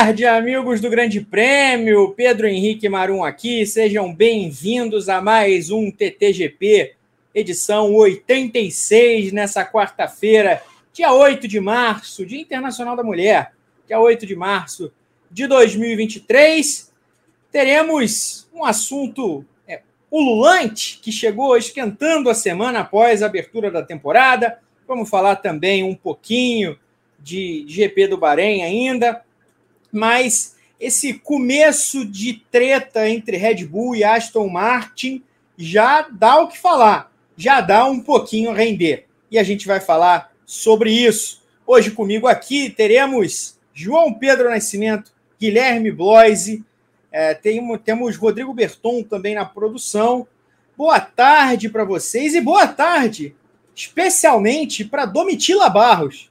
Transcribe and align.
Tarde, 0.00 0.24
amigos 0.24 0.80
do 0.80 0.88
Grande 0.88 1.20
Prêmio. 1.20 2.14
Pedro 2.16 2.46
Henrique 2.46 2.88
Marum 2.88 3.24
aqui. 3.24 3.66
Sejam 3.66 4.14
bem-vindos 4.14 5.08
a 5.08 5.20
mais 5.20 5.72
um 5.72 5.90
TTGP, 5.90 6.94
edição 7.34 7.92
86, 7.92 9.32
nessa 9.32 9.64
quarta-feira, 9.64 10.62
dia 10.92 11.12
8 11.12 11.48
de 11.48 11.58
março, 11.58 12.24
Dia 12.24 12.40
Internacional 12.40 12.94
da 12.94 13.02
Mulher, 13.02 13.52
dia 13.88 13.98
8 13.98 14.24
de 14.24 14.36
março 14.36 14.92
de 15.28 15.48
2023. 15.48 16.92
Teremos 17.50 18.48
um 18.54 18.64
assunto 18.64 19.44
é, 19.66 19.82
ululante 20.12 21.00
que 21.02 21.10
chegou 21.10 21.56
esquentando 21.56 22.30
a 22.30 22.34
semana 22.34 22.78
após 22.82 23.20
a 23.20 23.26
abertura 23.26 23.68
da 23.68 23.82
temporada. 23.82 24.60
Vamos 24.86 25.10
falar 25.10 25.34
também 25.34 25.82
um 25.82 25.96
pouquinho 25.96 26.78
de 27.18 27.64
GP 27.66 28.06
do 28.06 28.16
Bahrein 28.16 28.62
ainda 28.62 29.26
mas 29.92 30.56
esse 30.80 31.14
começo 31.14 32.04
de 32.04 32.42
treta 32.50 33.08
entre 33.08 33.36
Red 33.36 33.64
Bull 33.64 33.96
e 33.96 34.04
Aston 34.04 34.48
Martin 34.48 35.22
já 35.56 36.06
dá 36.10 36.40
o 36.40 36.48
que 36.48 36.58
falar, 36.58 37.12
já 37.36 37.60
dá 37.60 37.84
um 37.86 38.00
pouquinho 38.00 38.50
a 38.50 38.54
render. 38.54 39.06
E 39.30 39.38
a 39.38 39.42
gente 39.42 39.66
vai 39.66 39.80
falar 39.80 40.32
sobre 40.46 40.90
isso. 40.90 41.42
Hoje 41.66 41.90
comigo 41.90 42.26
aqui 42.26 42.70
teremos 42.70 43.58
João 43.74 44.14
Pedro 44.14 44.48
Nascimento, 44.48 45.12
Guilherme 45.38 45.90
Bloise, 45.90 46.64
é, 47.10 47.34
tem, 47.34 47.76
temos 47.78 48.16
Rodrigo 48.16 48.52
Berton 48.54 49.02
também 49.02 49.34
na 49.34 49.44
produção. 49.44 50.26
Boa 50.76 51.00
tarde 51.00 51.68
para 51.68 51.84
vocês 51.84 52.34
e 52.34 52.40
boa 52.40 52.66
tarde, 52.66 53.34
especialmente 53.74 54.84
para 54.84 55.06
Domitila 55.06 55.68
Barros. 55.68 56.30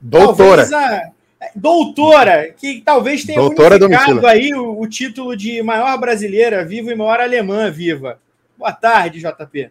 Doutora. 0.00 0.68
A, 0.76 1.12
doutora, 1.54 2.52
que 2.52 2.80
talvez 2.80 3.24
tenha 3.24 3.38
doutora 3.38 3.76
unificado 3.76 4.26
aí 4.26 4.54
o, 4.54 4.80
o, 4.80 4.86
título 4.86 5.36
de 5.36 5.62
maior 5.62 5.98
brasileira 5.98 6.64
viva 6.64 6.92
e 6.92 6.94
maior 6.94 7.20
alemã 7.20 7.70
viva. 7.70 8.18
Boa 8.56 8.72
tarde, 8.72 9.20
JP. 9.20 9.70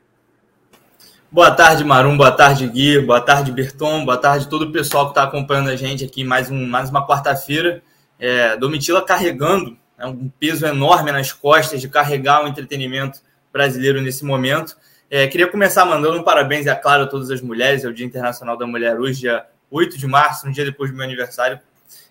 Boa 1.31 1.51
tarde, 1.51 1.83
Marum. 1.83 2.17
Boa 2.17 2.31
tarde, 2.31 2.67
Gui. 2.67 2.99
Boa 2.99 3.21
tarde, 3.21 3.51
Berton. 3.51 4.03
Boa 4.03 4.17
tarde 4.17 4.49
todo 4.49 4.63
o 4.63 4.71
pessoal 4.71 5.05
que 5.05 5.11
está 5.11 5.23
acompanhando 5.23 5.69
a 5.69 5.75
gente 5.75 6.03
aqui 6.03 6.23
mais, 6.23 6.51
um, 6.51 6.67
mais 6.67 6.89
uma 6.89 7.07
quarta-feira. 7.07 7.81
É, 8.19 8.57
Domitila 8.57 9.01
carregando 9.01 9.77
é 9.97 10.05
um 10.05 10.29
peso 10.39 10.65
enorme 10.65 11.11
nas 11.11 11.31
costas 11.31 11.79
de 11.79 11.87
carregar 11.87 12.43
o 12.43 12.47
entretenimento 12.47 13.21
brasileiro 13.53 14.01
nesse 14.01 14.25
momento. 14.25 14.75
É, 15.09 15.27
queria 15.27 15.47
começar 15.47 15.85
mandando 15.85 16.17
um 16.17 16.23
parabéns, 16.23 16.67
é 16.67 16.75
claro, 16.75 17.03
a 17.03 17.07
todas 17.07 17.29
as 17.31 17.41
mulheres. 17.41 17.85
É 17.85 17.87
o 17.87 17.93
Dia 17.93 18.05
Internacional 18.05 18.57
da 18.57 18.67
Mulher 18.67 18.99
hoje, 18.99 19.21
dia 19.21 19.45
8 19.71 19.97
de 19.97 20.05
março, 20.05 20.47
um 20.47 20.51
dia 20.51 20.65
depois 20.65 20.91
do 20.91 20.97
meu 20.97 21.05
aniversário. 21.05 21.59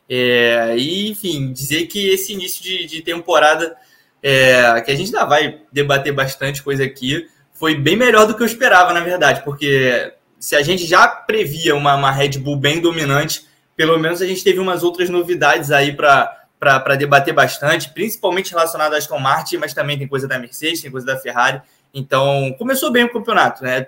É, 0.09 0.75
e, 0.77 1.09
enfim, 1.11 1.53
dizer 1.53 1.87
que 1.87 2.09
esse 2.09 2.33
início 2.33 2.63
de, 2.63 2.87
de 2.87 3.03
temporada, 3.03 3.77
é, 4.23 4.81
que 4.81 4.91
a 4.91 4.97
gente 4.97 5.15
ainda 5.15 5.25
vai 5.25 5.61
debater 5.71 6.13
bastante 6.13 6.63
coisa 6.63 6.83
aqui, 6.83 7.29
foi 7.53 7.75
bem 7.75 7.95
melhor 7.95 8.27
do 8.27 8.35
que 8.35 8.43
eu 8.43 8.47
esperava, 8.47 8.93
na 8.93 9.01
verdade, 9.01 9.43
porque 9.45 10.15
se 10.39 10.57
a 10.57 10.63
gente 10.63 10.87
já 10.87 11.07
previa 11.07 11.77
uma, 11.77 11.95
uma 11.95 12.11
Red 12.11 12.39
Bull 12.39 12.57
bem 12.57 12.81
dominante, 12.81 13.47
pelo 13.77 13.99
menos 13.99 14.21
a 14.23 14.27
gente 14.27 14.43
teve 14.43 14.59
umas 14.59 14.83
outras 14.83 15.11
novidades 15.11 15.71
aí 15.71 15.93
para 15.93 16.97
debater 16.99 17.35
bastante, 17.35 17.91
principalmente 17.91 18.51
relacionado 18.51 18.95
à 18.95 18.97
Aston 18.97 19.19
Martin, 19.19 19.59
mas 19.59 19.75
também 19.75 19.99
tem 19.99 20.09
coisa 20.09 20.27
da 20.27 20.39
Mercedes, 20.39 20.81
tem 20.81 20.91
coisa 20.91 21.07
da 21.07 21.19
Ferrari. 21.19 21.61
Então, 21.93 22.55
começou 22.59 22.91
bem 22.91 23.05
o 23.05 23.13
campeonato, 23.13 23.63
né? 23.63 23.87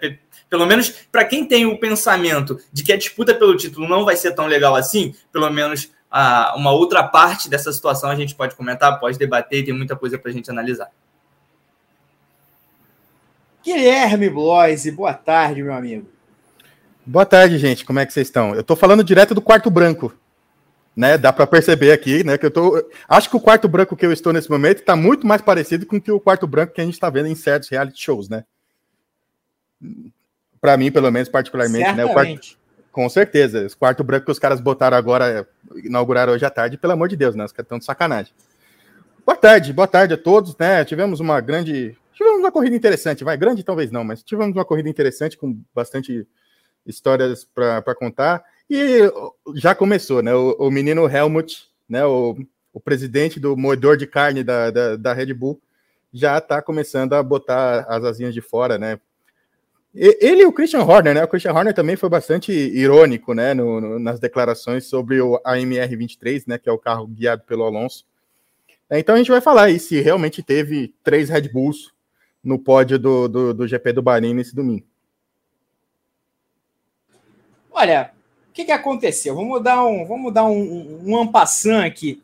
Pelo 0.53 0.67
menos 0.67 0.91
para 1.11 1.25
quem 1.25 1.47
tem 1.47 1.65
o 1.65 1.79
pensamento 1.79 2.61
de 2.71 2.83
que 2.83 2.93
a 2.93 2.99
disputa 2.99 3.35
pelo 3.35 3.57
título 3.57 3.89
não 3.89 4.05
vai 4.05 4.17
ser 4.17 4.35
tão 4.35 4.47
legal 4.47 4.77
assim, 4.77 5.15
pelo 5.33 5.49
menos 5.49 5.91
a, 6.11 6.53
uma 6.55 6.71
outra 6.73 7.03
parte 7.03 7.49
dessa 7.49 7.73
situação 7.73 8.11
a 8.11 8.15
gente 8.15 8.35
pode 8.35 8.55
comentar, 8.55 9.01
pode 9.01 9.19
debater, 9.19 9.65
tem 9.65 9.73
muita 9.73 9.97
coisa 9.97 10.19
para 10.19 10.31
a 10.31 10.35
gente 10.35 10.51
analisar. 10.51 10.91
Guilherme 13.65 14.29
Bloise, 14.29 14.91
boa 14.91 15.15
tarde, 15.15 15.63
meu 15.63 15.73
amigo. 15.73 16.07
Boa 17.07 17.25
tarde, 17.25 17.57
gente. 17.57 17.83
Como 17.83 18.01
é 18.01 18.05
que 18.05 18.13
vocês 18.13 18.27
estão? 18.27 18.55
Eu 18.55 18.61
estou 18.61 18.77
falando 18.77 19.03
direto 19.03 19.35
do 19.35 19.41
quarto 19.41 19.71
branco, 19.71 20.13
né? 20.95 21.17
Dá 21.17 21.33
para 21.33 21.47
perceber 21.47 21.93
aqui, 21.93 22.23
né? 22.23 22.37
Que 22.37 22.45
eu 22.45 22.51
tô. 22.51 22.91
Acho 23.09 23.31
que 23.31 23.37
o 23.37 23.41
quarto 23.41 23.67
branco 23.69 23.97
que 23.97 24.05
eu 24.05 24.13
estou 24.13 24.35
nesse 24.35 24.51
momento 24.51 24.81
está 24.81 24.95
muito 24.95 25.27
mais 25.27 25.41
parecido 25.41 25.87
com 25.87 25.97
o 25.97 26.21
quarto 26.21 26.47
branco 26.47 26.75
que 26.75 26.81
a 26.83 26.85
gente 26.85 26.93
está 26.93 27.09
vendo 27.09 27.29
em 27.29 27.35
certos 27.35 27.71
reality 27.71 28.05
shows, 28.05 28.29
né? 28.29 28.45
Para 30.63 30.77
mim, 30.77 30.93
pelo 30.93 31.11
menos, 31.11 31.29
particularmente, 31.29 31.85
Certamente. 31.85 32.07
né? 32.07 32.11
O 32.11 32.15
quarto, 32.15 32.59
com 32.93 33.09
certeza. 33.09 33.67
Esse 33.67 33.77
quarto 33.77 34.05
branco 34.05 34.27
que 34.27 34.31
os 34.31 34.39
caras 34.39 34.61
botaram 34.61 34.97
agora, 34.97 35.47
inauguraram 35.83 36.33
hoje 36.33 36.45
à 36.47 36.51
tarde, 36.51 36.79
pelo 36.79 36.93
amor 36.93 37.09
de 37.09 37.17
Deus, 37.17 37.35
né? 37.35 37.45
Os 37.45 37.51
caras 37.51 37.67
estão 37.67 37.79
de 37.81 37.85
sacanagem. 37.85 38.33
Boa 39.27 39.37
tarde, 39.37 39.73
boa 39.73 39.89
tarde 39.89 40.15
a 40.15 40.17
todos, 40.17 40.57
né? 40.57 40.85
Tivemos 40.85 41.19
uma 41.19 41.41
grande. 41.41 41.99
Tivemos 42.15 42.39
uma 42.39 42.53
corrida 42.53 42.77
interessante, 42.77 43.25
vai, 43.25 43.37
grande 43.37 43.65
talvez 43.65 43.91
não, 43.91 44.05
mas 44.05 44.23
tivemos 44.23 44.55
uma 44.55 44.65
corrida 44.65 44.89
interessante 44.89 45.37
com 45.37 45.59
bastante 45.75 46.29
histórias 46.87 47.45
para 47.45 47.95
contar. 47.97 48.45
E 48.71 49.11
já 49.57 49.75
começou, 49.75 50.23
né? 50.23 50.33
O, 50.33 50.55
o 50.61 50.71
menino 50.71 51.09
Helmut, 51.09 51.69
né? 51.89 52.05
O, 52.05 52.37
o 52.73 52.79
presidente 52.79 53.41
do 53.41 53.57
moedor 53.57 53.97
de 53.97 54.07
carne 54.07 54.45
da, 54.45 54.71
da, 54.71 54.95
da 54.95 55.13
Red 55.13 55.35
Bull, 55.35 55.61
já 56.13 56.39
está 56.39 56.63
começando 56.63 57.15
a 57.15 57.23
botar 57.23 57.81
as 57.89 58.05
asinhas 58.05 58.33
de 58.33 58.41
fora, 58.41 58.79
né? 58.79 59.01
Ele 59.95 60.43
e 60.43 60.47
o 60.47 60.53
Christian 60.53 60.85
Horner, 60.85 61.15
né? 61.15 61.23
O 61.23 61.29
Christian 61.29 61.53
Horner 61.53 61.75
também 61.75 61.97
foi 61.97 62.09
bastante 62.09 62.51
irônico, 62.51 63.35
né? 63.35 63.53
No, 63.53 63.79
no, 63.79 63.99
nas 63.99 64.19
declarações 64.19 64.87
sobre 64.87 65.21
o 65.21 65.39
AMR 65.45 65.97
23, 65.97 66.47
né? 66.47 66.59
Que 66.59 66.69
é 66.69 66.73
o 66.73 66.79
carro 66.79 67.07
guiado 67.07 67.43
pelo 67.43 67.65
Alonso. 67.65 68.07
É, 68.89 68.99
então 68.99 69.15
a 69.15 69.19
gente 69.19 69.31
vai 69.31 69.41
falar 69.41 69.65
aí 69.65 69.79
se 69.79 70.01
realmente 70.01 70.43
teve 70.43 70.95
três 71.05 71.29
Red 71.29 71.49
Bulls 71.49 71.93
no 72.43 72.59
pódio 72.59 72.99
do, 72.99 73.29
do, 73.29 73.55
do 73.55 73.69
GP 73.69 73.93
do 73.93 74.03
Bahrein 74.03 74.35
nesse 74.35 74.55
domingo. 74.55 74.87
Olha, 77.71 78.13
o 78.49 78.53
que, 78.53 78.65
que 78.65 78.73
aconteceu? 78.73 79.35
Vamos 79.35 79.63
dar 79.63 79.85
um, 79.85 80.07
vamos 80.07 80.33
dar 80.33 80.45
um, 80.45 81.03
um, 81.07 81.15
um 81.15 81.79
aqui. 81.81 82.23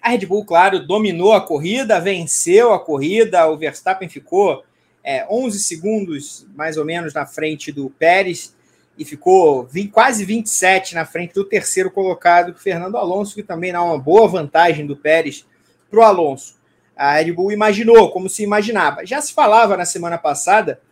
A 0.00 0.10
Red 0.10 0.24
Bull, 0.26 0.46
claro, 0.46 0.86
dominou 0.86 1.34
a 1.34 1.40
corrida, 1.40 2.00
venceu 2.00 2.72
a 2.72 2.78
corrida, 2.78 3.46
o 3.48 3.56
Verstappen 3.56 4.08
ficou 4.08 4.64
é, 5.02 5.26
11 5.30 5.58
segundos 5.60 6.46
mais 6.54 6.76
ou 6.76 6.84
menos 6.84 7.14
na 7.14 7.26
frente 7.26 7.72
do 7.72 7.90
Pérez 7.90 8.54
e 8.98 9.04
ficou 9.04 9.64
20, 9.64 9.90
quase 9.90 10.24
27 10.24 10.94
na 10.94 11.06
frente 11.06 11.32
do 11.32 11.44
terceiro 11.44 11.90
colocado, 11.90 12.54
Fernando 12.58 12.96
Alonso, 12.96 13.34
que 13.34 13.42
também 13.42 13.72
dá 13.72 13.82
uma 13.82 13.98
boa 13.98 14.28
vantagem 14.28 14.86
do 14.86 14.96
Pérez 14.96 15.46
para 15.90 16.00
o 16.00 16.02
Alonso. 16.02 16.60
A 16.94 17.14
Red 17.14 17.32
Bull 17.32 17.50
imaginou, 17.50 18.10
como 18.10 18.28
se 18.28 18.42
imaginava. 18.42 19.06
Já 19.06 19.22
se 19.22 19.32
falava 19.32 19.74
na 19.74 19.86
semana 19.86 20.18
passada 20.18 20.82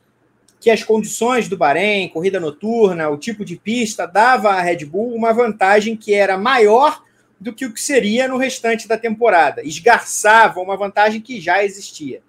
que 0.58 0.70
as 0.70 0.82
condições 0.82 1.48
do 1.48 1.56
Bahrein, 1.56 2.08
corrida 2.08 2.40
noturna, 2.40 3.10
o 3.10 3.18
tipo 3.18 3.44
de 3.44 3.56
pista, 3.56 4.06
dava 4.06 4.50
à 4.50 4.60
Red 4.62 4.86
Bull 4.86 5.14
uma 5.14 5.32
vantagem 5.32 5.94
que 5.94 6.14
era 6.14 6.38
maior 6.38 7.04
do 7.38 7.52
que 7.52 7.66
o 7.66 7.72
que 7.72 7.80
seria 7.80 8.26
no 8.26 8.38
restante 8.38 8.88
da 8.88 8.96
temporada. 8.96 9.62
Esgarçava 9.62 10.60
uma 10.60 10.76
vantagem 10.76 11.20
que 11.20 11.40
já 11.40 11.62
existia. 11.62 12.22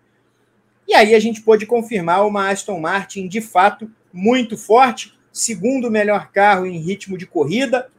E 0.89 0.95
aí 0.95 1.13
a 1.13 1.19
gente 1.19 1.41
pôde 1.41 1.67
confirmar 1.67 2.25
uma 2.25 2.49
Aston 2.49 2.79
Martin 2.79 3.27
de 3.27 3.41
fato 3.41 3.91
muito 4.11 4.57
forte, 4.57 5.13
segundo 5.31 5.91
melhor 5.91 6.31
carro 6.31 6.65
em 6.65 6.79
ritmo 6.79 7.15
de 7.15 7.27
corrida, 7.27 7.91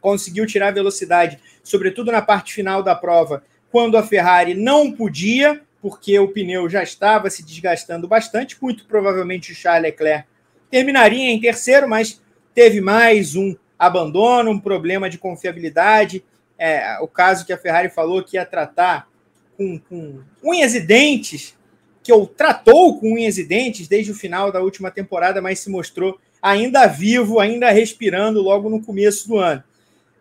conseguiu 0.00 0.46
tirar 0.46 0.72
velocidade, 0.72 1.40
sobretudo 1.64 2.12
na 2.12 2.22
parte 2.22 2.54
final 2.54 2.80
da 2.80 2.94
prova, 2.94 3.42
quando 3.72 3.96
a 3.96 4.04
Ferrari 4.04 4.54
não 4.54 4.92
podia, 4.92 5.62
porque 5.80 6.16
o 6.16 6.28
pneu 6.28 6.70
já 6.70 6.80
estava 6.84 7.28
se 7.28 7.44
desgastando 7.44 8.06
bastante. 8.06 8.56
Muito 8.62 8.84
provavelmente 8.86 9.50
o 9.50 9.54
Charles 9.56 9.90
Leclerc 9.90 10.28
terminaria 10.70 11.28
em 11.28 11.40
terceiro, 11.40 11.88
mas 11.88 12.22
teve 12.54 12.80
mais 12.80 13.34
um 13.34 13.56
abandono, 13.76 14.52
um 14.52 14.60
problema 14.60 15.10
de 15.10 15.18
confiabilidade. 15.18 16.24
É, 16.56 17.00
o 17.00 17.08
caso 17.08 17.44
que 17.44 17.52
a 17.52 17.58
Ferrari 17.58 17.88
falou 17.88 18.22
que 18.22 18.36
ia 18.36 18.46
tratar 18.46 19.08
com, 19.56 19.76
com 19.80 20.20
unhas 20.40 20.72
e 20.76 20.80
dentes 20.80 21.60
que 22.02 22.12
o 22.12 22.26
tratou 22.26 22.98
com 22.98 23.14
unhas 23.14 23.38
e 23.38 23.44
dentes 23.44 23.86
desde 23.86 24.10
o 24.10 24.14
final 24.14 24.50
da 24.50 24.60
última 24.60 24.90
temporada, 24.90 25.40
mas 25.40 25.60
se 25.60 25.70
mostrou 25.70 26.18
ainda 26.40 26.86
vivo, 26.86 27.38
ainda 27.38 27.70
respirando 27.70 28.42
logo 28.42 28.68
no 28.68 28.82
começo 28.82 29.28
do 29.28 29.38
ano. 29.38 29.62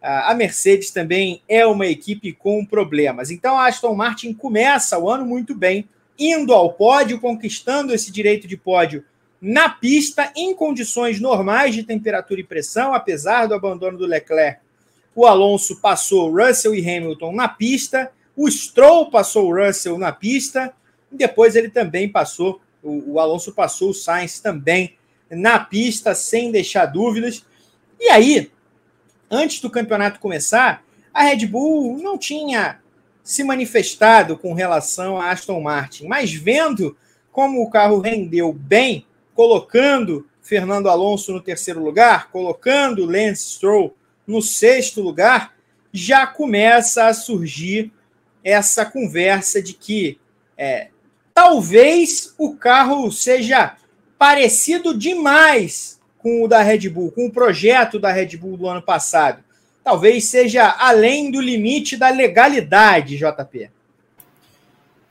A 0.02 0.34
Mercedes 0.34 0.92
também 0.92 1.42
é 1.48 1.66
uma 1.66 1.86
equipe 1.86 2.34
com 2.34 2.66
problemas. 2.66 3.30
Então 3.30 3.58
a 3.58 3.68
Aston 3.68 3.94
Martin 3.96 4.34
começa 4.34 4.98
o 4.98 5.10
ano 5.10 5.26
muito 5.26 5.54
bem, 5.54 5.88
indo 6.18 6.54
ao 6.54 6.74
pódio, 6.74 7.20
conquistando 7.20 7.94
esse 7.94 8.12
direito 8.12 8.48
de 8.48 8.58
pódio 8.58 9.04
na 9.40 9.70
pista, 9.70 10.32
em 10.36 10.56
condições 10.56 11.20
normais 11.20 11.74
de 11.74 11.82
temperatura 11.82 12.40
e 12.40 12.44
pressão, 12.44 12.94
apesar 12.94 13.48
do 13.48 13.56
abandono 13.56 13.98
do 13.98 14.06
Leclerc. 14.06 14.60
O 15.16 15.26
Alonso 15.26 15.82
passou 15.82 16.32
Russell 16.32 16.76
e 16.76 16.80
Hamilton 16.80 17.34
na 17.34 17.48
pista, 17.48 18.12
o 18.36 18.50
Stroll 18.50 19.10
passou 19.10 19.54
Russell 19.54 19.98
na 19.98 20.12
pista, 20.12 20.74
e 21.12 21.18
depois 21.18 21.56
ele 21.56 21.70
também 21.70 22.10
passou, 22.10 22.62
o, 22.82 23.14
o 23.14 23.20
Alonso 23.20 23.54
passou 23.54 23.90
o 23.90 23.94
Sainz 23.94 24.40
também 24.40 24.98
na 25.30 25.60
pista, 25.60 26.14
sem 26.16 26.52
deixar 26.52 26.86
dúvidas. 26.86 27.46
E 28.00 28.10
aí, 28.10 28.52
antes 29.30 29.62
do 29.62 29.70
campeonato 29.70 30.20
começar, 30.20 30.84
a 31.14 31.24
Red 31.24 31.46
Bull 31.46 31.98
não 32.00 32.18
tinha 32.18 32.80
se 33.24 33.44
manifestado 33.44 34.38
com 34.38 34.54
relação 34.54 35.18
a 35.18 35.32
Aston 35.32 35.62
Martin, 35.62 36.08
mas 36.08 36.34
vendo 36.34 36.98
como 37.32 37.62
o 37.62 37.70
carro 37.70 38.00
rendeu 38.00 38.52
bem, 38.52 39.06
colocando 39.34 40.28
Fernando 40.42 40.90
Alonso 40.90 41.32
no 41.32 41.40
terceiro 41.40 41.82
lugar, 41.84 42.30
colocando 42.30 43.06
Lance 43.06 43.52
Stroll 43.52 43.96
no 44.28 44.42
sexto 44.42 45.02
lugar, 45.02 45.54
já 45.94 46.26
começa 46.26 47.06
a 47.06 47.14
surgir 47.14 47.92
essa 48.44 48.86
conversa 48.86 49.62
de 49.62 49.74
que 49.74 50.20
é, 50.58 50.90
talvez 51.34 52.34
o 52.38 52.56
carro 52.56 53.12
seja 53.12 53.76
parecido 54.18 54.98
demais 54.98 56.00
com 56.18 56.44
o 56.44 56.48
da 56.48 56.62
Red 56.62 56.90
Bull, 56.90 57.12
com 57.12 57.26
o 57.26 57.32
projeto 57.32 58.00
da 58.00 58.12
Red 58.12 58.38
Bull 58.38 58.58
do 58.58 58.68
ano 58.68 58.82
passado. 58.82 59.44
Talvez 59.84 60.26
seja 60.26 60.76
além 60.78 61.32
do 61.32 61.42
limite 61.42 61.98
da 61.98 62.10
legalidade, 62.10 63.18
JP. 63.18 63.72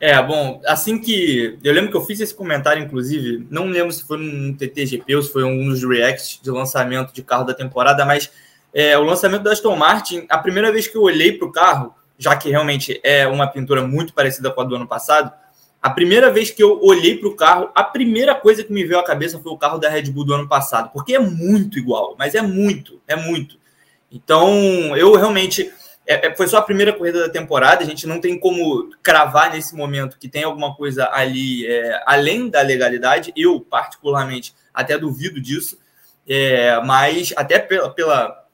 É, 0.00 0.22
bom, 0.22 0.62
assim 0.64 0.99
que. 0.99 1.58
Eu 1.62 1.75
lembro 1.75 1.90
que 1.90 1.96
eu 1.96 2.05
fiz 2.05 2.20
esse 2.20 2.34
comentário, 2.34 2.82
inclusive, 2.82 3.46
não 3.50 3.67
lembro 3.67 3.93
se 3.93 4.02
foi 4.06 4.17
no 4.17 4.56
TTGP 4.56 5.14
ou 5.14 5.22
se 5.22 5.31
foi 5.31 5.44
um 5.44 5.69
dos 5.69 5.82
reacts 5.82 6.40
de 6.43 6.50
lançamento 6.50 7.12
de 7.12 7.22
carro 7.22 7.44
da 7.44 7.52
temporada, 7.52 8.05
mas 8.06 8.31
é, 8.72 8.96
o 8.96 9.02
lançamento 9.02 9.43
da 9.43 9.52
Aston 9.52 9.76
Martin, 9.76 10.25
a 10.31 10.38
primeira 10.38 10.72
vez 10.72 10.87
que 10.87 10.96
eu 10.96 11.02
olhei 11.02 11.32
para 11.32 11.46
o 11.46 11.52
carro, 11.52 11.94
já 12.17 12.34
que 12.34 12.49
realmente 12.49 12.99
é 13.02 13.26
uma 13.26 13.46
pintura 13.46 13.87
muito 13.87 14.14
parecida 14.14 14.50
com 14.50 14.61
a 14.62 14.64
do 14.64 14.76
ano 14.76 14.87
passado, 14.87 15.32
a 15.82 15.88
primeira 15.88 16.31
vez 16.31 16.50
que 16.50 16.62
eu 16.62 16.79
olhei 16.82 17.17
para 17.17 17.29
o 17.29 17.35
carro, 17.35 17.71
a 17.75 17.82
primeira 17.82 18.35
coisa 18.35 18.62
que 18.62 18.73
me 18.73 18.85
veio 18.85 19.00
à 19.00 19.05
cabeça 19.05 19.38
foi 19.38 19.50
o 19.50 19.56
carro 19.56 19.79
da 19.79 19.88
Red 19.88 20.11
Bull 20.11 20.25
do 20.25 20.35
ano 20.35 20.49
passado, 20.49 20.91
porque 20.93 21.15
é 21.15 21.19
muito 21.19 21.79
igual, 21.79 22.15
mas 22.19 22.35
é 22.35 22.43
muito, 22.43 23.00
é 23.09 23.17
muito. 23.17 23.59
Então, 24.12 24.97
eu 24.97 25.15
realmente. 25.15 25.73
É, 26.06 26.27
é, 26.27 26.35
foi 26.35 26.49
só 26.49 26.59
a 26.59 26.62
primeira 26.62 26.93
corrida 26.93 27.21
da 27.21 27.29
temporada, 27.29 27.82
a 27.82 27.87
gente 27.87 28.06
não 28.06 28.21
tem 28.21 28.38
como 28.38 28.91
cravar 29.03 29.53
nesse 29.53 29.77
momento 29.77 30.19
que 30.19 30.29
tem 30.29 30.43
alguma 30.43 30.75
coisa 30.75 31.09
ali 31.12 31.65
é, 31.67 32.03
além 32.05 32.49
da 32.49 32.61
legalidade. 32.62 33.32
Eu, 33.37 33.61
particularmente, 33.61 34.55
até 34.75 34.99
duvido 34.99 35.41
disso, 35.41 35.79
é, 36.29 36.81
mas 36.81 37.32
até 37.37 37.59
pela, 37.59 37.91
pela, 37.91 38.44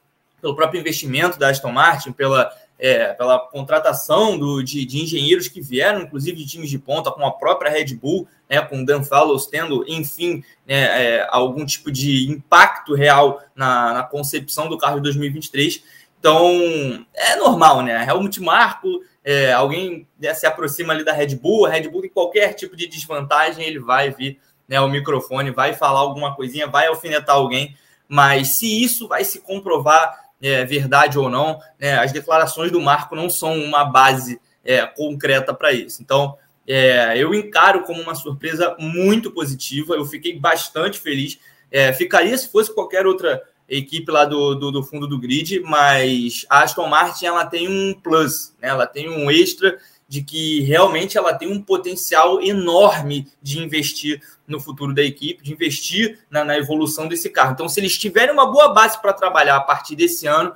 pelo 0.41 0.55
próprio 0.55 0.81
investimento 0.81 1.39
da 1.39 1.49
Aston 1.49 1.73
Martin, 1.73 2.13
pela 2.13 2.53
é, 2.79 3.15
pela 3.15 3.39
contratação 3.39 4.39
do, 4.39 4.63
de, 4.63 4.85
de, 4.85 5.03
engenheiros 5.03 5.49
que 5.49 5.61
vieram, 5.61 6.03
inclusive 6.03 6.37
de 6.37 6.47
times 6.47 6.71
de 6.71 6.79
ponta, 6.79 7.11
com 7.11 7.25
a 7.25 7.31
própria 7.31 7.71
Red 7.71 7.95
Bull, 7.95 8.29
né, 8.49 8.61
com 8.61 8.85
Dan 8.85 9.03
Fallows 9.03 9.47
tendo, 9.47 9.85
enfim, 9.89 10.45
né, 10.67 11.17
é, 11.17 11.27
algum 11.31 11.65
tipo 11.65 11.91
de 11.91 12.31
impacto 12.31 12.95
real 12.95 13.43
na, 13.55 13.95
na, 13.95 14.03
concepção 14.03 14.69
do 14.69 14.79
carro 14.79 14.97
de 14.97 15.05
2023. 15.05 15.83
Então, 16.19 17.07
é 17.15 17.37
normal, 17.37 17.83
né? 17.83 18.05
Helmut 18.07 18.41
Marko, 18.41 19.01
é, 19.25 19.53
alguém 19.53 20.07
né, 20.19 20.35
se 20.35 20.47
aproxima 20.47 20.93
ali 20.93 21.05
da 21.05 21.13
Red 21.13 21.37
Bull, 21.37 21.67
a 21.67 21.71
Red 21.71 21.89
Bull 21.89 22.03
tem 22.03 22.11
qualquer 22.11 22.55
tipo 22.55 22.77
de 22.77 22.87
desvantagem, 22.87 23.65
ele 23.65 23.79
vai 23.79 24.11
vir 24.11 24.39
né, 24.69 24.77
ao 24.77 24.89
microfone, 24.89 25.51
vai 25.51 25.73
falar 25.73 26.01
alguma 26.01 26.35
coisinha, 26.35 26.67
vai 26.67 26.87
alfinetar 26.87 27.37
alguém, 27.37 27.77
mas 28.09 28.59
se 28.59 28.83
isso 28.83 29.09
vai 29.09 29.25
se 29.25 29.41
comprovar 29.41 30.26
é, 30.41 30.65
verdade 30.65 31.19
ou 31.19 31.29
não, 31.29 31.59
né, 31.79 31.99
as 31.99 32.13
declarações 32.13 32.71
do 32.71 32.81
Marco 32.81 33.17
não 33.17 33.31
são 33.31 33.59
uma 33.59 33.85
base 33.85 34.41
é, 34.65 34.85
concreta 34.87 35.55
para 35.55 35.73
isso. 35.73 36.03
Então, 36.03 36.37
é, 36.67 37.17
eu 37.17 37.35
encaro 37.35 37.85
como 37.85 38.03
uma 38.03 38.15
surpresa 38.15 38.77
muito 38.79 39.31
positiva, 39.31 39.95
eu 39.95 40.05
fiquei 40.05 40.39
bastante 40.39 40.99
feliz. 40.99 41.39
É, 41.71 41.93
ficaria 41.93 42.37
se 42.37 42.51
fosse 42.51 42.75
qualquer 42.75 43.07
outra 43.07 43.43
equipe 43.69 44.11
lá 44.11 44.25
do, 44.25 44.55
do, 44.55 44.71
do, 44.71 44.83
fundo 44.83 45.07
do 45.07 45.19
grid, 45.19 45.61
mas 45.61 46.47
a 46.49 46.63
Aston 46.63 46.89
Martin 46.89 47.27
ela 47.27 47.45
tem 47.45 47.69
um 47.69 47.95
plus, 47.95 48.55
né, 48.61 48.69
ela 48.69 48.87
tem 48.87 49.09
um 49.09 49.31
extra 49.31 49.77
de 50.09 50.23
que 50.23 50.61
realmente 50.63 51.19
ela 51.19 51.35
tem 51.35 51.51
um 51.51 51.61
potencial 51.61 52.41
enorme 52.41 53.27
de 53.43 53.59
investir 53.59 54.21
no 54.47 54.61
futuro 54.61 54.95
da 54.95 55.03
equipe, 55.03 55.43
de 55.43 55.53
investir 55.53 56.21
na, 56.31 56.45
na 56.45 56.57
evolução 56.57 57.09
desse 57.09 57.29
carro. 57.29 57.53
Então, 57.53 57.69
se 57.69 57.81
eles 57.81 57.99
tiverem 57.99 58.33
uma 58.33 58.47
boa 58.47 58.73
base 58.73 59.01
para 59.01 59.13
trabalhar 59.13 59.57
a 59.57 59.61
partir 59.61 59.97
desse 59.97 60.27
ano, 60.27 60.55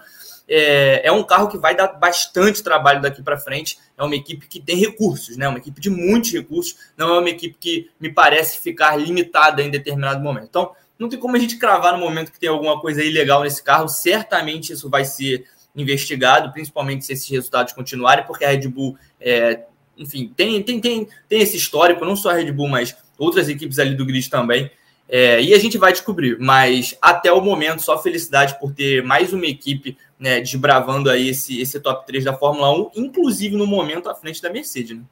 é, 0.49 1.07
é, 1.07 1.13
um 1.13 1.23
carro 1.23 1.49
que 1.49 1.57
vai 1.57 1.77
dar 1.77 1.87
bastante 1.89 2.63
trabalho 2.63 3.01
daqui 3.01 3.23
para 3.23 3.39
frente. 3.39 3.79
É 3.97 4.03
uma 4.03 4.17
equipe 4.17 4.49
que 4.49 4.61
tem 4.61 4.77
recursos, 4.77 5.37
né? 5.37 5.49
Uma 5.49 5.59
equipe 5.59 5.81
de 5.81 5.89
muitos 5.89 6.33
recursos. 6.33 6.77
Não 6.97 7.15
é 7.15 7.19
uma 7.21 7.29
equipe 7.31 7.57
que 7.59 7.89
me 8.01 8.13
parece 8.13 8.59
ficar 8.59 8.97
limitada 8.97 9.63
em 9.63 9.71
determinado 9.71 10.21
momento. 10.21 10.47
Então, 10.49 10.73
não 10.99 11.09
tem 11.09 11.19
como 11.19 11.37
a 11.37 11.39
gente 11.39 11.57
cravar 11.57 11.93
no 11.93 12.01
momento 12.01 12.33
que 12.33 12.41
tem 12.41 12.49
alguma 12.49 12.81
coisa 12.81 13.03
ilegal 13.03 13.43
nesse 13.43 13.63
carro. 13.63 13.89
Certamente 13.89 14.73
isso 14.73 14.91
vai 14.91 15.05
ser 15.05 15.47
investigado, 15.75 16.53
principalmente 16.53 17.05
se 17.05 17.13
esses 17.13 17.29
resultados 17.29 17.73
continuarem, 17.73 18.25
porque 18.27 18.45
a 18.45 18.51
Red 18.51 18.69
Bull, 18.69 18.97
é, 19.21 19.65
enfim, 19.97 20.33
tem, 20.37 20.63
tem, 20.63 20.81
tem, 20.81 21.09
tem 21.29 21.41
esse 21.41 21.57
histórico, 21.57 22.05
não 22.05 22.17
só 22.17 22.31
a 22.31 22.35
Red 22.35 22.53
Bull, 22.53 22.69
mas 22.69 22.97
outras 23.19 23.49
equipes 23.49 23.79
ali 23.79 23.95
do 23.95 24.07
grid 24.07 24.29
também. 24.29 24.71
É, 25.13 25.43
e 25.43 25.53
a 25.53 25.59
gente 25.59 25.77
vai 25.77 25.91
descobrir, 25.91 26.39
mas 26.39 26.97
até 27.03 27.33
o 27.33 27.41
momento, 27.41 27.83
só 27.83 28.01
felicidade 28.01 28.59
por 28.61 28.73
ter 28.73 29.03
mais 29.03 29.33
uma 29.33 29.47
equipe 29.47 29.99
né, 30.17 30.41
desbravando 30.41 31.11
aí 31.11 31.31
esse, 31.31 31.61
esse 31.61 31.81
top 31.81 32.07
3 32.07 32.25
da 32.25 32.33
Fórmula 32.37 32.71
1, 32.71 32.91
inclusive 32.95 33.57
no 33.57 33.67
momento 33.67 34.09
à 34.09 34.15
frente 34.15 34.41
da 34.41 34.51
Mercedes. 34.51 34.97
Né? 34.97 35.03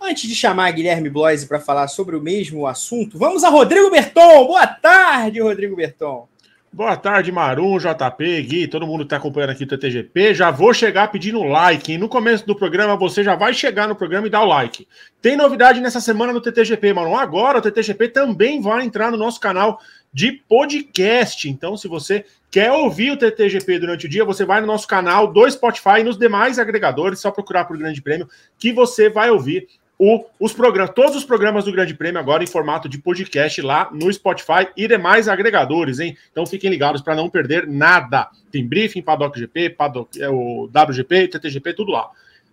Antes 0.00 0.28
de 0.28 0.34
chamar 0.34 0.70
Guilherme 0.70 1.10
Bloise 1.10 1.46
para 1.46 1.60
falar 1.60 1.88
sobre 1.88 2.16
o 2.16 2.22
mesmo 2.22 2.66
assunto, 2.66 3.18
vamos 3.18 3.44
a 3.44 3.50
Rodrigo 3.50 3.90
Berton. 3.90 4.46
Boa 4.46 4.66
tarde, 4.66 5.40
Rodrigo 5.40 5.76
Berton. 5.76 6.26
Boa 6.70 6.96
tarde, 6.98 7.32
Marum, 7.32 7.78
JP, 7.78 8.42
Gui, 8.42 8.68
todo 8.68 8.86
mundo 8.86 8.98
que 8.98 9.06
está 9.06 9.16
acompanhando 9.16 9.50
aqui 9.50 9.64
o 9.64 9.66
TTGP. 9.66 10.34
Já 10.34 10.50
vou 10.50 10.74
chegar 10.74 11.10
pedindo 11.10 11.42
like. 11.42 11.96
No 11.96 12.10
começo 12.10 12.46
do 12.46 12.54
programa, 12.54 12.94
você 12.94 13.24
já 13.24 13.34
vai 13.34 13.54
chegar 13.54 13.88
no 13.88 13.96
programa 13.96 14.26
e 14.26 14.30
dar 14.30 14.42
o 14.42 14.46
like. 14.46 14.86
Tem 15.20 15.34
novidade 15.34 15.80
nessa 15.80 15.98
semana 15.98 16.30
no 16.30 16.42
TTGP, 16.42 16.92
Marum. 16.92 17.16
Agora 17.16 17.58
o 17.58 17.62
TTGP 17.62 18.08
também 18.08 18.60
vai 18.60 18.84
entrar 18.84 19.10
no 19.10 19.16
nosso 19.16 19.40
canal 19.40 19.80
de 20.12 20.32
podcast. 20.46 21.48
Então, 21.48 21.74
se 21.74 21.88
você 21.88 22.26
quer 22.50 22.70
ouvir 22.70 23.12
o 23.12 23.16
TTGP 23.16 23.78
durante 23.78 24.04
o 24.04 24.08
dia, 24.08 24.24
você 24.24 24.44
vai 24.44 24.60
no 24.60 24.66
nosso 24.66 24.86
canal 24.86 25.32
do 25.32 25.50
Spotify 25.50 26.00
e 26.00 26.04
nos 26.04 26.18
demais 26.18 26.58
agregadores, 26.58 27.18
só 27.18 27.30
procurar 27.30 27.64
por 27.64 27.78
Grande 27.78 28.02
Prêmio, 28.02 28.28
que 28.58 28.72
você 28.74 29.08
vai 29.08 29.30
ouvir 29.30 29.66
o, 29.98 30.24
os 30.38 30.52
programas, 30.52 30.94
todos 30.94 31.16
os 31.16 31.24
programas 31.24 31.64
do 31.64 31.72
Grande 31.72 31.92
Prêmio 31.92 32.20
agora 32.20 32.44
em 32.44 32.46
formato 32.46 32.88
de 32.88 32.98
podcast 32.98 33.60
lá 33.60 33.90
no 33.92 34.12
Spotify 34.12 34.68
e 34.76 34.86
demais 34.86 35.26
agregadores, 35.26 35.98
hein? 35.98 36.16
Então 36.30 36.46
fiquem 36.46 36.70
ligados 36.70 37.02
para 37.02 37.16
não 37.16 37.28
perder 37.28 37.66
nada. 37.66 38.28
Tem 38.52 38.64
briefing, 38.64 39.02
Paddock 39.02 39.36
GP, 39.38 39.70
Paddock, 39.70 40.22
é, 40.22 40.28
o 40.28 40.66
WGP, 40.66 41.28
TTGP, 41.28 41.74
tudo 41.74 41.90
lá. 41.90 42.08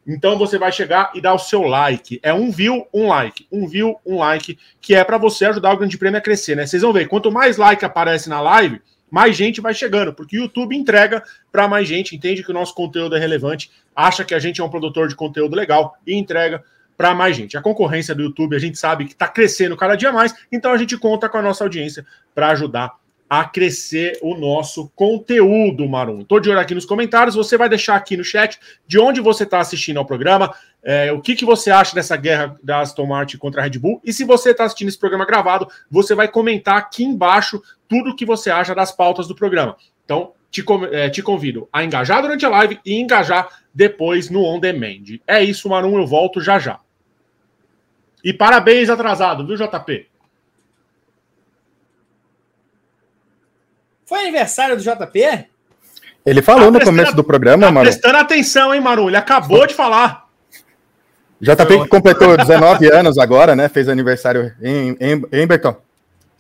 Então 0.08 0.38
você 0.38 0.58
vai 0.58 0.72
chegar 0.72 1.12
e 1.14 1.22
dar 1.22 1.36
o 1.36 1.40
seu 1.40 1.62
like. 1.62 2.20
É 2.24 2.34
um 2.34 2.52
view, 2.52 2.88
um 2.92 3.08
like. 3.08 3.46
Um 3.52 3.68
view, 3.68 3.96
um 4.04 4.18
like, 4.18 4.58
que 4.82 4.96
é 4.96 5.04
para 5.04 5.18
você 5.20 5.46
ajudar 5.46 5.74
o 5.74 5.78
Grande 5.78 6.00
Prêmio 6.00 6.18
a 6.18 6.22
crescer, 6.22 6.56
né? 6.56 6.66
Vocês 6.66 6.82
vão 6.82 6.94
ver, 6.94 7.08
quanto 7.08 7.32
mais 7.32 7.58
like 7.58 7.86
aparece 7.86 8.28
na 8.28 8.42
live, 8.42 8.82
mais 9.10 9.36
gente 9.36 9.62
vai 9.62 9.74
chegando, 9.74 10.14
porque 10.14 10.38
o 10.38 10.42
YouTube 10.42 10.76
entrega 10.76 11.24
para 11.52 11.68
mais 11.68 11.88
gente, 11.88 12.16
entende 12.16 12.44
que 12.44 12.50
o 12.50 12.54
nosso 12.54 12.74
conteúdo 12.74 13.16
é 13.16 13.20
relevante, 13.20 13.72
acha 13.96 14.26
que 14.26 14.34
a 14.34 14.40
gente 14.40 14.62
é 14.62 14.64
um 14.64 14.70
produtor 14.70 15.08
de 15.08 15.16
conteúdo 15.16 15.56
legal 15.56 15.96
e 16.06 16.16
entrega 16.16 16.64
para 16.98 17.14
mais 17.14 17.36
gente. 17.36 17.58
A 17.58 17.62
concorrência 17.62 18.16
do 18.16 18.24
YouTube 18.24 18.56
a 18.56 18.60
gente 18.60 18.78
sabe 18.78 19.06
que 19.06 19.14
está 19.14 19.28
crescendo 19.28 19.76
cada 19.76 19.96
dia 19.96 20.12
mais, 20.12 20.34
então 20.52 20.72
a 20.72 20.78
gente 20.78 20.98
conta 20.98 21.30
com 21.30 21.38
a 21.38 21.42
nossa 21.42 21.64
audiência 21.64 22.06
para 22.34 22.50
ajudar 22.50 22.94
a 23.30 23.44
crescer 23.44 24.20
o 24.22 24.36
nosso 24.36 24.92
conteúdo, 24.96 25.88
Marum. 25.90 26.22
Estou 26.22 26.40
de 26.40 26.50
olho 26.50 26.60
aqui 26.60 26.76
nos 26.76 26.86
comentários. 26.86 27.36
Você 27.36 27.58
vai 27.58 27.68
deixar 27.68 27.96
aqui 27.96 28.16
no 28.16 28.24
chat 28.24 28.60
de 28.88 29.00
onde 29.00 29.20
você 29.20 29.44
está 29.44 29.60
assistindo 29.60 29.98
ao 29.98 30.06
programa, 30.06 30.54
é, 30.84 31.12
o 31.12 31.20
que, 31.20 31.36
que 31.36 31.44
você 31.44 31.72
acha 31.72 31.96
dessa 31.96 32.16
guerra 32.16 32.56
da 32.64 32.82
Aston 32.82 33.08
Martin 33.08 33.38
contra 33.38 33.62
a 33.62 33.64
Red 33.64 33.80
Bull. 33.80 34.00
E 34.04 34.14
se 34.14 34.24
você 34.24 34.52
está 34.52 34.66
assistindo 34.66 34.90
esse 34.90 35.00
programa 35.00 35.26
gravado, 35.26 35.68
você 35.90 36.14
vai 36.14 36.28
comentar 36.28 36.78
aqui 36.78 37.04
embaixo 37.04 37.62
tudo 37.88 38.12
o 38.12 38.16
que 38.16 38.26
você 38.26 38.52
acha 38.52 38.76
das 38.76 38.92
pautas 38.92 39.28
do 39.28 39.36
programa. 39.36 39.76
Então, 40.06 40.34
te, 40.52 40.64
é, 40.92 41.10
te 41.10 41.24
convido 41.24 41.68
a 41.74 41.84
engajar 41.84 42.22
durante 42.22 42.46
a 42.46 42.50
live 42.50 42.80
e 42.86 42.96
engajar 43.02 43.50
depois 43.74 44.30
no 44.30 44.44
on 44.44 44.60
demand. 44.60 45.20
É 45.26 45.44
isso, 45.44 45.68
Marum. 45.68 45.98
Eu 45.98 46.06
volto 46.06 46.40
já 46.40 46.60
já. 46.60 46.80
E 48.26 48.34
parabéns 48.34 48.90
atrasado, 48.90 49.46
viu, 49.46 49.56
JP? 49.56 50.08
Foi 54.04 54.20
aniversário 54.22 54.76
do 54.76 54.82
JP? 54.82 55.46
Ele 56.26 56.42
falou 56.42 56.72
tá 56.72 56.80
no 56.80 56.84
começo 56.84 57.16
do 57.16 57.24
programa, 57.24 57.68
tá 57.68 57.72
Maru. 57.72 57.86
prestando 57.86 58.18
atenção, 58.18 58.74
hein, 58.74 58.82
Maru? 58.82 59.12
Ele 59.12 59.18
acabou 59.18 59.68
de 59.68 59.76
falar. 59.76 60.26
JP 61.40 61.84
que 61.84 61.88
completou 61.88 62.36
19 62.36 62.92
anos 62.92 63.20
agora, 63.20 63.56
né? 63.56 63.70
Fez 63.70 63.88
aniversário 63.88 64.56
em, 64.60 64.98
em, 65.00 65.24
em 65.32 65.46
Bertão. 65.46 65.78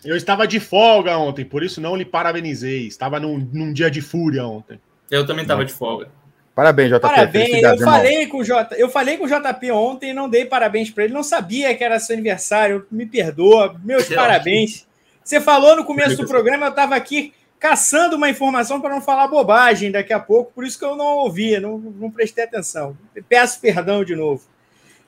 Eu 0.03 0.15
estava 0.17 0.47
de 0.47 0.59
folga 0.59 1.15
ontem, 1.19 1.45
por 1.45 1.63
isso 1.63 1.79
não 1.79 1.95
lhe 1.95 2.05
parabenizei. 2.05 2.87
Estava 2.87 3.19
num, 3.19 3.37
num 3.53 3.71
dia 3.71 3.91
de 3.91 4.01
fúria 4.01 4.43
ontem. 4.43 4.79
Eu 5.11 5.23
também 5.23 5.43
estava 5.43 5.63
de 5.63 5.71
folga. 5.71 6.07
Parabéns, 6.55 6.89
JP. 6.89 6.99
Parabéns. 7.01 7.63
Eu 7.63 7.77
falei, 7.79 8.27
com 8.27 8.37
o 8.37 8.43
J... 8.43 8.75
eu 8.77 8.89
falei 8.89 9.17
com 9.17 9.25
o 9.25 9.27
JP 9.27 9.71
ontem 9.71 10.11
e 10.11 10.13
não 10.13 10.29
dei 10.29 10.45
parabéns 10.45 10.89
para 10.89 11.03
ele. 11.03 11.13
Não 11.13 11.23
sabia 11.23 11.75
que 11.75 11.83
era 11.83 11.99
seu 11.99 12.13
aniversário. 12.13 12.87
Me 12.89 13.05
perdoa. 13.05 13.75
Meus 13.83 14.07
parabéns. 14.07 14.87
Você 15.23 15.41
falou 15.41 15.75
no 15.75 15.83
começo 15.83 16.17
do 16.17 16.27
programa, 16.27 16.67
eu 16.67 16.69
estava 16.69 16.95
aqui 16.95 17.33
caçando 17.59 18.15
uma 18.15 18.29
informação 18.29 18.79
para 18.79 18.93
não 18.93 19.01
falar 19.01 19.27
bobagem 19.27 19.91
daqui 19.91 20.13
a 20.13 20.19
pouco, 20.19 20.51
por 20.53 20.63
isso 20.63 20.77
que 20.77 20.85
eu 20.85 20.95
não 20.95 21.17
ouvi, 21.17 21.59
não, 21.59 21.79
não 21.79 22.11
prestei 22.11 22.43
atenção. 22.43 22.95
Peço 23.27 23.59
perdão 23.59 24.03
de 24.03 24.15
novo. 24.15 24.43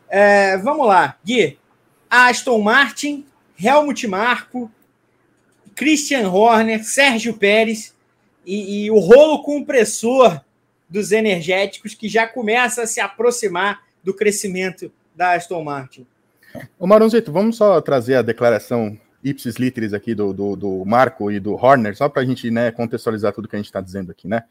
É, 0.10 0.58
vamos 0.58 0.88
lá, 0.88 1.18
Gui. 1.24 1.60
Aston 2.10 2.60
Martin, 2.60 3.25
Helmut 3.62 4.08
Marko, 4.08 4.72
Christian 5.75 6.30
Horner, 6.30 6.84
Sérgio 6.84 7.36
Pérez 7.36 7.94
e, 8.44 8.86
e, 8.86 8.92
o 8.92 8.98
rolo 8.98 9.44
compressor 9.44 10.42
dos 10.89 11.12
energéticos 11.12 11.94
que 11.94 12.08
já 12.08 12.27
começa 12.27 12.84
a 12.84 12.88
se 12.88 13.00
aproximar 13.00 13.84
do 14.03 14.13
crescimento 14.13 14.91
da 15.15 15.34
Aston 15.34 15.63
Martin. 15.63 16.08
Ô 16.79 16.88
Maronzito, 16.88 17.32
vamos 17.32 17.58
só 17.58 17.82
trazer 17.82 18.15
a 18.15 18.22
declaração 18.22 18.98
ipsis 19.24 19.56
literis 19.56 19.94
aqui 19.94 20.15
do, 20.15 20.34
do, 20.34 20.56
do 20.56 20.86
Marco 20.86 21.32
e 21.32 21.39
do 21.39 21.53
Horner, 21.53 21.96
só 21.96 22.08
para 22.08 22.22
a 22.22 22.25
gente 22.25 22.50
né, 22.50 22.72
contextualizar 22.72 23.34
tudo 23.34 23.48
que 23.48 23.56
a 23.56 23.60
gente 23.60 23.65
está 23.65 23.82
dizendo 23.82 24.12
aqui, 24.12 24.27
né? 24.27 24.44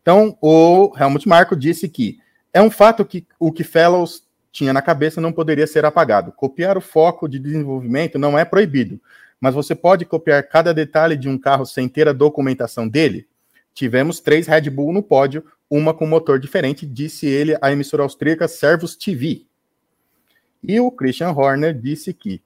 Então, 0.00 0.36
o 0.40 0.92
Helmut 0.98 1.28
Marko 1.28 1.56
disse 1.56 1.88
que 1.88 2.18
é 2.52 2.60
um 2.60 2.70
fato 2.70 3.04
que 3.04 3.26
o 3.38 3.52
que 3.52 3.64
Fellows 3.64 4.24
tinha 4.50 4.72
na 4.72 4.82
cabeça 4.82 5.20
não 5.20 5.32
poderia 5.32 5.66
ser 5.66 5.84
apagado. 5.84 6.32
Copiar 6.32 6.76
o 6.76 6.80
foco 6.80 7.28
de 7.28 7.38
desenvolvimento 7.38 8.18
não 8.18 8.38
é 8.38 8.44
proibido, 8.44 9.00
mas 9.40 9.54
você 9.54 9.74
pode 9.74 10.04
copiar 10.04 10.42
cada 10.42 10.74
detalhe 10.74 11.16
de 11.16 11.28
um 11.28 11.38
carro 11.38 11.64
sem 11.64 11.88
ter 11.88 12.08
a 12.08 12.12
documentação 12.12 12.86
dele? 12.88 13.26
Tivemos 13.72 14.20
três 14.20 14.46
Red 14.46 14.68
Bull 14.68 14.92
no 14.92 15.02
pódio, 15.02 15.44
uma 15.74 15.94
com 15.94 16.06
motor 16.06 16.38
diferente, 16.38 16.84
disse 16.84 17.26
ele 17.26 17.56
à 17.60 17.72
emissora 17.72 18.02
austríaca 18.02 18.46
Servus 18.46 18.94
TV. 18.94 19.46
E 20.62 20.78
o 20.78 20.90
Christian 20.90 21.30
Horner 21.30 21.72
disse 21.72 22.12
que 22.12 22.42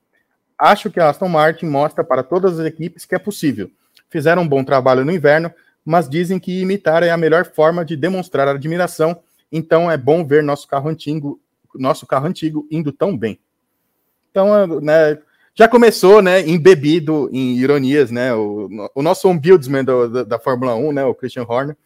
Acho 0.58 0.90
que 0.90 0.98
a 0.98 1.10
Aston 1.10 1.28
Martin 1.28 1.66
mostra 1.66 2.02
para 2.02 2.22
todas 2.22 2.58
as 2.58 2.66
equipes 2.66 3.04
que 3.04 3.14
é 3.14 3.18
possível. 3.18 3.70
Fizeram 4.08 4.42
um 4.42 4.48
bom 4.48 4.64
trabalho 4.64 5.04
no 5.04 5.12
inverno, 5.12 5.52
mas 5.84 6.08
dizem 6.08 6.38
que 6.38 6.60
imitar 6.60 7.02
é 7.02 7.10
a 7.10 7.16
melhor 7.16 7.44
forma 7.44 7.84
de 7.84 7.96
demonstrar 7.96 8.48
admiração. 8.48 9.20
Então 9.52 9.90
é 9.90 9.96
bom 9.96 10.24
ver 10.24 10.42
nosso 10.42 10.66
carro 10.66 10.88
antigo, 10.88 11.38
nosso 11.74 12.06
carro 12.06 12.26
antigo 12.26 12.66
indo 12.70 12.90
tão 12.90 13.16
bem. 13.16 13.38
Então, 14.30 14.80
né, 14.80 15.18
já 15.54 15.68
começou, 15.68 16.22
né, 16.22 16.46
embebido 16.46 17.28
em 17.32 17.56
ironias, 17.56 18.10
né, 18.10 18.34
o, 18.34 18.90
o 18.94 19.02
nosso 19.02 19.28
ombudsman 19.28 19.84
do, 19.84 20.08
da, 20.08 20.22
da, 20.24 20.38
Fórmula 20.38 20.74
1, 20.74 20.92
né, 20.92 21.04
o 21.04 21.14
Christian 21.14 21.44
Horner. 21.48 21.76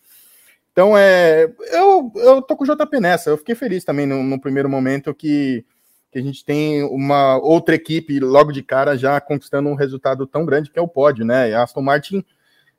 Então, 0.72 0.96
é, 0.96 1.52
eu, 1.72 2.12
eu 2.16 2.42
tô 2.42 2.56
com 2.56 2.64
o 2.64 2.66
JP 2.66 3.00
nessa, 3.00 3.30
eu 3.30 3.38
fiquei 3.38 3.54
feliz 3.54 3.84
também 3.84 4.06
no, 4.06 4.22
no 4.22 4.40
primeiro 4.40 4.68
momento 4.68 5.14
que 5.14 5.64
que 6.10 6.18
a 6.18 6.22
gente 6.22 6.44
tem 6.44 6.82
uma 6.82 7.38
outra 7.38 7.74
equipe 7.74 8.18
logo 8.18 8.50
de 8.50 8.62
cara 8.62 8.96
já 8.96 9.20
conquistando 9.20 9.68
um 9.68 9.74
resultado 9.74 10.26
tão 10.26 10.44
grande 10.44 10.70
que 10.70 10.78
é 10.78 10.82
o 10.82 10.88
pódio, 10.88 11.24
né? 11.24 11.54
A 11.54 11.62
Aston 11.62 11.82
Martin 11.82 12.24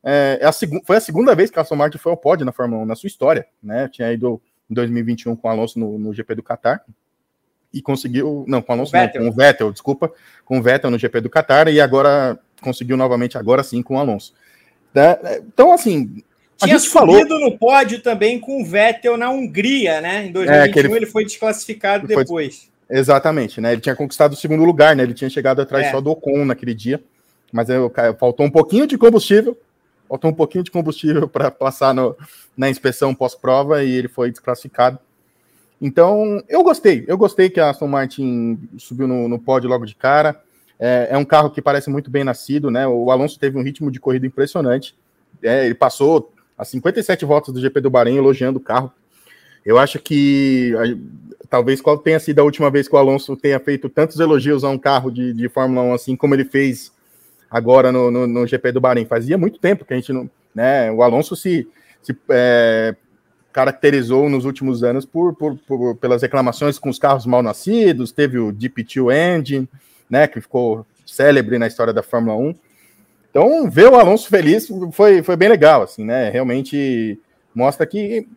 é, 0.04 0.40
é 0.42 0.46
a 0.46 0.52
foi 0.84 0.98
a 0.98 1.02
segunda 1.02 1.34
vez 1.34 1.50
que 1.50 1.58
a 1.58 1.62
Aston 1.62 1.76
Martin 1.76 1.98
foi 1.98 2.12
ao 2.12 2.18
pódio 2.18 2.46
na 2.46 2.52
Fórmula 2.52 2.84
1 2.84 2.86
na 2.86 2.96
sua 2.96 3.08
história, 3.08 3.48
né? 3.64 3.88
Tinha 3.88 4.12
ido 4.12 4.42
em 4.70 4.74
2021 4.74 5.36
com 5.36 5.48
o 5.48 5.52
Alonso 5.52 5.80
no, 5.80 5.98
no 5.98 6.14
GP 6.14 6.36
do 6.36 6.44
Qatar 6.44 6.84
e 7.74 7.82
conseguiu, 7.82 8.44
não, 8.48 8.62
com 8.62 8.74
o 8.74 8.76
Alonso, 8.76 8.96
o 8.96 9.00
não, 9.00 9.08
com 9.08 9.30
o 9.30 9.32
Vettel, 9.32 9.72
desculpa, 9.72 10.12
com 10.44 10.60
o 10.60 10.62
Vettel 10.62 10.92
no 10.92 11.00
GP 11.00 11.22
do 11.22 11.30
Qatar 11.30 11.70
e 11.70 11.80
agora 11.80 12.38
conseguiu 12.62 12.98
novamente 12.98 13.38
agora 13.38 13.64
sim 13.64 13.82
com 13.82 13.96
o 13.96 14.00
Alonso. 14.00 14.34
Né? 14.94 15.18
Então, 15.38 15.72
assim, 15.72 16.22
a 16.62 16.66
Tinha 16.66 16.78
gente 16.78 16.90
falou 16.90 17.26
no 17.26 17.58
pódio 17.58 18.02
também 18.02 18.40
com 18.40 18.62
o 18.62 18.66
Vettel 18.66 19.18
na 19.18 19.30
Hungria, 19.30 20.00
né? 20.00 20.28
Em 20.28 20.32
2021 20.32 20.80
é, 20.80 20.86
ele... 20.86 20.98
ele... 20.98 21.06
foi 21.06 21.26
desclassificado 21.26 22.06
ele 22.06 22.16
depois. 22.16 22.70
Foi 22.88 22.98
Exatamente, 22.98 23.62
né? 23.62 23.72
Ele 23.72 23.82
tinha 23.82 23.96
conquistado 23.96 24.34
o 24.34 24.36
segundo 24.36 24.66
lugar, 24.66 24.96
né? 24.96 25.04
Ele 25.04 25.14
tinha 25.14 25.30
chegado 25.30 25.62
atrás 25.62 25.88
é. 25.88 25.92
só 25.92 26.02
do 26.02 26.12
Ocon 26.12 26.44
naquele 26.46 26.74
dia, 26.74 27.02
mas 27.52 27.70
eu, 27.70 27.92
faltou 28.20 28.46
um 28.46 28.52
pouquinho 28.52 28.86
de 28.86 28.98
combustível, 28.98 29.58
faltou 30.10 30.30
um 30.30 30.34
pouquinho 30.34 30.64
de 30.64 30.70
combustível 30.70 31.28
para 31.28 31.50
passar 31.50 31.94
no, 31.94 32.16
na 32.56 32.70
inspeção 32.70 33.16
pós-prova 33.16 33.84
e 33.84 33.92
ele 33.92 34.10
foi 34.10 34.30
desclassificado. 34.30 35.00
Então, 35.82 36.44
eu 36.48 36.62
gostei, 36.64 37.06
eu 37.08 37.18
gostei 37.18 37.50
que 37.50 37.60
a 37.60 37.70
Aston 37.70 37.88
Martin 37.88 38.60
subiu 38.78 39.08
no, 39.08 39.28
no 39.28 39.40
pódio 39.40 39.70
logo 39.70 39.86
de 39.86 39.96
cara. 39.96 40.40
É, 40.78 41.08
é, 41.12 41.18
um 41.18 41.26
carro 41.26 41.50
que 41.50 41.62
parece 41.62 41.90
muito 41.90 42.12
bem 42.12 42.24
nascido, 42.24 42.70
né? 42.70 42.86
O 42.88 43.10
Alonso 43.10 43.40
teve 43.40 43.58
um 43.58 43.64
ritmo 43.64 43.90
de 43.90 44.00
corrida 44.00 44.28
impressionante. 44.28 44.96
É, 45.42 45.66
ele 45.66 45.76
passou 45.76 46.32
as 46.62 46.68
57 46.68 47.26
voltas 47.26 47.52
do 47.52 47.60
GP 47.60 47.82
do 47.82 47.90
Bahrein 47.90 48.18
elogiando 48.18 48.60
o 48.60 48.62
carro. 48.62 48.94
Eu 49.66 49.80
acho 49.80 49.98
que 49.98 50.72
talvez 51.50 51.82
qual 51.82 51.98
tenha 51.98 52.20
sido 52.20 52.38
a 52.38 52.44
última 52.44 52.70
vez 52.70 52.88
que 52.88 52.94
o 52.94 53.00
Alonso 53.00 53.36
tenha 53.36 53.60
feito 53.60 53.90
tantos 53.90 54.20
elogios 54.20 54.64
a 54.64 54.70
um 54.70 54.78
carro 54.78 55.10
de, 55.10 55.34
de 55.34 55.50
Fórmula 55.50 55.82
1 55.82 55.94
assim 55.96 56.16
como 56.16 56.36
ele 56.36 56.46
fez 56.46 56.92
agora 57.50 57.92
no, 57.92 58.12
no, 58.12 58.28
no, 58.28 58.46
GP 58.46 58.74
do 58.74 58.80
Bahrein. 58.80 59.06
Fazia 59.06 59.40
muito 59.40 59.58
tempo 59.58 59.84
que 59.84 59.94
a 59.94 59.96
gente 59.96 60.14
não. 60.14 60.30
Né, 60.54 60.92
o 60.92 61.02
Alonso 61.02 61.36
se, 61.36 61.68
se 62.04 62.16
é, 62.30 62.96
caracterizou 63.52 64.30
nos 64.30 64.46
últimos 64.46 64.84
anos 64.84 65.04
por, 65.04 65.34
por, 65.36 65.58
por, 65.58 65.96
pelas 65.96 66.22
reclamações 66.22 66.78
com 66.78 66.90
os 66.90 67.00
carros 67.00 67.26
mal 67.26 67.42
nascidos, 67.42 68.12
teve 68.12 68.38
o 68.38 68.54
DP2 68.54 69.40
Engine, 69.40 69.70
né, 70.08 70.28
que 70.28 70.40
ficou 70.40 70.86
célebre 71.08 71.58
na 71.58 71.66
história 71.66 71.92
da 71.92 72.04
Fórmula 72.04 72.38
1. 72.38 72.54
Então, 73.32 73.72
ver 73.72 73.90
o 73.90 73.96
Alonso 73.96 74.28
feliz 74.28 74.68
foi, 74.92 75.24
foi 75.24 75.36
bem 75.38 75.48
legal, 75.48 75.82
assim, 75.82 76.04
né? 76.04 76.30
Realmente 76.30 77.18
mostra 77.56 77.88
que 77.88 78.28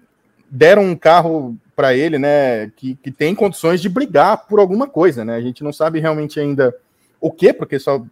deram 0.49 0.85
um 0.85 0.97
carro 0.97 1.57
para 1.75 1.93
ele, 1.95 2.17
né, 2.17 2.71
que, 2.77 2.95
que 2.95 3.11
tem 3.11 3.35
condições 3.35 3.83
de 3.83 3.89
brigar 3.89 4.47
por 4.47 4.61
alguma 4.61 4.87
coisa, 4.87 5.25
né? 5.25 5.35
A 5.35 5.41
gente 5.41 5.65
não 5.65 5.73
sabe 5.73 5.99
realmente 5.99 6.39
ainda 6.39 6.73
o 7.21 7.33
que, 7.33 7.53
porque 7.53 7.79
só, 7.81 8.05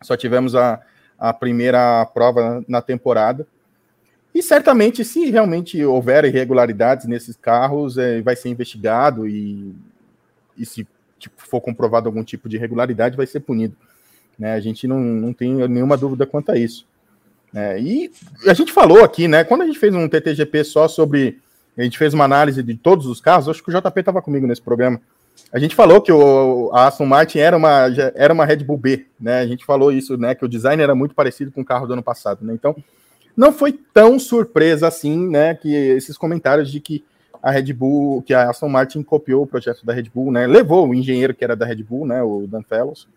só 0.00 0.16
tivemos 0.16 0.54
a, 0.54 0.80
a 1.18 1.32
primeira 1.32 2.06
prova 2.06 2.64
na 2.68 2.80
temporada. 2.80 3.44
E 4.32 4.40
certamente, 4.40 5.04
se 5.04 5.30
realmente 5.30 5.84
houver 5.84 6.24
irregularidades 6.24 7.06
nesses 7.06 7.36
carros, 7.36 7.98
é, 7.98 8.20
vai 8.22 8.36
ser 8.36 8.50
investigado 8.50 9.26
e, 9.26 9.74
e 10.56 10.64
se 10.64 10.86
tipo, 11.18 11.34
for 11.38 11.60
comprovado 11.60 12.08
algum 12.08 12.22
tipo 12.22 12.48
de 12.48 12.56
irregularidade, 12.56 13.16
vai 13.16 13.26
ser 13.26 13.40
punido. 13.40 13.76
Né? 14.38 14.54
A 14.54 14.60
gente 14.60 14.86
não, 14.86 15.00
não 15.00 15.32
tem 15.32 15.52
nenhuma 15.68 15.96
dúvida 15.96 16.26
quanto 16.26 16.52
a 16.52 16.58
isso. 16.58 16.86
É, 17.54 17.80
e 17.80 18.10
a 18.46 18.54
gente 18.54 18.72
falou 18.72 19.04
aqui, 19.04 19.28
né? 19.28 19.44
Quando 19.44 19.62
a 19.62 19.66
gente 19.66 19.78
fez 19.78 19.94
um 19.94 20.08
TTGP 20.08 20.64
só 20.64 20.88
sobre 20.88 21.38
a 21.76 21.82
gente 21.82 21.98
fez 21.98 22.14
uma 22.14 22.24
análise 22.24 22.62
de 22.62 22.74
todos 22.74 23.06
os 23.06 23.20
carros, 23.20 23.48
acho 23.48 23.62
que 23.62 23.70
o 23.70 23.80
JP 23.80 24.00
estava 24.00 24.22
comigo 24.22 24.46
nesse 24.46 24.62
programa. 24.62 25.00
A 25.52 25.58
gente 25.58 25.74
falou 25.74 26.00
que 26.00 26.12
o, 26.12 26.70
a 26.72 26.86
Aston 26.86 27.06
Martin 27.06 27.38
era 27.38 27.56
uma, 27.56 27.86
era 28.14 28.32
uma 28.32 28.44
Red 28.44 28.58
Bull 28.58 28.78
B, 28.78 29.06
né? 29.18 29.40
A 29.40 29.46
gente 29.46 29.64
falou 29.64 29.90
isso, 29.90 30.16
né? 30.16 30.34
Que 30.34 30.44
o 30.44 30.48
design 30.48 30.80
era 30.80 30.94
muito 30.94 31.14
parecido 31.14 31.50
com 31.50 31.62
o 31.62 31.64
carro 31.64 31.86
do 31.86 31.92
ano 31.92 32.02
passado, 32.02 32.44
né? 32.44 32.54
Então, 32.54 32.76
não 33.36 33.52
foi 33.52 33.72
tão 33.72 34.18
surpresa 34.18 34.86
assim, 34.86 35.28
né? 35.28 35.54
Que 35.54 35.74
esses 35.74 36.16
comentários 36.16 36.70
de 36.70 36.78
que 36.78 37.04
a 37.42 37.50
Red 37.50 37.72
Bull, 37.72 38.22
que 38.22 38.32
a 38.32 38.48
Aston 38.48 38.68
Martin 38.68 39.02
copiou 39.02 39.42
o 39.42 39.46
projeto 39.46 39.84
da 39.84 39.92
Red 39.92 40.10
Bull, 40.14 40.30
né? 40.30 40.46
Levou 40.46 40.88
o 40.88 40.94
engenheiro 40.94 41.34
que 41.34 41.44
era 41.44 41.56
da 41.56 41.66
Red 41.66 41.82
Bull, 41.82 42.06
né? 42.06 42.22
O 42.22 42.46
Dan 42.46 42.62
Fellows. 42.62 43.08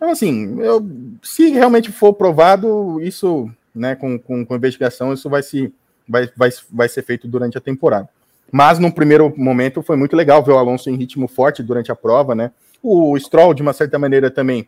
Então, 0.00 0.12
assim, 0.12 0.58
eu, 0.62 0.82
se 1.22 1.50
realmente 1.50 1.92
for 1.92 2.14
provado, 2.14 2.98
isso, 3.02 3.50
né? 3.74 3.94
Com, 3.94 4.18
com, 4.18 4.46
com 4.46 4.56
investigação, 4.56 5.12
isso 5.12 5.28
vai 5.28 5.42
se 5.42 5.70
vai, 6.08 6.26
vai, 6.34 6.48
vai 6.72 6.88
ser 6.88 7.02
feito 7.02 7.28
durante 7.28 7.58
a 7.58 7.60
temporada. 7.60 8.08
Mas 8.50 8.78
no 8.78 8.90
primeiro 8.90 9.30
momento 9.36 9.82
foi 9.82 9.96
muito 9.96 10.16
legal 10.16 10.42
ver 10.42 10.52
o 10.52 10.58
Alonso 10.58 10.88
em 10.88 10.96
ritmo 10.96 11.28
forte 11.28 11.62
durante 11.62 11.92
a 11.92 11.94
prova, 11.94 12.34
né? 12.34 12.50
O 12.82 13.14
Stroll, 13.18 13.52
de 13.52 13.60
uma 13.60 13.74
certa 13.74 13.98
maneira, 13.98 14.30
também, 14.30 14.66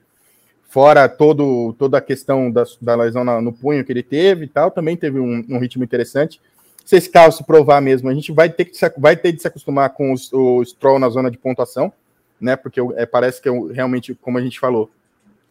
fora 0.69 1.09
todo, 1.09 1.73
toda 1.79 1.97
a 1.97 2.03
questão 2.03 2.51
da, 2.51 2.65
da 2.79 2.95
lesão 2.95 3.25
na, 3.25 3.41
no 3.41 3.55
punho 3.55 3.83
que 3.87 3.91
ele 3.91 4.03
teve 4.03 4.45
e 4.45 4.49
tal, 4.49 4.71
também 4.71 4.99
teve 4.99 5.19
um, 5.19 5.43
um, 5.49 5.59
ritmo 5.59 5.83
interessante. 5.83 6.43
Se 6.85 6.95
esse 6.95 7.09
carro 7.09 7.33
se 7.33 7.43
provar 7.43 7.81
mesmo, 7.81 8.11
a 8.11 8.15
gente 8.15 8.31
vai 8.33 8.51
ter, 8.51 8.67
que 8.67 8.77
se, 8.77 8.93
vai 8.99 9.17
ter 9.17 9.33
de 9.33 9.41
se 9.41 9.49
acostumar 9.49 9.89
com 9.95 10.13
os, 10.13 10.31
o 10.31 10.63
Stroll 10.63 10.99
na 10.99 11.09
zona 11.09 11.31
de 11.31 11.39
pontuação, 11.39 11.91
né? 12.39 12.55
Porque 12.55 12.81
é, 12.97 13.07
parece 13.07 13.41
que 13.41 13.49
realmente, 13.73 14.15
como 14.15 14.37
a 14.37 14.43
gente 14.43 14.61
falou, 14.61 14.91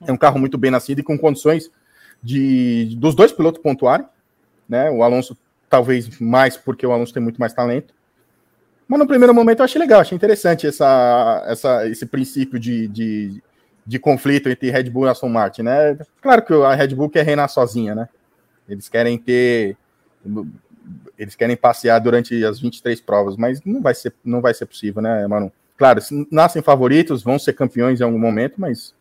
é 0.06 0.12
um 0.12 0.18
carro 0.18 0.40
muito 0.40 0.58
bem 0.58 0.72
nascido 0.72 1.00
e 1.00 1.04
com 1.04 1.18
condições 1.18 1.70
de 2.22 2.96
dos 2.98 3.16
dois 3.16 3.32
pilotos 3.32 3.62
pontuarem, 3.62 4.06
né? 4.68 4.90
O 4.90 5.04
Alonso 5.04 5.38
talvez 5.70 6.20
mais 6.20 6.58
porque 6.58 6.86
o 6.86 6.92
Alonso 6.92 7.14
tem 7.14 7.24
muito 7.24 7.40
mais 7.40 7.54
talento. 7.54 7.94
Mas 8.88 9.00
no 9.00 9.08
primeiro 9.08 9.34
momento 9.34 9.60
eu 9.60 9.66
achei 9.66 9.80
legal, 9.80 10.02
achei 10.02 10.16
interessante 10.16 10.68
essa, 10.68 11.44
essa, 11.48 11.88
esse 11.88 12.06
princípio 12.06 12.60
de, 12.60 12.90
de, 12.90 13.42
de 13.86 13.98
conflito 13.98 14.50
entre 14.50 14.70
Red 14.70 14.90
Bull 14.90 15.06
e 15.06 15.10
Aston 15.10 15.30
Martin, 15.30 15.62
né? 15.62 15.98
Claro 16.22 16.42
que 16.44 16.54
a 16.54 16.76
Red 16.76 16.90
Bull 16.90 17.10
quer 17.10 17.26
reinar 17.26 17.48
sozinha, 17.48 17.96
né? 17.96 18.10
Eles 18.68 18.90
querem 18.90 19.18
ter. 19.18 19.78
Eles 21.18 21.36
querem 21.36 21.56
passear 21.56 22.00
durante 22.00 22.44
as 22.44 22.60
23 22.60 23.00
provas, 23.00 23.38
mas 23.38 23.62
não 23.64 23.82
vai 23.82 23.94
ser, 23.94 24.14
não 24.26 24.42
vai 24.42 24.54
ser 24.54 24.66
possível, 24.66 25.02
né, 25.02 25.26
mano? 25.26 25.52
Claro, 25.78 26.02
nascem 26.30 26.62
favoritos, 26.62 27.24
vão 27.24 27.40
ser 27.40 27.54
campeões 27.54 28.02
em 28.02 28.04
algum 28.04 28.20
momento, 28.20 28.60
mas 28.60 28.94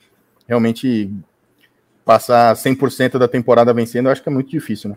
realmente 0.50 1.08
passar 2.04 2.52
100% 2.56 3.18
da 3.18 3.28
temporada 3.28 3.72
vencendo, 3.72 4.06
eu 4.06 4.12
acho 4.12 4.20
que 4.20 4.28
é 4.28 4.32
muito 4.32 4.50
difícil, 4.50 4.90
né? 4.90 4.96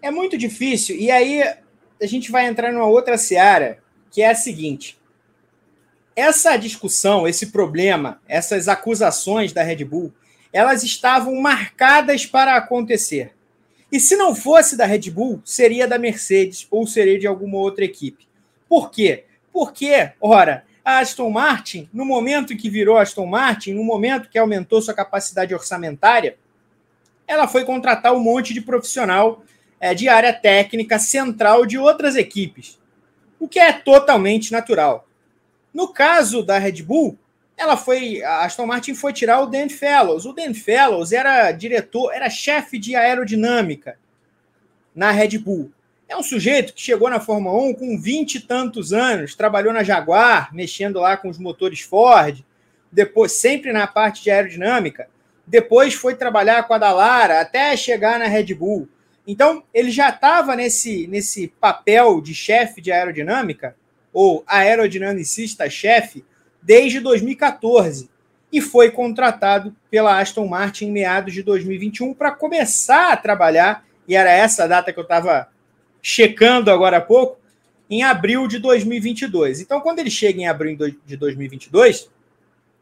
É 0.00 0.12
muito 0.12 0.38
difícil. 0.38 0.94
E 0.94 1.10
aí 1.10 1.42
a 1.42 2.06
gente 2.06 2.30
vai 2.30 2.46
entrar 2.46 2.72
numa 2.72 2.86
outra 2.86 3.18
seara, 3.18 3.78
que 4.12 4.22
é 4.22 4.30
a 4.30 4.34
seguinte. 4.36 4.96
Essa 6.14 6.56
discussão, 6.56 7.26
esse 7.26 7.46
problema, 7.46 8.20
essas 8.28 8.68
acusações 8.68 9.52
da 9.52 9.64
Red 9.64 9.84
Bull, 9.84 10.12
elas 10.52 10.84
estavam 10.84 11.34
marcadas 11.40 12.24
para 12.24 12.56
acontecer. 12.56 13.32
E 13.90 13.98
se 13.98 14.14
não 14.16 14.36
fosse 14.36 14.76
da 14.76 14.86
Red 14.86 15.10
Bull, 15.10 15.42
seria 15.44 15.88
da 15.88 15.98
Mercedes 15.98 16.68
ou 16.70 16.86
seria 16.86 17.18
de 17.18 17.26
alguma 17.26 17.58
outra 17.58 17.84
equipe. 17.84 18.28
Por 18.68 18.88
quê? 18.88 19.24
Porque, 19.52 20.12
ora, 20.20 20.64
a 20.88 21.00
Aston 21.00 21.28
Martin, 21.28 21.86
no 21.92 22.02
momento 22.02 22.56
que 22.56 22.70
virou 22.70 22.96
Aston 22.96 23.26
Martin, 23.26 23.74
no 23.74 23.84
momento 23.84 24.30
que 24.30 24.38
aumentou 24.38 24.80
sua 24.80 24.94
capacidade 24.94 25.52
orçamentária, 25.52 26.38
ela 27.26 27.46
foi 27.46 27.66
contratar 27.66 28.14
um 28.14 28.20
monte 28.20 28.54
de 28.54 28.62
profissional 28.62 29.44
é, 29.78 29.92
de 29.92 30.08
área 30.08 30.32
técnica 30.32 30.98
central 30.98 31.66
de 31.66 31.76
outras 31.76 32.16
equipes, 32.16 32.78
o 33.38 33.46
que 33.46 33.58
é 33.58 33.70
totalmente 33.70 34.50
natural. 34.50 35.06
No 35.74 35.88
caso 35.92 36.42
da 36.42 36.56
Red 36.56 36.82
Bull, 36.82 37.18
ela 37.54 37.76
foi, 37.76 38.22
a 38.22 38.46
Aston 38.46 38.64
Martin 38.64 38.94
foi 38.94 39.12
tirar 39.12 39.42
o 39.42 39.46
Dan 39.46 39.68
Fellows. 39.68 40.24
O 40.24 40.32
Dan 40.32 40.54
Fellows 40.54 41.12
era 41.12 41.52
diretor, 41.52 42.14
era 42.14 42.30
chefe 42.30 42.78
de 42.78 42.96
aerodinâmica 42.96 43.98
na 44.94 45.10
Red 45.10 45.36
Bull. 45.36 45.70
É 46.08 46.16
um 46.16 46.22
sujeito 46.22 46.72
que 46.72 46.80
chegou 46.80 47.10
na 47.10 47.20
Fórmula 47.20 47.62
1 47.68 47.74
com 47.74 48.00
20 48.00 48.36
e 48.36 48.40
tantos 48.40 48.94
anos, 48.94 49.34
trabalhou 49.34 49.74
na 49.74 49.82
Jaguar, 49.82 50.54
mexendo 50.54 50.98
lá 51.00 51.16
com 51.18 51.28
os 51.28 51.38
motores 51.38 51.80
Ford, 51.80 52.42
depois 52.90 53.32
sempre 53.32 53.72
na 53.72 53.86
parte 53.86 54.22
de 54.22 54.30
aerodinâmica. 54.30 55.08
Depois 55.46 55.92
foi 55.92 56.14
trabalhar 56.14 56.62
com 56.62 56.72
a 56.72 56.78
Dallara 56.78 57.40
até 57.40 57.76
chegar 57.76 58.18
na 58.18 58.26
Red 58.26 58.54
Bull. 58.54 58.88
Então, 59.26 59.62
ele 59.74 59.90
já 59.90 60.08
estava 60.08 60.56
nesse, 60.56 61.06
nesse 61.06 61.48
papel 61.60 62.22
de 62.22 62.34
chefe 62.34 62.80
de 62.80 62.90
aerodinâmica, 62.90 63.76
ou 64.10 64.42
aerodinamicista-chefe, 64.46 66.24
desde 66.62 67.00
2014 67.00 68.08
e 68.50 68.60
foi 68.60 68.90
contratado 68.90 69.76
pela 69.90 70.18
Aston 70.18 70.46
Martin 70.46 70.86
em 70.86 70.92
meados 70.92 71.34
de 71.34 71.42
2021 71.42 72.14
para 72.14 72.32
começar 72.32 73.12
a 73.12 73.16
trabalhar, 73.16 73.84
e 74.06 74.16
era 74.16 74.30
essa 74.32 74.64
a 74.64 74.66
data 74.66 74.92
que 74.92 74.98
eu 74.98 75.02
estava 75.02 75.48
checando 76.02 76.70
agora 76.70 76.98
há 76.98 77.00
pouco, 77.00 77.38
em 77.90 78.02
abril 78.02 78.46
de 78.46 78.58
2022. 78.58 79.60
Então, 79.60 79.80
quando 79.80 79.98
ele 79.98 80.10
chega 80.10 80.40
em 80.40 80.46
abril 80.46 80.76
de 81.04 81.16
2022, 81.16 82.10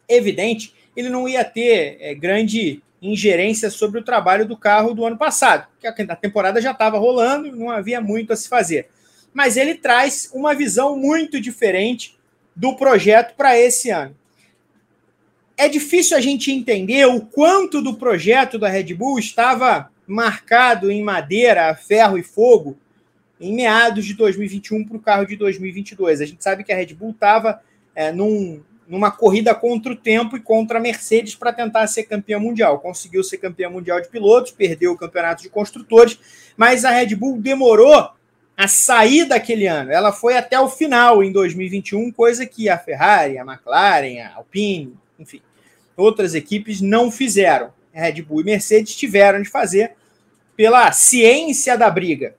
evidente, 0.08 0.75
ele 0.96 1.08
não 1.08 1.28
ia 1.28 1.44
ter 1.44 1.96
é, 2.00 2.14
grande 2.14 2.82
ingerência 3.00 3.70
sobre 3.70 4.00
o 4.00 4.04
trabalho 4.04 4.46
do 4.46 4.56
carro 4.56 4.94
do 4.94 5.04
ano 5.04 5.16
passado, 5.16 5.68
porque 5.73 5.87
a 5.87 6.16
temporada 6.16 6.61
já 6.61 6.73
estava 6.73 6.99
rolando, 6.99 7.54
não 7.54 7.70
havia 7.70 8.00
muito 8.00 8.32
a 8.32 8.37
se 8.37 8.49
fazer. 8.49 8.88
Mas 9.32 9.56
ele 9.56 9.75
traz 9.75 10.30
uma 10.32 10.54
visão 10.54 10.96
muito 10.96 11.40
diferente 11.40 12.16
do 12.54 12.75
projeto 12.75 13.35
para 13.37 13.58
esse 13.58 13.90
ano. 13.90 14.16
É 15.58 15.68
difícil 15.68 16.16
a 16.16 16.20
gente 16.20 16.50
entender 16.50 17.06
o 17.06 17.20
quanto 17.20 17.82
do 17.82 17.94
projeto 17.94 18.58
da 18.58 18.68
Red 18.68 18.94
Bull 18.94 19.18
estava 19.18 19.90
marcado 20.06 20.90
em 20.90 21.02
madeira, 21.02 21.75
ferro 21.75 22.18
e 22.18 22.23
fogo 22.23 22.76
em 23.40 23.54
meados 23.54 24.04
de 24.04 24.14
2021 24.14 24.84
para 24.84 24.96
o 24.96 25.00
carro 25.00 25.26
de 25.26 25.36
2022. 25.36 26.20
A 26.20 26.26
gente 26.26 26.42
sabe 26.42 26.64
que 26.64 26.72
a 26.72 26.76
Red 26.76 26.94
Bull 26.94 27.10
estava 27.10 27.60
é, 27.94 28.10
num, 28.12 28.62
numa 28.88 29.10
corrida 29.10 29.54
contra 29.54 29.92
o 29.92 29.96
tempo 29.96 30.36
e 30.36 30.40
contra 30.40 30.78
a 30.78 30.80
Mercedes 30.80 31.34
para 31.34 31.52
tentar 31.52 31.86
ser 31.86 32.04
campeã 32.04 32.38
mundial. 32.38 32.78
Conseguiu 32.78 33.22
ser 33.22 33.38
campeã 33.38 33.68
mundial 33.68 34.00
de 34.00 34.08
pilotos, 34.08 34.52
perdeu 34.52 34.92
o 34.92 34.96
campeonato 34.96 35.42
de 35.42 35.48
construtores, 35.48 36.18
mas 36.56 36.84
a 36.84 36.90
Red 36.90 37.14
Bull 37.14 37.38
demorou 37.38 38.10
a 38.56 38.68
sair 38.68 39.26
daquele 39.26 39.66
ano. 39.66 39.92
Ela 39.92 40.12
foi 40.12 40.36
até 40.36 40.58
o 40.58 40.68
final 40.68 41.22
em 41.22 41.30
2021, 41.30 42.10
coisa 42.10 42.46
que 42.46 42.68
a 42.68 42.78
Ferrari, 42.78 43.38
a 43.38 43.42
McLaren, 43.42 44.20
a 44.20 44.36
Alpine, 44.36 44.96
enfim, 45.18 45.42
outras 45.96 46.34
equipes 46.34 46.80
não 46.80 47.10
fizeram. 47.10 47.75
Red 47.92 48.22
Bull 48.22 48.42
e 48.42 48.44
Mercedes 48.44 48.94
tiveram 48.94 49.42
de 49.42 49.49
fazer 49.49 49.92
pela 50.54 50.90
ciência 50.92 51.76
da 51.76 51.90
briga. 51.90 52.34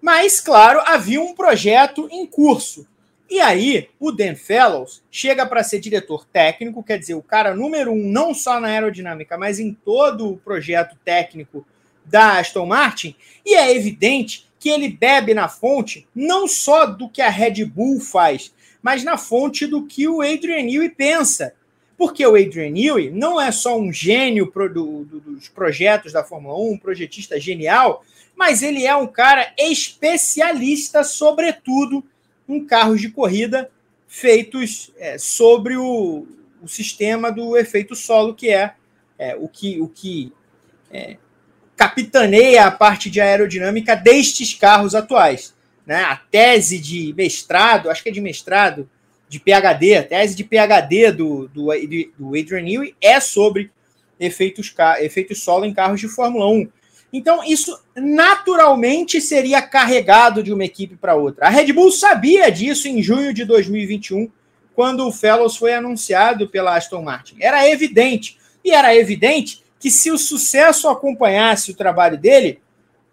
Mas, 0.00 0.40
claro, 0.40 0.80
havia 0.86 1.20
um 1.20 1.34
projeto 1.34 2.08
em 2.10 2.26
curso. 2.26 2.86
E 3.30 3.40
aí, 3.40 3.90
o 4.00 4.10
Dan 4.10 4.34
Fellows 4.34 5.02
chega 5.10 5.44
para 5.44 5.62
ser 5.62 5.80
diretor 5.80 6.24
técnico, 6.24 6.82
quer 6.82 6.98
dizer, 6.98 7.14
o 7.14 7.22
cara 7.22 7.54
número 7.54 7.92
um, 7.92 8.10
não 8.10 8.32
só 8.32 8.58
na 8.58 8.68
aerodinâmica, 8.68 9.36
mas 9.36 9.60
em 9.60 9.74
todo 9.74 10.30
o 10.30 10.38
projeto 10.38 10.96
técnico 11.04 11.66
da 12.06 12.38
Aston 12.38 12.64
Martin, 12.64 13.14
e 13.44 13.54
é 13.54 13.74
evidente 13.76 14.48
que 14.58 14.70
ele 14.70 14.88
bebe 14.88 15.34
na 15.34 15.46
fonte 15.46 16.06
não 16.14 16.48
só 16.48 16.86
do 16.86 17.08
que 17.08 17.20
a 17.20 17.28
Red 17.28 17.64
Bull 17.66 18.00
faz, 18.00 18.52
mas 18.82 19.04
na 19.04 19.18
fonte 19.18 19.66
do 19.66 19.86
que 19.86 20.08
o 20.08 20.22
Adrian 20.22 20.62
Newey 20.62 20.88
pensa. 20.88 21.54
Porque 21.96 22.24
o 22.24 22.36
Adrian 22.36 22.70
Newey 22.70 23.10
não 23.10 23.40
é 23.40 23.50
só 23.50 23.78
um 23.78 23.92
gênio 23.92 24.46
pro, 24.46 24.72
do, 24.72 25.04
do, 25.04 25.20
dos 25.20 25.48
projetos 25.48 26.12
da 26.12 26.22
Fórmula 26.24 26.56
1, 26.56 26.72
um 26.72 26.78
projetista 26.78 27.38
genial, 27.40 28.04
mas 28.38 28.62
ele 28.62 28.86
é 28.86 28.94
um 28.94 29.08
cara 29.08 29.52
especialista, 29.58 31.02
sobretudo, 31.02 32.04
em 32.48 32.64
carros 32.64 33.00
de 33.00 33.10
corrida 33.10 33.68
feitos 34.06 34.92
é, 34.96 35.18
sobre 35.18 35.76
o, 35.76 36.24
o, 36.62 36.68
sistema 36.68 37.32
do 37.32 37.56
efeito 37.58 37.96
solo, 37.96 38.32
que 38.32 38.48
é, 38.48 38.74
é 39.18 39.34
o 39.34 39.48
que, 39.48 39.80
o 39.80 39.88
que 39.88 40.32
é, 40.90 41.16
capitaneia 41.76 42.66
a 42.66 42.70
parte 42.70 43.10
de 43.10 43.20
aerodinâmica 43.20 43.96
destes 43.96 44.54
carros 44.54 44.94
atuais. 44.94 45.52
Né? 45.84 45.96
A 46.04 46.16
tese 46.16 46.78
de 46.78 47.12
mestrado, 47.14 47.90
acho 47.90 48.04
que 48.04 48.08
é 48.08 48.12
de 48.12 48.20
mestrado, 48.20 48.88
de 49.28 49.40
PHD, 49.40 49.96
a 49.96 50.02
tese 50.04 50.36
de 50.36 50.44
PHD 50.44 51.10
do, 51.10 51.48
do, 51.48 51.66
do 52.16 52.28
Adrian 52.38 52.62
Newey 52.62 52.94
é 53.00 53.18
sobre 53.18 53.70
efeitos, 54.18 54.72
efeitos 55.00 55.42
solo 55.42 55.64
em 55.64 55.74
carros 55.74 56.00
de 56.00 56.08
Fórmula 56.08 56.46
1. 56.46 56.77
Então, 57.12 57.42
isso 57.42 57.78
naturalmente 57.96 59.20
seria 59.20 59.62
carregado 59.62 60.42
de 60.42 60.52
uma 60.52 60.64
equipe 60.64 60.94
para 60.94 61.14
outra. 61.14 61.46
A 61.46 61.48
Red 61.48 61.72
Bull 61.72 61.90
sabia 61.90 62.50
disso 62.50 62.86
em 62.86 63.02
junho 63.02 63.32
de 63.32 63.44
2021, 63.44 64.30
quando 64.74 65.06
o 65.06 65.12
Fellows 65.12 65.56
foi 65.56 65.72
anunciado 65.72 66.48
pela 66.48 66.76
Aston 66.76 67.02
Martin. 67.02 67.36
Era 67.40 67.68
evidente. 67.68 68.38
E 68.62 68.70
era 68.70 68.94
evidente 68.94 69.64
que 69.80 69.90
se 69.90 70.10
o 70.10 70.18
sucesso 70.18 70.88
acompanhasse 70.88 71.70
o 71.70 71.76
trabalho 71.76 72.18
dele, 72.18 72.60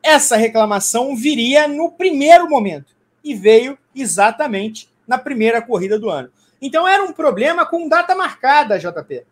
essa 0.03 0.35
reclamação 0.35 1.15
viria 1.15 1.67
no 1.67 1.91
primeiro 1.91 2.49
momento. 2.49 2.93
E 3.23 3.33
veio 3.33 3.77
exatamente 3.95 4.89
na 5.07 5.17
primeira 5.17 5.61
corrida 5.61 5.97
do 5.97 6.09
ano. 6.09 6.29
Então 6.61 6.87
era 6.87 7.03
um 7.03 7.13
problema 7.13 7.65
com 7.65 7.87
data 7.87 8.13
marcada, 8.15 8.77
JP. 8.77 9.23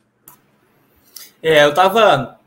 É, 1.42 1.64
eu 1.64 1.70
estava 1.70 2.40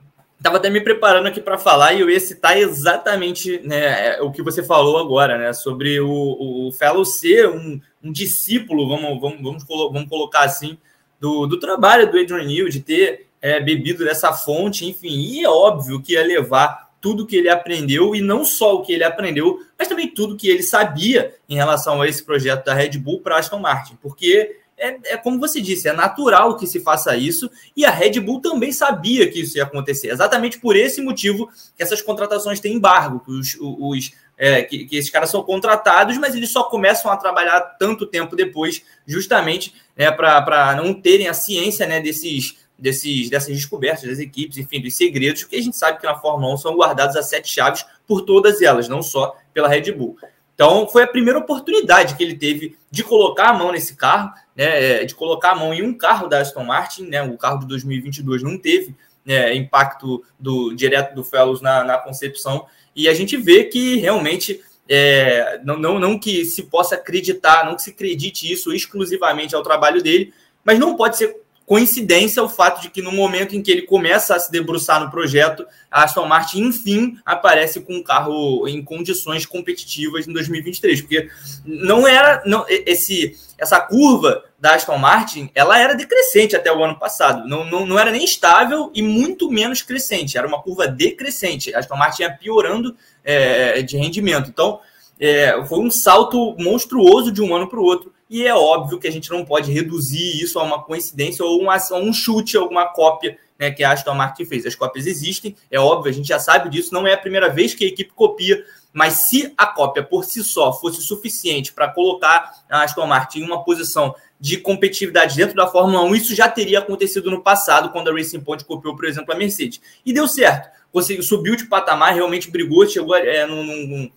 tava 0.42 0.58
até 0.58 0.68
me 0.68 0.80
preparando 0.80 1.26
aqui 1.26 1.40
para 1.40 1.58
falar 1.58 1.94
e 1.94 2.00
eu 2.00 2.10
ia 2.10 2.20
citar 2.20 2.58
exatamente 2.58 3.60
né, 3.64 4.20
o 4.20 4.30
que 4.30 4.42
você 4.42 4.62
falou 4.62 4.98
agora, 4.98 5.38
né, 5.38 5.52
sobre 5.52 6.00
o, 6.00 6.68
o 6.68 6.72
Fellow 6.72 7.04
ser 7.04 7.48
um, 7.48 7.80
um 8.02 8.12
discípulo, 8.12 8.88
vamos, 8.88 9.20
vamos, 9.20 9.42
vamos, 9.42 9.64
vamos 9.66 10.08
colocar 10.08 10.42
assim, 10.42 10.78
do, 11.18 11.46
do 11.46 11.58
trabalho 11.58 12.10
do 12.10 12.18
Adrian 12.18 12.44
Neal, 12.44 12.68
de 12.68 12.80
ter 12.80 13.28
é, 13.40 13.60
bebido 13.60 14.04
dessa 14.04 14.32
fonte, 14.32 14.86
enfim, 14.86 15.08
e 15.08 15.44
é 15.44 15.48
óbvio 15.48 16.02
que 16.02 16.12
ia 16.12 16.22
levar 16.22 16.86
tudo 17.00 17.26
que 17.26 17.36
ele 17.36 17.48
aprendeu, 17.48 18.14
e 18.14 18.20
não 18.20 18.44
só 18.44 18.74
o 18.74 18.82
que 18.82 18.92
ele 18.92 19.04
aprendeu, 19.04 19.60
mas 19.78 19.88
também 19.88 20.08
tudo 20.08 20.36
que 20.36 20.48
ele 20.48 20.62
sabia 20.62 21.34
em 21.48 21.54
relação 21.54 22.02
a 22.02 22.08
esse 22.08 22.24
projeto 22.24 22.64
da 22.64 22.74
Red 22.74 22.98
Bull 22.98 23.20
para 23.20 23.38
Aston 23.38 23.58
Martin, 23.58 23.96
porque 24.02 24.58
é, 24.78 25.14
é, 25.14 25.16
como 25.16 25.38
você 25.38 25.60
disse, 25.60 25.88
é 25.88 25.92
natural 25.92 26.56
que 26.56 26.66
se 26.66 26.80
faça 26.80 27.16
isso, 27.16 27.50
e 27.74 27.84
a 27.84 27.90
Red 27.90 28.20
Bull 28.20 28.40
também 28.40 28.72
sabia 28.72 29.30
que 29.30 29.40
isso 29.40 29.56
ia 29.56 29.64
acontecer. 29.64 30.10
Exatamente 30.10 30.58
por 30.60 30.76
esse 30.76 31.00
motivo 31.00 31.48
que 31.76 31.82
essas 31.82 32.02
contratações 32.02 32.60
têm 32.60 32.74
embargo, 32.74 33.20
que, 33.20 33.30
os, 33.30 33.56
os 33.60 34.12
é, 34.36 34.62
que, 34.62 34.84
que, 34.84 34.96
esses 34.96 35.10
caras 35.10 35.30
são 35.30 35.42
contratados, 35.42 36.18
mas 36.18 36.34
eles 36.34 36.50
só 36.50 36.64
começam 36.64 37.10
a 37.10 37.16
trabalhar 37.16 37.60
tanto 37.78 38.06
tempo 38.06 38.36
depois, 38.36 38.82
justamente 39.06 39.74
né, 39.96 40.10
para 40.10 40.74
não 40.76 40.92
terem 40.92 41.28
a 41.28 41.34
ciência 41.34 41.86
né, 41.86 42.00
desses 42.00 42.66
desses, 42.78 43.30
dessas 43.30 43.54
descobertas 43.54 44.08
das 44.08 44.18
equipes, 44.18 44.58
enfim, 44.58 44.80
dos 44.80 44.94
segredos, 44.94 45.44
que 45.44 45.56
a 45.56 45.62
gente 45.62 45.76
sabe 45.76 45.98
que 45.98 46.06
na 46.06 46.18
Fórmula 46.18 46.52
1 46.54 46.58
são 46.58 46.76
guardados 46.76 47.16
a 47.16 47.22
sete 47.22 47.50
chaves 47.50 47.86
por 48.06 48.22
todas 48.22 48.60
elas, 48.60 48.86
não 48.88 49.02
só 49.02 49.34
pela 49.54 49.66
Red 49.66 49.92
Bull. 49.92 50.18
Então, 50.56 50.88
foi 50.88 51.02
a 51.02 51.06
primeira 51.06 51.38
oportunidade 51.38 52.16
que 52.16 52.24
ele 52.24 52.34
teve 52.34 52.78
de 52.90 53.04
colocar 53.04 53.50
a 53.50 53.52
mão 53.52 53.70
nesse 53.70 53.94
carro, 53.94 54.32
né, 54.56 55.02
é, 55.02 55.04
de 55.04 55.14
colocar 55.14 55.50
a 55.50 55.54
mão 55.54 55.74
em 55.74 55.82
um 55.82 55.92
carro 55.92 56.28
da 56.28 56.40
Aston 56.40 56.64
Martin, 56.64 57.04
né, 57.08 57.22
o 57.22 57.36
carro 57.36 57.58
de 57.58 57.66
2022 57.66 58.42
não 58.42 58.58
teve 58.58 58.96
né, 59.22 59.54
impacto 59.54 60.24
do 60.40 60.74
direto 60.74 61.14
do 61.14 61.22
Fellows 61.22 61.60
na, 61.60 61.84
na 61.84 61.98
concepção, 61.98 62.66
e 62.94 63.06
a 63.06 63.12
gente 63.12 63.36
vê 63.36 63.64
que 63.64 63.96
realmente 63.96 64.62
é, 64.88 65.60
não, 65.62 65.76
não, 65.76 65.98
não 65.98 66.18
que 66.18 66.46
se 66.46 66.62
possa 66.62 66.94
acreditar, 66.94 67.66
não 67.66 67.76
que 67.76 67.82
se 67.82 67.90
acredite 67.90 68.50
isso 68.50 68.72
exclusivamente 68.72 69.54
ao 69.54 69.62
trabalho 69.62 70.02
dele, 70.02 70.32
mas 70.64 70.78
não 70.78 70.96
pode 70.96 71.18
ser 71.18 71.36
coincidência 71.66 72.42
o 72.42 72.48
fato 72.48 72.80
de 72.80 72.88
que 72.88 73.02
no 73.02 73.10
momento 73.10 73.56
em 73.56 73.60
que 73.60 73.72
ele 73.72 73.82
começa 73.82 74.36
a 74.36 74.38
se 74.38 74.50
debruçar 74.52 75.02
no 75.02 75.10
projeto, 75.10 75.66
a 75.90 76.04
Aston 76.04 76.24
Martin, 76.24 76.62
enfim, 76.62 77.18
aparece 77.26 77.80
com 77.80 77.96
um 77.96 78.02
carro 78.02 78.68
em 78.68 78.82
condições 78.82 79.44
competitivas 79.44 80.28
em 80.28 80.32
2023, 80.32 81.00
porque 81.00 81.28
não 81.64 82.06
era 82.06 82.42
não, 82.46 82.64
esse 82.68 83.36
essa 83.58 83.80
curva 83.80 84.44
da 84.60 84.74
Aston 84.74 84.98
Martin, 84.98 85.50
ela 85.54 85.78
era 85.78 85.94
decrescente 85.94 86.54
até 86.54 86.72
o 86.72 86.84
ano 86.84 86.98
passado, 86.98 87.48
não, 87.48 87.64
não, 87.64 87.86
não 87.86 87.98
era 87.98 88.10
nem 88.10 88.24
estável 88.24 88.90
e 88.94 89.02
muito 89.02 89.50
menos 89.50 89.82
crescente, 89.82 90.38
era 90.38 90.46
uma 90.46 90.62
curva 90.62 90.86
decrescente, 90.86 91.74
a 91.74 91.78
Aston 91.78 91.96
Martin 91.96 92.22
ia 92.22 92.32
piorando 92.32 92.94
é, 93.24 93.82
de 93.82 93.96
rendimento, 93.96 94.50
então 94.50 94.78
é, 95.18 95.64
foi 95.66 95.78
um 95.78 95.90
salto 95.90 96.54
monstruoso 96.58 97.32
de 97.32 97.42
um 97.42 97.54
ano 97.54 97.66
para 97.66 97.80
o 97.80 97.84
outro, 97.84 98.12
e 98.28 98.46
é 98.46 98.54
óbvio 98.54 98.98
que 98.98 99.06
a 99.06 99.12
gente 99.12 99.30
não 99.30 99.44
pode 99.44 99.72
reduzir 99.72 100.42
isso 100.42 100.58
a 100.58 100.62
uma 100.62 100.82
coincidência 100.82 101.44
ou 101.44 101.60
uma, 101.60 101.76
a 101.76 101.94
um 101.94 102.12
chute, 102.12 102.56
alguma 102.56 102.86
cópia 102.86 103.38
né, 103.58 103.70
que 103.70 103.84
a 103.84 103.92
Aston 103.92 104.14
Martin 104.14 104.44
fez. 104.44 104.66
As 104.66 104.74
cópias 104.74 105.06
existem, 105.06 105.56
é 105.70 105.78
óbvio, 105.78 106.10
a 106.10 106.14
gente 106.14 106.28
já 106.28 106.38
sabe 106.38 106.68
disso, 106.68 106.92
não 106.92 107.06
é 107.06 107.14
a 107.14 107.18
primeira 107.18 107.48
vez 107.48 107.74
que 107.74 107.84
a 107.84 107.88
equipe 107.88 108.12
copia, 108.12 108.64
mas 108.92 109.28
se 109.28 109.52
a 109.56 109.66
cópia 109.66 110.02
por 110.02 110.24
si 110.24 110.42
só 110.42 110.72
fosse 110.72 111.00
suficiente 111.02 111.72
para 111.72 111.88
colocar 111.88 112.64
a 112.68 112.82
Aston 112.82 113.06
Martin 113.06 113.40
em 113.40 113.44
uma 113.44 113.62
posição 113.62 114.14
de 114.40 114.58
competitividade 114.58 115.36
dentro 115.36 115.54
da 115.54 115.66
Fórmula 115.66 116.02
1, 116.02 116.14
isso 116.14 116.34
já 116.34 116.48
teria 116.48 116.80
acontecido 116.80 117.30
no 117.30 117.42
passado, 117.42 117.90
quando 117.90 118.08
a 118.08 118.12
Racing 118.12 118.40
Point 118.40 118.64
copiou, 118.64 118.96
por 118.96 119.04
exemplo, 119.04 119.32
a 119.32 119.36
Mercedes. 119.36 119.80
E 120.04 120.12
deu 120.12 120.26
certo. 120.26 120.74
Conseguiu, 120.92 121.22
subiu 121.22 121.56
de 121.56 121.66
patamar, 121.66 122.14
realmente 122.14 122.50
brigou, 122.50 122.86
chegou 122.88 123.14
é, 123.14 123.46
num, 123.46 123.64
num 123.64 124.10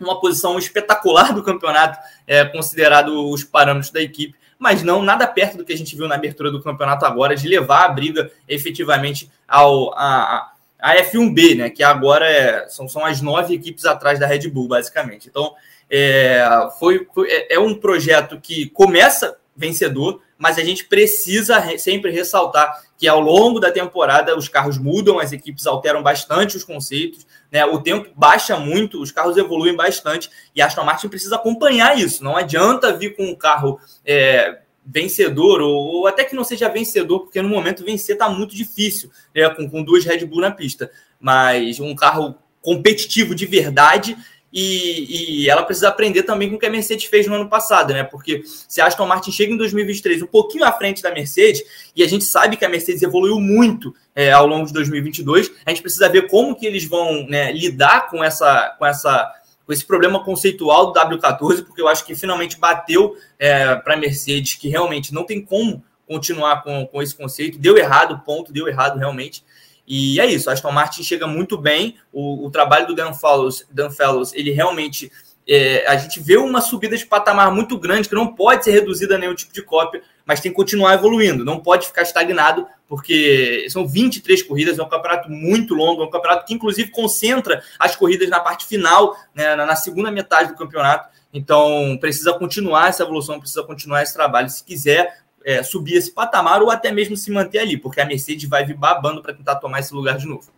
uma 0.00 0.20
posição 0.20 0.58
espetacular 0.58 1.32
do 1.32 1.42
campeonato, 1.42 1.98
é, 2.26 2.44
considerado 2.44 3.30
os 3.30 3.44
parâmetros 3.44 3.90
da 3.90 4.00
equipe, 4.00 4.34
mas 4.58 4.82
não 4.82 5.02
nada 5.02 5.26
perto 5.26 5.56
do 5.56 5.64
que 5.64 5.72
a 5.72 5.76
gente 5.76 5.96
viu 5.96 6.06
na 6.06 6.14
abertura 6.14 6.50
do 6.50 6.62
campeonato 6.62 7.06
agora, 7.06 7.34
de 7.34 7.48
levar 7.48 7.84
a 7.84 7.88
briga 7.88 8.30
efetivamente 8.46 9.30
ao, 9.48 9.94
a, 9.94 10.52
a 10.78 10.96
F1B, 10.96 11.56
né? 11.56 11.70
Que 11.70 11.82
agora 11.82 12.26
é, 12.26 12.68
são, 12.68 12.88
são 12.88 13.04
as 13.04 13.22
nove 13.22 13.54
equipes 13.54 13.86
atrás 13.86 14.18
da 14.18 14.26
Red 14.26 14.48
Bull, 14.48 14.68
basicamente. 14.68 15.28
Então, 15.28 15.54
é, 15.90 16.42
foi, 16.78 17.06
foi 17.14 17.28
é, 17.30 17.54
é 17.54 17.58
um 17.58 17.74
projeto 17.74 18.38
que 18.40 18.68
começa 18.70 19.36
vencedor, 19.56 20.20
mas 20.40 20.56
a 20.56 20.64
gente 20.64 20.86
precisa 20.86 21.62
sempre 21.76 22.10
ressaltar 22.10 22.82
que 22.96 23.06
ao 23.06 23.20
longo 23.20 23.60
da 23.60 23.70
temporada 23.70 24.34
os 24.36 24.48
carros 24.48 24.78
mudam, 24.78 25.18
as 25.18 25.32
equipes 25.32 25.66
alteram 25.66 26.02
bastante 26.02 26.56
os 26.56 26.64
conceitos, 26.64 27.26
né? 27.52 27.66
O 27.66 27.78
tempo 27.78 28.08
baixa 28.16 28.56
muito, 28.56 29.02
os 29.02 29.12
carros 29.12 29.36
evoluem 29.36 29.76
bastante 29.76 30.30
e 30.56 30.62
a 30.62 30.66
Aston 30.66 30.82
Martin 30.82 31.08
precisa 31.08 31.36
acompanhar 31.36 31.98
isso. 31.98 32.24
Não 32.24 32.38
adianta 32.38 32.96
vir 32.96 33.14
com 33.14 33.26
um 33.26 33.34
carro 33.34 33.78
é, 34.02 34.60
vencedor 34.84 35.60
ou, 35.60 35.76
ou, 35.76 36.06
até 36.06 36.24
que 36.24 36.34
não 36.34 36.42
seja 36.42 36.70
vencedor, 36.70 37.20
porque 37.20 37.42
no 37.42 37.48
momento 37.48 37.84
vencer 37.84 38.14
está 38.14 38.30
muito 38.30 38.56
difícil, 38.56 39.10
né? 39.34 39.46
com, 39.50 39.68
com 39.68 39.82
duas 39.82 40.06
Red 40.06 40.24
Bull 40.24 40.40
na 40.40 40.50
pista. 40.50 40.90
Mas 41.20 41.78
um 41.80 41.94
carro 41.94 42.34
competitivo 42.62 43.34
de 43.34 43.44
verdade 43.44 44.16
e, 44.52 45.44
e, 45.44 45.50
ela 45.50 45.62
precisa 45.62 45.88
aprender 45.88 46.24
também 46.24 46.48
com 46.50 46.56
o 46.56 46.58
que 46.58 46.66
a 46.66 46.70
Mercedes 46.70 47.04
fez 47.04 47.26
no 47.26 47.34
ano 47.34 47.48
passado, 47.48 47.92
né? 47.92 48.02
Porque 48.02 48.42
se 48.44 48.80
a 48.80 48.86
Aston 48.86 49.06
Martin 49.06 49.30
chega 49.30 49.52
em 49.52 49.56
2023 49.56 50.22
um 50.22 50.26
pouquinho 50.26 50.64
à 50.64 50.72
frente 50.72 51.02
da 51.02 51.12
Mercedes, 51.12 51.62
e 51.94 52.02
a 52.02 52.08
gente 52.08 52.24
sabe 52.24 52.56
que 52.56 52.64
a 52.64 52.68
Mercedes 52.68 53.02
evoluiu 53.02 53.38
muito 53.38 53.94
é, 54.14 54.32
ao 54.32 54.46
longo 54.46 54.66
de 54.66 54.72
2022, 54.72 55.52
a 55.64 55.70
gente 55.70 55.82
precisa 55.82 56.08
ver 56.08 56.28
como 56.28 56.56
que 56.56 56.66
eles 56.66 56.84
vão 56.84 57.26
né, 57.28 57.52
lidar 57.52 58.08
com 58.08 58.24
essa, 58.24 58.74
com 58.78 58.86
essa 58.86 59.36
com 59.64 59.72
esse 59.72 59.86
problema 59.86 60.24
conceitual 60.24 60.92
do 60.92 60.98
W14, 60.98 61.64
porque 61.64 61.80
eu 61.80 61.86
acho 61.86 62.04
que 62.04 62.16
finalmente 62.16 62.58
bateu 62.58 63.16
é, 63.38 63.76
para 63.76 63.94
a 63.94 63.96
Mercedes 63.96 64.54
que 64.54 64.68
realmente 64.68 65.14
não 65.14 65.24
tem 65.24 65.40
como 65.40 65.84
continuar 66.08 66.64
com, 66.64 66.84
com 66.88 67.00
esse 67.00 67.14
conceito, 67.14 67.56
deu 67.56 67.78
errado, 67.78 68.20
ponto, 68.26 68.52
deu 68.52 68.66
errado 68.66 68.98
realmente. 68.98 69.44
E 69.86 70.20
é 70.20 70.26
isso, 70.26 70.50
Aston 70.50 70.70
Martin 70.70 71.02
chega 71.02 71.26
muito 71.26 71.58
bem, 71.58 71.96
o, 72.12 72.46
o 72.46 72.50
trabalho 72.50 72.86
do 72.86 72.94
Dan 72.94 73.12
Fellows, 73.12 73.66
Dan 73.70 73.90
Fellows 73.90 74.32
ele 74.34 74.50
realmente, 74.52 75.10
é, 75.48 75.84
a 75.86 75.96
gente 75.96 76.20
vê 76.20 76.36
uma 76.36 76.60
subida 76.60 76.96
de 76.96 77.06
patamar 77.06 77.52
muito 77.52 77.76
grande, 77.76 78.08
que 78.08 78.14
não 78.14 78.34
pode 78.34 78.64
ser 78.64 78.70
reduzida 78.70 79.16
a 79.16 79.18
nenhum 79.18 79.34
tipo 79.34 79.52
de 79.52 79.62
cópia, 79.62 80.02
mas 80.24 80.40
tem 80.40 80.52
que 80.52 80.56
continuar 80.56 80.94
evoluindo, 80.94 81.44
não 81.44 81.58
pode 81.58 81.86
ficar 81.88 82.02
estagnado, 82.02 82.66
porque 82.88 83.66
são 83.68 83.86
23 83.86 84.42
corridas, 84.44 84.78
é 84.78 84.82
um 84.82 84.88
campeonato 84.88 85.28
muito 85.28 85.74
longo, 85.74 86.02
é 86.02 86.06
um 86.06 86.10
campeonato 86.10 86.46
que 86.46 86.54
inclusive 86.54 86.90
concentra 86.90 87.62
as 87.78 87.96
corridas 87.96 88.28
na 88.28 88.38
parte 88.38 88.66
final, 88.66 89.16
né, 89.34 89.56
na 89.56 89.74
segunda 89.74 90.10
metade 90.10 90.50
do 90.50 90.56
campeonato, 90.56 91.08
então 91.32 91.96
precisa 92.00 92.32
continuar 92.32 92.88
essa 92.88 93.02
evolução, 93.02 93.40
precisa 93.40 93.62
continuar 93.62 94.02
esse 94.02 94.12
trabalho, 94.12 94.48
se 94.48 94.62
quiser 94.62 95.20
é, 95.44 95.62
subir 95.62 95.94
esse 95.94 96.12
patamar 96.12 96.62
ou 96.62 96.70
até 96.70 96.92
mesmo 96.92 97.16
se 97.16 97.30
manter 97.30 97.58
ali, 97.58 97.76
porque 97.76 98.00
a 98.00 98.06
Mercedes 98.06 98.48
vai 98.48 98.64
vir 98.64 98.76
babando 98.76 99.22
para 99.22 99.34
tentar 99.34 99.56
tomar 99.56 99.80
esse 99.80 99.94
lugar 99.94 100.18
de 100.18 100.26
novo. 100.26 100.50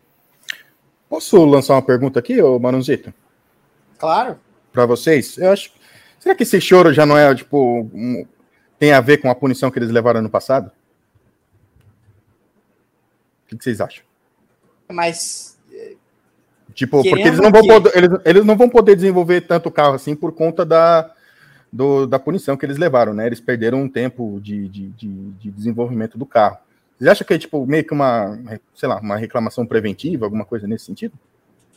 Posso 1.08 1.44
lançar 1.44 1.74
uma 1.74 1.82
pergunta 1.82 2.18
aqui, 2.18 2.40
ô 2.40 2.58
Manuzito? 2.58 3.12
Claro. 3.98 4.38
Para 4.72 4.86
vocês? 4.86 5.36
Eu 5.36 5.52
acho. 5.52 5.70
Será 6.18 6.34
que 6.34 6.42
esse 6.42 6.60
choro 6.60 6.92
já 6.92 7.04
não 7.04 7.18
é, 7.18 7.34
tipo, 7.34 7.88
um... 7.92 8.26
tem 8.78 8.92
a 8.92 9.00
ver 9.00 9.18
com 9.18 9.30
a 9.30 9.34
punição 9.34 9.70
que 9.70 9.78
eles 9.78 9.90
levaram 9.90 10.22
no 10.22 10.30
passado? 10.30 10.70
O 13.44 13.56
que 13.56 13.62
vocês 13.62 13.80
acham? 13.80 14.02
Mas. 14.90 15.58
Tipo, 16.74 17.02
porque 17.02 17.20
eles 17.20 17.38
não, 17.38 17.50
vão 17.50 17.66
poder, 17.66 17.92
eles, 17.94 18.10
eles 18.24 18.44
não 18.46 18.56
vão 18.56 18.68
poder 18.68 18.96
desenvolver 18.96 19.42
tanto 19.42 19.70
carro 19.70 19.94
assim 19.94 20.16
por 20.16 20.32
conta 20.32 20.64
da, 20.64 21.12
do, 21.72 22.06
da 22.06 22.18
punição 22.18 22.56
que 22.56 22.66
eles 22.66 22.76
levaram, 22.76 23.14
né? 23.14 23.26
Eles 23.26 23.40
perderam 23.40 23.82
um 23.82 23.88
tempo 23.88 24.38
de, 24.42 24.68
de, 24.68 24.88
de, 24.90 25.08
de 25.08 25.50
desenvolvimento 25.50 26.18
do 26.18 26.26
carro. 26.26 26.58
Vocês 26.98 27.10
acham 27.10 27.26
que 27.26 27.34
é 27.34 27.38
tipo 27.38 27.66
meio 27.66 27.84
que 27.84 27.94
uma, 27.94 28.38
sei 28.74 28.88
lá, 28.88 29.00
uma 29.00 29.16
reclamação 29.16 29.66
preventiva, 29.66 30.26
alguma 30.26 30.44
coisa 30.44 30.66
nesse 30.66 30.84
sentido? 30.84 31.14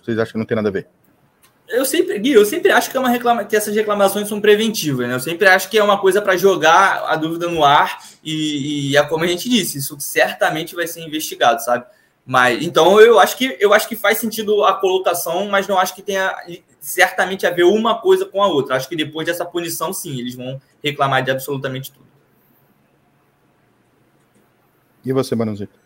Vocês 0.03 0.19
acham 0.19 0.33
que 0.33 0.37
não 0.37 0.45
tem 0.45 0.55
nada 0.55 0.69
a 0.69 0.71
ver? 0.71 0.87
Eu 1.67 1.83
sempre, 1.83 2.19
Gui, 2.19 2.31
eu 2.31 2.45
sempre 2.45 2.71
acho 2.71 2.91
que, 2.91 2.97
é 2.97 2.99
uma 2.99 3.09
reclama, 3.09 3.43
que 3.43 3.55
essas 3.55 3.73
reclamações 3.73 4.27
são 4.27 4.39
preventivas, 4.39 5.07
né? 5.07 5.15
Eu 5.15 5.19
sempre 5.19 5.47
acho 5.47 5.67
que 5.67 5.79
é 5.79 5.83
uma 5.83 5.99
coisa 5.99 6.21
para 6.21 6.37
jogar 6.37 7.05
a 7.07 7.15
dúvida 7.15 7.47
no 7.47 7.63
ar 7.63 7.99
e, 8.23 8.91
e 8.91 8.97
é 8.97 9.03
como 9.03 9.23
a 9.23 9.27
gente 9.27 9.49
disse, 9.49 9.79
isso 9.79 9.99
certamente 9.99 10.75
vai 10.75 10.85
ser 10.85 11.01
investigado, 11.01 11.63
sabe? 11.63 11.85
Mas 12.23 12.63
então 12.63 12.99
eu 12.99 13.19
acho 13.19 13.37
que 13.37 13.57
eu 13.59 13.73
acho 13.73 13.87
que 13.87 13.95
faz 13.95 14.17
sentido 14.17 14.63
a 14.63 14.73
colocação, 14.73 15.47
mas 15.47 15.67
não 15.67 15.79
acho 15.79 15.95
que 15.95 16.01
tenha 16.01 16.35
certamente 16.85 17.47
a 17.47 17.49
ver 17.49 17.63
uma 17.63 17.99
coisa 17.99 18.27
com 18.27 18.43
a 18.43 18.47
outra. 18.47 18.75
Acho 18.75 18.87
que 18.87 18.95
depois 18.95 19.25
dessa 19.25 19.43
punição, 19.43 19.91
sim, 19.91 20.19
eles 20.19 20.35
vão 20.35 20.61
reclamar 20.83 21.23
de 21.23 21.31
absolutamente 21.31 21.91
tudo. 21.91 22.05
E 25.03 25.11
você, 25.11 25.33
Manuzito? 25.33 25.79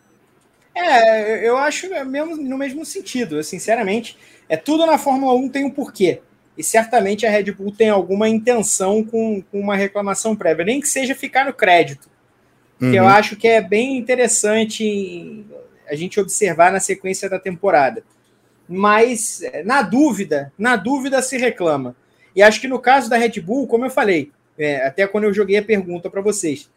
É, 0.76 1.48
eu 1.48 1.56
acho 1.56 1.88
mesmo, 2.06 2.36
no 2.36 2.58
mesmo 2.58 2.86
sentido. 2.86 3.42
sinceramente, 3.44 4.18
é 4.50 4.58
tudo 4.58 4.86
na 4.86 4.98
Fórmula 4.98 5.34
1 5.36 5.50
tem 5.50 5.66
um 5.66 5.72
porquê. 5.72 6.22
E 6.58 6.64
certamente 6.64 7.26
a 7.26 7.30
Red 7.30 7.54
Bull 7.54 7.72
tem 7.72 7.90
alguma 7.90 8.28
intenção 8.28 9.02
com, 9.02 9.42
com 9.42 9.60
uma 9.62 9.78
reclamação 9.78 10.36
prévia, 10.36 10.66
nem 10.66 10.82
que 10.82 10.88
seja 10.90 11.16
ficar 11.16 11.46
no 11.46 11.54
crédito. 11.54 12.10
Uhum. 12.82 12.92
Que 12.92 12.98
eu 12.98 13.08
acho 13.08 13.38
que 13.38 13.48
é 13.48 13.62
bem 13.62 13.98
interessante 13.98 15.46
a 15.88 15.96
gente 15.96 16.20
observar 16.20 16.74
na 16.74 16.82
sequência 16.82 17.30
da 17.30 17.40
temporada 17.40 18.04
mas 18.70 19.42
é, 19.42 19.64
na 19.64 19.82
dúvida, 19.82 20.54
na 20.58 20.76
dúvida 20.76 21.22
se 21.22 21.38
reclama. 21.38 21.96
E 22.36 22.44
acho 22.44 22.62
que 22.62 22.68
no 22.68 22.80
caso 22.80 23.10
da 23.10 23.18
Red 23.18 23.42
Bull, 23.42 23.68
como 23.68 23.86
eu 23.86 23.90
falei, 23.90 24.32
é, 24.58 24.86
até 24.86 25.08
quando 25.08 25.24
eu 25.24 25.34
joguei 25.34 25.58
a 25.58 25.64
pergunta 25.64 26.10
para 26.10 26.22
vocês, 26.22 26.70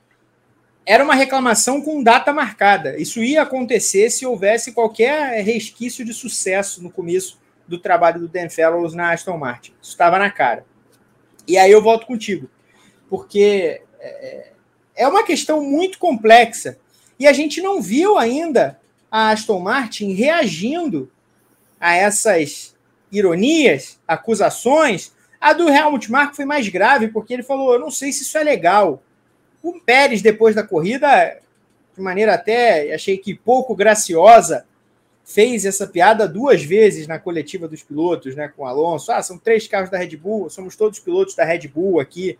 era 0.87 1.05
uma 1.05 1.14
reclamação 1.14 1.83
com 1.83 2.02
data 2.02 2.33
marcada. 2.33 2.98
Isso 2.98 3.22
ia 3.22 3.42
acontecer 3.42 4.11
se 4.11 4.24
houvesse 4.24 4.72
qualquer 4.72 5.42
resquício 5.44 6.05
de 6.05 6.14
sucesso 6.14 6.83
no 6.83 6.90
começo 6.90 7.38
do 7.68 7.78
trabalho 7.78 8.20
do 8.20 8.28
Dan 8.28 8.48
Fellows 8.48 8.94
na 8.94 9.12
Aston 9.12 9.37
Martin. 9.37 9.72
Isso 9.81 9.92
estava 9.92 10.18
na 10.18 10.31
cara. 10.31 10.64
E 11.46 11.59
aí 11.59 11.70
eu 11.70 11.83
volto 11.83 12.07
contigo, 12.07 12.48
porque 13.09 13.83
é, 14.00 14.52
é 14.96 15.09
uma 15.09 15.24
questão 15.24 15.62
muito 15.62 15.98
complexa 15.98 16.78
e 17.18 17.26
a 17.26 17.33
gente 17.33 17.61
não 17.61 17.81
viu 17.81 18.18
ainda 18.18 18.81
a 19.11 19.31
Aston 19.31 19.61
Martin 19.61 20.12
reagindo 20.12 21.11
a 21.83 21.97
essas 21.97 22.77
ironias, 23.11 23.99
acusações. 24.07 25.12
A 25.40 25.53
do 25.53 25.68
Helmut 25.68 26.09
Marko 26.12 26.37
foi 26.37 26.45
mais 26.45 26.68
grave, 26.68 27.09
porque 27.09 27.35
ele 27.35 27.42
falou: 27.42 27.73
Eu 27.73 27.81
não 27.81 27.90
sei 27.90 28.12
se 28.12 28.23
isso 28.23 28.38
é 28.38 28.45
legal. 28.45 29.03
O 29.61 29.81
Pérez, 29.81 30.23
depois 30.23 30.55
da 30.55 30.62
corrida, 30.62 31.40
de 31.92 32.01
maneira 32.01 32.35
até 32.35 32.95
achei 32.95 33.18
que 33.18 33.35
pouco 33.35 33.75
graciosa, 33.75 34.64
fez 35.25 35.64
essa 35.64 35.85
piada 35.85 36.29
duas 36.29 36.62
vezes 36.62 37.09
na 37.09 37.18
coletiva 37.18 37.66
dos 37.66 37.83
pilotos, 37.83 38.37
né, 38.37 38.47
com 38.49 38.62
o 38.62 38.66
Alonso. 38.66 39.11
Ah, 39.11 39.23
são 39.23 39.37
três 39.37 39.66
carros 39.66 39.90
da 39.90 39.99
Red 39.99 40.16
Bull, 40.16 40.49
somos 40.51 40.77
todos 40.77 41.01
pilotos 41.01 41.35
da 41.35 41.45
Red 41.45 41.66
Bull 41.66 41.99
aqui. 41.99 42.38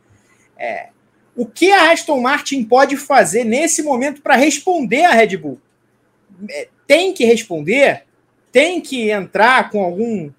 É. 0.57 0.91
O 1.35 1.47
que 1.47 1.73
a 1.73 1.91
Aston 1.91 2.21
Martin 2.21 2.63
pode 2.63 2.97
fazer 2.97 3.43
nesse 3.43 3.83
momento 3.83 4.23
para 4.23 4.37
responder 4.37 5.05
à 5.05 5.13
Red 5.13 5.37
Bull? 5.37 5.61
É, 6.49 6.69
tem 6.87 7.13
que 7.13 7.25
responder 7.25 8.05
tem 8.53 8.81
que 8.81 9.11
entrar 9.11 9.71
com 9.71 9.83
algum 9.83 10.31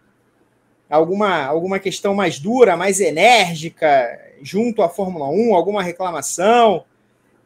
alguma, 0.90 1.46
alguma 1.46 1.80
questão 1.80 2.14
mais 2.14 2.40
dura, 2.40 2.78
mais 2.78 3.00
enérgica, 3.00 4.20
junto 4.44 4.84
à 4.84 4.90
Fórmula 4.90 5.28
1, 5.28 5.56
alguma 5.56 5.82
reclamação. 5.82 6.86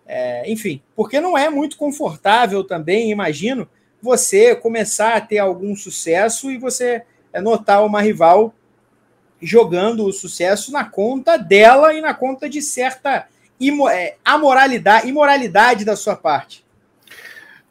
É, 0.06 0.50
enfim, 0.52 0.82
porque 0.96 1.22
não 1.22 1.38
é 1.38 1.50
muito 1.50 1.78
confortável 1.78 2.64
também, 2.64 3.10
imagino, 3.10 3.68
você 4.02 4.56
começar 4.56 5.16
a 5.16 5.22
ter 5.22 5.38
algum 5.38 5.76
sucesso 5.76 6.52
e 6.52 6.58
você 6.58 7.04
é, 7.32 7.42
notar 7.42 7.86
uma 7.86 8.02
rival 8.02 8.54
jogando 9.42 10.06
o 10.06 10.14
sucesso 10.14 10.72
na 10.72 10.84
conta 10.86 11.38
dela 11.38 11.94
e 11.94 12.02
na 12.02 12.14
conta 12.14 12.50
de 12.50 12.62
certa 12.62 13.28
imo, 13.60 13.88
é, 13.88 14.16
imoralidade 15.06 15.86
da 15.86 15.96
sua 15.96 16.16
parte. 16.16 16.66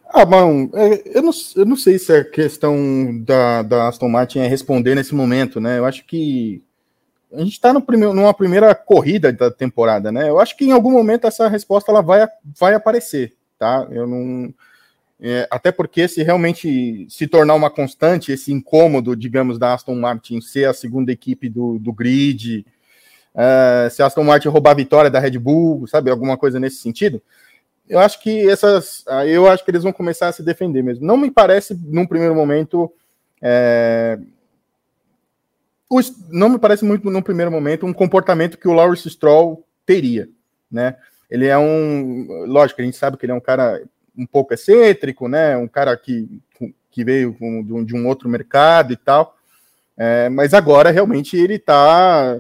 Ah, 0.09 0.25
bom, 0.25 0.71
é, 0.75 1.19
eu 1.19 1.23
não, 1.23 1.33
eu 1.57 1.67
não 1.67 1.77
sei 1.77 1.99
se 1.99 2.13
a 2.13 2.25
questão 2.25 3.23
da, 3.25 3.63
da 3.63 3.89
Aston 3.89 4.09
Martin 4.09 4.39
é 4.39 4.47
responder 4.47 4.95
nesse 4.95 5.15
momento, 5.15 5.61
né? 5.61 5.79
Eu 5.79 5.85
acho 5.85 6.05
que 6.07 6.63
a 7.33 7.41
gente 7.41 7.53
está 7.53 7.73
numa 7.73 8.33
primeira 8.33 8.75
corrida 8.75 9.33
da 9.33 9.51
temporada, 9.51 10.13
né? 10.13 10.29
Eu 10.29 10.39
acho 10.39 10.57
que 10.57 10.65
em 10.65 10.73
algum 10.73 10.93
momento 10.93 11.27
essa 11.27 11.49
resposta 11.49 11.91
ela 11.91 12.01
vai, 12.01 12.27
vai 12.59 12.75
aparecer, 12.75 13.35
tá? 13.59 13.87
Eu 13.91 14.07
não. 14.07 14.55
É, 15.21 15.49
até 15.51 15.73
porque 15.73 16.07
se 16.09 16.23
realmente 16.23 17.07
se 17.09 17.27
tornar 17.27 17.55
uma 17.55 17.71
constante, 17.71 18.33
esse 18.33 18.53
incômodo, 18.53 19.17
digamos, 19.17 19.59
da 19.59 19.75
Aston 19.75 19.95
Martin 19.97 20.41
ser 20.41 20.69
a 20.69 20.75
segunda 20.75 21.11
equipe 21.11 21.49
do, 21.49 21.79
do 21.79 21.93
grid, 21.93 22.65
é, 23.35 23.89
se 23.91 24.03
a 24.03 24.07
Aston 24.07 24.25
Martin 24.25 24.49
roubar 24.49 24.71
a 24.71 24.75
vitória 24.75 25.11
da 25.11 25.19
Red 25.19 25.39
Bull, 25.39 25.87
sabe, 25.87 26.11
alguma 26.11 26.37
coisa 26.37 26.61
nesse 26.61 26.77
sentido, 26.77 27.21
eu 27.89 27.99
acho 28.01 28.21
que 28.23 28.49
essas. 28.49 29.05
Eu 29.27 29.47
acho 29.47 29.65
que 29.65 29.71
eles 29.71 29.83
vão 29.83 29.93
começar 29.93 30.29
a 30.29 30.33
se 30.33 30.43
defender 30.43 30.83
mesmo. 30.83 31.07
Não 31.07 31.17
me 31.17 31.31
parece, 31.31 31.75
num 31.85 32.07
primeiro 32.07 32.35
momento. 32.35 32.93
É, 33.41 34.19
não 36.31 36.49
me 36.49 36.59
parece 36.59 36.85
muito, 36.85 37.09
num 37.11 37.23
primeiro 37.23 37.51
momento, 37.51 37.87
um 37.87 37.93
comportamento 37.93 38.59
que 38.59 38.67
o 38.67 38.73
Lawrence 38.73 39.09
Stroll 39.09 39.65
teria, 39.85 40.29
né? 40.71 40.97
Ele 41.31 41.47
é 41.47 41.57
um. 41.57 42.45
Lógico, 42.47 42.81
a 42.81 42.85
gente 42.85 42.97
sabe 42.97 43.17
que 43.17 43.25
ele 43.25 43.33
é 43.33 43.35
um 43.35 43.41
cara 43.41 43.83
um 44.17 44.27
pouco 44.27 44.55
excêntrico, 44.55 45.29
né? 45.29 45.57
Um 45.57 45.69
cara 45.69 45.97
que, 45.97 46.41
que 46.91 47.05
veio 47.05 47.37
de 47.85 47.95
um 47.95 48.07
outro 48.09 48.29
mercado 48.29 48.93
e 48.93 48.97
tal. 48.97 49.37
É, 49.97 50.29
mas 50.29 50.53
agora 50.53 50.91
realmente 50.91 51.37
ele 51.37 51.55
está 51.55 52.39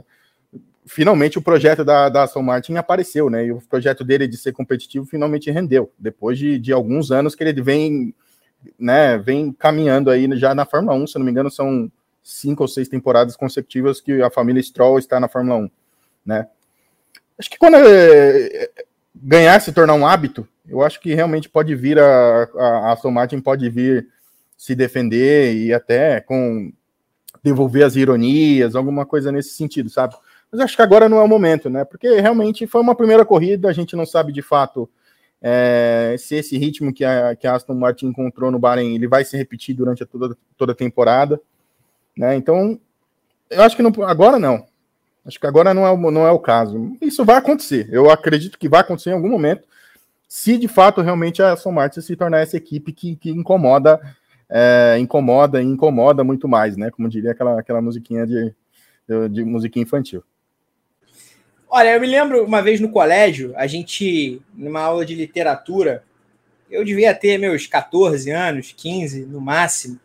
finalmente 0.86 1.36
o 1.36 1.42
projeto 1.42 1.84
da, 1.84 2.08
da 2.08 2.22
Aston 2.22 2.42
Martin 2.42 2.76
apareceu, 2.76 3.28
né? 3.28 3.46
E 3.46 3.52
o 3.52 3.60
projeto 3.60 4.04
dele 4.04 4.28
de 4.28 4.36
ser 4.36 4.52
competitivo 4.52 5.04
finalmente 5.04 5.50
rendeu, 5.50 5.92
depois 5.98 6.38
de, 6.38 6.58
de 6.58 6.72
alguns 6.72 7.10
anos 7.10 7.34
que 7.34 7.42
ele 7.42 7.60
vem, 7.60 8.14
né, 8.78 9.18
vem 9.18 9.52
caminhando 9.52 10.10
aí 10.10 10.28
já 10.38 10.54
na 10.54 10.64
Fórmula 10.64 10.96
1, 10.96 11.08
se 11.08 11.18
não 11.18 11.24
me 11.24 11.30
engano, 11.30 11.50
são 11.50 11.90
cinco 12.22 12.62
ou 12.62 12.68
seis 12.68 12.88
temporadas 12.88 13.36
consecutivas 13.36 14.00
que 14.00 14.22
a 14.22 14.30
família 14.30 14.62
Stroll 14.62 14.98
está 14.98 15.18
na 15.18 15.28
Fórmula 15.28 15.58
1, 15.58 15.70
né? 16.24 16.48
Acho 17.38 17.50
que 17.50 17.58
quando 17.58 17.76
é, 17.76 18.70
ganhar 19.14 19.60
se 19.60 19.72
tornar 19.72 19.94
um 19.94 20.06
hábito, 20.06 20.48
eu 20.68 20.82
acho 20.82 21.00
que 21.00 21.14
realmente 21.14 21.48
pode 21.48 21.74
vir 21.74 21.98
a, 21.98 22.48
a, 22.56 22.92
Aston 22.92 23.10
Martin 23.10 23.40
pode 23.40 23.68
vir 23.68 24.08
se 24.56 24.74
defender 24.74 25.54
e 25.54 25.72
até 25.72 26.20
com 26.20 26.72
devolver 27.42 27.84
as 27.84 27.94
ironias, 27.94 28.74
alguma 28.74 29.04
coisa 29.04 29.30
nesse 29.30 29.50
sentido, 29.50 29.90
sabe? 29.90 30.16
Mas 30.50 30.60
acho 30.60 30.76
que 30.76 30.82
agora 30.82 31.08
não 31.08 31.18
é 31.18 31.22
o 31.22 31.28
momento, 31.28 31.68
né? 31.68 31.84
Porque 31.84 32.20
realmente 32.20 32.66
foi 32.66 32.80
uma 32.80 32.94
primeira 32.94 33.24
corrida, 33.24 33.68
a 33.68 33.72
gente 33.72 33.96
não 33.96 34.06
sabe 34.06 34.32
de 34.32 34.42
fato 34.42 34.88
é, 35.42 36.16
se 36.18 36.34
esse 36.36 36.56
ritmo 36.56 36.92
que 36.92 37.04
a, 37.04 37.36
que 37.36 37.46
a 37.46 37.54
Aston 37.54 37.74
Martin 37.74 38.06
encontrou 38.06 38.50
no 38.50 38.58
Bahrein 38.58 38.94
ele 38.94 39.06
vai 39.06 39.24
se 39.24 39.36
repetir 39.36 39.74
durante 39.74 40.02
a 40.02 40.06
toda, 40.06 40.36
toda 40.56 40.72
a 40.72 40.74
temporada, 40.74 41.40
né? 42.16 42.36
Então, 42.36 42.80
eu 43.50 43.62
acho 43.62 43.76
que 43.76 43.82
não, 43.82 43.92
agora 44.04 44.38
não. 44.38 44.66
Acho 45.24 45.40
que 45.40 45.46
agora 45.46 45.74
não 45.74 45.86
é, 45.86 46.10
não 46.10 46.26
é 46.26 46.30
o 46.30 46.38
caso. 46.38 46.96
Isso 47.00 47.24
vai 47.24 47.36
acontecer. 47.36 47.88
Eu 47.90 48.10
acredito 48.10 48.58
que 48.58 48.68
vai 48.68 48.80
acontecer 48.80 49.10
em 49.10 49.14
algum 49.14 49.28
momento, 49.28 49.64
se 50.28 50.56
de 50.56 50.68
fato 50.68 51.00
realmente 51.00 51.42
a 51.42 51.52
Aston 51.52 51.72
Martin 51.72 52.00
se 52.00 52.16
tornar 52.16 52.40
essa 52.40 52.56
equipe 52.56 52.92
que, 52.92 53.16
que 53.16 53.30
incomoda, 53.30 54.00
é, 54.48 54.96
incomoda 54.98 55.60
e 55.60 55.64
incomoda 55.64 56.22
muito 56.22 56.48
mais, 56.48 56.76
né? 56.76 56.90
Como 56.90 57.08
diria 57.08 57.32
aquela, 57.32 57.58
aquela 57.58 57.82
musiquinha 57.82 58.26
de, 58.26 58.54
de, 59.08 59.28
de 59.28 59.44
musiquinha 59.44 59.82
infantil. 59.82 60.22
Olha, 61.78 61.92
eu 61.92 62.00
me 62.00 62.06
lembro 62.06 62.42
uma 62.42 62.62
vez 62.62 62.80
no 62.80 62.88
colégio, 62.88 63.52
a 63.54 63.66
gente, 63.66 64.40
numa 64.54 64.80
aula 64.80 65.04
de 65.04 65.14
literatura, 65.14 66.02
eu 66.70 66.82
devia 66.82 67.14
ter 67.14 67.36
meus 67.38 67.66
14 67.66 68.30
anos, 68.30 68.72
15 68.74 69.26
no 69.26 69.42
máximo, 69.42 70.00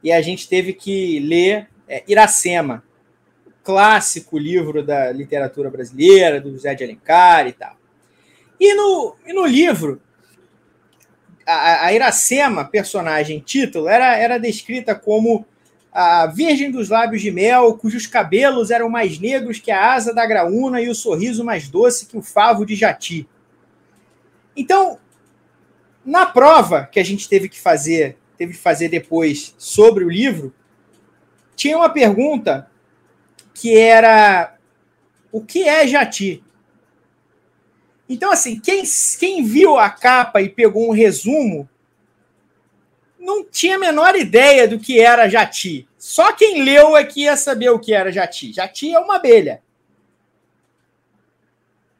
e 0.00 0.12
a 0.12 0.22
gente 0.22 0.48
teve 0.48 0.72
que 0.72 1.18
ler 1.18 1.68
é, 1.88 2.04
Iracema, 2.06 2.84
clássico 3.64 4.38
livro 4.38 4.80
da 4.80 5.10
literatura 5.10 5.68
brasileira, 5.68 6.40
do 6.40 6.52
José 6.52 6.72
de 6.76 6.84
Alencar 6.84 7.48
e 7.48 7.52
tal. 7.52 7.76
E 8.60 8.72
no, 8.74 9.16
e 9.26 9.32
no 9.32 9.44
livro, 9.44 10.00
a, 11.44 11.86
a 11.86 11.92
Iracema, 11.92 12.64
personagem 12.64 13.40
título, 13.40 13.88
era, 13.88 14.16
era 14.16 14.38
descrita 14.38 14.94
como 14.94 15.44
a 15.92 16.26
virgem 16.26 16.70
dos 16.70 16.88
lábios 16.88 17.22
de 17.22 17.30
mel, 17.30 17.76
cujos 17.76 18.06
cabelos 18.06 18.70
eram 18.70 18.88
mais 18.88 19.18
negros 19.18 19.58
que 19.58 19.70
a 19.70 19.92
asa 19.92 20.14
da 20.14 20.26
graúna 20.26 20.80
e 20.80 20.88
o 20.88 20.94
sorriso 20.94 21.44
mais 21.44 21.68
doce 21.68 22.06
que 22.06 22.16
o 22.16 22.22
favo 22.22 22.64
de 22.64 22.74
jati. 22.74 23.28
Então, 24.56 24.98
na 26.04 26.26
prova 26.26 26.86
que 26.90 27.00
a 27.00 27.04
gente 27.04 27.28
teve 27.28 27.48
que 27.48 27.60
fazer, 27.60 28.16
teve 28.36 28.52
que 28.52 28.58
fazer 28.58 28.88
depois 28.88 29.54
sobre 29.58 30.04
o 30.04 30.10
livro, 30.10 30.54
tinha 31.56 31.76
uma 31.76 31.88
pergunta 31.88 32.70
que 33.52 33.76
era 33.76 34.56
o 35.32 35.40
que 35.40 35.66
é 35.66 35.86
jati? 35.86 36.42
Então, 38.08 38.30
assim, 38.30 38.58
quem, 38.58 38.82
quem 39.18 39.44
viu 39.44 39.76
a 39.76 39.90
capa 39.90 40.40
e 40.40 40.48
pegou 40.48 40.88
um 40.88 40.92
resumo 40.92 41.68
não 43.18 43.44
tinha 43.44 43.76
a 43.76 43.78
menor 43.78 44.16
ideia 44.16 44.66
do 44.66 44.78
que 44.78 45.00
era 45.00 45.28
jati. 45.28 45.88
Só 45.98 46.32
quem 46.32 46.62
leu 46.62 46.96
é 46.96 47.04
que 47.04 47.22
ia 47.22 47.36
saber 47.36 47.70
o 47.70 47.78
que 47.78 47.92
era 47.92 48.12
jati. 48.12 48.52
Jati 48.52 48.94
é 48.94 48.98
uma 48.98 49.16
abelha. 49.16 49.62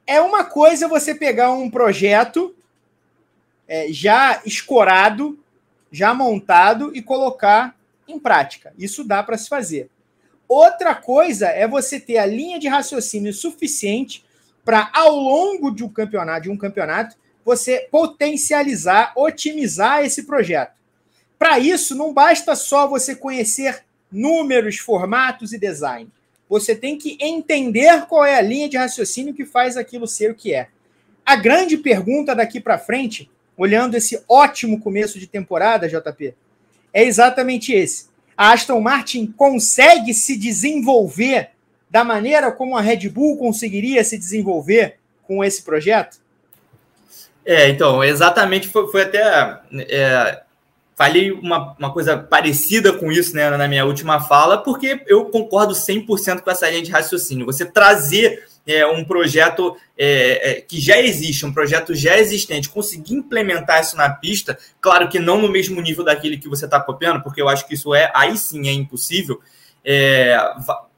É 0.07 0.20
uma 0.20 0.44
coisa 0.44 0.88
você 0.88 1.14
pegar 1.14 1.50
um 1.52 1.70
projeto 1.70 2.54
é, 3.66 3.92
já 3.92 4.40
escorado, 4.46 5.38
já 5.92 6.14
montado 6.14 6.90
e 6.94 7.02
colocar 7.02 7.76
em 8.07 8.18
prática. 8.18 8.72
Isso 8.78 9.04
dá 9.04 9.22
para 9.22 9.37
se 9.37 9.48
fazer. 9.48 9.90
Outra 10.48 10.94
coisa 10.94 11.48
é 11.48 11.68
você 11.68 12.00
ter 12.00 12.16
a 12.16 12.24
linha 12.24 12.59
de 12.59 12.68
raciocínio 12.68 13.35
suficiente 13.35 14.24
para, 14.64 14.90
ao 14.94 15.14
longo 15.14 15.70
de 15.70 15.85
um 15.85 15.88
campeonato, 15.88 16.42
de 16.44 16.50
um 16.50 16.57
campeonato, 16.57 17.16
você 17.44 17.87
potencializar, 17.90 19.12
otimizar 19.14 20.04
esse 20.04 20.24
projeto. 20.24 20.77
Para 21.38 21.59
isso, 21.59 21.94
não 21.94 22.12
basta 22.12 22.57
só 22.57 22.88
você 22.88 23.14
conhecer 23.14 23.85
números, 24.11 24.79
formatos 24.79 25.53
e 25.53 25.59
design. 25.59 26.11
Você 26.48 26.74
tem 26.74 26.96
que 26.96 27.16
entender 27.20 28.07
qual 28.07 28.24
é 28.24 28.37
a 28.37 28.42
linha 28.42 28.68
de 28.68 28.77
raciocínio 28.77 29.35
que 29.35 29.44
faz 29.44 29.77
aquilo 29.77 30.07
ser 30.07 30.31
o 30.31 30.35
que 30.35 30.55
é. 30.55 30.68
A 31.24 31.37
grande 31.37 31.77
pergunta 31.77 32.35
daqui 32.35 32.59
para 32.59 32.79
frente, 32.79 33.31
olhando 33.57 33.94
esse 33.94 34.22
ótimo 34.29 34.81
começo 34.81 35.18
de 35.18 35.27
temporada, 35.27 35.88
JP, 35.88 36.35
é 36.92 37.05
exatamente 37.05 37.72
esse. 37.72 38.07
A 38.37 38.53
Aston 38.53 38.81
Martin 38.81 39.27
consegue 39.27 40.14
se 40.14 40.37
desenvolver 40.37 41.51
da 41.90 42.05
maneira 42.05 42.53
como 42.53 42.77
a 42.77 42.81
Red 42.81 43.09
Bull 43.09 43.37
conseguiria 43.37 44.03
se 44.05 44.18
desenvolver 44.18 44.96
com 45.27 45.44
esse 45.44 45.62
projeto? 45.62 46.18
É, 47.44 47.68
então, 47.68 48.05
exatamente 48.05 48.68
foi, 48.68 48.90
foi 48.90 49.03
até 49.03 49.61
é, 49.88 50.42
falei 50.98 51.30
uma, 51.30 51.76
uma 51.78 51.92
coisa 51.92 52.18
parecida 52.18 52.92
com 52.92 53.12
isso 53.12 53.32
né, 53.32 53.48
na 53.50 53.68
minha 53.68 53.87
última 53.87 54.20
fala, 54.20 54.58
porque 54.58 55.00
eu 55.06 55.26
concordo 55.26 55.72
100% 55.72 56.40
com 56.40 56.50
essa 56.50 56.68
linha 56.68 56.82
de 56.82 56.90
raciocínio. 56.90 57.46
Você 57.46 57.64
trazer 57.64 58.44
é, 58.66 58.84
um 58.84 59.04
projeto 59.04 59.76
é, 59.96 60.50
é, 60.50 60.61
que 60.61 60.80
já 60.80 61.00
existe, 61.00 61.46
um 61.46 61.52
projeto 61.52 61.94
já 61.94 62.18
existente, 62.18 62.68
conseguir 62.68 63.14
implementar 63.14 63.80
isso 63.80 63.96
na 63.96 64.11
pista, 64.11 64.58
claro 64.80 65.08
que 65.08 65.20
não 65.20 65.40
no 65.40 65.48
mesmo 65.48 65.80
nível 65.80 66.04
daquele 66.04 66.37
que 66.37 66.48
você 66.48 66.64
está 66.64 66.80
copiando, 66.80 67.22
porque 67.22 67.40
eu 67.40 67.48
acho 67.48 67.64
que 67.68 67.74
isso 67.74 67.94
é, 67.94 68.11
aí 68.12 68.37
sim 68.37 68.68
é 68.68 68.72
impossível, 68.72 69.40
é, 69.84 70.37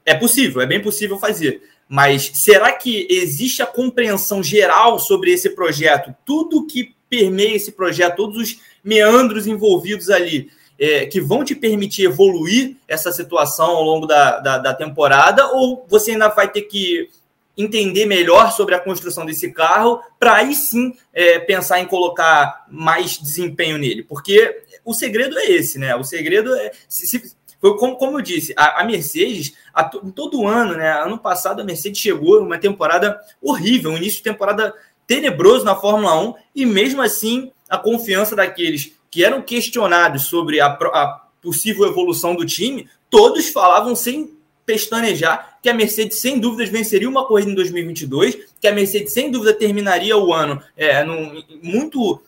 é 0.03 0.15
possível, 0.15 0.61
é 0.61 0.65
bem 0.65 0.81
possível 0.81 1.19
fazer. 1.19 1.61
Mas 1.87 2.31
será 2.33 2.71
que 2.71 3.05
existe 3.07 3.61
a 3.61 3.67
compreensão 3.67 4.41
geral 4.41 4.97
sobre 4.97 5.31
esse 5.31 5.51
projeto? 5.51 6.15
Tudo 6.25 6.65
que 6.65 6.95
permeia 7.07 7.55
esse 7.55 7.73
projeto, 7.73 8.15
todos 8.15 8.37
os 8.37 8.70
meandros 8.83 9.47
envolvidos 9.47 10.09
ali, 10.09 10.49
é, 10.79 11.05
que 11.05 11.21
vão 11.21 11.43
te 11.43 11.53
permitir 11.53 12.05
evoluir 12.05 12.75
essa 12.87 13.11
situação 13.11 13.67
ao 13.67 13.83
longo 13.83 14.07
da, 14.07 14.39
da, 14.39 14.57
da 14.57 14.73
temporada, 14.73 15.47
ou 15.47 15.85
você 15.87 16.11
ainda 16.11 16.27
vai 16.29 16.49
ter 16.49 16.63
que 16.63 17.09
entender 17.57 18.05
melhor 18.05 18.51
sobre 18.51 18.73
a 18.75 18.79
construção 18.79 19.25
desse 19.25 19.51
carro 19.51 20.01
para 20.19 20.35
aí 20.35 20.55
sim 20.55 20.95
é, 21.13 21.39
pensar 21.39 21.79
em 21.79 21.85
colocar 21.85 22.65
mais 22.69 23.17
desempenho 23.17 23.77
nele? 23.77 24.03
Porque 24.03 24.63
o 24.83 24.93
segredo 24.93 25.37
é 25.37 25.51
esse, 25.51 25.77
né? 25.77 25.95
O 25.95 26.03
segredo 26.03 26.53
é. 26.55 26.71
Se, 26.87 27.05
se, 27.07 27.35
foi 27.59 27.77
como, 27.77 27.95
como 27.95 28.17
eu 28.17 28.21
disse, 28.21 28.53
a, 28.57 28.81
a 28.81 28.83
Mercedes, 28.83 29.53
a, 29.71 29.83
todo 29.83 30.47
ano, 30.47 30.75
né? 30.75 30.91
Ano 30.91 31.19
passado 31.19 31.61
a 31.61 31.65
Mercedes 31.65 32.01
chegou 32.01 32.41
numa 32.41 32.57
temporada 32.57 33.19
horrível, 33.41 33.91
um 33.91 33.97
início 33.97 34.17
de 34.17 34.23
temporada 34.23 34.73
tenebroso 35.05 35.65
na 35.65 35.75
Fórmula 35.75 36.19
1 36.21 36.33
e 36.55 36.65
mesmo 36.65 37.01
assim 37.01 37.51
a 37.71 37.77
confiança 37.77 38.35
daqueles 38.35 38.91
que 39.09 39.23
eram 39.23 39.41
questionados 39.41 40.25
sobre 40.25 40.59
a, 40.59 40.67
a 40.67 41.21
possível 41.41 41.87
evolução 41.87 42.35
do 42.35 42.45
time, 42.45 42.87
todos 43.09 43.47
falavam 43.47 43.95
sem 43.95 44.37
pestanejar 44.65 45.57
que 45.63 45.69
a 45.69 45.73
Mercedes 45.73 46.19
sem 46.19 46.37
dúvidas 46.37 46.69
venceria 46.69 47.09
uma 47.09 47.25
corrida 47.25 47.49
em 47.49 47.55
2022, 47.55 48.37
que 48.59 48.67
a 48.67 48.73
Mercedes 48.73 49.13
sem 49.13 49.31
dúvida 49.31 49.53
terminaria 49.53 50.17
o 50.17 50.33
ano 50.33 50.61
é, 50.75 51.03
num, 51.03 51.41
muito 51.63 52.21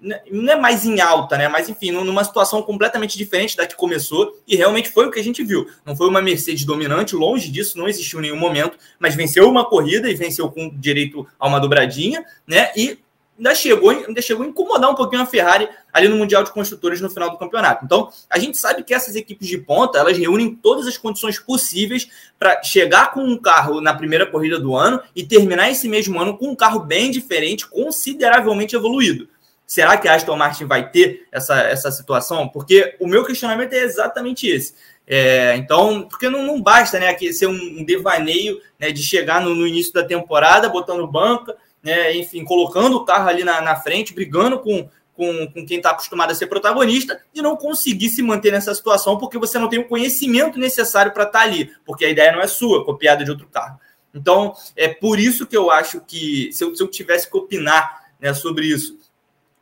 né, 0.00 0.20
não 0.30 0.52
é 0.52 0.56
mais 0.56 0.84
em 0.84 1.00
alta, 1.00 1.36
né? 1.36 1.48
Mas 1.48 1.68
enfim, 1.68 1.90
numa 1.90 2.24
situação 2.24 2.62
completamente 2.62 3.16
diferente 3.16 3.56
da 3.56 3.66
que 3.66 3.74
começou, 3.74 4.38
e 4.46 4.56
realmente 4.56 4.90
foi 4.90 5.06
o 5.06 5.10
que 5.10 5.20
a 5.20 5.24
gente 5.24 5.42
viu. 5.42 5.66
Não 5.84 5.96
foi 5.96 6.08
uma 6.08 6.20
Mercedes 6.22 6.64
dominante, 6.64 7.16
longe 7.16 7.50
disso, 7.50 7.78
não 7.78 7.88
existiu 7.88 8.20
nenhum 8.20 8.36
momento, 8.36 8.78
mas 8.98 9.14
venceu 9.14 9.48
uma 9.48 9.64
corrida 9.64 10.10
e 10.10 10.14
venceu 10.14 10.50
com 10.50 10.70
direito 10.78 11.26
a 11.38 11.48
uma 11.48 11.58
dobradinha, 11.58 12.24
né? 12.46 12.70
E 12.76 12.98
ainda 13.36 13.54
chegou, 13.54 13.90
ainda 13.90 14.22
chegou 14.22 14.44
a 14.44 14.48
incomodar 14.48 14.90
um 14.90 14.94
pouquinho 14.94 15.22
a 15.22 15.26
Ferrari 15.26 15.68
ali 15.92 16.08
no 16.08 16.16
Mundial 16.16 16.42
de 16.42 16.52
Construtores 16.52 17.00
no 17.00 17.10
final 17.10 17.30
do 17.30 17.38
campeonato. 17.38 17.84
Então, 17.84 18.08
a 18.28 18.38
gente 18.38 18.58
sabe 18.58 18.82
que 18.82 18.94
essas 18.94 19.16
equipes 19.16 19.48
de 19.48 19.58
ponta, 19.58 19.98
elas 19.98 20.16
reúnem 20.16 20.54
todas 20.54 20.86
as 20.86 20.96
condições 20.96 21.38
possíveis 21.38 22.08
para 22.38 22.62
chegar 22.62 23.12
com 23.12 23.20
um 23.20 23.36
carro 23.36 23.80
na 23.80 23.94
primeira 23.94 24.26
corrida 24.26 24.58
do 24.58 24.74
ano 24.74 25.00
e 25.14 25.24
terminar 25.24 25.70
esse 25.70 25.88
mesmo 25.88 26.20
ano 26.20 26.36
com 26.36 26.48
um 26.48 26.56
carro 26.56 26.80
bem 26.80 27.10
diferente, 27.10 27.66
consideravelmente 27.66 28.76
evoluído. 28.76 29.28
Será 29.66 29.96
que 29.96 30.06
a 30.06 30.14
Aston 30.14 30.36
Martin 30.36 30.66
vai 30.66 30.90
ter 30.90 31.26
essa, 31.32 31.58
essa 31.62 31.90
situação? 31.90 32.48
Porque 32.48 32.96
o 33.00 33.06
meu 33.06 33.24
questionamento 33.24 33.72
é 33.72 33.78
exatamente 33.78 34.46
esse. 34.46 34.74
É, 35.06 35.54
então, 35.56 36.06
porque 36.08 36.28
não, 36.28 36.42
não 36.42 36.62
basta 36.62 36.98
né, 36.98 37.16
ser 37.32 37.46
um 37.46 37.84
devaneio 37.84 38.60
né, 38.78 38.90
de 38.90 39.02
chegar 39.02 39.42
no, 39.42 39.54
no, 39.54 39.66
início 39.66 39.92
da 39.92 40.02
temporada, 40.02 40.68
botando 40.68 41.06
banca, 41.06 41.54
né, 41.84 42.16
enfim, 42.16 42.44
colocando 42.44 42.96
o 42.96 43.04
carro 43.04 43.28
ali 43.28 43.44
na, 43.44 43.60
na 43.60 43.76
frente, 43.76 44.14
brigando 44.14 44.58
com, 44.58 44.88
com, 45.12 45.46
com 45.48 45.66
quem 45.66 45.76
está 45.76 45.90
acostumado 45.90 46.30
a 46.30 46.34
ser 46.34 46.46
protagonista 46.46 47.20
e 47.34 47.42
não 47.42 47.56
conseguir 47.56 48.08
se 48.08 48.22
manter 48.22 48.50
nessa 48.50 48.74
situação 48.74 49.18
porque 49.18 49.38
você 49.38 49.58
não 49.58 49.68
tem 49.68 49.78
o 49.78 49.86
conhecimento 49.86 50.58
necessário 50.58 51.12
para 51.12 51.24
estar 51.24 51.40
tá 51.40 51.44
ali, 51.44 51.70
porque 51.84 52.06
a 52.06 52.08
ideia 52.08 52.32
não 52.32 52.40
é 52.40 52.46
sua, 52.46 52.84
copiada 52.84 53.22
de 53.22 53.30
outro 53.30 53.46
carro. 53.48 53.78
Então, 54.14 54.54
é 54.74 54.88
por 54.88 55.18
isso 55.18 55.46
que 55.46 55.56
eu 55.56 55.70
acho 55.70 56.00
que, 56.00 56.50
se 56.52 56.64
eu, 56.64 56.74
se 56.74 56.82
eu 56.82 56.88
tivesse 56.88 57.30
que 57.30 57.36
opinar 57.36 58.04
né, 58.18 58.32
sobre 58.32 58.66
isso, 58.66 58.96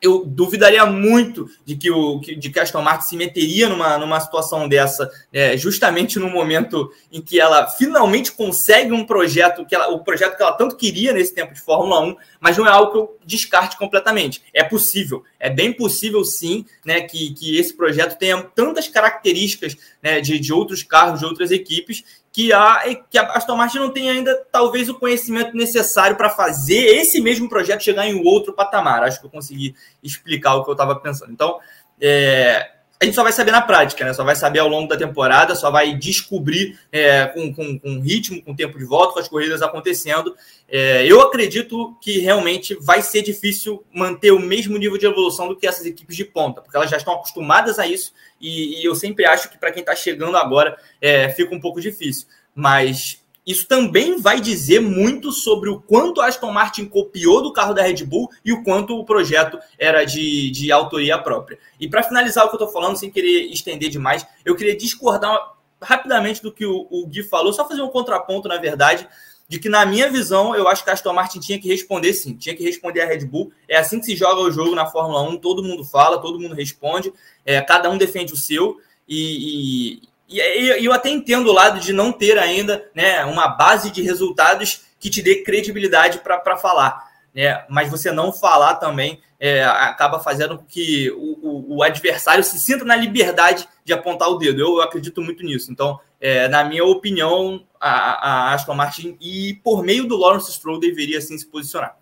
eu 0.02 0.24
duvidaria 0.26 0.84
muito 0.84 1.48
de 1.64 1.76
que 1.76 1.88
o 1.90 2.18
de 2.18 2.50
que 2.50 2.58
Aston 2.58 2.82
Martin 2.82 3.06
se 3.06 3.16
meteria 3.16 3.68
numa, 3.68 3.96
numa 3.96 4.18
situação 4.18 4.68
dessa, 4.68 5.08
é, 5.32 5.56
justamente 5.56 6.18
no 6.18 6.28
momento 6.28 6.90
em 7.10 7.22
que 7.22 7.40
ela 7.40 7.68
finalmente 7.68 8.32
consegue 8.32 8.92
um 8.92 9.06
projeto 9.06 9.64
que 9.64 9.74
ela, 9.74 9.88
o 9.88 10.02
projeto 10.02 10.36
que 10.36 10.42
ela 10.42 10.52
tanto 10.52 10.76
queria 10.76 11.12
nesse 11.12 11.32
tempo 11.32 11.54
de 11.54 11.60
Fórmula 11.60 12.00
1, 12.00 12.16
mas 12.40 12.58
não 12.58 12.66
é 12.66 12.70
algo 12.70 12.90
que 12.90 12.98
eu 12.98 13.18
descarte 13.24 13.78
completamente. 13.78 14.42
É 14.52 14.64
possível, 14.64 15.22
é 15.38 15.48
bem 15.48 15.72
possível 15.72 16.24
sim, 16.24 16.66
né, 16.84 17.02
que, 17.02 17.32
que 17.34 17.56
esse 17.56 17.72
projeto 17.72 18.18
tenha 18.18 18.42
tantas 18.42 18.88
características 18.88 19.76
né, 20.02 20.20
de, 20.20 20.40
de 20.40 20.52
outros 20.52 20.82
carros, 20.82 21.20
de 21.20 21.26
outras 21.26 21.52
equipes, 21.52 22.04
que 22.32 22.52
a, 22.52 22.82
que 23.10 23.18
a 23.18 23.32
Aston 23.32 23.56
Martin 23.56 23.78
não 23.78 23.90
tem 23.90 24.08
ainda, 24.08 24.34
talvez, 24.50 24.88
o 24.88 24.98
conhecimento 24.98 25.54
necessário 25.54 26.16
para 26.16 26.30
fazer 26.30 26.96
esse 26.96 27.20
mesmo 27.20 27.48
projeto 27.48 27.82
chegar 27.82 28.06
em 28.06 28.26
outro 28.26 28.54
patamar. 28.54 29.02
Acho 29.02 29.20
que 29.20 29.26
eu 29.26 29.30
consegui 29.30 29.74
explicar 30.02 30.54
o 30.54 30.64
que 30.64 30.70
eu 30.70 30.72
estava 30.72 30.96
pensando. 30.96 31.30
Então, 31.30 31.58
é, 32.00 32.70
a 33.02 33.04
gente 33.04 33.16
só 33.16 33.24
vai 33.24 33.32
saber 33.32 33.50
na 33.50 33.60
prática, 33.60 34.04
né? 34.04 34.14
Só 34.14 34.22
vai 34.22 34.36
saber 34.36 34.60
ao 34.60 34.68
longo 34.68 34.86
da 34.86 34.96
temporada, 34.96 35.56
só 35.56 35.72
vai 35.72 35.92
descobrir 35.92 36.78
é, 36.92 37.26
com, 37.26 37.52
com, 37.52 37.76
com, 37.76 38.00
ritmo, 38.00 38.40
com 38.40 38.54
tempo 38.54 38.78
de 38.78 38.84
volta, 38.84 39.14
com 39.14 39.18
as 39.18 39.26
corridas 39.26 39.60
acontecendo. 39.60 40.36
É, 40.68 41.04
eu 41.04 41.20
acredito 41.20 41.96
que 42.00 42.20
realmente 42.20 42.76
vai 42.80 43.02
ser 43.02 43.22
difícil 43.22 43.84
manter 43.92 44.30
o 44.30 44.38
mesmo 44.38 44.78
nível 44.78 44.96
de 44.96 45.04
evolução 45.04 45.48
do 45.48 45.56
que 45.56 45.66
essas 45.66 45.84
equipes 45.84 46.14
de 46.14 46.24
ponta, 46.24 46.62
porque 46.62 46.76
elas 46.76 46.88
já 46.88 46.96
estão 46.96 47.14
acostumadas 47.14 47.80
a 47.80 47.88
isso, 47.88 48.12
e, 48.40 48.80
e 48.80 48.84
eu 48.84 48.94
sempre 48.94 49.26
acho 49.26 49.50
que 49.50 49.58
para 49.58 49.72
quem 49.72 49.80
está 49.80 49.96
chegando 49.96 50.36
agora 50.36 50.78
é, 51.00 51.28
fica 51.30 51.52
um 51.52 51.60
pouco 51.60 51.80
difícil. 51.80 52.28
Mas 52.54 53.20
isso 53.46 53.66
também 53.66 54.20
vai 54.20 54.40
dizer 54.40 54.80
muito 54.80 55.32
sobre 55.32 55.68
o 55.68 55.80
quanto 55.80 56.20
Aston 56.20 56.52
Martin 56.52 56.86
copiou 56.86 57.42
do 57.42 57.52
carro 57.52 57.74
da 57.74 57.82
Red 57.82 58.04
Bull 58.04 58.30
e 58.44 58.52
o 58.52 58.62
quanto 58.62 58.96
o 58.96 59.04
projeto 59.04 59.58
era 59.78 60.04
de, 60.04 60.50
de 60.50 60.70
autoria 60.70 61.18
própria. 61.18 61.58
E 61.80 61.88
para 61.88 62.02
finalizar 62.02 62.44
o 62.44 62.48
que 62.48 62.54
eu 62.54 62.58
estou 62.58 62.72
falando, 62.72 62.96
sem 62.96 63.10
querer 63.10 63.50
estender 63.50 63.90
demais, 63.90 64.24
eu 64.44 64.54
queria 64.54 64.76
discordar 64.76 65.54
rapidamente 65.80 66.40
do 66.40 66.52
que 66.52 66.64
o, 66.64 66.86
o 66.88 67.06
Gui 67.06 67.24
falou, 67.24 67.52
só 67.52 67.66
fazer 67.66 67.82
um 67.82 67.88
contraponto, 67.88 68.46
na 68.46 68.58
verdade, 68.58 69.08
de 69.48 69.58
que, 69.58 69.68
na 69.68 69.84
minha 69.84 70.08
visão, 70.08 70.54
eu 70.54 70.66
acho 70.68 70.82
que 70.84 70.88
a 70.88 70.92
Aston 70.94 71.12
Martin 71.12 71.40
tinha 71.40 71.60
que 71.60 71.68
responder 71.68 72.14
sim, 72.14 72.34
tinha 72.34 72.54
que 72.54 72.62
responder 72.62 73.02
a 73.02 73.06
Red 73.06 73.26
Bull. 73.26 73.52
É 73.68 73.76
assim 73.76 73.98
que 73.98 74.06
se 74.06 74.16
joga 74.16 74.40
o 74.40 74.50
jogo 74.50 74.74
na 74.74 74.86
Fórmula 74.86 75.20
1, 75.28 75.36
todo 75.38 75.62
mundo 75.62 75.84
fala, 75.84 76.22
todo 76.22 76.40
mundo 76.40 76.54
responde, 76.54 77.12
é, 77.44 77.60
cada 77.60 77.90
um 77.90 77.98
defende 77.98 78.32
o 78.32 78.36
seu. 78.36 78.78
E, 79.06 79.98
e, 79.98 80.08
eu 80.28 80.92
até 80.92 81.10
entendo 81.10 81.48
o 81.48 81.52
lado 81.52 81.80
de 81.80 81.92
não 81.92 82.12
ter 82.12 82.38
ainda 82.38 82.88
né, 82.94 83.24
uma 83.24 83.48
base 83.48 83.90
de 83.90 84.02
resultados 84.02 84.82
que 84.98 85.10
te 85.10 85.20
dê 85.20 85.42
credibilidade 85.42 86.18
para 86.18 86.56
falar. 86.56 87.10
Né? 87.34 87.64
Mas 87.68 87.90
você 87.90 88.10
não 88.10 88.32
falar 88.32 88.76
também 88.76 89.20
é, 89.38 89.64
acaba 89.64 90.20
fazendo 90.20 90.58
com 90.58 90.64
que 90.64 91.10
o, 91.10 91.38
o, 91.42 91.76
o, 91.76 91.82
adversário 91.82 92.44
se 92.44 92.60
sinta 92.60 92.84
na 92.84 92.94
liberdade 92.94 93.68
de 93.84 93.92
apontar 93.92 94.28
o 94.28 94.36
dedo. 94.36 94.60
Eu, 94.60 94.76
eu 94.76 94.82
acredito 94.82 95.20
muito 95.20 95.42
nisso. 95.42 95.72
Então, 95.72 95.98
é, 96.20 96.46
na 96.46 96.62
minha 96.62 96.84
opinião, 96.84 97.66
a, 97.80 97.90
a, 97.90 98.54
Aston 98.54 98.74
Martin, 98.74 99.16
e 99.20 99.58
por 99.64 99.82
meio 99.82 100.06
do 100.06 100.16
Lawrence 100.16 100.52
Stroll, 100.52 100.78
deveria 100.78 101.20
sim 101.20 101.36
se 101.36 101.46
posicionar. 101.46 101.96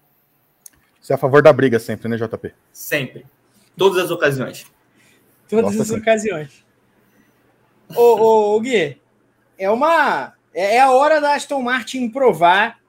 Você 1.01 1.15
é 1.15 1.17
a 1.17 1.19
favor 1.19 1.43
da 1.43 1.53
briga 1.53 1.79
sempre, 1.79 2.09
né, 2.09 2.17
JP? 2.19 2.53
Sempre. 2.73 3.25
Todas 3.77 4.05
as 4.05 4.11
ocasiões. 4.11 4.67
Todas 5.49 5.65
Nossa, 5.65 5.83
as 5.83 5.89
sim. 5.89 5.97
ocasiões 5.97 6.70
ô, 7.95 8.57
ô, 8.57 8.61
Gui, 8.61 9.01
é 9.59 9.71
uma. 9.71 10.35
É, 10.55 10.77
é 10.77 10.81
a 10.81 10.91
hora 10.91 11.21
da 11.21 11.35
Aston 11.35 11.63
Martin 11.63 12.09
provar 12.09 12.81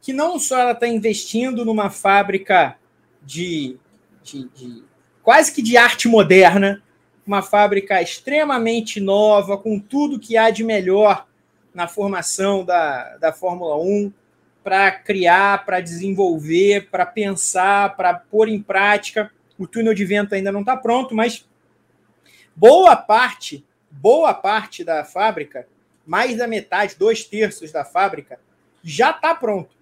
que 0.00 0.12
não 0.12 0.38
só 0.38 0.58
ela 0.58 0.72
está 0.72 0.86
investindo 0.86 1.64
numa 1.64 1.88
fábrica 1.88 2.76
de, 3.22 3.78
de, 4.22 4.48
de, 4.50 4.84
quase 5.22 5.50
que 5.50 5.62
de 5.62 5.78
arte 5.78 6.08
moderna, 6.08 6.82
uma 7.26 7.40
fábrica 7.40 8.02
extremamente 8.02 9.00
nova, 9.00 9.56
com 9.56 9.80
tudo 9.80 10.20
que 10.20 10.36
há 10.36 10.50
de 10.50 10.62
melhor 10.62 11.26
na 11.72 11.88
formação 11.88 12.64
da, 12.64 13.16
da 13.16 13.32
Fórmula 13.32 13.78
1, 13.78 14.12
para 14.62 14.90
criar, 14.92 15.64
para 15.64 15.80
desenvolver, 15.80 16.90
para 16.90 17.06
pensar, 17.06 17.96
para 17.96 18.12
pôr 18.12 18.48
em 18.48 18.60
prática. 18.60 19.30
O 19.58 19.66
túnel 19.66 19.94
de 19.94 20.04
vento 20.04 20.34
ainda 20.34 20.52
não 20.52 20.60
está 20.60 20.76
pronto, 20.76 21.14
mas 21.14 21.46
boa 22.54 22.94
parte 22.94 23.64
boa 24.00 24.34
parte 24.34 24.84
da 24.84 25.04
fábrica, 25.04 25.66
mais 26.06 26.36
da 26.36 26.46
metade, 26.46 26.96
dois 26.98 27.24
terços 27.24 27.72
da 27.72 27.84
fábrica, 27.84 28.38
já 28.82 29.10
está 29.10 29.34
pronto. 29.34 29.74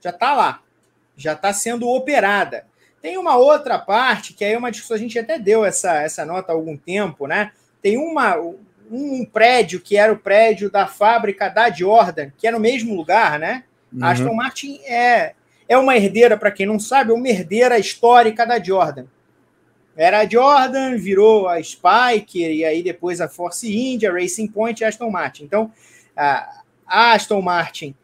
Já 0.00 0.10
está 0.10 0.34
lá. 0.34 0.62
Já 1.16 1.34
está 1.34 1.52
sendo 1.52 1.88
operada. 1.88 2.64
Tem 3.02 3.18
uma 3.18 3.36
outra 3.36 3.78
parte, 3.78 4.32
que 4.32 4.44
aí 4.44 4.52
é 4.52 4.58
uma 4.58 4.70
discussão, 4.70 4.96
a 4.96 5.00
gente 5.00 5.18
até 5.18 5.38
deu 5.38 5.64
essa, 5.64 6.00
essa 6.00 6.24
nota 6.24 6.52
há 6.52 6.54
algum 6.54 6.76
tempo, 6.76 7.26
né? 7.26 7.52
Tem 7.82 7.96
uma, 7.96 8.36
um 8.90 9.24
prédio 9.24 9.80
que 9.80 9.96
era 9.96 10.12
o 10.12 10.18
prédio 10.18 10.70
da 10.70 10.86
fábrica 10.86 11.48
da 11.48 11.70
Jordan, 11.70 12.30
que 12.36 12.46
é 12.46 12.50
no 12.50 12.60
mesmo 12.60 12.94
lugar, 12.94 13.38
né? 13.38 13.64
Uhum. 13.92 14.04
A 14.04 14.10
Aston 14.10 14.34
Martin 14.34 14.80
é, 14.84 15.34
é 15.68 15.78
uma 15.78 15.96
herdeira, 15.96 16.36
para 16.36 16.50
quem 16.50 16.66
não 16.66 16.78
sabe, 16.78 17.10
é 17.10 17.14
uma 17.14 17.28
herdeira 17.28 17.78
histórica 17.78 18.46
da 18.46 18.62
Jordan. 18.62 19.06
Era 20.00 20.20
a 20.20 20.28
Jordan, 20.28 20.96
virou 20.96 21.46
a 21.46 21.62
Spiker, 21.62 22.50
e 22.50 22.64
aí 22.64 22.82
depois 22.82 23.20
a 23.20 23.28
Force 23.28 23.70
India, 23.70 24.10
Racing 24.10 24.48
Point 24.48 24.80
e 24.80 24.84
Aston 24.84 25.10
Martin. 25.10 25.44
Então, 25.44 25.70
a 26.16 27.12
Aston 27.12 27.42
Martin 27.42 27.94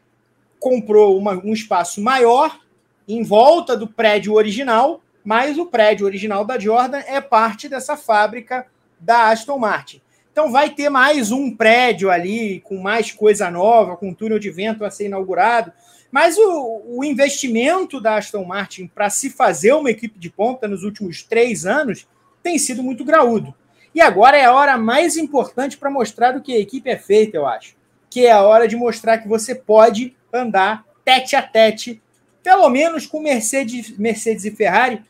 comprou 0.60 1.16
uma, 1.16 1.32
um 1.42 1.54
espaço 1.54 2.02
maior 2.02 2.60
em 3.08 3.22
volta 3.22 3.74
do 3.74 3.86
prédio 3.86 4.34
original, 4.34 5.00
mas 5.24 5.56
o 5.56 5.64
prédio 5.64 6.04
original 6.04 6.44
da 6.44 6.58
Jordan 6.58 6.98
é 7.06 7.18
parte 7.20 7.66
dessa 7.66 7.96
fábrica 7.96 8.66
da 9.00 9.30
Aston 9.30 9.58
Martin. 9.58 10.02
Então 10.30 10.52
vai 10.52 10.68
ter 10.68 10.90
mais 10.90 11.32
um 11.32 11.50
prédio 11.50 12.10
ali 12.10 12.60
com 12.60 12.76
mais 12.76 13.10
coisa 13.10 13.50
nova, 13.50 13.96
com 13.96 14.12
túnel 14.12 14.38
de 14.38 14.50
vento 14.50 14.84
a 14.84 14.90
ser 14.90 15.06
inaugurado. 15.06 15.72
Mas 16.10 16.36
o, 16.38 16.82
o 16.86 17.04
investimento 17.04 18.00
da 18.00 18.16
Aston 18.16 18.44
Martin 18.44 18.86
para 18.86 19.10
se 19.10 19.30
fazer 19.30 19.72
uma 19.72 19.90
equipe 19.90 20.18
de 20.18 20.30
ponta 20.30 20.68
nos 20.68 20.82
últimos 20.82 21.22
três 21.22 21.66
anos 21.66 22.06
tem 22.42 22.58
sido 22.58 22.82
muito 22.82 23.04
graúdo. 23.04 23.54
E 23.94 24.00
agora 24.00 24.36
é 24.36 24.44
a 24.44 24.54
hora 24.54 24.76
mais 24.76 25.16
importante 25.16 25.76
para 25.78 25.90
mostrar 25.90 26.32
do 26.32 26.42
que 26.42 26.52
a 26.52 26.58
equipe 26.58 26.88
é 26.88 26.96
feita, 26.96 27.36
eu 27.36 27.46
acho. 27.46 27.74
Que 28.10 28.26
é 28.26 28.32
a 28.32 28.42
hora 28.42 28.68
de 28.68 28.76
mostrar 28.76 29.18
que 29.18 29.28
você 29.28 29.54
pode 29.54 30.14
andar 30.32 30.84
tete 31.04 31.34
a 31.34 31.42
tete, 31.42 32.02
pelo 32.42 32.68
menos 32.68 33.06
com 33.06 33.20
Mercedes, 33.20 33.96
Mercedes 33.96 34.44
e 34.44 34.50
Ferrari, 34.50 35.02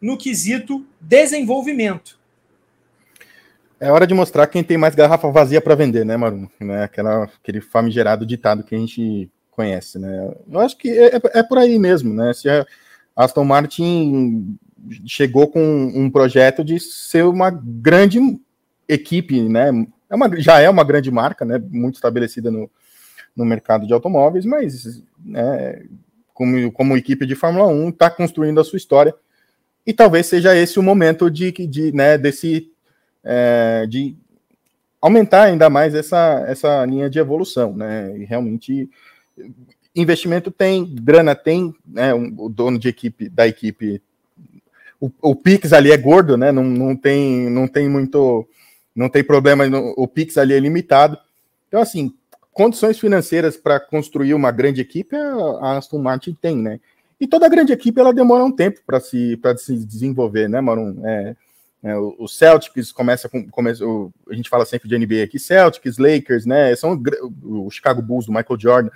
no 0.00 0.18
quesito 0.18 0.86
desenvolvimento. 1.00 2.18
É 3.80 3.90
hora 3.90 4.06
de 4.06 4.14
mostrar 4.14 4.46
quem 4.46 4.62
tem 4.62 4.76
mais 4.76 4.94
garrafa 4.94 5.30
vazia 5.30 5.60
para 5.60 5.74
vender, 5.74 6.04
né, 6.04 6.16
Marum? 6.16 6.46
Né? 6.60 6.84
Aquela, 6.84 7.24
aquele 7.24 7.60
famigerado 7.60 8.24
ditado 8.24 8.62
que 8.62 8.74
a 8.74 8.78
gente 8.78 9.30
conhece, 9.54 9.98
né? 9.98 10.34
Eu 10.50 10.60
acho 10.60 10.76
que 10.76 10.88
é, 10.88 11.16
é, 11.16 11.20
é 11.34 11.42
por 11.42 11.58
aí 11.58 11.78
mesmo, 11.78 12.12
né? 12.12 12.32
Se 12.32 12.48
a, 12.48 12.66
Aston 13.16 13.44
Martin 13.44 14.56
chegou 15.06 15.48
com 15.48 15.62
um 15.94 16.10
projeto 16.10 16.64
de 16.64 16.80
ser 16.80 17.24
uma 17.24 17.50
grande 17.50 18.18
equipe, 18.88 19.42
né? 19.42 19.70
É 20.10 20.14
uma, 20.14 20.40
já 20.40 20.60
é 20.60 20.68
uma 20.68 20.84
grande 20.84 21.10
marca, 21.10 21.44
né? 21.44 21.62
Muito 21.70 21.94
estabelecida 21.94 22.50
no, 22.50 22.70
no 23.34 23.44
mercado 23.44 23.86
de 23.86 23.92
automóveis, 23.92 24.44
mas 24.44 25.02
né, 25.24 25.84
como, 26.32 26.70
como 26.72 26.96
equipe 26.96 27.24
de 27.26 27.34
Fórmula 27.34 27.66
1 27.68 27.90
está 27.90 28.10
construindo 28.10 28.60
a 28.60 28.64
sua 28.64 28.76
história 28.76 29.14
e 29.86 29.92
talvez 29.92 30.26
seja 30.26 30.56
esse 30.56 30.78
o 30.78 30.82
momento 30.82 31.30
de, 31.30 31.52
de 31.52 31.92
né, 31.92 32.18
desse 32.18 32.70
é, 33.22 33.86
de 33.88 34.16
aumentar 35.00 35.44
ainda 35.44 35.68
mais 35.68 35.94
essa, 35.94 36.44
essa 36.48 36.84
linha 36.86 37.10
de 37.10 37.18
evolução, 37.18 37.76
né? 37.76 38.16
E 38.16 38.24
realmente 38.24 38.88
investimento 39.94 40.50
tem, 40.50 40.84
grana 40.84 41.34
tem, 41.34 41.74
né? 41.86 42.14
Um, 42.14 42.34
o 42.38 42.48
dono 42.48 42.78
de 42.78 42.88
equipe 42.88 43.28
da 43.28 43.46
equipe, 43.46 44.02
o, 45.00 45.10
o 45.22 45.36
Pix 45.36 45.72
ali 45.72 45.92
é 45.92 45.96
gordo, 45.96 46.36
né? 46.36 46.50
Não, 46.50 46.64
não 46.64 46.96
tem 46.96 47.48
não 47.48 47.68
tem 47.68 47.88
muito 47.88 48.48
não 48.94 49.08
tem 49.08 49.24
problema, 49.24 49.64
o 49.96 50.06
Pix 50.06 50.36
ali 50.38 50.54
é 50.54 50.60
limitado. 50.60 51.18
Então 51.68 51.80
assim, 51.80 52.12
condições 52.52 52.98
financeiras 52.98 53.56
para 53.56 53.78
construir 53.80 54.34
uma 54.34 54.50
grande 54.50 54.80
equipe 54.80 55.16
a 55.60 55.76
Aston 55.76 55.98
Martin 55.98 56.36
tem, 56.40 56.56
né? 56.56 56.80
E 57.20 57.26
toda 57.26 57.48
grande 57.48 57.72
equipe 57.72 58.00
ela 58.00 58.12
demora 58.12 58.44
um 58.44 58.52
tempo 58.52 58.80
para 58.84 59.00
se 59.00 59.38
se 59.58 59.76
desenvolver, 59.84 60.48
né, 60.48 60.60
Marum? 60.60 61.00
É, 61.04 61.36
é, 61.84 61.96
o 61.96 62.26
Celtics 62.26 62.90
começa 62.90 63.28
com 63.28 63.46
começa, 63.48 63.86
o, 63.86 64.10
a 64.28 64.34
gente 64.34 64.48
fala 64.48 64.64
sempre 64.64 64.88
de 64.88 64.98
NBA 64.98 65.22
aqui, 65.22 65.38
Celtics, 65.38 65.98
Lakers, 65.98 66.46
né? 66.46 66.74
São 66.74 67.00
o 67.42 67.70
Chicago 67.70 68.02
Bulls 68.02 68.26
do 68.26 68.32
Michael 68.32 68.58
Jordan. 68.58 68.90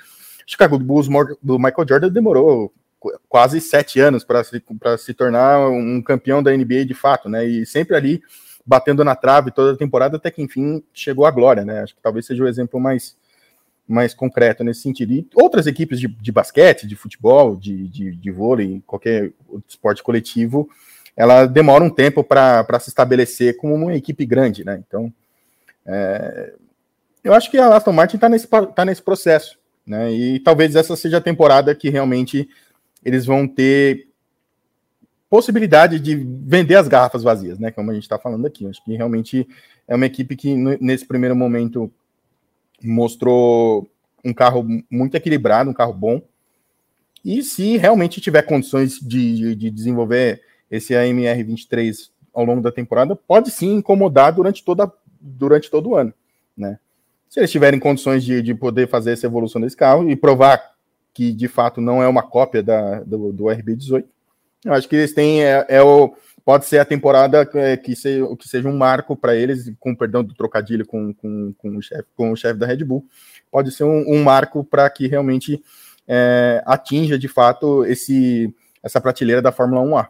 Chicago 0.48 0.78
Bulls 0.78 1.06
do 1.42 1.58
Michael 1.58 1.86
Jordan 1.86 2.08
demorou 2.08 2.72
quase 3.28 3.60
sete 3.60 4.00
anos 4.00 4.24
para 4.24 4.42
se, 4.42 4.62
se 4.98 5.12
tornar 5.12 5.68
um 5.68 6.00
campeão 6.00 6.42
da 6.42 6.56
NBA 6.56 6.86
de 6.86 6.94
fato, 6.94 7.28
né? 7.28 7.44
E 7.44 7.66
sempre 7.66 7.94
ali 7.94 8.22
batendo 8.64 9.04
na 9.04 9.14
trave 9.14 9.50
toda 9.50 9.74
a 9.74 9.76
temporada 9.76 10.16
até 10.16 10.30
que 10.30 10.40
enfim 10.40 10.82
chegou 10.92 11.26
à 11.26 11.30
glória, 11.30 11.66
né? 11.66 11.82
Acho 11.82 11.94
que 11.94 12.00
talvez 12.00 12.24
seja 12.24 12.42
o 12.42 12.48
exemplo 12.48 12.80
mais 12.80 13.14
mais 13.86 14.14
concreto 14.14 14.64
nesse 14.64 14.80
sentido. 14.80 15.12
E 15.12 15.28
outras 15.34 15.66
equipes 15.66 16.00
de, 16.00 16.08
de 16.08 16.32
basquete, 16.32 16.86
de 16.86 16.96
futebol, 16.96 17.54
de, 17.54 17.86
de, 17.88 18.16
de 18.16 18.30
vôlei, 18.30 18.82
qualquer 18.86 19.32
esporte 19.66 20.02
coletivo, 20.02 20.68
ela 21.14 21.44
demora 21.44 21.84
um 21.84 21.90
tempo 21.90 22.24
para 22.24 22.80
se 22.80 22.88
estabelecer 22.88 23.56
como 23.58 23.74
uma 23.74 23.94
equipe 23.94 24.24
grande, 24.24 24.64
né? 24.64 24.82
Então, 24.86 25.12
é, 25.86 26.54
eu 27.22 27.34
acho 27.34 27.50
que 27.50 27.58
a 27.58 27.76
Aston 27.76 27.92
Martin 27.92 28.16
está 28.16 28.28
nesse, 28.28 28.46
tá 28.46 28.84
nesse 28.84 29.02
processo, 29.02 29.58
né? 29.88 30.12
E 30.12 30.38
talvez 30.40 30.76
essa 30.76 30.94
seja 30.94 31.16
a 31.16 31.20
temporada 31.20 31.74
que 31.74 31.88
realmente 31.88 32.48
eles 33.04 33.24
vão 33.24 33.48
ter 33.48 34.08
possibilidade 35.30 35.98
de 35.98 36.14
vender 36.14 36.74
as 36.76 36.88
garrafas 36.88 37.22
vazias, 37.22 37.58
né? 37.58 37.70
Como 37.70 37.90
a 37.90 37.94
gente 37.94 38.02
está 38.02 38.18
falando 38.18 38.46
aqui. 38.46 38.66
Acho 38.66 38.84
que 38.84 38.94
realmente 38.96 39.48
é 39.86 39.94
uma 39.94 40.06
equipe 40.06 40.36
que, 40.36 40.54
nesse 40.54 41.06
primeiro 41.06 41.34
momento, 41.34 41.90
mostrou 42.82 43.88
um 44.24 44.32
carro 44.32 44.66
muito 44.90 45.16
equilibrado, 45.16 45.70
um 45.70 45.74
carro 45.74 45.92
bom. 45.92 46.22
E 47.24 47.42
se 47.42 47.76
realmente 47.76 48.20
tiver 48.20 48.42
condições 48.42 48.98
de, 49.00 49.34
de, 49.34 49.54
de 49.54 49.70
desenvolver 49.70 50.42
esse 50.70 50.94
AMR 50.94 51.44
23 51.44 52.10
ao 52.32 52.44
longo 52.44 52.60
da 52.60 52.70
temporada, 52.70 53.16
pode 53.16 53.50
sim 53.50 53.74
incomodar 53.74 54.32
durante, 54.32 54.64
toda, 54.64 54.90
durante 55.20 55.70
todo 55.70 55.90
o 55.90 55.96
ano, 55.96 56.12
né? 56.56 56.78
Se 57.28 57.40
eles 57.40 57.50
tiverem 57.50 57.78
condições 57.78 58.24
de, 58.24 58.40
de 58.40 58.54
poder 58.54 58.88
fazer 58.88 59.12
essa 59.12 59.26
evolução 59.26 59.60
desse 59.60 59.76
carro 59.76 60.08
e 60.08 60.16
provar 60.16 60.62
que 61.12 61.32
de 61.32 61.48
fato 61.48 61.80
não 61.80 62.02
é 62.02 62.08
uma 62.08 62.22
cópia 62.22 62.62
da, 62.62 63.00
do, 63.00 63.32
do 63.32 63.44
RB18, 63.44 64.04
eu 64.64 64.72
acho 64.72 64.88
que 64.88 64.96
eles 64.96 65.12
têm 65.12 65.44
é, 65.44 65.66
é 65.68 65.82
o 65.82 66.14
pode 66.44 66.64
ser 66.64 66.78
a 66.78 66.84
temporada 66.84 67.46
é, 67.54 67.76
que, 67.76 67.94
seja, 67.94 68.24
que 68.36 68.48
seja 68.48 68.66
um 68.66 68.76
marco 68.76 69.14
para 69.14 69.36
eles, 69.36 69.70
com 69.78 69.94
perdão 69.94 70.24
do 70.24 70.34
trocadilho 70.34 70.86
com, 70.86 71.12
com, 71.12 71.52
com 72.16 72.32
o 72.32 72.36
chefe 72.36 72.58
da 72.58 72.66
Red 72.66 72.84
Bull, 72.84 73.06
pode 73.50 73.70
ser 73.70 73.84
um, 73.84 74.14
um 74.14 74.22
marco 74.22 74.64
para 74.64 74.88
que 74.88 75.06
realmente 75.06 75.62
é, 76.06 76.62
atinja 76.64 77.18
de 77.18 77.28
fato 77.28 77.84
esse, 77.84 78.50
essa 78.82 78.98
prateleira 78.98 79.42
da 79.42 79.52
Fórmula 79.52 79.82
1A. 79.82 80.08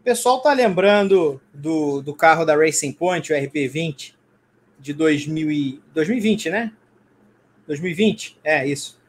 O 0.00 0.02
pessoal 0.02 0.40
tá 0.40 0.54
lembrando 0.54 1.38
do, 1.52 2.00
do 2.00 2.14
carro 2.14 2.46
da 2.46 2.56
Racing 2.56 2.92
Point, 2.92 3.32
o 3.32 3.36
RP20, 3.36 4.14
de 4.82 4.92
2000 4.92 5.50
e, 5.50 5.80
2020, 5.94 6.50
né? 6.50 6.72
2020, 7.66 8.38
é 8.44 8.66
isso 8.66 9.00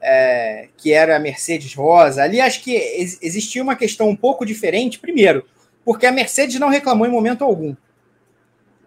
é, 0.00 0.68
que 0.76 0.92
era 0.92 1.16
a 1.16 1.20
Mercedes 1.20 1.74
Rosa. 1.74 2.22
Ali 2.22 2.40
acho 2.40 2.62
que 2.62 2.74
ex 2.74 3.18
existia 3.22 3.62
uma 3.62 3.76
questão 3.76 4.08
um 4.08 4.16
pouco 4.16 4.44
diferente, 4.46 4.98
primeiro, 4.98 5.44
porque 5.84 6.06
a 6.06 6.12
Mercedes 6.12 6.58
não 6.58 6.68
reclamou 6.68 7.06
em 7.06 7.10
momento 7.10 7.44
algum. 7.44 7.74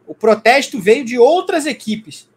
O 0.08 0.16
protesto 0.16 0.80
veio 0.80 1.06
de 1.06 1.18
outras 1.18 1.66
equipes. 1.66 2.30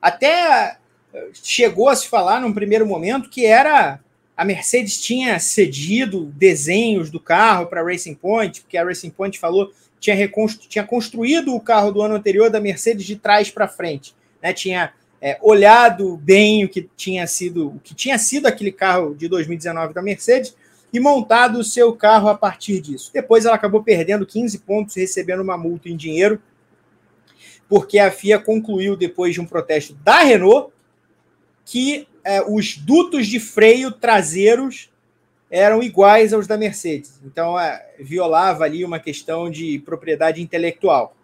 Até 0.00 0.78
eh, 1.12 1.28
chegou 1.42 1.88
a 1.88 1.96
se 1.96 2.08
falar 2.08 2.40
num 2.40 2.52
primeiro 2.52 2.86
momento 2.86 3.28
que 3.28 3.44
era 3.44 4.00
a 4.36 4.44
Mercedes 4.44 5.00
tinha 5.00 5.38
cedido 5.40 6.26
desenhos 6.26 7.10
do 7.10 7.18
carro 7.18 7.66
para 7.66 7.82
Racing 7.82 8.14
Point, 8.14 8.60
porque 8.60 8.78
a 8.78 8.84
Racing 8.84 9.10
Point 9.10 9.36
falou 9.36 9.72
tinha, 10.00 10.16
tinha 10.68 10.84
construído 10.84 11.54
o 11.54 11.60
carro 11.60 11.90
do 11.90 12.02
ano 12.02 12.14
anterior 12.14 12.50
da 12.50 12.60
Mercedes 12.60 13.04
de 13.04 13.16
trás 13.16 13.50
para 13.50 13.68
frente. 13.68 14.14
Né? 14.42 14.52
Tinha 14.52 14.92
é, 15.20 15.38
olhado 15.42 16.16
bem 16.16 16.64
o 16.64 16.68
que 16.68 16.88
tinha 16.96 17.26
sido 17.26 17.68
o 17.68 17.80
que 17.80 17.94
tinha 17.94 18.18
sido 18.18 18.46
aquele 18.46 18.70
carro 18.70 19.14
de 19.14 19.28
2019 19.28 19.92
da 19.92 20.02
Mercedes 20.02 20.54
e 20.92 21.00
montado 21.00 21.58
o 21.58 21.64
seu 21.64 21.92
carro 21.94 22.28
a 22.28 22.34
partir 22.34 22.80
disso. 22.80 23.10
Depois 23.12 23.44
ela 23.44 23.56
acabou 23.56 23.82
perdendo 23.82 24.24
15 24.24 24.58
pontos 24.60 24.94
recebendo 24.96 25.42
uma 25.42 25.58
multa 25.58 25.88
em 25.88 25.96
dinheiro, 25.96 26.40
porque 27.68 27.98
a 27.98 28.10
FIA 28.10 28.38
concluiu, 28.38 28.96
depois 28.96 29.34
de 29.34 29.40
um 29.40 29.46
protesto 29.46 29.94
da 30.02 30.20
Renault, 30.20 30.72
que 31.64 32.08
é, 32.24 32.42
os 32.42 32.78
dutos 32.78 33.26
de 33.26 33.38
freio 33.38 33.92
traseiros 33.92 34.90
eram 35.50 35.82
iguais 35.82 36.32
aos 36.32 36.46
da 36.46 36.56
Mercedes. 36.56 37.20
Então, 37.24 37.58
é, 37.58 37.84
violava 37.98 38.64
ali 38.64 38.84
uma 38.84 38.98
questão 38.98 39.50
de 39.50 39.78
propriedade 39.80 40.42
intelectual 40.42 41.14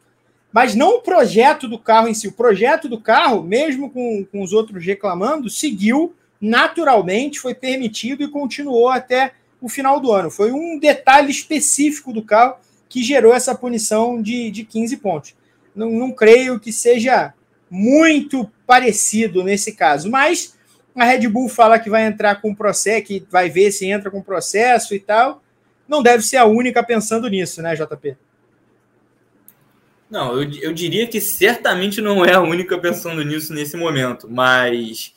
mas 0.54 0.72
não 0.76 0.98
o 0.98 1.00
projeto 1.00 1.66
do 1.66 1.76
carro 1.76 2.06
em 2.06 2.14
si. 2.14 2.28
O 2.28 2.32
projeto 2.32 2.88
do 2.88 3.00
carro, 3.00 3.42
mesmo 3.42 3.90
com, 3.90 4.24
com 4.24 4.40
os 4.40 4.52
outros 4.52 4.86
reclamando, 4.86 5.50
seguiu 5.50 6.14
naturalmente, 6.40 7.40
foi 7.40 7.56
permitido 7.56 8.22
e 8.22 8.28
continuou 8.28 8.88
até 8.88 9.32
o 9.60 9.68
final 9.68 9.98
do 9.98 10.12
ano. 10.12 10.30
Foi 10.30 10.52
um 10.52 10.78
detalhe 10.78 11.28
específico 11.28 12.12
do 12.12 12.22
carro 12.22 12.54
que 12.88 13.02
gerou 13.02 13.34
essa 13.34 13.52
punição 13.52 14.22
de, 14.22 14.48
de 14.52 14.62
15 14.62 14.96
pontos. 14.98 15.34
Não, 15.74 15.90
não 15.90 16.12
creio 16.12 16.60
que 16.60 16.70
seja 16.70 17.34
muito 17.68 18.48
parecido 18.64 19.42
nesse 19.42 19.72
caso, 19.72 20.08
mas 20.08 20.53
a 20.96 21.04
Red 21.04 21.28
Bull 21.28 21.48
fala 21.48 21.78
que 21.78 21.90
vai 21.90 22.04
entrar 22.06 22.40
com 22.40 22.54
processo, 22.54 23.06
que 23.06 23.26
vai 23.30 23.50
ver 23.50 23.72
se 23.72 23.86
entra 23.86 24.10
com 24.10 24.22
processo 24.22 24.94
e 24.94 25.00
tal. 25.00 25.42
Não 25.88 26.02
deve 26.02 26.22
ser 26.22 26.36
a 26.36 26.44
única 26.44 26.82
pensando 26.82 27.28
nisso, 27.28 27.60
né, 27.60 27.74
JP? 27.74 28.16
Não, 30.08 30.40
eu, 30.40 30.50
eu 30.60 30.72
diria 30.72 31.06
que 31.08 31.20
certamente 31.20 32.00
não 32.00 32.24
é 32.24 32.34
a 32.34 32.40
única 32.40 32.78
pensando 32.78 33.24
nisso 33.24 33.52
nesse 33.52 33.76
momento, 33.76 34.28
mas, 34.30 35.12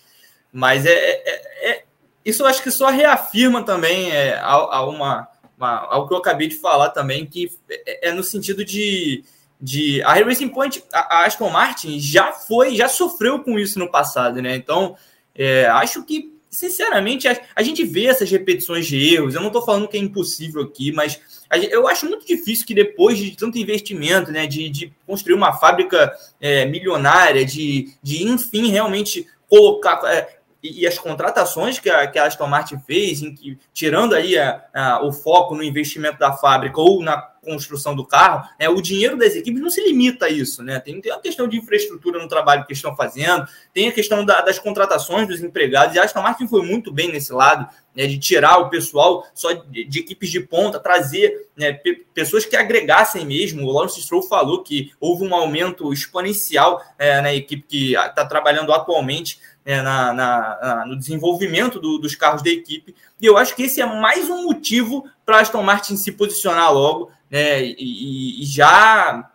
mas 0.51 0.85
é, 0.85 0.91
é, 0.91 1.69
é 1.69 1.83
isso 2.25 2.41
eu 2.41 2.47
acho 2.47 2.63
que 2.63 2.71
só 2.71 2.89
reafirma 2.89 3.63
também 3.63 4.11
é, 4.11 4.35
a, 4.35 4.53
a 4.53 4.85
uma, 4.89 5.27
uma, 5.57 5.77
algo 5.87 6.07
que 6.07 6.13
eu 6.13 6.17
acabei 6.17 6.47
de 6.47 6.55
falar 6.55 6.89
também, 6.89 7.25
que 7.25 7.51
é, 7.69 8.09
é 8.09 8.11
no 8.11 8.23
sentido 8.23 8.65
de, 8.65 9.23
de 9.61 10.01
a 10.03 10.13
Racing 10.13 10.49
Point, 10.49 10.83
a, 10.91 11.19
a, 11.19 11.25
Aston 11.25 11.49
Martin 11.49 11.99
já 11.99 12.33
foi, 12.33 12.75
já 12.75 12.89
sofreu 12.89 13.43
com 13.43 13.59
isso 13.59 13.77
no 13.77 13.91
passado, 13.91 14.41
né? 14.41 14.55
Então, 14.55 14.97
é, 15.37 15.65
acho 15.67 16.03
que 16.03 16.37
sinceramente, 16.49 17.27
a, 17.27 17.39
a, 17.55 17.61
gente 17.61 17.83
vê 17.83 18.05
essas 18.05 18.31
repetições 18.31 18.87
de 18.87 19.13
erros. 19.13 19.35
Eu 19.35 19.41
não 19.41 19.47
estou 19.47 19.61
falando 19.61 19.87
que 19.87 19.97
é 19.97 19.99
impossível 19.99 20.63
aqui, 20.63 20.91
mas 20.91 21.19
a, 21.49 21.57
eu 21.57 21.87
acho 21.87 22.07
muito 22.07 22.25
difícil 22.25 22.65
que 22.65 22.73
depois 22.73 23.17
de 23.17 23.35
tanto 23.35 23.57
investimento, 23.57 24.31
né, 24.31 24.47
de, 24.47 24.69
de 24.69 24.93
construir 25.05 25.35
uma 25.35 25.53
fábrica 25.53 26.11
é, 26.39 26.65
milionária, 26.65 27.45
de, 27.45 27.93
de 28.01 28.23
enfim 28.23 28.69
realmente 28.69 29.27
colocar 29.47 30.01
é, 30.05 30.36
e, 30.67 30.81
e, 30.81 30.87
as 30.87 30.97
contratações 30.97 31.79
que 31.79 31.89
a, 31.89 32.07
que 32.07 32.19
a 32.19 32.25
Aston 32.25 32.47
Martin 32.47 32.79
fez, 32.79 33.21
em 33.21 33.33
que, 33.33 33.57
tirando 33.73 34.13
aí 34.13 34.37
a, 34.37 34.63
a, 34.73 35.05
o 35.05 35.11
foco 35.11 35.55
no 35.55 35.63
investimento 35.63 36.17
da 36.17 36.33
fábrica 36.33 36.79
ou 36.79 37.01
na 37.01 37.17
construção 37.47 37.95
do 37.95 38.05
carro, 38.05 38.47
né, 38.59 38.67
o 38.67 38.81
dinheiro 38.81 39.17
das 39.17 39.33
equipes 39.33 39.61
não 39.61 39.69
se 39.69 39.81
limita 39.81 40.25
a 40.25 40.29
isso. 40.29 40.61
Né? 40.61 40.79
Tem, 40.79 40.99
tem 40.99 41.11
a 41.11 41.19
questão 41.19 41.47
de 41.47 41.57
infraestrutura 41.57 42.19
no 42.19 42.27
trabalho 42.27 42.65
que 42.65 42.73
estão 42.73 42.95
fazendo, 42.95 43.47
tem 43.73 43.87
a 43.87 43.91
questão 43.93 44.25
da, 44.25 44.41
das 44.41 44.59
contratações 44.59 45.27
dos 45.27 45.41
empregados, 45.41 45.95
e 45.95 45.99
a 45.99 46.03
Aston 46.03 46.21
Martin 46.21 46.47
foi 46.47 46.61
muito 46.61 46.91
bem 46.91 47.11
nesse 47.11 47.31
lado, 47.31 47.67
né, 47.95 48.05
de 48.05 48.19
tirar 48.19 48.59
o 48.59 48.69
pessoal 48.69 49.25
só 49.33 49.53
de, 49.53 49.85
de 49.85 49.99
equipes 49.99 50.29
de 50.29 50.41
ponta, 50.41 50.79
trazer 50.79 51.47
né, 51.55 51.71
pe 51.73 52.05
pessoas 52.13 52.45
que 52.45 52.55
agregassem 52.55 53.25
mesmo. 53.25 53.65
O 53.65 53.71
Lawrence 53.71 54.01
Stroll 54.01 54.23
falou 54.23 54.61
que 54.61 54.91
houve 54.99 55.23
um 55.23 55.33
aumento 55.33 55.91
exponencial 55.93 56.81
é, 56.97 57.21
na 57.21 57.33
equipe 57.33 57.65
que 57.67 57.95
está 57.95 58.25
trabalhando 58.25 58.73
atualmente 58.73 59.39
na, 59.75 60.13
na, 60.13 60.13
na, 60.13 60.85
no 60.85 60.97
desenvolvimento 60.97 61.79
do, 61.79 61.97
dos 61.97 62.15
carros 62.15 62.41
da 62.41 62.49
equipe. 62.49 62.95
E 63.19 63.25
eu 63.25 63.37
acho 63.37 63.53
que 63.53 63.63
esse 63.63 63.81
é 63.81 63.85
mais 63.85 64.29
um 64.29 64.43
motivo 64.43 65.05
para 65.25 65.41
Aston 65.41 65.61
Martin 65.61 65.97
se 65.97 66.13
posicionar 66.13 66.73
logo 66.73 67.11
né, 67.29 67.61
e, 67.63 68.41
e, 68.41 68.45
já, 68.45 69.29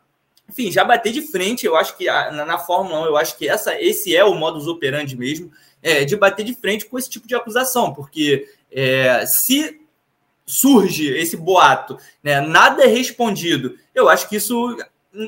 enfim, 0.49 0.73
já 0.73 0.85
bater 0.85 1.13
de 1.13 1.21
frente. 1.21 1.67
Eu 1.67 1.77
acho 1.77 1.97
que 1.99 2.07
na, 2.07 2.47
na 2.47 2.59
Fórmula 2.59 3.03
1, 3.03 3.05
eu 3.05 3.17
acho 3.19 3.37
que 3.37 3.47
essa, 3.47 3.79
esse 3.79 4.17
é 4.17 4.25
o 4.25 4.35
modus 4.35 4.67
operandi 4.67 5.17
mesmo, 5.17 5.53
é, 5.83 6.05
de 6.05 6.17
bater 6.17 6.45
de 6.45 6.55
frente 6.55 6.87
com 6.87 6.99
esse 6.99 7.11
tipo 7.11 7.29
de 7.29 7.35
acusação, 7.35 7.93
porque 7.93 8.49
é, 8.71 9.27
se 9.27 9.81
surge 10.47 11.09
esse 11.09 11.37
boato, 11.37 11.99
né, 12.23 12.41
nada 12.41 12.85
é 12.85 12.87
respondido, 12.87 13.77
eu 13.95 14.09
acho 14.09 14.29
que 14.29 14.37
isso 14.37 14.77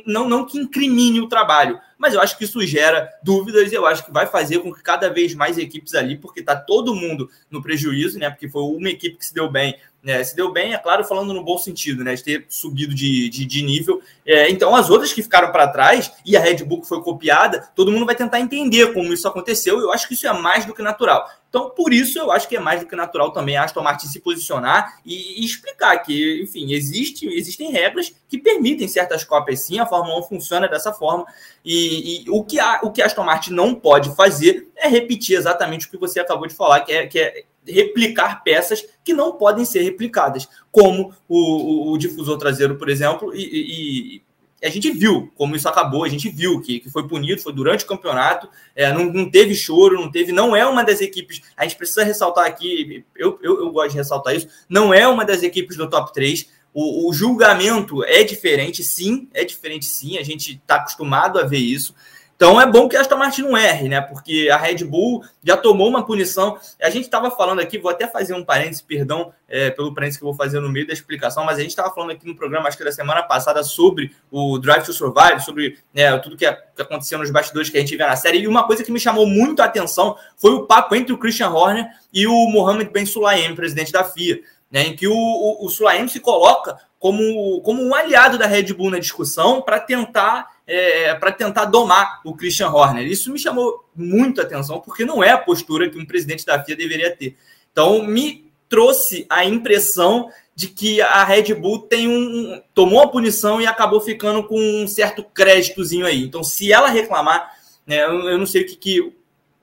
não, 0.06 0.28
não 0.28 0.44
que 0.44 0.58
incrimine 0.58 1.20
o 1.20 1.28
trabalho, 1.28 1.78
mas 2.04 2.12
eu 2.12 2.20
acho 2.20 2.36
que 2.36 2.44
isso 2.44 2.60
gera 2.66 3.10
dúvidas 3.22 3.72
e 3.72 3.74
eu 3.74 3.86
acho 3.86 4.04
que 4.04 4.12
vai 4.12 4.26
fazer 4.26 4.58
com 4.58 4.70
que 4.70 4.82
cada 4.82 5.08
vez 5.08 5.34
mais 5.34 5.56
equipes 5.56 5.94
ali, 5.94 6.18
porque 6.18 6.40
está 6.40 6.54
todo 6.54 6.94
mundo 6.94 7.30
no 7.50 7.62
prejuízo, 7.62 8.18
né? 8.18 8.28
Porque 8.28 8.46
foi 8.46 8.62
uma 8.62 8.90
equipe 8.90 9.16
que 9.16 9.24
se 9.24 9.32
deu 9.32 9.50
bem, 9.50 9.74
né? 10.04 10.22
Se 10.22 10.36
deu 10.36 10.52
bem, 10.52 10.74
é 10.74 10.78
claro, 10.78 11.02
falando 11.04 11.32
no 11.32 11.42
bom 11.42 11.56
sentido, 11.56 12.04
né? 12.04 12.14
De 12.14 12.22
ter 12.22 12.46
subido 12.48 12.94
de, 12.94 13.28
de, 13.30 13.46
de 13.46 13.62
nível. 13.62 14.02
É, 14.26 14.50
então, 14.50 14.76
as 14.76 14.90
outras 14.90 15.12
que 15.12 15.22
ficaram 15.22 15.50
para 15.50 15.66
trás 15.66 16.12
e 16.24 16.36
a 16.36 16.40
Red 16.40 16.62
Bull 16.64 16.82
que 16.82 16.88
foi 16.88 17.02
copiada, 17.02 17.68
todo 17.74 17.90
mundo 17.90 18.04
vai 18.04 18.14
tentar 18.14 18.38
entender 18.38 18.92
como 18.92 19.12
isso 19.12 19.26
aconteceu. 19.26 19.80
Eu 19.80 19.90
acho 19.90 20.06
que 20.06 20.14
isso 20.14 20.26
é 20.26 20.32
mais 20.32 20.66
do 20.66 20.74
que 20.74 20.82
natural. 20.82 21.26
Então, 21.48 21.70
por 21.70 21.92
isso, 21.92 22.18
eu 22.18 22.32
acho 22.32 22.48
que 22.48 22.56
é 22.56 22.60
mais 22.60 22.80
do 22.80 22.86
que 22.86 22.96
natural 22.96 23.30
também 23.30 23.56
a 23.56 23.62
Aston 23.62 23.80
Martin 23.80 24.08
se 24.08 24.18
posicionar 24.18 24.98
e, 25.06 25.40
e 25.40 25.44
explicar 25.44 25.96
que, 25.98 26.42
enfim, 26.42 26.72
existe, 26.72 27.28
existem 27.28 27.70
regras 27.70 28.12
que 28.28 28.36
permitem 28.36 28.88
certas 28.88 29.22
cópias 29.22 29.60
sim, 29.60 29.78
a 29.78 29.86
Fórmula 29.86 30.18
1 30.18 30.22
funciona 30.24 30.68
dessa 30.68 30.92
forma. 30.92 31.24
E, 31.64 32.24
e, 32.24 32.30
o, 32.30 32.42
que 32.42 32.58
a, 32.58 32.80
o 32.82 32.90
que 32.90 33.00
a 33.00 33.06
Aston 33.06 33.22
Martin 33.22 33.52
não 33.52 33.72
pode 33.72 34.14
fazer 34.16 34.68
é 34.76 34.88
repetir 34.88 35.36
exatamente 35.36 35.86
o 35.86 35.90
que 35.90 35.96
você 35.96 36.18
acabou 36.18 36.48
de 36.48 36.54
falar, 36.54 36.80
que 36.80 36.92
é, 36.92 37.06
que 37.06 37.20
é 37.20 37.44
replicar 37.66 38.42
peças 38.42 38.84
que 39.02 39.12
não 39.12 39.32
podem 39.32 39.64
ser 39.64 39.82
replicadas, 39.82 40.48
como 40.70 41.14
o, 41.28 41.38
o, 41.38 41.92
o 41.92 41.98
difusor 41.98 42.38
traseiro, 42.38 42.76
por 42.76 42.88
exemplo, 42.88 43.32
e, 43.34 44.22
a 44.64 44.70
gente 44.70 44.90
viu 44.90 45.30
como 45.36 45.54
isso 45.54 45.68
acabou, 45.68 46.04
a 46.04 46.08
gente 46.08 46.30
viu 46.30 46.58
que, 46.60 46.80
que 46.80 46.90
foi 46.90 47.06
punido, 47.06 47.42
foi 47.42 47.52
durante 47.52 47.84
o 47.84 47.86
campeonato, 47.86 48.48
é, 48.74 48.90
não, 48.92 49.12
não, 49.12 49.30
teve 49.30 49.54
choro, 49.54 50.00
não 50.00 50.10
teve, 50.10 50.32
não 50.32 50.56
é 50.56 50.66
uma 50.66 50.82
das 50.82 51.02
equipes, 51.02 51.42
a 51.54 51.64
gente 51.64 51.76
precisa 51.76 52.02
ressaltar 52.02 52.46
aqui, 52.46 53.04
eu, 53.14 53.38
eu, 53.42 53.60
eu 53.60 53.70
gosto 53.70 53.90
de 53.90 53.98
ressaltar 53.98 54.34
isso, 54.34 54.48
não 54.66 54.92
é 54.92 55.06
uma 55.06 55.24
das 55.24 55.42
equipes 55.42 55.76
do 55.76 55.88
top 55.88 56.14
3, 56.14 56.48
o, 56.72 57.08
o 57.08 57.12
julgamento 57.12 58.02
é 58.04 58.24
diferente, 58.24 58.82
sim, 58.82 59.28
é 59.34 59.44
diferente 59.44 59.84
sim, 59.84 60.16
a 60.16 60.22
gente 60.22 60.54
está 60.54 60.76
acostumado 60.76 61.38
a 61.38 61.44
ver 61.44 61.58
isso, 61.58 61.94
então 62.36 62.60
é 62.60 62.66
bom 62.66 62.88
que 62.88 62.96
a 62.96 63.00
Aston 63.00 63.16
Martin 63.16 63.42
não 63.42 63.56
erre, 63.56 63.88
né? 63.88 64.00
Porque 64.00 64.48
a 64.52 64.56
Red 64.56 64.84
Bull 64.84 65.24
já 65.42 65.56
tomou 65.56 65.88
uma 65.88 66.04
punição. 66.04 66.58
A 66.82 66.90
gente 66.90 67.04
estava 67.04 67.30
falando 67.30 67.60
aqui, 67.60 67.78
vou 67.78 67.90
até 67.90 68.08
fazer 68.08 68.34
um 68.34 68.44
parênteses, 68.44 68.82
perdão 68.82 69.32
é, 69.48 69.70
pelo 69.70 69.94
parênteses 69.94 70.18
que 70.18 70.24
eu 70.24 70.28
vou 70.28 70.36
fazer 70.36 70.58
no 70.58 70.68
meio 70.68 70.86
da 70.86 70.92
explicação, 70.92 71.44
mas 71.44 71.58
a 71.58 71.60
gente 71.60 71.70
estava 71.70 71.94
falando 71.94 72.10
aqui 72.10 72.26
no 72.26 72.34
programa, 72.34 72.66
acho 72.66 72.76
que 72.76 72.84
da 72.84 72.90
semana 72.90 73.22
passada, 73.22 73.62
sobre 73.62 74.14
o 74.30 74.58
Drive 74.58 74.84
to 74.84 74.92
Survive, 74.92 75.40
sobre 75.40 75.78
né, 75.94 76.16
tudo 76.18 76.36
que, 76.36 76.50
que 76.50 76.82
aconteceu 76.82 77.18
nos 77.18 77.30
bastidores 77.30 77.70
que 77.70 77.76
a 77.76 77.80
gente 77.80 77.96
vê 77.96 78.04
na 78.04 78.16
série. 78.16 78.38
E 78.38 78.48
uma 78.48 78.66
coisa 78.66 78.82
que 78.82 78.90
me 78.90 78.98
chamou 78.98 79.26
muito 79.26 79.62
a 79.62 79.66
atenção 79.66 80.16
foi 80.36 80.52
o 80.52 80.66
papo 80.66 80.96
entre 80.96 81.12
o 81.12 81.18
Christian 81.18 81.50
Horner 81.50 81.86
e 82.12 82.26
o 82.26 82.48
Mohamed 82.48 82.90
Ben 82.90 83.06
Sulayem, 83.06 83.54
presidente 83.54 83.92
da 83.92 84.02
FIA, 84.02 84.40
né, 84.70 84.88
em 84.88 84.96
que 84.96 85.06
o, 85.06 85.14
o, 85.14 85.66
o 85.66 85.68
Sulayem 85.68 86.08
se 86.08 86.18
coloca 86.18 86.76
como, 86.98 87.60
como 87.60 87.82
um 87.82 87.94
aliado 87.94 88.38
da 88.38 88.46
Red 88.46 88.72
Bull 88.72 88.90
na 88.90 88.98
discussão 88.98 89.62
para 89.62 89.78
tentar 89.78 90.53
é, 90.66 91.14
para 91.14 91.32
tentar 91.32 91.66
domar 91.66 92.20
o 92.24 92.34
Christian 92.34 92.68
Horner. 92.70 93.06
Isso 93.06 93.32
me 93.32 93.38
chamou 93.38 93.84
muito 93.94 94.40
atenção, 94.40 94.80
porque 94.80 95.04
não 95.04 95.22
é 95.22 95.30
a 95.30 95.38
postura 95.38 95.88
que 95.90 95.98
um 95.98 96.06
presidente 96.06 96.44
da 96.44 96.62
FIA 96.62 96.76
deveria 96.76 97.14
ter. 97.14 97.36
Então, 97.70 98.02
me 98.02 98.50
trouxe 98.68 99.26
a 99.28 99.44
impressão 99.44 100.30
de 100.54 100.68
que 100.68 101.00
a 101.00 101.24
Red 101.24 101.54
Bull 101.54 101.80
tem 101.80 102.08
um, 102.08 102.62
tomou 102.72 103.02
a 103.02 103.08
punição 103.08 103.60
e 103.60 103.66
acabou 103.66 104.00
ficando 104.00 104.44
com 104.44 104.58
um 104.58 104.86
certo 104.86 105.24
créditozinho 105.24 106.06
aí. 106.06 106.22
Então, 106.22 106.42
se 106.42 106.72
ela 106.72 106.88
reclamar, 106.88 107.52
né, 107.86 108.04
eu 108.04 108.38
não 108.38 108.46
sei 108.46 108.62
o 108.62 108.66
que, 108.66 108.76
que 108.76 109.12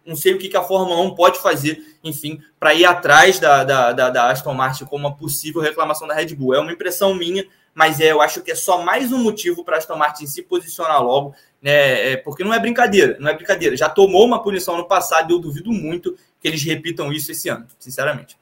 não 0.05 0.15
sei 0.15 0.33
o 0.33 0.37
que, 0.37 0.49
que 0.49 0.57
a 0.57 0.63
Fórmula 0.63 0.99
1 1.01 1.15
pode 1.15 1.39
fazer, 1.39 1.97
enfim, 2.03 2.41
para 2.59 2.73
ir 2.73 2.85
atrás 2.85 3.39
da, 3.39 3.63
da, 3.63 3.91
da, 3.91 4.09
da 4.09 4.31
Aston 4.31 4.53
Martin 4.53 4.85
como 4.85 5.07
uma 5.07 5.15
possível 5.15 5.61
reclamação 5.61 6.07
da 6.07 6.13
Red 6.15 6.35
Bull. 6.35 6.55
É 6.55 6.59
uma 6.59 6.73
impressão 6.73 7.13
minha, 7.13 7.45
mas 7.81 7.99
é, 7.99 8.11
eu 8.11 8.21
acho 8.21 8.43
que 8.43 8.51
é 8.51 8.55
só 8.55 8.83
mais 8.83 9.11
um 9.11 9.17
motivo 9.17 9.65
para 9.65 9.75
Aston 9.75 9.95
Martin 9.95 10.27
se 10.27 10.43
posicionar 10.43 11.03
logo, 11.03 11.33
né? 11.59 12.11
É, 12.11 12.15
porque 12.15 12.43
não 12.43 12.53
é 12.53 12.59
brincadeira, 12.59 13.17
não 13.19 13.27
é 13.27 13.33
brincadeira. 13.33 13.75
Já 13.75 13.89
tomou 13.89 14.23
uma 14.23 14.43
punição 14.43 14.77
no 14.77 14.87
passado 14.87 15.31
e 15.31 15.33
eu 15.33 15.39
duvido 15.39 15.71
muito 15.71 16.15
que 16.39 16.47
eles 16.47 16.61
repitam 16.61 17.11
isso 17.11 17.31
esse 17.31 17.49
ano, 17.49 17.65
sinceramente. 17.79 18.37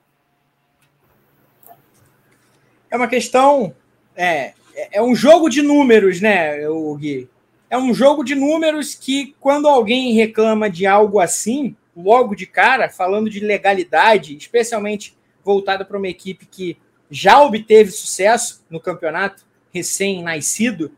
É 2.92 2.98
uma 2.98 3.08
questão. 3.08 3.74
É, 4.14 4.52
é 4.92 5.02
um 5.02 5.16
jogo 5.16 5.48
de 5.48 5.62
números, 5.62 6.20
né, 6.20 6.58
Gui? 6.98 7.30
É 7.70 7.78
um 7.78 7.94
jogo 7.94 8.26
de 8.26 8.36
números 8.36 8.94
que, 8.94 9.38
quando 9.40 9.70
alguém 9.70 10.12
reclama 10.16 10.70
de 10.70 10.86
algo 10.86 11.18
assim, 11.18 11.78
logo 11.96 12.36
de 12.36 12.46
cara, 12.46 12.90
falando 12.90 13.30
de 13.30 13.40
legalidade, 13.40 14.36
especialmente 14.36 15.18
voltada 15.46 15.86
para 15.86 15.98
uma 15.98 16.10
equipe 16.10 16.46
que 16.46 16.78
já 17.10 17.42
obteve 17.42 17.92
sucesso 17.92 18.64
no 18.70 18.80
campeonato, 18.80 19.44
recém-nascido, 19.74 20.92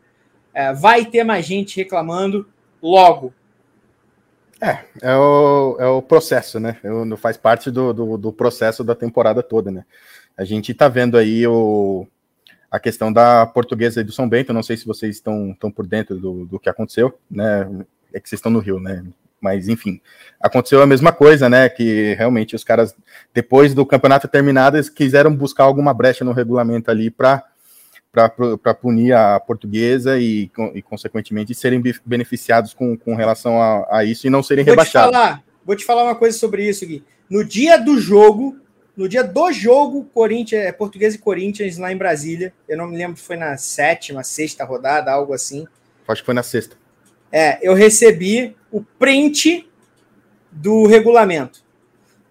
é, 0.54 0.72
vai 0.72 1.04
ter 1.04 1.24
mais 1.24 1.46
gente 1.46 1.76
reclamando 1.76 2.46
logo. 2.82 3.32
É, 4.60 4.78
é 5.00 5.16
o, 5.16 5.76
é 5.80 5.86
o 5.86 6.00
processo, 6.00 6.60
né? 6.60 6.76
Faz 7.18 7.36
parte 7.36 7.70
do, 7.70 7.92
do, 7.92 8.16
do, 8.16 8.32
processo 8.32 8.84
da 8.84 8.94
temporada 8.94 9.42
toda, 9.42 9.70
né? 9.70 9.84
A 10.36 10.44
gente 10.44 10.72
tá 10.72 10.88
vendo 10.88 11.18
aí 11.18 11.46
o, 11.46 12.06
a 12.70 12.78
questão 12.78 13.12
da 13.12 13.44
portuguesa 13.44 14.04
do 14.04 14.12
São 14.12 14.28
Bento, 14.28 14.52
não 14.52 14.62
sei 14.62 14.76
se 14.76 14.86
vocês 14.86 15.16
estão, 15.16 15.50
estão 15.50 15.70
por 15.70 15.86
dentro 15.86 16.16
do, 16.18 16.46
do 16.46 16.60
que 16.60 16.68
aconteceu, 16.68 17.18
né? 17.28 17.68
É 18.12 18.20
que 18.20 18.28
vocês 18.28 18.38
estão 18.38 18.52
no 18.52 18.60
Rio, 18.60 18.78
né? 18.78 19.04
Mas, 19.42 19.66
enfim, 19.66 20.00
aconteceu 20.40 20.80
a 20.80 20.86
mesma 20.86 21.10
coisa, 21.10 21.48
né? 21.48 21.68
Que 21.68 22.14
realmente 22.14 22.54
os 22.54 22.62
caras, 22.62 22.94
depois 23.34 23.74
do 23.74 23.84
campeonato 23.84 24.28
terminado, 24.28 24.76
eles 24.76 24.88
quiseram 24.88 25.34
buscar 25.34 25.64
alguma 25.64 25.92
brecha 25.92 26.24
no 26.24 26.32
regulamento 26.32 26.90
ali 26.90 27.10
para 27.10 27.44
para 28.12 28.74
punir 28.74 29.14
a 29.14 29.40
portuguesa 29.40 30.18
e, 30.18 30.50
e, 30.74 30.82
consequentemente, 30.82 31.54
serem 31.54 31.82
beneficiados 32.04 32.74
com, 32.74 32.94
com 32.94 33.14
relação 33.14 33.60
a, 33.60 33.86
a 33.90 34.04
isso 34.04 34.26
e 34.26 34.30
não 34.30 34.42
serem 34.42 34.66
vou 34.66 34.72
rebaixados. 34.72 35.10
Te 35.10 35.14
falar, 35.14 35.42
vou 35.64 35.74
te 35.74 35.84
falar 35.86 36.04
uma 36.04 36.14
coisa 36.14 36.36
sobre 36.38 36.68
isso, 36.68 36.86
Gui. 36.86 37.02
No 37.30 37.42
dia 37.42 37.78
do 37.78 37.98
jogo, 37.98 38.60
no 38.94 39.08
dia 39.08 39.24
do 39.24 39.50
jogo, 39.50 40.04
Corinthians, 40.12 40.62
é 40.62 40.72
Português 40.72 41.14
e 41.14 41.18
Corinthians 41.18 41.78
lá 41.78 41.90
em 41.90 41.96
Brasília, 41.96 42.52
eu 42.68 42.76
não 42.76 42.86
me 42.86 42.98
lembro 42.98 43.16
se 43.16 43.24
foi 43.24 43.36
na 43.36 43.56
sétima, 43.56 44.22
sexta 44.22 44.62
rodada, 44.62 45.10
algo 45.10 45.32
assim. 45.32 45.66
Acho 46.06 46.20
que 46.20 46.26
foi 46.26 46.34
na 46.34 46.42
sexta. 46.42 46.76
É, 47.32 47.66
eu 47.66 47.72
recebi 47.72 48.54
o 48.72 48.82
print 48.82 49.68
do 50.50 50.86
regulamento. 50.86 51.62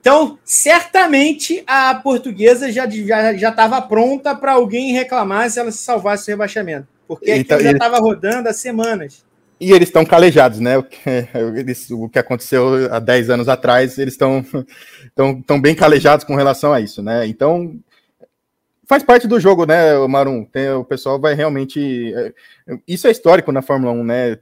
Então, 0.02 0.40
certamente 0.44 1.64
a 1.68 1.94
portuguesa 1.94 2.72
já 2.72 2.86
estava 2.86 3.38
já, 3.38 3.54
já 3.54 3.82
pronta 3.82 4.36
para 4.36 4.54
alguém 4.54 4.92
reclamar 4.92 5.50
se 5.50 5.60
ela 5.60 5.72
se 5.72 5.78
salvasse 5.78 6.26
do 6.26 6.30
rebaixamento. 6.30 6.88
Porque 7.08 7.32
então, 7.36 7.60
já 7.60 7.72
estava 7.72 8.00
rodando 8.00 8.50
há 8.50 8.54
semanas. 8.54 9.24
E 9.60 9.72
eles 9.72 9.90
estão 9.90 10.04
calejados, 10.04 10.60
né? 10.60 10.76
O 10.76 10.84
que, 10.84 10.98
eles, 11.56 11.92
o 11.92 12.10
que 12.10 12.18
aconteceu 12.18 12.92
há 12.92 12.98
10 12.98 13.30
anos 13.30 13.48
atrás, 13.48 14.00
eles 14.00 14.16
estão 14.16 14.44
tão 15.46 15.62
bem 15.62 15.76
calejados 15.76 16.26
com 16.26 16.36
relação 16.36 16.74
a 16.74 16.82
isso, 16.82 17.04
né? 17.04 17.28
Então, 17.28 17.80
faz 18.88 19.04
parte 19.04 19.28
do 19.28 19.40
jogo, 19.40 19.68
né, 19.68 19.96
Marum? 20.08 20.44
Tem, 20.46 20.72
o 20.72 20.84
pessoal 20.84 21.20
vai 21.20 21.36
realmente. 21.36 22.12
É, 22.16 22.34
isso 22.88 23.08
é 23.08 23.12
histórico 23.12 23.52
na 23.52 23.62
Fórmula 23.62 23.94
1, 23.94 24.04
né? 24.04 24.40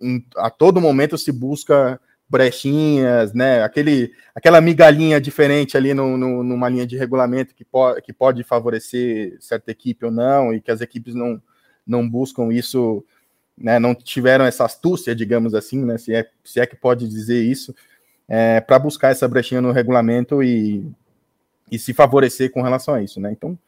Em, 0.00 0.24
a 0.36 0.48
todo 0.50 0.80
momento 0.80 1.18
se 1.18 1.32
busca 1.32 2.00
brechinhas, 2.28 3.32
né? 3.32 3.62
Aquele, 3.62 4.12
aquela 4.34 4.60
migalhinha 4.60 5.20
diferente 5.20 5.76
ali 5.76 5.92
no, 5.92 6.16
no, 6.16 6.42
numa 6.42 6.68
linha 6.68 6.86
de 6.86 6.96
regulamento 6.96 7.54
que, 7.54 7.64
po 7.64 7.94
que 8.02 8.12
pode 8.12 8.42
favorecer 8.42 9.36
certa 9.40 9.70
equipe 9.70 10.04
ou 10.04 10.10
não, 10.10 10.54
e 10.54 10.60
que 10.60 10.70
as 10.70 10.80
equipes 10.80 11.14
não, 11.14 11.40
não 11.86 12.08
buscam 12.08 12.52
isso, 12.52 13.04
né? 13.56 13.78
Não 13.78 13.94
tiveram 13.94 14.44
essa 14.44 14.64
astúcia, 14.64 15.14
digamos 15.14 15.54
assim, 15.54 15.84
né? 15.84 15.98
Se 15.98 16.14
é, 16.14 16.28
se 16.42 16.60
é 16.60 16.66
que 16.66 16.76
pode 16.76 17.06
dizer 17.08 17.42
isso, 17.42 17.74
é, 18.28 18.60
para 18.60 18.78
buscar 18.78 19.10
essa 19.10 19.28
brechinha 19.28 19.60
no 19.60 19.72
regulamento 19.72 20.42
e, 20.42 20.84
e 21.70 21.78
se 21.78 21.92
favorecer 21.92 22.50
com 22.50 22.62
relação 22.62 22.94
a 22.94 23.02
isso, 23.02 23.20
né? 23.20 23.30
Então, 23.32 23.58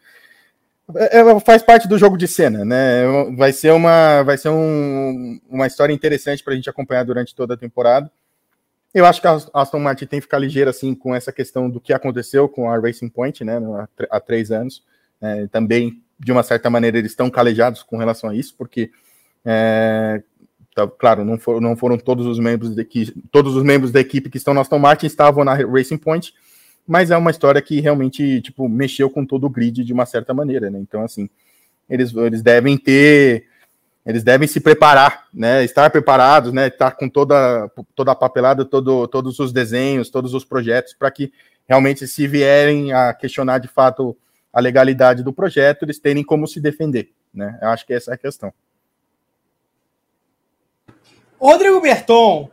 é, 0.94 1.18
é, 1.18 1.40
faz 1.40 1.62
parte 1.62 1.88
do 1.88 1.98
jogo 1.98 2.16
de 2.16 2.28
cena, 2.28 2.64
né? 2.64 3.04
Vai 3.36 3.52
ser 3.52 3.72
uma, 3.72 4.22
vai 4.22 4.38
ser 4.38 4.50
um, 4.50 5.40
uma 5.48 5.66
história 5.66 5.92
interessante 5.92 6.44
para 6.44 6.52
a 6.52 6.56
gente 6.56 6.70
acompanhar 6.70 7.04
durante 7.04 7.34
toda 7.34 7.54
a 7.54 7.56
temporada. 7.56 8.10
Eu 8.94 9.04
acho 9.04 9.20
que 9.20 9.26
a 9.26 9.38
Aston 9.52 9.80
Martin 9.80 10.06
tem 10.06 10.20
que 10.20 10.24
ficar 10.24 10.38
ligeira 10.38 10.70
assim 10.70 10.94
com 10.94 11.14
essa 11.14 11.32
questão 11.32 11.68
do 11.68 11.80
que 11.80 11.92
aconteceu 11.92 12.48
com 12.48 12.70
a 12.70 12.78
Racing 12.78 13.08
Point, 13.08 13.44
né? 13.44 13.58
Há, 14.10 14.20
três 14.20 14.50
anos. 14.50 14.82
É, 15.20 15.46
também, 15.48 16.02
de 16.18 16.30
uma 16.30 16.42
certa 16.42 16.70
maneira, 16.70 16.98
eles 16.98 17.10
estão 17.10 17.28
calejados 17.28 17.82
com 17.82 17.96
relação 17.96 18.30
a 18.30 18.34
isso, 18.34 18.54
porque 18.56 18.90
é, 19.44 20.22
tá, 20.74 20.86
claro, 20.86 21.24
não, 21.24 21.38
não 21.60 21.76
foram 21.76 21.98
todos 21.98 22.26
os 22.26 22.38
membros 22.38 22.74
de 22.74 22.84
que 22.84 23.12
todos 23.30 23.56
os 23.56 23.64
membros 23.64 23.90
da 23.90 24.00
equipe 24.00 24.30
que 24.30 24.36
estão 24.36 24.54
na 24.54 24.60
Aston 24.60 24.78
Martin 24.78 25.06
estavam 25.06 25.44
na 25.44 25.54
Racing 25.54 25.98
Point, 25.98 26.32
mas 26.86 27.10
é 27.10 27.16
uma 27.16 27.30
história 27.30 27.60
que 27.60 27.80
realmente 27.80 28.40
tipo 28.40 28.68
mexeu 28.68 29.10
com 29.10 29.24
todo 29.24 29.46
o 29.46 29.50
grid 29.50 29.84
de 29.84 29.92
uma 29.92 30.06
certa 30.06 30.32
maneira, 30.32 30.70
né? 30.70 30.78
Então 30.78 31.02
assim, 31.02 31.28
eles, 31.88 32.14
eles 32.14 32.42
devem 32.42 32.76
ter 32.76 33.46
eles 34.04 34.22
devem 34.22 34.46
se 34.46 34.60
preparar, 34.60 35.26
né? 35.34 35.64
Estar 35.64 35.90
preparados, 35.90 36.52
né? 36.52 36.68
Estar 36.68 36.92
com 36.92 37.08
toda 37.08 37.68
toda 37.94 38.12
a 38.12 38.14
papelada, 38.14 38.64
todo, 38.64 39.08
todos 39.08 39.38
os 39.40 39.52
desenhos, 39.52 40.10
todos 40.10 40.32
os 40.32 40.44
projetos 40.44 40.94
para 40.94 41.10
que 41.10 41.32
realmente 41.68 42.06
se 42.06 42.28
vierem 42.28 42.92
a 42.92 43.12
questionar 43.12 43.58
de 43.58 43.66
fato 43.66 44.16
a 44.52 44.60
legalidade 44.60 45.22
do 45.22 45.32
projeto, 45.32 45.82
eles 45.82 45.98
terem 45.98 46.24
como 46.24 46.46
se 46.46 46.60
defender, 46.60 47.10
né? 47.34 47.58
Eu 47.60 47.68
acho 47.68 47.84
que 47.84 47.92
essa 47.92 48.12
é 48.12 48.14
a 48.14 48.18
questão. 48.18 48.54
Rodrigo 51.38 51.80
Berton, 51.80 52.48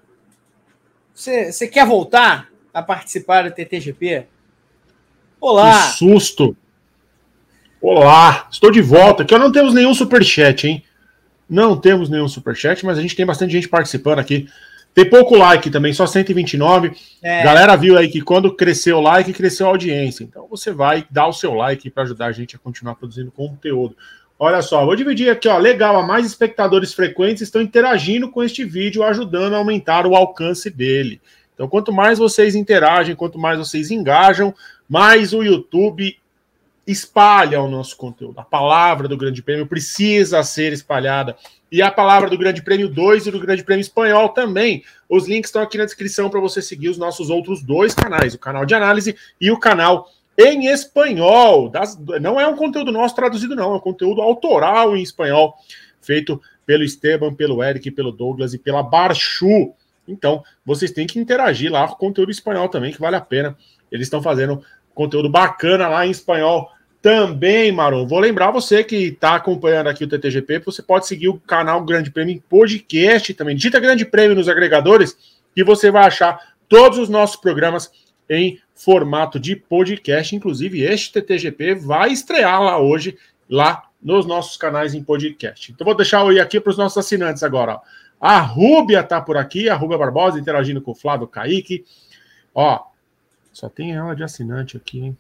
você 1.14 1.68
quer 1.68 1.86
voltar 1.86 2.50
a 2.74 2.82
participar 2.82 3.44
do 3.44 3.52
TTGP? 3.52 4.26
Olá! 5.40 5.92
Que 5.92 5.98
susto! 5.98 6.58
Olá! 7.82 8.48
Estou 8.52 8.72
de 8.72 8.82
volta, 8.82 9.24
que 9.24 9.38
não 9.38 9.52
temos 9.52 9.74
nenhum 9.74 9.94
superchat, 9.94 10.68
hein? 10.68 10.84
Não 11.50 11.78
temos 11.78 12.10
nenhum 12.10 12.28
superchat, 12.28 12.86
mas 12.86 12.98
a 12.98 13.02
gente 13.02 13.16
tem 13.16 13.26
bastante 13.26 13.52
gente 13.52 13.70
participando 13.70 14.20
aqui. 14.20 14.48
Tem 14.94 15.10
pouco 15.10 15.36
like 15.36 15.70
também, 15.70 15.94
só 15.94 16.06
129. 16.08 16.94
É. 17.22 17.44
Galera 17.44 17.76
viu 17.76 17.98
aí 17.98 18.08
que 18.08 18.22
quando 18.22 18.56
cresceu 18.56 18.98
o 18.98 19.02
like, 19.02 19.34
cresceu 19.34 19.66
a 19.66 19.70
audiência. 19.70 20.24
Então 20.24 20.48
você 20.48 20.72
vai 20.72 21.06
dar 21.10 21.28
o 21.28 21.34
seu 21.34 21.54
like 21.54 21.90
para 21.90 22.04
ajudar 22.04 22.28
a 22.28 22.32
gente 22.32 22.56
a 22.56 22.60
continuar 22.60 22.96
produzindo 22.96 23.32
conteúdo. 23.32 23.98
Olha 24.38 24.62
só, 24.62 24.86
vou 24.86 24.96
dividir 24.96 25.30
aqui, 25.30 25.48
ó. 25.48 25.58
Legal, 25.58 25.98
a 25.98 26.06
mais 26.06 26.26
espectadores 26.26 26.94
frequentes 26.94 27.42
estão 27.42 27.62
interagindo 27.62 28.30
com 28.30 28.44
este 28.44 28.64
vídeo, 28.64 29.04
ajudando 29.04 29.54
a 29.54 29.58
aumentar 29.58 30.06
o 30.06 30.16
alcance 30.16 30.70
dele. 30.70 31.22
Então, 31.54 31.68
quanto 31.68 31.92
mais 31.92 32.20
vocês 32.20 32.56
interagem, 32.56 33.16
quanto 33.16 33.38
mais 33.38 33.60
vocês 33.60 33.92
engajam, 33.92 34.54
mais 34.90 35.34
o 35.34 35.44
YouTube 35.44 36.18
espalha 36.86 37.62
o 37.62 37.70
nosso 37.70 37.96
conteúdo. 37.96 38.40
A 38.40 38.44
palavra 38.44 39.08
do 39.08 39.18
Grande 39.18 39.42
Prêmio 39.42 39.66
precisa 39.66 40.44
ser 40.44 40.74
espalhada. 40.74 41.36
E 41.72 41.82
a 41.82 41.90
palavra 41.90 42.30
do 42.30 42.38
Grande 42.38 42.62
Prêmio 42.62 42.90
2 42.90 43.28
e 43.28 43.32
do 43.32 43.40
Grande 43.40 43.64
Prêmio 43.64 43.82
Espanhol 43.82 44.30
também. 44.30 44.84
Os 45.10 45.28
links 45.28 45.50
estão 45.50 45.62
aqui 45.62 45.78
na 45.78 45.86
descrição 45.86 46.30
para 46.30 46.40
você 46.40 46.62
seguir 46.62 46.90
os 46.90 46.98
nossos 46.98 47.30
outros 47.30 47.64
dois 47.64 47.94
canais, 47.96 48.34
o 48.34 48.40
canal 48.40 48.66
de 48.66 48.76
análise 48.76 49.16
e 49.40 49.50
o 49.50 49.60
canal 49.60 50.10
em 50.38 50.68
espanhol. 50.68 51.70
Das, 51.70 51.98
não 52.22 52.40
é 52.40 52.48
um 52.48 52.56
conteúdo 52.56 52.92
nosso 52.92 53.16
traduzido, 53.16 53.56
não, 53.56 53.74
é 53.74 53.78
um 53.78 53.80
conteúdo 53.80 54.22
autoral 54.22 54.96
em 54.96 55.02
espanhol, 55.02 55.56
feito 56.02 56.42
pelo 56.66 56.84
Esteban, 56.84 57.34
pelo 57.34 57.64
Eric, 57.64 57.90
pelo 57.92 58.12
Douglas 58.12 58.54
e 58.54 58.58
pela 58.58 58.84
Barchu. 58.84 59.74
Então, 60.08 60.44
vocês 60.66 60.92
têm 60.92 61.08
que 61.08 61.20
interagir 61.20 61.72
lá 61.72 61.88
com 61.88 61.94
o 61.94 61.98
conteúdo 61.98 62.32
espanhol 62.32 62.68
também, 62.70 62.92
que 62.92 63.00
vale 63.00 63.16
a 63.16 63.22
pena. 63.22 63.58
Eles 63.92 64.08
estão 64.08 64.22
fazendo 64.22 64.64
conteúdo 64.94 65.30
bacana 65.30 65.88
lá 65.88 66.06
em 66.06 66.12
espanhol 66.12 66.70
também, 67.02 67.70
Maron. 67.72 68.08
Vou 68.08 68.20
lembrar 68.20 68.52
você 68.52 68.84
que 68.84 68.96
está 68.96 69.36
acompanhando 69.36 69.88
aqui 69.88 70.06
o 70.06 70.08
TTGP, 70.08 70.60
você 70.60 70.82
pode 70.82 71.06
seguir 71.06 71.28
o 71.28 71.40
canal 71.40 71.84
Grande 71.84 72.10
Prêmio 72.10 72.34
em 72.34 72.40
podcast 72.40 73.34
também. 73.34 73.56
Digita 73.56 73.80
Grande 73.80 74.06
Prêmio 74.06 74.36
nos 74.36 74.48
agregadores 74.48 75.18
e 75.56 75.64
você 75.64 75.92
vai 75.92 76.06
achar 76.08 76.40
todos 76.70 76.98
os 76.98 77.10
nossos 77.10 77.36
programas 77.36 77.92
em 78.30 78.58
formato 78.74 79.38
de 79.38 79.56
podcast. 79.56 80.34
Inclusive, 80.34 80.82
este 80.82 81.12
TTGP 81.12 81.76
vai 81.76 82.12
estrear 82.12 82.62
lá 82.64 82.80
hoje, 82.80 83.18
lá 83.50 83.84
nos 84.02 84.26
nossos 84.26 84.56
canais 84.56 84.94
em 84.94 85.04
podcast. 85.04 85.72
Então, 85.72 85.84
vou 85.84 85.96
deixar 85.96 86.26
eu 86.26 86.42
aqui 86.42 86.60
para 86.60 86.72
os 86.72 86.78
nossos 86.78 86.98
assinantes 86.98 87.44
agora. 87.44 87.76
Ó. 87.76 87.80
A 88.24 88.40
Rúbia 88.40 89.02
está 89.02 89.20
por 89.20 89.36
aqui, 89.36 89.68
a 89.68 89.76
Rúbia 89.76 89.98
Barbosa 89.98 90.40
interagindo 90.40 90.82
com 90.82 90.92
o 90.92 90.96
Flávio 90.96 91.28
Kaique. 91.28 91.84
Ó, 92.56 92.80
só 93.52 93.68
tem 93.68 93.94
ela 93.94 94.16
de 94.16 94.24
assinante 94.24 94.78
aqui, 94.78 95.02
hein? 95.02 95.18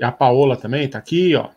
E 0.00 0.02
a 0.02 0.10
Paola 0.10 0.56
também 0.56 0.86
está 0.86 0.96
aqui, 0.96 1.36
ó. 1.36 1.50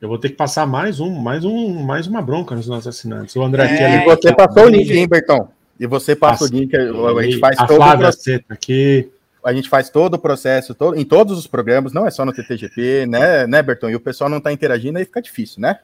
Eu 0.00 0.08
vou 0.08 0.18
ter 0.18 0.28
que 0.28 0.36
passar 0.36 0.68
mais 0.68 1.00
um, 1.00 1.10
mais 1.10 1.44
um, 1.44 1.82
mais 1.82 2.06
uma 2.06 2.22
bronca 2.22 2.54
nos 2.54 2.68
nossos 2.68 2.86
assinantes. 2.86 3.34
O 3.34 3.42
André 3.42 3.64
é, 3.64 3.96
aqui. 3.96 4.04
E 4.04 4.04
você 4.04 4.32
passou 4.32 4.66
o 4.66 4.68
link, 4.68 4.88
hein, 4.88 5.08
Bertão? 5.08 5.48
E 5.80 5.86
você 5.88 6.14
passa 6.14 6.44
o 6.44 6.46
link, 6.46 6.72
a 6.76 7.22
gente 7.24 7.40
faz 7.40 7.58
a 7.58 7.66
todo 7.66 7.76
Flávia 7.78 8.08
o 8.08 8.52
aqui 8.52 9.10
a 9.44 9.52
gente 9.52 9.68
faz 9.68 9.90
todo 9.90 10.14
o 10.14 10.18
processo, 10.18 10.74
todo, 10.74 10.96
em 10.96 11.04
todos 11.04 11.38
os 11.38 11.46
programas, 11.46 11.92
não 11.92 12.04
é 12.04 12.10
só 12.10 12.24
no 12.24 12.32
TTGP, 12.32 13.06
né, 13.06 13.46
né, 13.46 13.62
Berton? 13.62 13.90
E 13.90 13.94
o 13.94 14.00
pessoal 14.00 14.28
não 14.28 14.38
está 14.38 14.52
interagindo, 14.52 14.98
aí 14.98 15.04
fica 15.04 15.22
difícil, 15.22 15.60
né? 15.60 15.78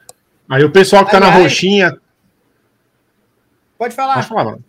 Aí 0.48 0.64
o 0.64 0.70
pessoal 0.70 1.04
que 1.04 1.14
está 1.14 1.20
na 1.20 1.30
roxinha. 1.30 1.96
Pode 3.82 3.96
falar. 3.96 4.14
Pode 4.14 4.28
falar, 4.28 4.44
mano. 4.44 4.64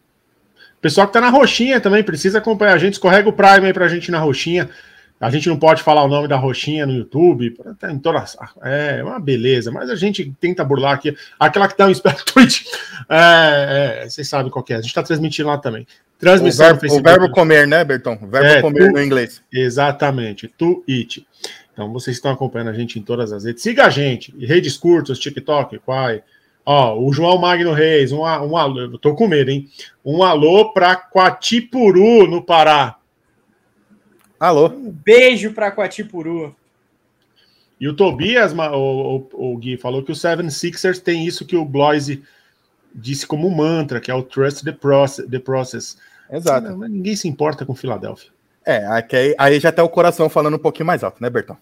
Pessoal 0.82 1.06
que 1.06 1.12
está 1.12 1.22
na 1.22 1.30
roxinha 1.30 1.80
também 1.80 2.04
precisa 2.04 2.40
acompanhar 2.40 2.74
a 2.74 2.78
gente. 2.80 2.94
Escorrega 2.94 3.30
o 3.30 3.34
Prime 3.34 3.68
aí 3.68 3.72
para 3.72 3.86
a 3.86 3.88
gente 3.88 4.10
na 4.10 4.18
roxinha. 4.18 4.68
A 5.22 5.30
gente 5.30 5.48
não 5.48 5.58
pode 5.58 5.84
falar 5.84 6.04
o 6.04 6.08
nome 6.08 6.28
da 6.28 6.36
roxinha 6.36 6.88
no 6.88 6.94
YouTube. 6.94 7.56
Em 7.92 8.00
todas, 8.00 8.36
é 8.64 9.04
uma 9.04 9.20
beleza, 9.20 9.72
mas 9.72 9.92
a 9.92 9.96
gente 9.96 10.34
tenta 10.40 10.66
burlar 10.66 10.94
aqui. 10.94 11.16
Aquela 11.40 11.68
que 11.68 11.82
um 11.84 11.92
esperto 11.92 12.26
tweet. 12.26 12.66
É, 13.08 14.02
é, 14.02 14.10
vocês 14.10 14.28
sabem 14.28 14.52
qual 14.52 14.66
é. 14.68 14.74
A 14.74 14.78
gente 14.78 14.88
está 14.88 15.04
transmitindo 15.04 15.48
lá 15.48 15.60
também. 15.60 15.86
Transmissão 16.18 16.72
o 16.72 16.80
verbo, 16.80 16.96
o 16.96 17.04
verbo 17.04 17.30
comer, 17.30 17.68
né, 17.68 17.84
Berton? 17.84 18.18
O 18.20 18.28
verbo 18.28 18.48
é, 18.48 18.62
comer 18.62 18.88
tu, 18.88 18.94
no 18.94 19.04
inglês. 19.04 19.44
Exatamente. 19.54 20.48
To 20.48 20.84
eat. 20.88 21.24
Então, 21.72 21.94
vocês 21.94 22.18
estão 22.18 22.32
acompanhando 22.32 22.72
a 22.72 22.74
gente 22.74 22.98
em 22.98 23.04
todas 23.04 23.32
as 23.32 23.46
redes. 23.46 23.62
Siga 23.62 23.86
a 23.86 23.90
gente. 23.90 24.36
Redes 24.44 24.76
curtas, 24.76 25.20
TikTok, 25.20 25.78
Quai. 25.80 26.24
Ó, 26.66 26.98
o 26.98 27.12
João 27.12 27.38
Magno 27.38 27.74
Reis, 27.74 28.12
um, 28.12 28.22
um 28.22 28.58
alô, 28.58 28.98
tô 28.98 29.14
com 29.16 29.28
medo, 29.28 29.52
hein? 29.52 29.70
Um 30.04 30.24
alô 30.24 30.72
para 30.72 30.96
Quatipuru, 30.96 32.26
no 32.26 32.42
Pará. 32.42 32.98
Alô. 34.40 34.68
Um 34.68 34.92
beijo 34.92 35.54
para 35.54 35.72
Quatipuru. 35.72 36.56
E 37.80 37.88
o 37.88 37.94
Tobias, 37.94 38.54
o, 38.54 39.28
o, 39.34 39.54
o, 39.54 39.58
Gui, 39.58 39.78
falou 39.78 40.04
que 40.04 40.12
o 40.12 40.16
Seven 40.16 40.50
Sixers 40.50 41.00
tem 41.00 41.26
isso 41.26 41.46
que 41.46 41.56
o 41.56 41.66
Bloise 41.66 42.24
disse 42.96 43.28
como 43.28 43.50
mantra, 43.52 44.00
que 44.00 44.10
é 44.10 44.14
o 44.14 44.24
Trust 44.24 44.64
the 44.64 44.72
Process. 44.72 45.30
The 45.30 45.40
process. 45.40 45.98
Exato. 46.32 46.70
Não, 46.70 46.88
ninguém 46.88 47.16
se 47.16 47.28
importa 47.28 47.66
com 47.66 47.76
Filadélfia. 47.76 48.32
É, 48.66 48.86
aí, 48.88 49.36
aí 49.38 49.60
já 49.60 49.72
tá 49.72 49.84
o 49.84 49.90
coração 49.90 50.30
falando 50.30 50.56
um 50.56 50.60
pouquinho 50.60 50.86
mais 50.86 51.04
alto, 51.04 51.22
né, 51.22 51.30
Bertão? 51.30 51.58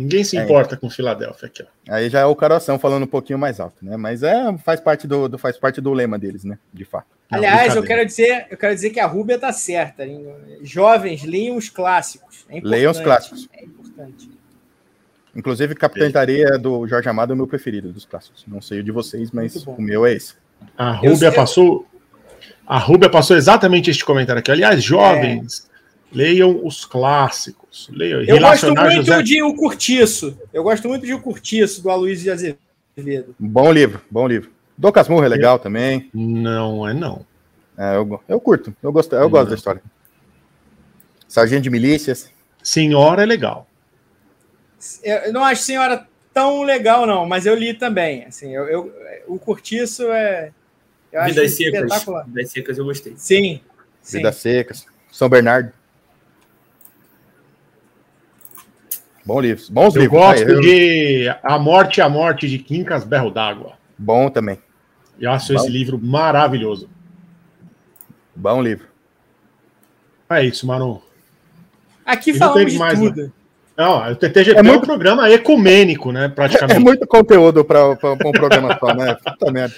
Ninguém 0.00 0.24
se 0.24 0.38
é. 0.38 0.42
importa 0.42 0.78
com 0.78 0.88
Filadélfia 0.88 1.46
aqui, 1.46 1.62
ó. 1.62 1.66
Aí 1.94 2.08
já 2.08 2.20
é 2.20 2.24
o 2.24 2.34
coração 2.34 2.78
falando 2.78 3.02
um 3.02 3.08
pouquinho 3.08 3.38
mais 3.38 3.60
alto, 3.60 3.84
né? 3.84 3.98
Mas 3.98 4.22
é, 4.22 4.56
faz 4.58 4.80
parte 4.80 5.06
do, 5.06 5.28
do 5.28 5.36
faz 5.36 5.58
parte 5.58 5.78
do 5.78 5.92
lema 5.92 6.18
deles, 6.18 6.42
né? 6.42 6.58
De 6.72 6.86
fato. 6.86 7.06
Aliás, 7.30 7.76
eu 7.76 7.82
quero 7.82 8.04
dizer, 8.06 8.46
eu 8.50 8.56
quero 8.56 8.74
dizer 8.74 8.90
que 8.90 8.98
a 8.98 9.06
Rúbia 9.06 9.38
tá 9.38 9.52
certa. 9.52 10.04
Jovens, 10.62 11.22
leiam 11.22 11.56
os 11.56 11.68
clássicos. 11.68 12.46
É 12.48 12.60
leiam 12.62 12.90
os 12.90 12.98
clássicos. 12.98 13.46
É 13.52 13.64
importante. 13.64 14.30
Inclusive, 15.36 15.74
Capitã 15.74 16.10
de 16.10 16.16
Areia 16.16 16.58
do 16.58 16.86
Jorge 16.88 17.08
Amado 17.08 17.32
é 17.32 17.34
o 17.34 17.36
meu 17.36 17.46
preferido 17.46 17.92
dos 17.92 18.06
clássicos. 18.06 18.44
Não 18.48 18.62
sei 18.62 18.80
o 18.80 18.82
de 18.82 18.90
vocês, 18.90 19.30
mas 19.30 19.64
o 19.66 19.80
meu 19.80 20.06
é 20.06 20.14
esse. 20.14 20.34
A 20.76 20.92
Rúbia 20.92 21.30
passou. 21.30 21.86
A 22.66 22.78
Rúbia 22.78 23.10
passou 23.10 23.36
exatamente 23.36 23.90
este 23.90 24.04
comentário 24.04 24.40
aqui. 24.40 24.50
Aliás, 24.50 24.82
jovens, 24.82 25.68
é. 26.12 26.16
leiam 26.16 26.64
os 26.64 26.86
clássicos. 26.86 27.59
Leiam, 27.90 28.22
eu 28.22 28.40
gosto 28.40 28.74
muito 28.74 28.92
José... 28.92 29.22
de 29.22 29.42
O 29.42 29.54
Curtiço. 29.54 30.38
Eu 30.52 30.62
gosto 30.62 30.88
muito 30.88 31.06
de 31.06 31.14
O 31.14 31.20
Curtiço, 31.20 31.82
do 31.82 31.90
Aloysio 31.90 32.24
de 32.24 32.30
Azevedo. 32.96 33.34
Bom 33.38 33.72
livro, 33.72 34.00
bom 34.10 34.26
livro. 34.26 34.50
Dom 34.76 34.90
Casmurro 34.90 35.24
é 35.24 35.28
legal 35.28 35.58
também. 35.58 36.10
Não 36.12 36.88
é 36.88 36.94
não. 36.94 37.24
É, 37.78 37.96
eu, 37.96 38.20
eu 38.28 38.40
curto, 38.40 38.74
eu 38.82 38.92
gosto, 38.92 39.14
eu 39.14 39.30
gosto 39.30 39.50
da 39.50 39.54
história. 39.54 39.82
Sargento 41.28 41.62
de 41.62 41.70
Milícias. 41.70 42.30
Senhora 42.62 43.22
é 43.22 43.26
legal. 43.26 43.68
Eu 45.02 45.32
não 45.32 45.44
acho 45.44 45.62
Senhora 45.62 46.06
tão 46.34 46.62
legal, 46.62 47.06
não, 47.06 47.26
mas 47.26 47.46
eu 47.46 47.54
li 47.54 47.72
também. 47.74 48.24
Assim, 48.24 48.54
eu, 48.54 48.66
eu 48.68 48.92
o 49.26 49.38
Curtiço 49.38 50.10
é. 50.10 50.52
Eu 51.12 51.24
Vidas 51.24 51.44
acho 51.44 51.56
Secas. 51.56 52.04
Vidas 52.26 52.50
Secas 52.50 52.78
eu 52.78 52.84
gostei. 52.84 53.14
Sim. 53.16 53.60
sim. 54.02 54.18
Vidas 54.18 54.36
Secas. 54.36 54.86
São 55.10 55.28
Bernardo. 55.28 55.72
Bom 59.24 59.40
livro. 59.40 59.64
Bons 59.70 59.94
eu 59.94 60.02
livros. 60.02 60.20
Gosto 60.20 60.48
eu... 60.48 60.60
de 60.60 61.34
A 61.42 61.58
Morte 61.58 62.00
a 62.00 62.08
Morte 62.08 62.48
de 62.48 62.58
Quincas 62.58 63.04
Berro 63.04 63.30
d'Água. 63.30 63.72
Bom 63.98 64.30
também. 64.30 64.58
Eu 65.18 65.30
acho 65.30 65.52
Bom. 65.52 65.60
esse 65.60 65.70
livro 65.70 65.98
maravilhoso. 66.02 66.88
Bom 68.34 68.62
livro. 68.62 68.86
É 70.30 70.44
isso, 70.44 70.66
Manu. 70.66 71.02
Aqui 72.04 72.32
falamos 72.32 72.72
de 72.72 72.78
mais, 72.78 72.98
tudo. 72.98 73.22
Né? 73.24 73.30
Não, 73.76 74.12
o 74.12 74.16
TTGP 74.16 74.58
é, 74.58 74.62
muito... 74.62 74.74
é 74.74 74.78
um 74.78 74.80
programa 74.80 75.30
ecumênico, 75.30 76.12
né? 76.12 76.28
Praticamente. 76.28 76.76
É 76.76 76.78
muito 76.78 77.06
conteúdo 77.06 77.64
para 77.64 77.90
um 77.90 78.32
programa 78.32 78.78
só, 78.78 78.94
né? 78.94 79.14
Puta 79.24 79.50
merda. 79.52 79.74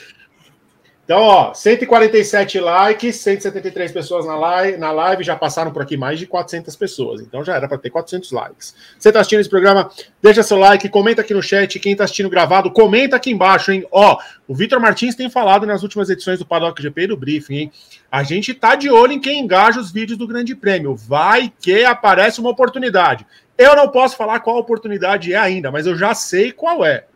Então, 1.05 1.21
ó, 1.21 1.53
147 1.53 2.61
likes, 2.61 3.17
173 3.17 3.91
pessoas 3.91 4.25
na 4.25 4.37
live, 4.37 4.79
na 4.79 4.93
live, 4.93 5.25
já 5.25 5.35
passaram 5.35 5.73
por 5.73 5.83
aqui 5.83 5.97
mais 5.97 6.17
de 6.17 6.27
400 6.29 6.77
pessoas. 6.77 7.21
Então 7.21 7.43
já 7.45 7.57
era 7.57 7.67
para 7.67 7.77
ter 7.77 7.91
400 7.91 8.31
likes. 8.31 8.75
Você 8.97 9.09
está 9.09 9.19
assistindo 9.21 9.41
esse 9.41 9.51
programa? 9.51 9.91
Deixa 10.23 10.45
seu 10.45 10.57
like, 10.57 10.89
comenta 10.89 11.21
aqui 11.21 11.35
no 11.35 11.43
chat. 11.43 11.81
Quem 11.81 11.93
está 11.93 12.05
assistindo 12.05 12.31
gravado, 12.31 12.71
comenta 12.71 13.17
aqui 13.17 13.33
embaixo, 13.33 13.73
hein? 13.73 13.85
Ó, 13.91 14.17
o 14.47 14.55
Vitor 14.55 14.81
Martins 14.81 15.17
tem 15.17 15.29
falado 15.29 15.67
nas 15.67 15.83
últimas 15.83 16.09
edições 16.09 16.39
do 16.39 16.47
Paddock 16.47 16.81
GP 16.81 17.03
e 17.03 17.07
do 17.09 17.17
Briefing, 17.17 17.55
hein? 17.57 17.73
A 18.11 18.23
gente 18.23 18.55
tá 18.55 18.77
de 18.77 18.89
olho 18.89 19.13
em 19.13 19.21
quem 19.21 19.41
engaja 19.41 19.81
os 19.81 19.91
vídeos 19.91 20.17
do 20.17 20.29
Grande 20.29 20.55
Prêmio. 20.55 20.95
Vai 20.95 21.53
que 21.61 21.85
aparece 21.85 22.39
uma 22.39 22.51
oportunidade. 22.51 23.27
Eu 23.59 23.75
não 23.75 23.89
posso 23.89 24.17
falar 24.17 24.39
qual 24.39 24.57
oportunidade 24.57 25.35
é 25.35 25.37
ainda, 25.37 25.69
mas 25.71 25.85
eu 25.85 25.97
já 25.97 26.15
sei 26.15 26.53
qual 26.53 26.85
é. 26.85 27.07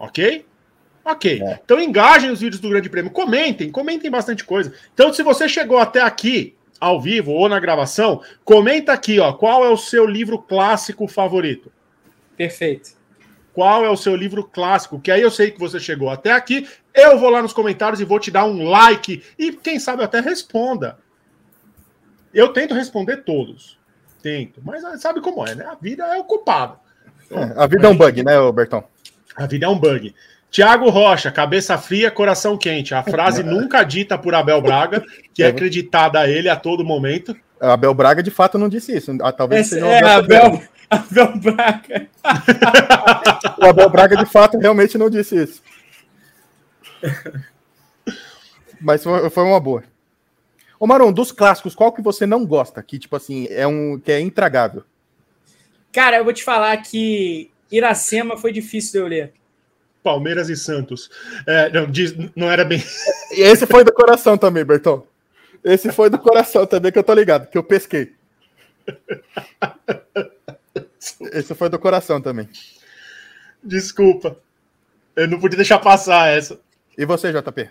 Ok? 0.00 0.49
Ok. 1.10 1.42
É. 1.42 1.60
Então 1.64 1.80
engajem 1.80 2.30
os 2.30 2.40
vídeos 2.40 2.60
do 2.60 2.68
Grande 2.68 2.88
Prêmio. 2.88 3.10
Comentem, 3.10 3.70
comentem 3.70 4.10
bastante 4.10 4.44
coisa. 4.44 4.72
Então, 4.94 5.12
se 5.12 5.22
você 5.22 5.48
chegou 5.48 5.78
até 5.78 6.00
aqui, 6.00 6.54
ao 6.80 7.00
vivo 7.00 7.32
ou 7.32 7.48
na 7.48 7.60
gravação, 7.60 8.22
comenta 8.44 8.92
aqui, 8.92 9.20
ó, 9.20 9.32
qual 9.34 9.64
é 9.64 9.68
o 9.68 9.76
seu 9.76 10.06
livro 10.06 10.38
clássico 10.38 11.06
favorito. 11.06 11.70
Perfeito. 12.36 12.98
Qual 13.52 13.84
é 13.84 13.90
o 13.90 13.96
seu 13.96 14.16
livro 14.16 14.44
clássico? 14.44 14.98
Que 14.98 15.10
aí 15.10 15.20
eu 15.20 15.30
sei 15.30 15.50
que 15.50 15.58
você 15.58 15.78
chegou 15.78 16.08
até 16.08 16.32
aqui. 16.32 16.66
Eu 16.94 17.18
vou 17.18 17.28
lá 17.28 17.42
nos 17.42 17.52
comentários 17.52 18.00
e 18.00 18.04
vou 18.04 18.18
te 18.18 18.30
dar 18.30 18.46
um 18.46 18.64
like. 18.64 19.22
E 19.38 19.52
quem 19.52 19.78
sabe 19.78 20.02
até 20.02 20.20
responda. 20.20 20.98
Eu 22.32 22.52
tento 22.52 22.72
responder 22.72 23.18
todos. 23.18 23.78
Tento. 24.22 24.62
Mas 24.64 24.82
sabe 25.00 25.20
como 25.20 25.46
é, 25.46 25.54
né? 25.54 25.66
A 25.66 25.74
vida 25.74 26.04
é 26.04 26.18
ocupada. 26.18 26.76
É, 27.30 27.62
a 27.62 27.66
vida 27.66 27.86
é 27.86 27.90
um 27.90 27.96
bug, 27.96 28.22
né, 28.22 28.52
Bertão? 28.52 28.84
A 29.36 29.46
vida 29.46 29.66
é 29.66 29.68
um 29.68 29.78
bug. 29.78 30.14
Tiago 30.50 30.90
Rocha, 30.90 31.30
cabeça 31.30 31.78
fria, 31.78 32.10
coração 32.10 32.58
quente. 32.58 32.94
A 32.94 33.02
frase 33.02 33.42
nunca 33.42 33.84
dita 33.84 34.18
por 34.18 34.34
Abel 34.34 34.60
Braga, 34.60 35.04
que 35.32 35.42
é, 35.42 35.46
é 35.46 35.48
acreditada 35.48 36.18
a 36.18 36.28
ele 36.28 36.48
a 36.48 36.56
todo 36.56 36.84
momento. 36.84 37.36
Abel 37.60 37.94
Braga 37.94 38.22
de 38.22 38.30
fato 38.30 38.58
não 38.58 38.68
disse 38.68 38.96
isso. 38.96 39.16
Ah, 39.22 39.30
talvez 39.32 39.68
seja 39.68 39.86
é, 39.86 40.04
Abel, 40.04 40.60
Abel 40.90 41.38
Braga. 41.38 42.08
o 43.58 43.64
Abel 43.64 43.90
Braga 43.90 44.16
de 44.16 44.26
fato 44.26 44.58
realmente 44.58 44.98
não 44.98 45.08
disse 45.08 45.40
isso. 45.40 45.62
Mas 48.80 49.04
foi, 49.04 49.30
foi 49.30 49.44
uma 49.44 49.60
boa. 49.60 49.84
Ô 50.80 50.86
Maron, 50.86 51.12
dos 51.12 51.30
clássicos, 51.30 51.74
qual 51.74 51.92
que 51.92 52.02
você 52.02 52.26
não 52.26 52.44
gosta? 52.44 52.82
Que, 52.82 52.98
tipo 52.98 53.14
assim, 53.14 53.46
é 53.50 53.66
um 53.66 54.00
que 54.00 54.10
é 54.10 54.18
intragável. 54.18 54.82
Cara, 55.92 56.16
eu 56.16 56.24
vou 56.24 56.32
te 56.32 56.42
falar 56.42 56.76
que 56.78 57.50
Iracema 57.70 58.36
foi 58.36 58.52
difícil 58.52 58.92
de 58.92 58.98
eu 58.98 59.06
ler. 59.06 59.39
Palmeiras 60.02 60.48
e 60.48 60.56
Santos. 60.56 61.10
É, 61.46 61.70
não, 61.70 61.86
diz, 61.86 62.14
não 62.34 62.50
era 62.50 62.64
bem. 62.64 62.82
Esse 63.32 63.66
foi 63.66 63.84
do 63.84 63.92
coração 63.92 64.36
também, 64.38 64.64
Bertão. 64.64 65.06
Esse 65.62 65.92
foi 65.92 66.08
do 66.08 66.18
coração 66.18 66.66
também, 66.66 66.90
que 66.90 66.98
eu 66.98 67.04
tô 67.04 67.12
ligado, 67.14 67.48
que 67.48 67.58
eu 67.58 67.62
pesquei. 67.62 68.14
Esse 71.32 71.54
foi 71.54 71.68
do 71.68 71.78
coração 71.78 72.20
também. 72.20 72.48
Desculpa. 73.62 74.36
Eu 75.14 75.28
não 75.28 75.38
podia 75.38 75.56
deixar 75.56 75.78
passar 75.78 76.28
essa. 76.28 76.58
E 76.96 77.04
você, 77.04 77.32
JP? 77.32 77.68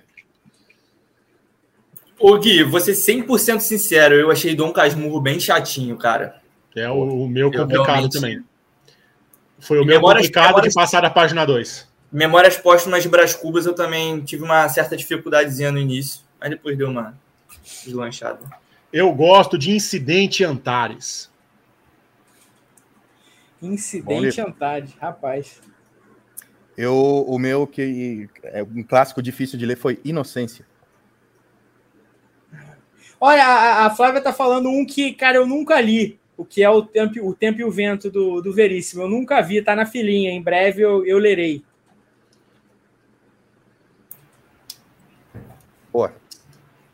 Ô 2.20 2.38
Gui, 2.38 2.64
vou 2.64 2.80
ser 2.80 2.92
100% 2.92 3.60
sincero, 3.62 4.14
eu 4.14 4.30
achei 4.30 4.54
Dom 4.54 4.74
Casmurro 4.74 5.22
bem 5.22 5.40
chatinho, 5.40 5.98
cara. 5.98 6.42
É 6.76 6.90
o, 6.90 7.24
o 7.24 7.28
meu 7.28 7.52
complicado 7.52 7.86
realmente... 7.86 8.14
também. 8.14 8.44
Foi 9.58 9.80
o 9.80 9.86
meu 9.86 10.02
complicado 10.02 10.48
memórias... 10.48 10.74
de 10.74 10.76
passar 10.76 11.02
da 11.02 11.10
página 11.10 11.46
2. 11.46 11.89
Memórias 12.12 12.58
póstumas 12.58 13.04
de 13.04 13.10
Brás 13.10 13.36
Cubas 13.36 13.66
eu 13.66 13.74
também 13.74 14.22
tive 14.22 14.44
uma 14.44 14.68
certa 14.70 14.98
dificuldadezinha 14.98 15.72
no 15.72 15.78
início, 15.78 16.22
mas 16.40 16.50
depois 16.50 16.78
deu 16.78 16.90
uma 16.90 17.16
deslanchada. 17.86 18.40
Eu 18.92 19.14
gosto 19.14 19.58
de 19.58 19.72
Incidente 19.72 20.44
Antares. 20.44 21.30
Incidente 23.62 24.42
Antares, 24.42 24.94
rapaz. 25.00 25.62
Eu, 26.76 26.96
o 27.28 27.38
meu 27.38 27.68
que 27.68 28.28
é 28.44 28.64
um 28.64 28.82
clássico 28.82 29.22
difícil 29.22 29.60
de 29.60 29.66
ler 29.66 29.78
foi 29.78 30.00
Inocência. 30.04 30.66
Olha, 33.20 33.46
a, 33.46 33.86
a 33.86 33.90
Flávia 33.90 34.22
tá 34.22 34.32
falando 34.32 34.70
um 34.70 34.86
que, 34.86 35.14
cara, 35.14 35.38
eu 35.38 35.46
nunca 35.46 35.80
li, 35.82 36.18
o 36.38 36.46
que 36.46 36.64
é 36.64 36.70
o 36.70 36.82
Tempo, 36.82 37.20
o 37.22 37.36
tempo 37.36 37.60
e 37.60 37.66
o 37.66 37.72
Vento 37.72 38.10
do, 38.10 38.42
do 38.42 38.54
Veríssimo. 38.54 39.04
Eu 39.04 39.10
nunca 39.10 39.42
vi, 39.42 39.62
tá 39.62 39.76
na 39.76 39.86
filinha. 39.86 40.32
Em 40.32 40.42
breve 40.42 40.82
eu, 40.82 41.06
eu 41.06 41.18
lerei. 41.18 41.62
Pô, 45.92 46.10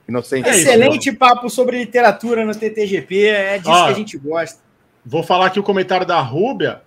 inocente. 0.07 0.49
Excelente 0.49 1.11
papo 1.11 1.49
sobre 1.49 1.77
literatura 1.77 2.45
no 2.45 2.53
TTGP, 2.53 3.27
é 3.27 3.57
disso 3.57 3.85
que 3.85 3.91
a 3.91 3.93
gente 3.93 4.17
gosta. 4.17 4.59
Vou 5.05 5.23
falar 5.23 5.47
aqui 5.47 5.59
o 5.59 5.63
comentário 5.63 6.05
da 6.05 6.19
Rúbia, 6.19 6.81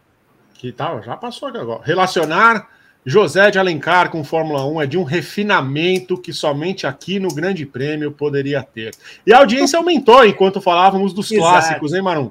que 0.55 0.73
tá, 0.73 1.01
já 1.01 1.17
passou 1.17 1.49
aqui 1.49 1.59
agora. 1.59 1.83
Relacionar 1.85 2.69
José 3.05 3.51
de 3.51 3.59
Alencar 3.59 4.11
com 4.11 4.23
Fórmula 4.25 4.67
1 4.67 4.83
é 4.83 4.87
de 4.87 4.99
um 4.99 5.05
refinamento 5.05 6.21
que 6.21 6.33
somente 6.33 6.87
aqui 6.87 7.19
no 7.19 7.29
Grande 7.29 7.65
Prêmio 7.65 8.11
poderia 8.13 8.63
ter. 8.63 8.93
E 9.27 9.33
a 9.33 9.39
audiência 9.39 9.79
aumentou 9.79 10.25
enquanto 10.27 10.61
falávamos 10.61 11.13
dos 11.13 11.31
Exato. 11.31 11.49
clássicos, 11.49 11.95
hein, 11.95 12.03
Marum? 12.03 12.31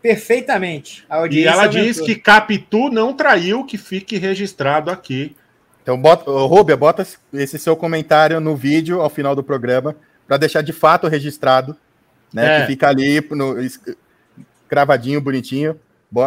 Perfeitamente. 0.00 1.04
e 1.30 1.44
ela 1.44 1.64
aumentou. 1.64 1.82
diz 1.82 2.00
que 2.00 2.14
Capitu 2.14 2.88
não 2.88 3.12
traiu, 3.12 3.64
que 3.64 3.76
fique 3.76 4.16
registrado 4.16 4.90
aqui 4.90 5.36
então, 5.88 5.98
bota, 5.98 6.30
Rubia, 6.30 6.76
bota 6.76 7.06
esse 7.32 7.58
seu 7.58 7.74
comentário 7.74 8.38
no 8.40 8.54
vídeo 8.54 9.00
ao 9.00 9.08
final 9.08 9.34
do 9.34 9.42
programa 9.42 9.96
para 10.26 10.36
deixar 10.36 10.60
de 10.60 10.70
fato 10.70 11.08
registrado, 11.08 11.74
né? 12.30 12.58
É. 12.58 12.60
Que 12.60 12.66
fica 12.66 12.90
ali 12.90 13.26
no, 13.30 13.56
cravadinho, 14.68 15.18
bonitinho. 15.18 15.80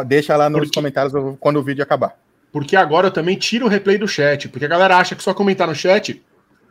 Deixa 0.07 0.35
lá 0.35 0.49
nos 0.49 0.61
porque, 0.61 0.73
comentários 0.73 1.13
quando 1.39 1.57
o 1.57 1.63
vídeo 1.63 1.83
acabar. 1.83 2.17
Porque 2.51 2.75
agora 2.75 3.05
eu 3.05 3.11
também 3.11 3.37
tiro 3.37 3.67
o 3.67 3.69
replay 3.69 3.99
do 3.99 4.07
chat, 4.07 4.49
porque 4.49 4.65
a 4.65 4.67
galera 4.67 4.97
acha 4.97 5.15
que 5.15 5.21
só 5.21 5.31
comentar 5.31 5.67
no 5.67 5.75
chat 5.75 6.19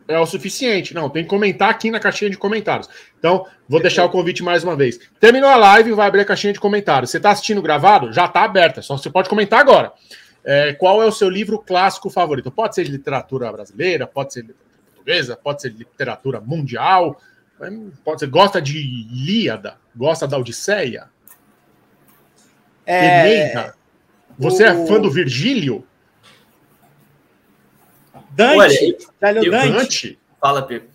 é 0.09 0.19
o 0.19 0.27
suficiente. 0.27 0.93
Não, 0.93 1.09
tem 1.09 1.23
que 1.23 1.31
comentar 1.31 1.71
aqui 1.71 1.93
na 1.93 2.01
caixinha 2.01 2.29
de 2.29 2.37
comentários. 2.37 2.89
Então, 3.21 3.47
vou 3.69 3.81
deixar 3.81 4.05
o 4.05 4.11
convite 4.11 4.43
mais 4.43 4.65
uma 4.65 4.75
vez. 4.75 4.99
Terminou 5.21 5.49
a 5.49 5.55
live, 5.55 5.93
vai 5.93 6.09
abrir 6.09 6.23
a 6.23 6.25
caixinha 6.25 6.53
de 6.53 6.59
comentários. 6.59 7.13
Você 7.13 7.19
está 7.19 7.31
assistindo 7.31 7.63
gravado? 7.63 8.13
Já 8.13 8.25
está 8.25 8.43
aberta, 8.43 8.83
só 8.83 8.99
você 8.99 9.09
pode 9.09 9.29
comentar 9.29 9.61
agora. 9.61 9.93
É, 10.45 10.73
qual 10.73 11.03
é 11.03 11.07
o 11.07 11.13
seu 11.13 11.29
livro 11.29 11.59
clássico 11.59 12.09
favorito? 12.09 12.51
Pode 12.51 12.75
ser 12.75 12.85
de 12.85 12.91
literatura 12.91 13.51
brasileira, 13.53 14.07
pode 14.07 14.33
ser 14.33 14.43
de 14.43 14.49
literatura 14.49 14.81
portuguesa, 14.95 15.37
pode 15.37 15.63
ser 15.63 15.71
de 15.71 15.79
literatura 15.79 16.41
mundial, 16.41 17.21
pode 18.05 18.21
ser, 18.21 18.27
gosta 18.27 18.61
de 18.61 18.79
Ilíada, 18.79 19.77
gosta 19.95 20.27
da 20.27 20.39
Odisseia? 20.39 21.09
É... 22.87 23.73
Você 24.39 24.65
é 24.65 24.73
o... 24.73 24.85
é 24.85 24.87
fã 24.87 25.01
do 25.01 25.11
Virgílio? 25.11 25.87
Dante? 28.31 28.97
Olha, 29.23 29.45
eu, 29.45 29.51
Dante? 29.51 30.19
Fala, 30.41 30.63
Pepe. 30.63 30.89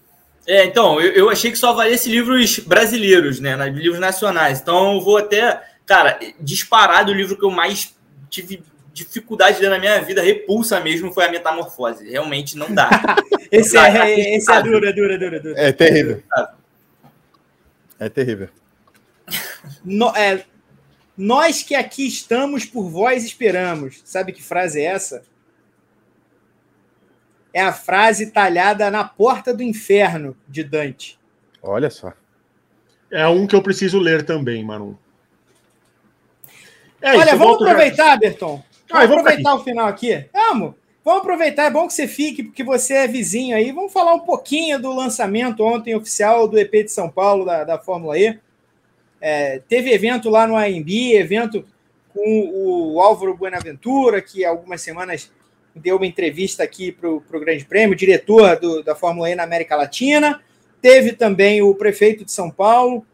É, 0.47 0.65
então, 0.65 1.01
eu, 1.01 1.11
eu, 1.11 1.29
achei 1.29 1.51
que 1.51 1.57
só 1.57 1.73
valesse 1.73 2.09
livros 2.09 2.59
brasileiros, 2.59 3.39
né? 3.39 3.55
Livros 3.69 3.99
nacionais. 3.99 4.59
Então, 4.59 4.95
eu 4.95 5.01
vou 5.01 5.17
até. 5.17 5.61
Cara, 5.85 6.19
disparado 6.39 7.11
o 7.11 7.15
livro 7.15 7.37
que 7.37 7.45
eu 7.45 7.51
mais 7.51 7.95
tive 8.29 8.63
dificuldade 8.95 9.61
na 9.61 9.77
minha 9.77 10.01
vida, 10.01 10.21
repulsa 10.21 10.79
mesmo, 10.79 11.11
foi 11.13 11.25
a 11.25 11.31
metamorfose. 11.31 12.09
Realmente 12.09 12.57
não 12.57 12.73
dá. 12.73 12.89
esse, 13.51 13.77
é, 13.77 14.35
esse 14.37 14.49
é 14.49 14.63
duro, 14.63 14.87
é 14.87 14.93
duro, 14.93 15.13
é 15.13 15.17
duro, 15.17 15.35
é 15.35 15.39
duro. 15.39 15.57
É 15.57 15.71
terrível. 15.73 16.23
É 17.99 18.07
terrível. 18.07 18.47
No, 19.83 20.15
é, 20.15 20.45
nós 21.17 21.61
que 21.61 21.75
aqui 21.75 22.07
estamos 22.07 22.65
por 22.65 22.89
vós 22.89 23.25
esperamos. 23.25 24.01
Sabe 24.05 24.31
que 24.31 24.41
frase 24.41 24.79
é 24.79 24.85
essa? 24.85 25.23
É 27.53 27.61
a 27.61 27.73
frase 27.73 28.31
talhada 28.31 28.89
na 28.89 29.03
porta 29.03 29.53
do 29.53 29.61
inferno 29.61 30.37
de 30.47 30.63
Dante. 30.63 31.19
Olha 31.61 31.89
só. 31.89 32.13
É 33.11 33.27
um 33.27 33.45
que 33.45 33.55
eu 33.55 33.61
preciso 33.61 33.99
ler 33.99 34.23
também, 34.23 34.63
Manu. 34.63 34.97
É 37.01 37.17
Olha, 37.17 37.35
vamos 37.35 37.61
aproveitar, 37.61 38.13
já... 38.13 38.17
Berton. 38.17 38.63
Ah, 38.91 39.05
vamos 39.05 39.19
aproveitar 39.19 39.55
o 39.55 39.63
final 39.63 39.87
aqui. 39.87 40.25
Vamos. 40.31 40.75
Vamos 41.03 41.21
aproveitar, 41.21 41.65
é 41.65 41.69
bom 41.69 41.85
que 41.85 41.93
você 41.93 42.07
fique, 42.07 42.41
porque 42.41 42.63
você 42.63 42.95
é 42.95 43.07
vizinho 43.07 43.55
aí. 43.55 43.71
Vamos 43.71 43.93
falar 43.93 44.15
um 44.15 44.21
pouquinho 44.21 44.81
do 44.81 44.91
lançamento 44.91 45.63
ontem 45.63 45.93
oficial 45.93 46.47
do 46.47 46.57
EP 46.57 46.71
de 46.71 46.91
São 46.91 47.09
Paulo, 47.09 47.45
da, 47.45 47.63
da 47.63 47.77
Fórmula 47.77 48.17
E. 48.17 48.39
É, 49.21 49.59
teve 49.69 49.91
evento 49.91 50.31
lá 50.31 50.47
no 50.47 50.57
AMB, 50.57 51.13
evento 51.13 51.63
com 52.11 52.49
o 52.53 52.99
Álvaro 53.01 53.37
Buenaventura, 53.37 54.19
que 54.19 54.43
há 54.43 54.49
algumas 54.49 54.81
semanas 54.81 55.31
deu 55.75 55.97
uma 55.97 56.07
entrevista 56.07 56.63
aqui 56.63 56.91
para 56.91 57.09
o 57.09 57.21
Grande 57.39 57.65
Prêmio, 57.65 57.95
diretor 57.95 58.57
do, 58.59 58.81
da 58.81 58.95
Fórmula 58.95 59.29
E 59.29 59.35
na 59.35 59.43
América 59.43 59.75
Latina. 59.75 60.41
Teve 60.81 61.11
também 61.13 61.61
o 61.61 61.75
prefeito 61.75 62.23
de 62.23 62.31
São 62.31 62.49
Paulo, 62.49 63.05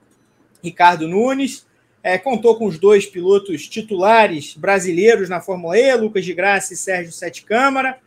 Ricardo 0.63 1.07
Nunes. 1.07 1.65
É, 2.03 2.17
contou 2.17 2.55
com 2.55 2.65
os 2.65 2.79
dois 2.79 3.05
pilotos 3.05 3.67
titulares 3.67 4.55
brasileiros 4.55 5.29
na 5.29 5.39
Fórmula 5.39 5.77
E, 5.77 5.95
Lucas 5.95 6.25
de 6.25 6.33
Graça 6.33 6.73
e 6.73 6.77
Sérgio 6.77 7.11
Sete 7.11 7.43
Câmara. 7.43 7.99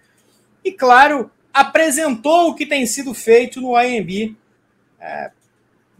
e, 0.65 0.73
claro, 0.73 1.31
apresentou 1.53 2.49
o 2.49 2.55
que 2.55 2.67
tem 2.67 2.85
sido 2.87 3.15
feito 3.15 3.61
no 3.61 3.77
AMB. 3.77 4.37
É, 5.01 5.31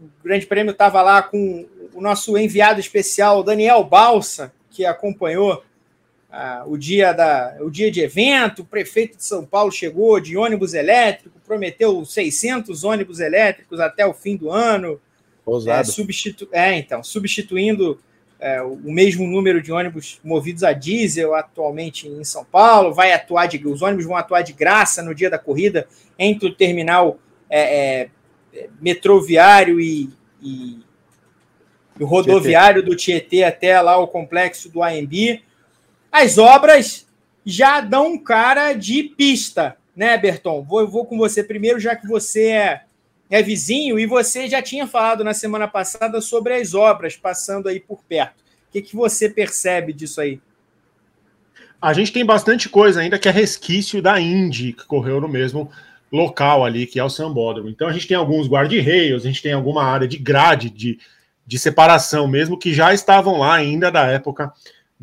o 0.01 0.25
Grande 0.25 0.47
Prêmio 0.47 0.73
estava 0.73 1.01
lá 1.01 1.23
com 1.23 1.67
o 1.95 2.01
nosso 2.01 2.37
enviado 2.37 2.81
especial, 2.81 3.45
Daniel 3.45 3.85
Balsa, 3.85 4.53
que 4.71 4.85
acompanhou 4.85 5.63
ah, 6.31 6.65
o, 6.67 6.77
dia 6.77 7.13
da, 7.13 7.57
o 7.61 7.71
dia 7.71 7.91
de 7.93 8.01
evento. 8.01 8.63
O 8.63 8.67
prefeito 8.67 9.17
de 9.17 9.25
São 9.25 9.47
Paulo 9.47 9.71
chegou 9.71 10.19
de 10.19 10.37
ônibus 10.37 10.75
elétrico, 10.75 11.39
prometeu 11.47 12.05
600 12.05 12.83
ônibus 12.83 13.21
elétricos 13.21 13.79
até 13.79 14.05
o 14.05 14.13
fim 14.13 14.37
do 14.37 14.51
ano. 14.51 15.01
Ousado. 15.45 15.81
É, 15.81 15.85
substitu 15.85 16.49
é 16.53 16.79
então, 16.79 17.03
substituindo 17.03 18.01
é, 18.41 18.63
o 18.63 18.93
mesmo 18.93 19.27
número 19.27 19.63
de 19.63 19.73
ônibus 19.73 20.21
movidos 20.25 20.63
a 20.63 20.73
diesel 20.73 21.35
atualmente 21.35 22.09
em 22.09 22.25
São 22.25 22.45
Paulo. 22.45 22.95
Vai 22.95 23.13
atuar 23.13 23.47
de, 23.47 23.65
os 23.67 23.83
ônibus 23.83 24.05
vão 24.05 24.17
atuar 24.17 24.43
de 24.43 24.53
graça 24.53 25.03
no 25.03 25.15
dia 25.15 25.31
da 25.31 25.39
corrida 25.39 25.87
entre 26.19 26.49
o 26.49 26.55
terminal 26.55 27.19
é, 27.49 28.09
é 28.53 28.69
metroviário 28.81 29.81
e, 29.81 30.11
e, 30.43 30.79
o 31.99 32.05
rodoviário 32.05 32.83
Tietê. 32.83 32.91
do 32.91 32.97
Tietê 32.97 33.45
até 33.45 33.81
lá 33.81 33.97
o 33.97 34.09
complexo 34.09 34.69
do 34.69 34.83
AMB. 34.83 35.43
As 36.11 36.39
obras 36.39 37.07
já 37.45 37.81
dão 37.81 38.19
cara 38.19 38.73
de 38.73 39.03
pista, 39.03 39.77
né, 39.95 40.17
Berton? 40.17 40.63
Vou, 40.63 40.87
vou 40.89 41.05
com 41.05 41.19
você 41.19 41.43
primeiro, 41.43 41.79
já 41.79 41.95
que 41.95 42.07
você 42.07 42.49
é, 42.49 42.84
é 43.31 43.43
vizinho 43.43 43.99
e 43.99 44.07
você 44.07 44.49
já 44.49 44.63
tinha 44.63 44.87
falado 44.87 45.25
na 45.25 45.35
semana 45.35 45.67
passada 45.67 46.21
sobre 46.21 46.55
as 46.55 46.75
obras 46.75 47.17
passando 47.17 47.69
aí 47.69 47.81
por 47.81 48.03
perto. 48.05 48.41
O 48.69 48.73
que, 48.73 48.83
que 48.83 48.97
você 48.97 49.29
percebe 49.29 49.93
disso 49.93 50.21
aí? 50.21 50.41
A 51.81 51.93
gente 51.93 52.13
tem 52.13 52.25
bastante 52.25 52.69
coisa 52.69 53.01
ainda 53.01 53.19
que 53.19 53.29
é 53.29 53.33
resquício 53.33 54.01
da 54.01 54.21
Indy, 54.21 54.73
que 54.73 54.87
correu 54.87 55.21
no 55.21 55.29
mesmo 55.29 55.71
local 56.11 56.65
ali, 56.65 56.87
que 56.87 56.99
é 56.99 57.05
o 57.05 57.11
Sambódromo. 57.11 57.69
Então 57.69 57.89
a 57.89 57.93
gente 57.93 58.07
tem 58.07 58.17
alguns 58.17 58.49
guarda-reios, 58.49 59.25
a 59.25 59.27
gente 59.27 59.43
tem 59.43 59.53
alguma 59.53 59.85
área 59.85 60.09
de 60.09 60.17
grade, 60.17 60.71
de, 60.71 60.99
de 61.47 61.59
separação 61.59 62.27
mesmo, 62.27 62.59
que 62.59 62.73
já 62.73 62.95
estavam 62.95 63.39
lá 63.39 63.55
ainda 63.55 63.91
da 63.91 64.07
época 64.07 64.53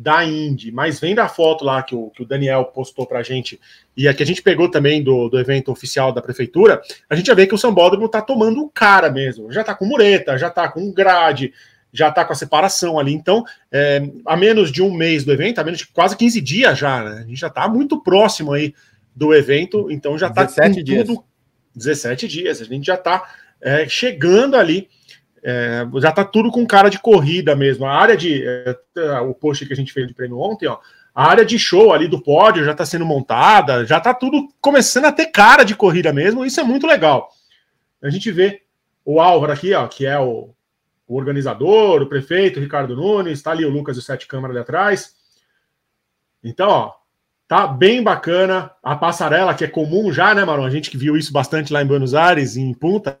da 0.02 0.24
Indy, 0.24 0.72
mas 0.72 0.98
vem 0.98 1.14
da 1.14 1.28
foto 1.28 1.64
lá 1.64 1.82
que 1.82 1.94
o, 1.94 2.10
que 2.10 2.22
o 2.22 2.26
Daniel 2.26 2.64
postou 2.64 3.06
para 3.06 3.20
a 3.20 3.22
gente 3.22 3.60
e 3.96 4.08
a 4.08 4.12
que 4.14 4.22
a 4.22 4.26
gente 4.26 4.42
pegou 4.42 4.68
também 4.68 5.02
do, 5.02 5.28
do 5.28 5.38
evento 5.38 5.70
oficial 5.70 6.12
da 6.12 6.20
prefeitura, 6.20 6.82
a 7.08 7.14
gente 7.14 7.26
já 7.26 7.34
vê 7.34 7.46
que 7.46 7.54
o 7.54 7.58
Sambódromo 7.58 8.06
está 8.06 8.20
tomando 8.20 8.60
um 8.60 8.68
cara 8.68 9.10
mesmo, 9.10 9.52
já 9.52 9.60
está 9.60 9.74
com 9.74 9.86
mureta, 9.86 10.36
já 10.36 10.48
está 10.48 10.68
com 10.68 10.92
grade, 10.92 11.52
já 11.92 12.08
está 12.08 12.24
com 12.24 12.32
a 12.32 12.36
separação 12.36 12.98
ali. 12.98 13.12
Então, 13.12 13.44
é, 13.70 14.02
a 14.26 14.36
menos 14.36 14.72
de 14.72 14.82
um 14.82 14.92
mês 14.92 15.24
do 15.24 15.32
evento, 15.32 15.60
a 15.60 15.64
menos 15.64 15.78
de 15.78 15.86
quase 15.86 16.16
15 16.16 16.40
dias 16.40 16.78
já, 16.78 17.04
né? 17.04 17.22
A 17.24 17.28
gente 17.28 17.40
já 17.40 17.46
está 17.46 17.68
muito 17.68 18.02
próximo 18.02 18.52
aí 18.52 18.74
do 19.14 19.32
evento, 19.32 19.88
então 19.88 20.18
já 20.18 20.28
está 20.28 20.44
17 20.44 20.82
dias. 20.82 21.06
Tudo, 21.06 21.24
17 21.76 22.26
dias, 22.26 22.60
a 22.60 22.64
gente 22.64 22.86
já 22.86 22.94
está 22.94 23.22
é, 23.60 23.88
chegando 23.88 24.56
ali 24.56 24.88
é, 25.42 25.86
já 26.00 26.10
está 26.10 26.24
tudo 26.24 26.50
com 26.50 26.66
cara 26.66 26.88
de 26.88 26.98
corrida 26.98 27.56
mesmo. 27.56 27.84
A 27.84 27.92
área 27.92 28.16
de. 28.16 28.44
É, 28.44 29.20
o 29.20 29.34
post 29.34 29.66
que 29.66 29.72
a 29.72 29.76
gente 29.76 29.92
fez 29.92 30.06
de 30.06 30.14
prêmio 30.14 30.38
ontem, 30.38 30.66
ó. 30.66 30.78
A 31.14 31.28
área 31.28 31.44
de 31.44 31.58
show 31.58 31.92
ali 31.92 32.08
do 32.08 32.22
pódio 32.22 32.64
já 32.64 32.72
está 32.72 32.86
sendo 32.86 33.04
montada, 33.04 33.84
já 33.84 33.98
está 33.98 34.14
tudo 34.14 34.48
começando 34.62 35.04
a 35.04 35.12
ter 35.12 35.26
cara 35.26 35.62
de 35.62 35.74
corrida 35.74 36.10
mesmo. 36.12 36.44
Isso 36.44 36.58
é 36.58 36.64
muito 36.64 36.86
legal. 36.86 37.28
A 38.02 38.08
gente 38.08 38.30
vê 38.30 38.62
o 39.04 39.20
Álvaro 39.20 39.52
aqui, 39.52 39.74
ó, 39.74 39.86
que 39.86 40.06
é 40.06 40.18
o, 40.18 40.54
o 41.06 41.16
organizador, 41.16 42.00
o 42.00 42.08
prefeito, 42.08 42.58
o 42.58 42.62
Ricardo 42.62 42.96
Nunes, 42.96 43.34
está 43.34 43.50
ali 43.50 43.64
o 43.64 43.70
Lucas 43.70 43.96
e 43.96 43.98
o 43.98 44.02
Sete 44.02 44.26
Câmara 44.26 44.54
ali 44.54 44.60
atrás. 44.60 45.14
Então, 46.42 46.68
ó, 46.68 46.92
tá 47.46 47.66
bem 47.66 48.02
bacana. 48.02 48.70
A 48.82 48.96
passarela, 48.96 49.54
que 49.54 49.64
é 49.64 49.68
comum 49.68 50.10
já, 50.10 50.34
né, 50.34 50.44
Maron? 50.44 50.64
A 50.64 50.70
gente 50.70 50.90
que 50.90 50.96
viu 50.96 51.14
isso 51.16 51.32
bastante 51.32 51.72
lá 51.72 51.82
em 51.82 51.86
Buenos 51.86 52.14
Aires, 52.14 52.56
em 52.56 52.72
Punta, 52.72 53.20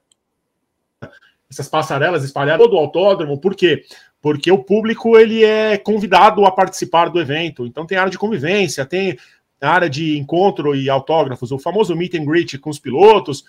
essas 1.52 1.68
passarelas 1.68 2.24
espalhadas 2.24 2.64
todo 2.64 2.74
o 2.74 2.78
autódromo. 2.78 3.38
Por 3.38 3.54
quê? 3.54 3.84
Porque 4.20 4.50
o 4.50 4.58
público 4.58 5.18
ele 5.18 5.44
é 5.44 5.76
convidado 5.76 6.44
a 6.44 6.50
participar 6.50 7.08
do 7.08 7.20
evento. 7.20 7.66
Então 7.66 7.86
tem 7.86 7.98
área 7.98 8.10
de 8.10 8.18
convivência, 8.18 8.86
tem 8.86 9.18
área 9.60 9.88
de 9.88 10.18
encontro 10.18 10.74
e 10.74 10.88
autógrafos, 10.88 11.52
o 11.52 11.58
famoso 11.58 11.94
meet 11.94 12.14
and 12.14 12.24
greet 12.24 12.58
com 12.58 12.70
os 12.70 12.78
pilotos. 12.78 13.44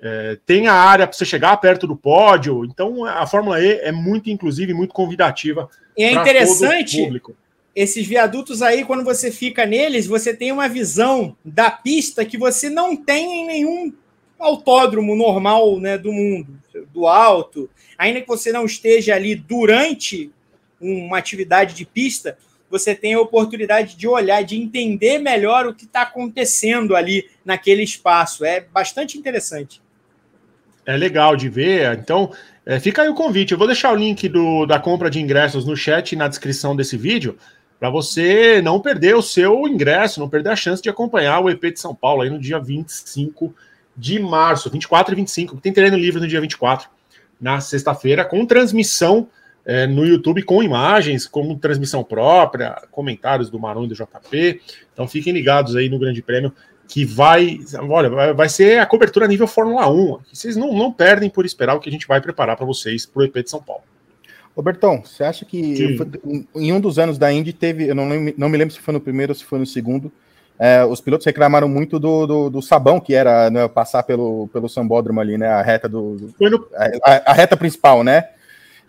É, 0.00 0.38
tem 0.44 0.66
a 0.66 0.74
área 0.74 1.06
para 1.06 1.16
você 1.16 1.24
chegar 1.24 1.56
perto 1.58 1.86
do 1.86 1.96
pódio. 1.96 2.64
Então 2.64 3.04
a 3.04 3.26
Fórmula 3.26 3.60
E 3.60 3.80
é 3.80 3.92
muito 3.92 4.30
inclusiva 4.30 4.70
e 4.70 4.74
muito 4.74 4.94
convidativa. 4.94 5.68
E 5.96 6.04
é 6.04 6.12
interessante 6.12 7.08
esses 7.74 8.06
viadutos 8.06 8.62
aí, 8.62 8.86
quando 8.86 9.04
você 9.04 9.30
fica 9.30 9.66
neles, 9.66 10.06
você 10.06 10.34
tem 10.34 10.50
uma 10.50 10.66
visão 10.66 11.36
da 11.44 11.70
pista 11.70 12.24
que 12.24 12.38
você 12.38 12.70
não 12.70 12.96
tem 12.96 13.42
em 13.42 13.46
nenhum 13.46 13.92
autódromo 14.38 15.14
normal 15.14 15.78
né, 15.78 15.98
do 15.98 16.10
mundo 16.10 16.56
do 16.92 17.06
alto, 17.06 17.68
ainda 17.96 18.20
que 18.20 18.28
você 18.28 18.52
não 18.52 18.64
esteja 18.64 19.14
ali 19.14 19.34
durante 19.34 20.30
uma 20.80 21.18
atividade 21.18 21.74
de 21.74 21.84
pista, 21.84 22.36
você 22.70 22.94
tem 22.94 23.14
a 23.14 23.20
oportunidade 23.20 23.96
de 23.96 24.08
olhar, 24.08 24.42
de 24.42 24.56
entender 24.56 25.18
melhor 25.18 25.66
o 25.66 25.74
que 25.74 25.84
está 25.84 26.02
acontecendo 26.02 26.96
ali 26.96 27.28
naquele 27.44 27.82
espaço. 27.82 28.44
É 28.44 28.60
bastante 28.60 29.16
interessante. 29.16 29.80
É 30.84 30.96
legal 30.96 31.36
de 31.36 31.48
ver. 31.48 31.98
Então, 31.98 32.32
é, 32.64 32.78
fica 32.78 33.02
aí 33.02 33.08
o 33.08 33.14
convite. 33.14 33.52
Eu 33.52 33.58
vou 33.58 33.66
deixar 33.66 33.92
o 33.92 33.96
link 33.96 34.28
do, 34.28 34.66
da 34.66 34.78
compra 34.78 35.10
de 35.10 35.20
ingressos 35.20 35.64
no 35.64 35.76
chat 35.76 36.12
e 36.12 36.16
na 36.16 36.28
descrição 36.28 36.76
desse 36.76 36.96
vídeo, 36.96 37.36
para 37.78 37.90
você 37.90 38.60
não 38.62 38.80
perder 38.80 39.14
o 39.14 39.22
seu 39.22 39.66
ingresso, 39.68 40.20
não 40.20 40.28
perder 40.28 40.50
a 40.50 40.56
chance 40.56 40.82
de 40.82 40.88
acompanhar 40.88 41.40
o 41.40 41.50
EP 41.50 41.72
de 41.72 41.80
São 41.80 41.94
Paulo 41.94 42.22
aí 42.22 42.30
no 42.30 42.38
dia 42.38 42.58
25 42.58 43.48
de 43.48 43.54
março, 44.18 44.70
24 44.70 45.14
e 45.14 45.16
25. 45.16 45.56
Tem 45.56 45.72
treino 45.72 45.96
livre 45.96 46.20
no 46.20 46.28
dia 46.28 46.40
24, 46.40 46.88
na 47.40 47.60
sexta-feira, 47.60 48.24
com 48.24 48.44
transmissão 48.44 49.28
é, 49.64 49.86
no 49.86 50.06
YouTube, 50.06 50.42
com 50.42 50.62
imagens, 50.62 51.26
com 51.26 51.56
transmissão 51.56 52.04
própria, 52.04 52.80
comentários 52.90 53.50
do 53.50 53.58
Marão 53.58 53.84
e 53.84 53.88
do 53.88 53.94
JP. 53.94 54.60
Então 54.92 55.08
fiquem 55.08 55.32
ligados 55.32 55.74
aí 55.74 55.88
no 55.88 55.98
Grande 55.98 56.22
Prêmio, 56.22 56.52
que 56.88 57.04
vai. 57.04 57.58
Olha, 57.88 58.32
vai 58.32 58.48
ser 58.48 58.78
a 58.78 58.86
cobertura 58.86 59.26
nível 59.26 59.46
Fórmula 59.46 59.90
1. 59.90 60.18
Vocês 60.32 60.56
não, 60.56 60.72
não 60.72 60.92
perdem 60.92 61.28
por 61.28 61.44
esperar 61.44 61.74
o 61.74 61.80
que 61.80 61.88
a 61.88 61.92
gente 61.92 62.06
vai 62.06 62.20
preparar 62.20 62.56
para 62.56 62.64
vocês 62.64 63.04
para 63.04 63.20
o 63.20 63.24
EP 63.24 63.42
de 63.42 63.50
São 63.50 63.60
Paulo. 63.60 63.82
Robertão, 64.56 65.02
você 65.04 65.22
acha 65.22 65.44
que, 65.44 65.60
que... 65.74 66.46
em 66.54 66.72
um 66.72 66.80
dos 66.80 66.98
anos 66.98 67.18
da 67.18 67.30
Indy 67.30 67.52
teve, 67.52 67.88
eu 67.90 67.94
não, 67.94 68.06
não 68.38 68.48
me 68.48 68.56
lembro 68.56 68.72
se 68.72 68.80
foi 68.80 68.94
no 68.94 69.00
primeiro 69.00 69.32
ou 69.32 69.34
se 69.34 69.44
foi 69.44 69.58
no 69.58 69.66
segundo, 69.66 70.10
é, 70.58 70.84
os 70.84 71.00
pilotos 71.00 71.26
reclamaram 71.26 71.68
muito 71.68 71.98
do, 71.98 72.26
do, 72.26 72.50
do 72.50 72.62
sabão 72.62 72.98
que 72.98 73.14
era 73.14 73.50
né, 73.50 73.68
passar 73.68 74.02
pelo, 74.02 74.48
pelo 74.52 74.68
sambódromo 74.68 75.20
ali, 75.20 75.36
né? 75.36 75.48
A 75.48 75.62
reta 75.62 75.88
do. 75.88 76.32
No... 76.40 76.68
a, 77.04 77.30
a 77.30 77.32
reta 77.32 77.56
principal, 77.56 78.02
né? 78.02 78.28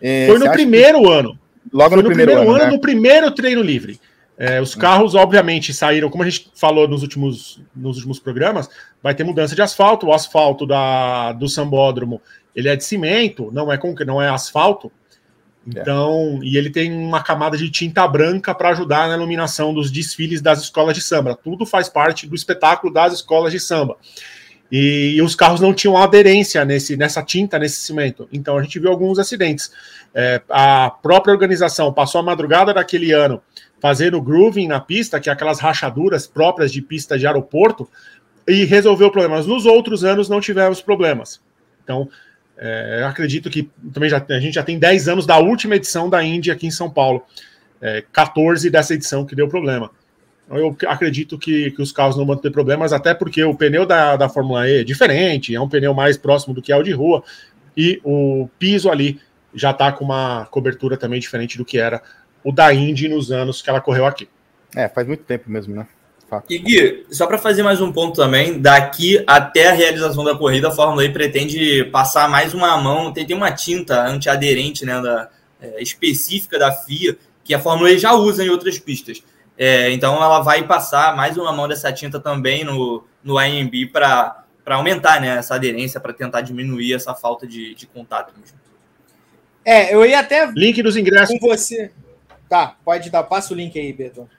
E, 0.02 0.28
Foi 0.28 0.40
no 0.40 0.52
primeiro 0.52 1.02
que... 1.02 1.12
ano. 1.12 1.40
Logo 1.74 1.90
Foi 1.90 1.98
no, 1.98 2.04
no 2.04 2.10
primeiro, 2.10 2.32
primeiro, 2.32 2.52
ano, 2.52 2.62
ano 2.62 2.72
né? 2.72 2.76
no 2.76 2.82
primeiro 2.82 3.32
treino 3.32 3.62
livre. 3.62 4.00
É, 4.38 4.62
os 4.62 4.76
carros, 4.76 5.16
obviamente, 5.16 5.74
saíram, 5.74 6.12
como 6.12 6.24
a 6.24 6.30
gente 6.30 6.52
falou 6.56 6.88
nos 6.88 7.02
últimos, 7.02 7.60
nos 7.76 7.98
últimos 7.98 8.20
programas, 8.20 8.70
vai 9.02 9.16
ter 9.16 9.24
mudança 9.24 9.56
de 9.56 9.62
asfalto. 9.62 10.08
O 10.08 10.14
asfalto 10.14 10.66
da, 10.66 11.34
do 11.34 11.50
sambódromo 11.50 12.22
ele 12.56 12.70
é 12.70 12.76
de 12.76 12.84
cimento, 12.84 13.52
não 13.52 13.72
é, 13.72 13.80
não 14.06 14.22
é 14.22 14.30
asfalto. 14.30 14.92
É. 15.76 15.82
Então, 15.82 16.40
e 16.42 16.58
ele 16.58 16.70
tem 16.70 16.92
uma 16.92 17.22
camada 17.22 17.58
de 17.58 17.70
tinta 17.70 18.08
branca 18.08 18.56
para 18.56 18.70
ajudar 18.70 19.10
na 19.10 19.16
iluminação 19.16 19.74
dos 19.74 19.92
desfiles 19.92 20.42
das 20.42 20.62
escolas 20.62 20.96
de 20.96 21.02
samba. 21.02 21.36
Tudo 21.36 21.66
faz 21.66 21.90
parte 21.90 22.26
do 22.26 22.36
espetáculo 22.36 22.94
das 22.94 23.14
escolas 23.14 23.52
de 23.52 23.60
samba. 23.60 23.98
E, 24.72 25.16
e 25.16 25.22
os 25.22 25.36
carros 25.36 25.62
não 25.62 25.74
tinham 25.74 25.98
aderência 25.98 26.64
nesse, 26.66 26.98
nessa 26.98 27.24
tinta, 27.24 27.58
nesse 27.58 27.82
cimento. 27.82 28.28
Então 28.32 28.58
a 28.58 28.62
gente 28.62 28.80
viu 28.80 28.90
alguns 28.90 29.20
acidentes. 29.20 29.72
É, 30.14 30.42
a 30.50 30.90
própria 30.90 31.34
organização 31.34 31.94
passou 31.94 32.20
a 32.20 32.24
madrugada 32.24 32.74
daquele 32.74 33.12
ano 33.12 33.42
fazendo 33.80 34.22
grooving 34.22 34.68
na 34.68 34.80
pista, 34.80 35.20
que 35.20 35.30
é 35.30 35.34
aquelas 35.34 35.60
rachaduras 35.60 36.26
próprias 36.26 36.72
de 36.72 36.82
pista 36.82 37.18
de 37.18 37.28
aeroporto, 37.28 37.88
e 38.48 38.64
resolveu 38.66 39.12
problemas. 39.12 39.46
Nos 39.46 39.66
outros 39.66 40.04
anos 40.04 40.28
não 40.28 40.42
tivemos 40.42 40.82
problemas. 40.82 41.40
Então, 41.84 42.10
é, 42.58 43.04
acredito 43.08 43.50
que 43.50 43.70
também 43.94 44.10
já, 44.10 44.24
a 44.30 44.40
gente 44.40 44.56
já 44.56 44.64
tem 44.64 44.80
10 44.80 45.08
anos 45.08 45.26
da 45.26 45.38
última 45.38 45.76
edição 45.76 46.10
da 46.10 46.24
Indy 46.24 46.50
aqui 46.50 46.68
em 46.68 46.72
São 46.72 46.90
Paulo. 46.90 47.24
É, 47.80 48.04
14 48.12 48.70
dessa 48.70 48.94
edição 48.94 49.26
que 49.26 49.36
deu 49.36 49.48
problema. 49.48 49.92
Então, 50.46 50.58
eu 50.58 50.76
acredito 50.88 51.38
que, 51.38 51.72
que 51.72 51.82
os 51.82 51.92
carros 51.92 52.18
não 52.18 52.26
vão 52.26 52.36
ter 52.36 52.52
problemas, 52.52 52.92
até 52.92 53.14
porque 53.14 53.44
o 53.44 53.54
pneu 53.54 53.86
da, 53.86 54.16
da 54.16 54.30
Fórmula 54.30 54.68
E 54.68 54.82
é 54.82 54.84
diferente, 54.84 55.54
é 55.54 55.62
um 55.62 55.70
pneu 55.70 55.94
mais 55.94 56.18
próximo 56.18 56.54
do 56.54 56.62
que 56.62 56.72
é 56.72 56.76
o 56.76 56.82
de 56.82 56.92
rua, 56.92 57.24
e 57.76 58.02
o 58.04 58.50
piso 58.58 58.90
ali 58.90 59.20
já 59.54 59.72
está 59.72 59.92
com 59.92 60.06
uma 60.06 60.48
cobertura 60.50 60.98
também 60.98 61.20
diferente 61.20 61.58
do 61.58 61.66
que 61.66 61.78
era 61.78 62.02
o 62.44 62.52
da 62.52 62.74
Indy 62.74 63.10
nos 63.10 63.32
anos 63.32 63.62
que 63.62 63.70
ela 63.70 63.82
correu 63.82 64.06
aqui. 64.06 64.28
É, 64.76 64.88
faz 64.88 65.06
muito 65.06 65.24
tempo 65.24 65.50
mesmo, 65.50 65.76
né? 65.76 65.86
E 66.50 66.58
Gui, 66.58 67.06
só 67.10 67.26
para 67.26 67.38
fazer 67.38 67.64
mais 67.64 67.80
um 67.80 67.92
ponto 67.92 68.16
também, 68.16 68.60
daqui 68.60 69.24
até 69.26 69.70
a 69.70 69.74
realização 69.74 70.26
da 70.26 70.36
corrida, 70.36 70.68
a 70.68 70.72
Fórmula 70.72 71.06
E 71.06 71.10
pretende 71.10 71.86
passar 71.86 72.30
mais 72.30 72.54
uma 72.54 72.76
mão, 72.78 73.14
tem, 73.14 73.26
tem 73.26 73.36
uma 73.36 73.52
tinta 73.52 74.06
antiaderente 74.06 74.86
né, 74.86 75.02
da, 75.02 75.30
é, 75.62 75.82
específica 75.82 76.60
da 76.60 76.72
FIA, 76.72 77.18
que 77.46 77.54
a 77.54 77.60
Fórmula 77.60 77.92
E 77.92 77.98
já 77.98 78.14
usa 78.14 78.44
em 78.44 78.50
outras 78.50 78.78
pistas. 78.78 79.24
É, 79.58 79.90
então 79.92 80.16
ela 80.16 80.42
vai 80.42 80.64
passar 80.68 81.16
mais 81.16 81.38
uma 81.38 81.52
mão 81.54 81.68
dessa 81.68 81.92
tinta 81.94 82.20
também 82.20 82.64
no, 82.64 83.04
no 83.24 83.42
IMB 83.42 83.88
para 83.92 84.46
aumentar 84.66 85.22
né, 85.22 85.38
essa 85.38 85.56
aderência, 85.56 86.00
para 86.00 86.14
tentar 86.14 86.42
diminuir 86.42 86.94
essa 86.94 87.16
falta 87.16 87.48
de, 87.48 87.74
de 87.74 87.88
contato 87.88 88.34
mesmo. 88.38 88.58
É, 89.64 89.94
eu 89.94 90.06
ia 90.06 90.20
até. 90.20 90.46
Link 90.56 90.82
dos 90.82 90.96
ingressos. 90.96 91.38
Com 91.40 91.48
você. 91.48 91.92
Tá, 92.48 92.76
pode 92.86 93.10
dar. 93.10 93.24
Passa 93.24 93.54
o 93.54 93.58
link 93.58 93.78
aí, 93.78 93.92
Beto. 93.92 94.30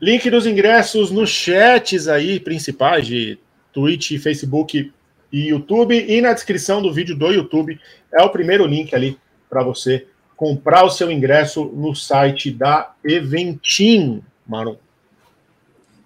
Link 0.00 0.28
dos 0.28 0.44
ingressos 0.44 1.10
nos 1.10 1.30
chats 1.30 2.08
aí 2.08 2.40
principais 2.40 3.06
de 3.06 3.38
Twitch, 3.72 4.18
Facebook 4.18 4.92
e 5.32 5.48
YouTube. 5.48 5.94
E 5.94 6.20
na 6.20 6.32
descrição 6.32 6.82
do 6.82 6.92
vídeo 6.92 7.16
do 7.16 7.30
YouTube 7.30 7.78
é 8.12 8.22
o 8.22 8.30
primeiro 8.30 8.66
link 8.66 8.94
ali 8.94 9.16
para 9.48 9.62
você 9.62 10.06
comprar 10.36 10.84
o 10.84 10.90
seu 10.90 11.10
ingresso 11.10 11.64
no 11.66 11.94
site 11.94 12.50
da 12.50 12.92
Eventim, 13.04 14.22
Maron. 14.46 14.76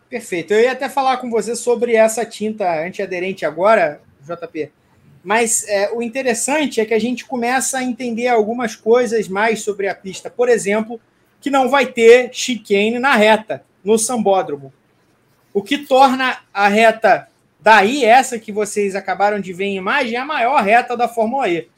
Perfeito. 0.09 0.53
Eu 0.53 0.61
ia 0.61 0.73
até 0.73 0.89
falar 0.89 1.17
com 1.17 1.31
você 1.31 1.57
sobre 1.57 1.95
essa 1.95 2.25
tinta 2.27 2.85
antiaderente 2.85 3.47
agora, 3.47 4.01
JP. 4.23 4.71
Mas 5.25 5.67
é, 5.67 5.91
o 5.93 6.03
interessante 6.03 6.81
é 6.81 6.85
que 6.85 6.95
a 6.95 6.99
gente 6.99 7.25
começa 7.25 7.79
a 7.79 7.83
entender 7.83 8.29
algumas 8.29 8.77
coisas 8.77 9.29
mais 9.29 9.63
sobre 9.63 9.89
a 9.89 9.95
pista. 9.95 10.31
Por 10.31 10.49
exemplo, 10.49 11.01
que 11.41 11.51
não 11.51 11.69
vai 11.69 11.87
ter 11.87 12.31
chicane 12.33 12.99
na 12.99 13.17
reta 13.17 13.65
no 13.85 13.99
sambódromo. 13.99 14.73
O 15.53 15.63
que 15.63 15.79
torna 15.79 16.39
a 16.53 16.69
reta 16.69 17.29
daí, 17.61 18.05
essa 18.05 18.39
que 18.39 18.53
vocês 18.53 18.95
acabaram 18.95 19.41
de 19.41 19.53
ver 19.53 19.65
em 19.65 19.77
imagem, 19.77 20.17
a 20.17 20.25
maior 20.25 20.63
reta 20.63 20.97
da 20.97 21.09
Fórmula 21.09 21.49
E. 21.49 21.69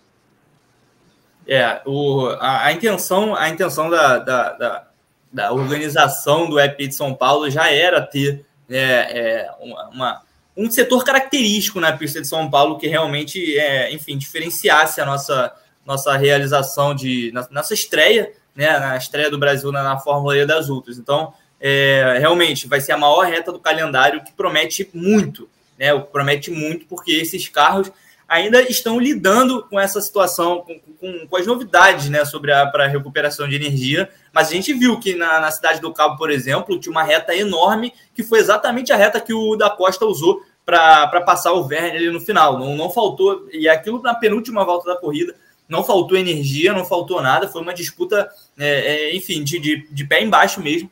É, 1.47 1.81
o, 1.85 2.29
a, 2.39 2.67
a 2.67 2.73
intenção, 2.73 3.35
a 3.35 3.49
intenção 3.49 3.91
da, 3.91 4.19
da, 4.19 4.53
da, 4.53 4.87
da, 5.33 5.53
organização 5.53 6.49
do 6.49 6.61
EP 6.61 6.77
de 6.79 6.93
São 6.95 7.15
Paulo 7.15 7.51
já 7.51 7.71
era 7.71 8.01
ter 8.01 8.45
é, 8.69 8.79
é, 8.79 9.51
uma, 9.61 10.23
um 10.57 10.71
setor 10.71 11.03
característico 11.05 11.81
na 11.81 11.97
pista 11.97 12.21
de 12.21 12.29
São 12.29 12.49
Paulo 12.51 12.79
que 12.79 12.87
realmente, 12.87 13.59
é, 13.59 13.93
enfim, 13.93 14.17
diferenciasse 14.17 15.01
a 15.01 15.07
nossa, 15.07 15.53
nossa 15.85 16.17
realização 16.17 16.95
de 16.95 17.33
nossa 17.51 17.75
estreia, 17.75 18.33
né, 18.55 18.79
na 18.79 18.97
estreia 18.97 19.31
do 19.31 19.39
Brasil 19.39 19.73
na, 19.73 19.83
na 19.83 19.99
Fórmula 19.99 20.37
E 20.37 20.47
das 20.47 20.69
Ultras. 20.69 20.99
Então, 20.99 21.33
é, 21.61 22.17
realmente 22.19 22.67
vai 22.67 22.81
ser 22.81 22.93
a 22.93 22.99
maior 22.99 23.27
reta 23.27 23.53
do 23.53 23.59
calendário 23.59 24.25
que 24.25 24.33
promete 24.33 24.89
muito, 24.95 25.49
né? 25.79 25.97
Promete 25.99 26.51
muito 26.51 26.87
porque 26.87 27.13
esses 27.13 27.49
carros 27.49 27.93
ainda 28.31 28.63
estão 28.63 29.01
lidando 29.01 29.65
com 29.65 29.79
essa 29.79 30.01
situação, 30.01 30.61
com, 30.61 30.79
com, 31.01 31.27
com 31.27 31.37
as 31.37 31.45
novidades 31.49 32.09
né, 32.09 32.25
sobre 32.25 32.53
a 32.53 32.87
recuperação 32.87 33.49
de 33.49 33.57
energia. 33.57 34.09
Mas 34.33 34.49
a 34.49 34.53
gente 34.53 34.73
viu 34.73 35.01
que 35.01 35.17
na, 35.17 35.41
na, 35.41 35.51
cidade 35.51 35.81
do 35.81 35.93
Cabo, 35.93 36.17
por 36.17 36.31
exemplo, 36.31 36.79
tinha 36.79 36.93
uma 36.93 37.03
reta 37.03 37.35
enorme, 37.35 37.93
que 38.15 38.23
foi 38.23 38.39
exatamente 38.39 38.93
a 38.93 38.97
reta 38.97 39.21
que 39.21 39.35
o 39.35 39.57
da 39.57 39.69
Costa 39.69 40.07
usou 40.07 40.45
para 40.65 41.21
passar 41.23 41.53
o 41.53 41.65
Verne 41.65 41.97
ali 41.97 42.11
no 42.11 42.21
final. 42.21 42.57
Não, 42.57 42.77
não 42.77 42.89
faltou, 42.89 43.49
e 43.53 43.69
aquilo 43.69 44.01
na 44.01 44.15
penúltima 44.15 44.65
volta 44.65 44.95
da 44.95 45.01
corrida, 45.01 45.35
não 45.69 45.83
faltou 45.83 46.17
energia, 46.17 46.73
não 46.73 46.85
faltou 46.85 47.21
nada, 47.21 47.49
foi 47.49 47.61
uma 47.61 47.75
disputa, 47.75 48.31
é, 48.57 49.09
é, 49.11 49.17
enfim, 49.17 49.43
de, 49.43 49.59
de, 49.59 49.89
de 49.91 50.05
pé 50.05 50.23
embaixo 50.23 50.61
mesmo. 50.61 50.89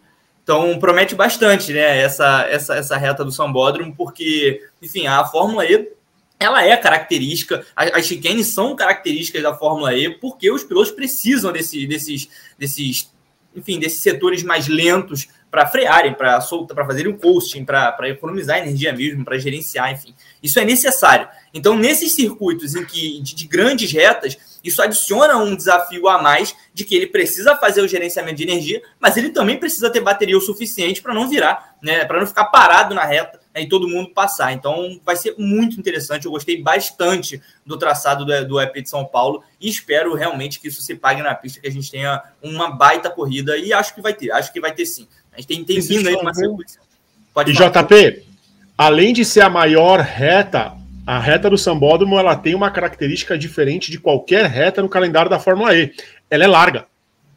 Então 0.49 0.78
promete 0.78 1.14
bastante, 1.14 1.74
né, 1.74 2.01
essa, 2.01 2.46
essa, 2.49 2.74
essa 2.74 2.96
reta 2.96 3.22
do 3.22 3.30
Sambódromo, 3.30 3.94
porque, 3.94 4.62
enfim, 4.80 5.07
a 5.07 5.22
Fórmula 5.26 5.66
E 5.66 5.90
ela 6.40 6.64
é 6.64 6.74
característica, 6.74 7.66
as 7.76 8.07
chicanes 8.07 8.46
são 8.46 8.74
características 8.74 9.42
da 9.42 9.55
Fórmula 9.55 9.94
E, 9.94 10.09
porque 10.09 10.51
os 10.51 10.64
pilotos 10.64 10.90
precisam 10.90 11.53
desse, 11.53 11.86
desses, 11.86 12.30
desses, 12.59 13.12
enfim, 13.55 13.78
desses 13.78 14.01
setores 14.01 14.42
mais 14.42 14.68
lentos 14.68 15.28
para 15.51 15.66
frearem, 15.66 16.14
para 16.14 16.40
soltar, 16.40 16.74
para 16.74 16.86
fazerem 16.86 17.12
o 17.12 17.18
coasting, 17.18 17.66
para 17.66 18.09
economizar 18.09 18.57
energia 18.57 18.90
mesmo, 18.94 19.26
para 19.26 19.36
gerenciar, 19.36 19.92
enfim. 19.92 20.14
Isso 20.42 20.59
é 20.59 20.64
necessário. 20.64 21.28
Então, 21.53 21.76
nesses 21.76 22.14
circuitos 22.14 22.74
em 22.74 22.86
que 22.86 23.20
de, 23.20 23.34
de 23.34 23.46
grandes 23.46 23.92
retas, 23.92 24.38
isso 24.68 24.82
adiciona 24.82 25.36
um 25.36 25.56
desafio 25.56 26.08
a 26.08 26.20
mais 26.20 26.54
de 26.72 26.84
que 26.84 26.94
ele 26.94 27.06
precisa 27.06 27.56
fazer 27.56 27.80
o 27.80 27.88
gerenciamento 27.88 28.36
de 28.36 28.44
energia, 28.44 28.82
mas 29.00 29.16
ele 29.16 29.30
também 29.30 29.58
precisa 29.58 29.90
ter 29.90 30.00
bateria 30.00 30.36
o 30.36 30.40
suficiente 30.40 31.02
para 31.02 31.12
não 31.12 31.28
virar, 31.28 31.76
né, 31.82 32.04
para 32.04 32.20
não 32.20 32.26
ficar 32.26 32.44
parado 32.46 32.94
na 32.94 33.04
reta 33.04 33.40
né, 33.54 33.62
e 33.62 33.68
todo 33.68 33.88
mundo 33.88 34.10
passar. 34.10 34.52
Então 34.52 35.00
vai 35.04 35.16
ser 35.16 35.34
muito 35.38 35.78
interessante. 35.78 36.26
Eu 36.26 36.30
gostei 36.30 36.62
bastante 36.62 37.42
do 37.64 37.76
traçado 37.76 38.24
do, 38.24 38.46
do 38.46 38.60
EP 38.60 38.82
de 38.82 38.88
São 38.88 39.04
Paulo 39.04 39.42
e 39.60 39.68
espero 39.68 40.14
realmente 40.14 40.60
que 40.60 40.68
isso 40.68 40.82
se 40.82 40.94
pague 40.94 41.22
na 41.22 41.34
pista, 41.34 41.60
que 41.60 41.66
a 41.66 41.72
gente 41.72 41.90
tenha 41.90 42.22
uma 42.42 42.70
baita 42.70 43.10
corrida 43.10 43.56
e 43.56 43.72
acho 43.72 43.94
que 43.94 44.00
vai 44.00 44.14
ter, 44.14 44.30
acho 44.30 44.52
que 44.52 44.60
vai 44.60 44.72
ter 44.72 44.86
sim. 44.86 45.08
A 45.32 45.36
gente 45.40 45.48
tem, 45.48 45.64
tem 45.64 45.80
vindo 45.80 46.08
aí 46.08 46.14
uma 46.14 46.34
sequência. 46.34 46.80
Pode 47.32 47.52
e 47.52 47.54
falar. 47.54 47.82
JP, 47.82 48.24
além 48.76 49.12
de 49.12 49.24
ser 49.24 49.40
a 49.40 49.48
maior 49.48 50.00
reta 50.00 50.76
a 51.09 51.18
reta 51.18 51.48
do 51.48 51.56
Sambódromo 51.56 52.18
ela 52.18 52.36
tem 52.36 52.54
uma 52.54 52.70
característica 52.70 53.38
diferente 53.38 53.90
de 53.90 53.98
qualquer 53.98 54.44
reta 54.44 54.82
no 54.82 54.90
calendário 54.90 55.30
da 55.30 55.38
Fórmula 55.38 55.74
E. 55.74 55.90
Ela 56.28 56.44
é 56.44 56.46
larga. 56.46 56.86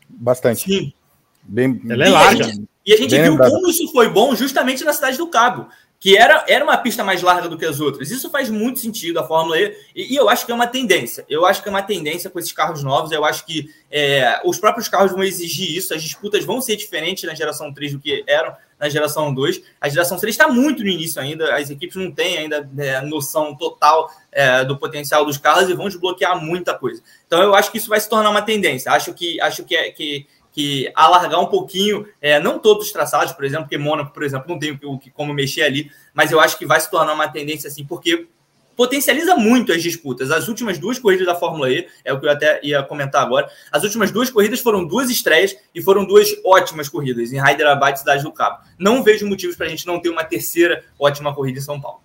Bastante. 0.09 0.63
Sim. 0.63 0.93
Bem, 1.41 1.81
ela 1.89 2.05
é 2.05 2.09
larga. 2.09 2.37
E 2.37 2.41
a 2.41 2.43
gente, 2.43 2.67
e 2.85 2.93
a 2.93 2.97
gente 2.97 3.15
viu 3.15 3.31
lembrado. 3.31 3.49
como 3.49 3.69
isso 3.69 3.89
foi 3.93 4.09
bom 4.09 4.35
justamente 4.35 4.83
na 4.83 4.91
cidade 4.91 5.17
do 5.17 5.25
Cabo 5.27 5.69
que 6.01 6.17
era, 6.17 6.43
era 6.47 6.65
uma 6.65 6.75
pista 6.79 7.03
mais 7.03 7.21
larga 7.21 7.47
do 7.47 7.55
que 7.55 7.63
as 7.63 7.79
outras. 7.79 8.09
Isso 8.09 8.27
faz 8.31 8.49
muito 8.49 8.79
sentido 8.79 9.19
a 9.19 9.23
Fórmula 9.23 9.59
E, 9.59 9.77
e, 9.95 10.13
e, 10.13 10.15
eu 10.15 10.27
acho 10.27 10.47
que 10.47 10.51
é 10.51 10.55
uma 10.55 10.65
tendência. 10.65 11.23
Eu 11.29 11.45
acho 11.45 11.61
que 11.61 11.69
é 11.69 11.71
uma 11.71 11.83
tendência 11.83 12.27
com 12.27 12.39
esses 12.39 12.51
carros 12.51 12.83
novos. 12.83 13.11
Eu 13.11 13.23
acho 13.23 13.45
que 13.45 13.69
é, 13.91 14.41
os 14.43 14.57
próprios 14.57 14.89
carros 14.89 15.11
vão 15.11 15.21
exigir 15.21 15.77
isso. 15.77 15.93
As 15.93 16.01
disputas 16.01 16.43
vão 16.43 16.59
ser 16.59 16.75
diferentes 16.75 17.23
na 17.23 17.35
geração 17.35 17.71
3 17.71 17.93
do 17.93 17.99
que 17.99 18.23
eram 18.25 18.55
na 18.81 18.89
geração 18.89 19.31
2. 19.31 19.61
A 19.79 19.87
geração 19.87 20.17
3 20.17 20.33
está 20.33 20.47
muito 20.47 20.81
no 20.81 20.89
início 20.89 21.21
ainda, 21.21 21.55
as 21.55 21.69
equipes 21.69 21.95
não 21.95 22.11
têm 22.11 22.39
ainda 22.39 22.67
é, 22.79 22.99
noção 23.01 23.55
total 23.55 24.11
é, 24.31 24.65
do 24.65 24.75
potencial 24.75 25.23
dos 25.23 25.37
carros 25.37 25.69
e 25.69 25.73
vão 25.75 25.87
desbloquear 25.87 26.43
muita 26.43 26.73
coisa. 26.73 27.03
Então 27.27 27.43
eu 27.43 27.53
acho 27.53 27.71
que 27.71 27.77
isso 27.77 27.87
vai 27.87 27.99
se 27.99 28.09
tornar 28.09 28.31
uma 28.31 28.41
tendência. 28.41 28.91
Acho 28.91 29.13
que 29.13 29.39
acho 29.39 29.63
que, 29.63 29.75
é, 29.75 29.91
que 29.91 30.25
que 30.51 30.91
alargar 30.93 31.39
um 31.39 31.45
pouquinho, 31.45 32.05
é, 32.19 32.37
não 32.37 32.59
todos 32.59 32.87
os 32.87 32.91
traçados, 32.91 33.31
por 33.31 33.45
exemplo, 33.45 33.65
porque 33.65 33.77
Mônaco, 33.77 34.11
por 34.11 34.23
exemplo, 34.23 34.49
não 34.49 34.59
tem 34.59 34.77
o 34.83 34.99
que, 34.99 35.09
como 35.09 35.33
mexer 35.33 35.61
ali, 35.61 35.89
mas 36.13 36.31
eu 36.31 36.41
acho 36.41 36.57
que 36.57 36.65
vai 36.65 36.77
se 36.77 36.91
tornar 36.91 37.13
uma 37.13 37.29
tendência 37.29 37.69
assim, 37.69 37.85
porque 37.85 38.27
potencializa 38.75 39.35
muito 39.35 39.71
as 39.71 39.81
disputas. 39.81 40.31
As 40.31 40.47
últimas 40.47 40.77
duas 40.77 40.99
corridas 40.99 41.25
da 41.25 41.35
Fórmula 41.35 41.69
E, 41.69 41.87
é 42.03 42.13
o 42.13 42.19
que 42.19 42.25
eu 42.25 42.31
até 42.31 42.59
ia 42.63 42.81
comentar 42.83 43.23
agora, 43.23 43.47
as 43.71 43.83
últimas 43.83 44.11
duas 44.11 44.29
corridas 44.29 44.59
foram 44.59 44.85
duas 44.85 45.09
estreias 45.09 45.55
e 45.73 45.81
foram 45.81 46.05
duas 46.05 46.29
ótimas 46.45 46.89
corridas 46.89 47.31
em 47.31 47.37
Hyderabad 47.37 47.95
e 47.95 47.99
Cidade 47.99 48.23
do 48.23 48.31
Cabo. 48.31 48.59
Não 48.79 49.03
vejo 49.03 49.27
motivos 49.27 49.55
para 49.55 49.67
a 49.67 49.69
gente 49.69 49.85
não 49.85 49.99
ter 49.99 50.09
uma 50.09 50.23
terceira 50.23 50.83
ótima 50.99 51.33
corrida 51.33 51.59
em 51.59 51.61
São 51.61 51.79
Paulo. 51.79 52.01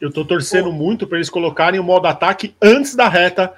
Eu 0.00 0.08
estou 0.08 0.24
torcendo 0.24 0.70
Pô. 0.70 0.72
muito 0.72 1.06
para 1.06 1.18
eles 1.18 1.30
colocarem 1.30 1.80
o 1.80 1.84
modo 1.84 2.06
ataque 2.06 2.54
antes 2.60 2.94
da 2.94 3.08
reta 3.08 3.52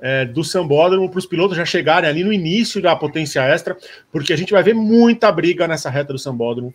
é, 0.00 0.24
do 0.24 0.44
Sambódromo 0.44 1.08
para 1.08 1.18
os 1.18 1.26
pilotos 1.26 1.56
já 1.56 1.64
chegarem 1.64 2.08
ali 2.08 2.22
no 2.22 2.32
início 2.32 2.80
da 2.80 2.94
potência 2.94 3.40
extra, 3.42 3.76
porque 4.12 4.32
a 4.32 4.36
gente 4.36 4.52
vai 4.52 4.62
ver 4.62 4.74
muita 4.74 5.30
briga 5.30 5.66
nessa 5.66 5.90
reta 5.90 6.12
do 6.12 6.18
Sambódromo. 6.18 6.74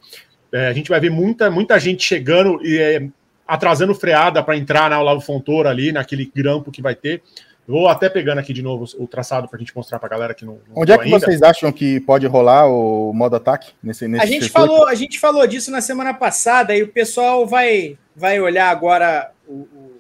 É, 0.52 0.68
a 0.68 0.74
gente 0.74 0.90
vai 0.90 1.00
ver 1.00 1.12
muita, 1.12 1.50
muita 1.52 1.80
gente 1.80 2.04
chegando 2.04 2.60
e 2.66 2.78
é, 2.78 3.08
atrasando 3.50 3.96
freada 3.96 4.44
para 4.44 4.56
entrar 4.56 4.92
na 4.92 5.00
Olavo 5.02 5.22
Fontoura 5.22 5.72
ali, 5.72 5.92
naquele 5.92 6.32
grampo 6.34 6.72
que 6.72 6.84
vai 6.84 6.94
ter. 6.94 7.24
Vou 7.68 7.88
até 7.88 8.08
pegando 8.08 8.38
aqui 8.38 8.54
de 8.54 8.62
novo 8.62 8.86
o 8.98 9.08
traçado 9.08 9.48
para 9.48 9.58
a 9.58 9.60
gente 9.60 9.76
mostrar 9.76 9.98
para 9.98 10.08
a 10.08 10.10
galera 10.10 10.34
que 10.36 10.46
não. 10.46 10.60
não 10.68 10.82
Onde 10.84 10.92
é 10.92 10.98
que 10.98 11.06
ainda. 11.06 11.20
vocês 11.20 11.42
acham 11.42 11.72
que 11.72 12.00
pode 12.00 12.28
rolar 12.28 12.68
o 12.68 13.12
modo 13.12 13.36
ataque 13.36 13.72
nesse, 13.82 14.08
nesse 14.08 14.24
a 14.24 14.28
gente 14.28 14.50
falou 14.50 14.88
A 14.88 14.94
gente 14.94 15.20
falou 15.20 15.46
disso 15.48 15.72
na 15.72 15.82
semana 15.82 16.14
passada 16.14 16.76
e 16.76 16.84
o 16.84 16.88
pessoal 16.88 17.46
vai, 17.48 17.98
vai 18.16 18.40
olhar 18.40 18.70
agora 18.70 19.32
o, 19.48 19.54
o, 19.54 19.92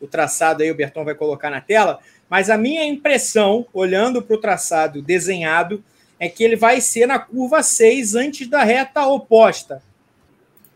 o 0.00 0.06
traçado 0.06 0.62
aí, 0.62 0.70
o 0.70 0.74
Berton 0.74 1.04
vai 1.04 1.14
colocar 1.14 1.50
na 1.50 1.60
tela. 1.60 1.98
Mas 2.30 2.48
a 2.48 2.56
minha 2.56 2.84
impressão, 2.84 3.66
olhando 3.74 4.22
para 4.22 4.36
o 4.36 4.40
traçado 4.40 5.02
desenhado, 5.02 5.84
é 6.18 6.30
que 6.30 6.42
ele 6.42 6.56
vai 6.56 6.80
ser 6.80 7.06
na 7.06 7.18
curva 7.18 7.62
6 7.62 8.14
antes 8.14 8.48
da 8.48 8.62
reta 8.62 9.06
oposta. 9.06 9.82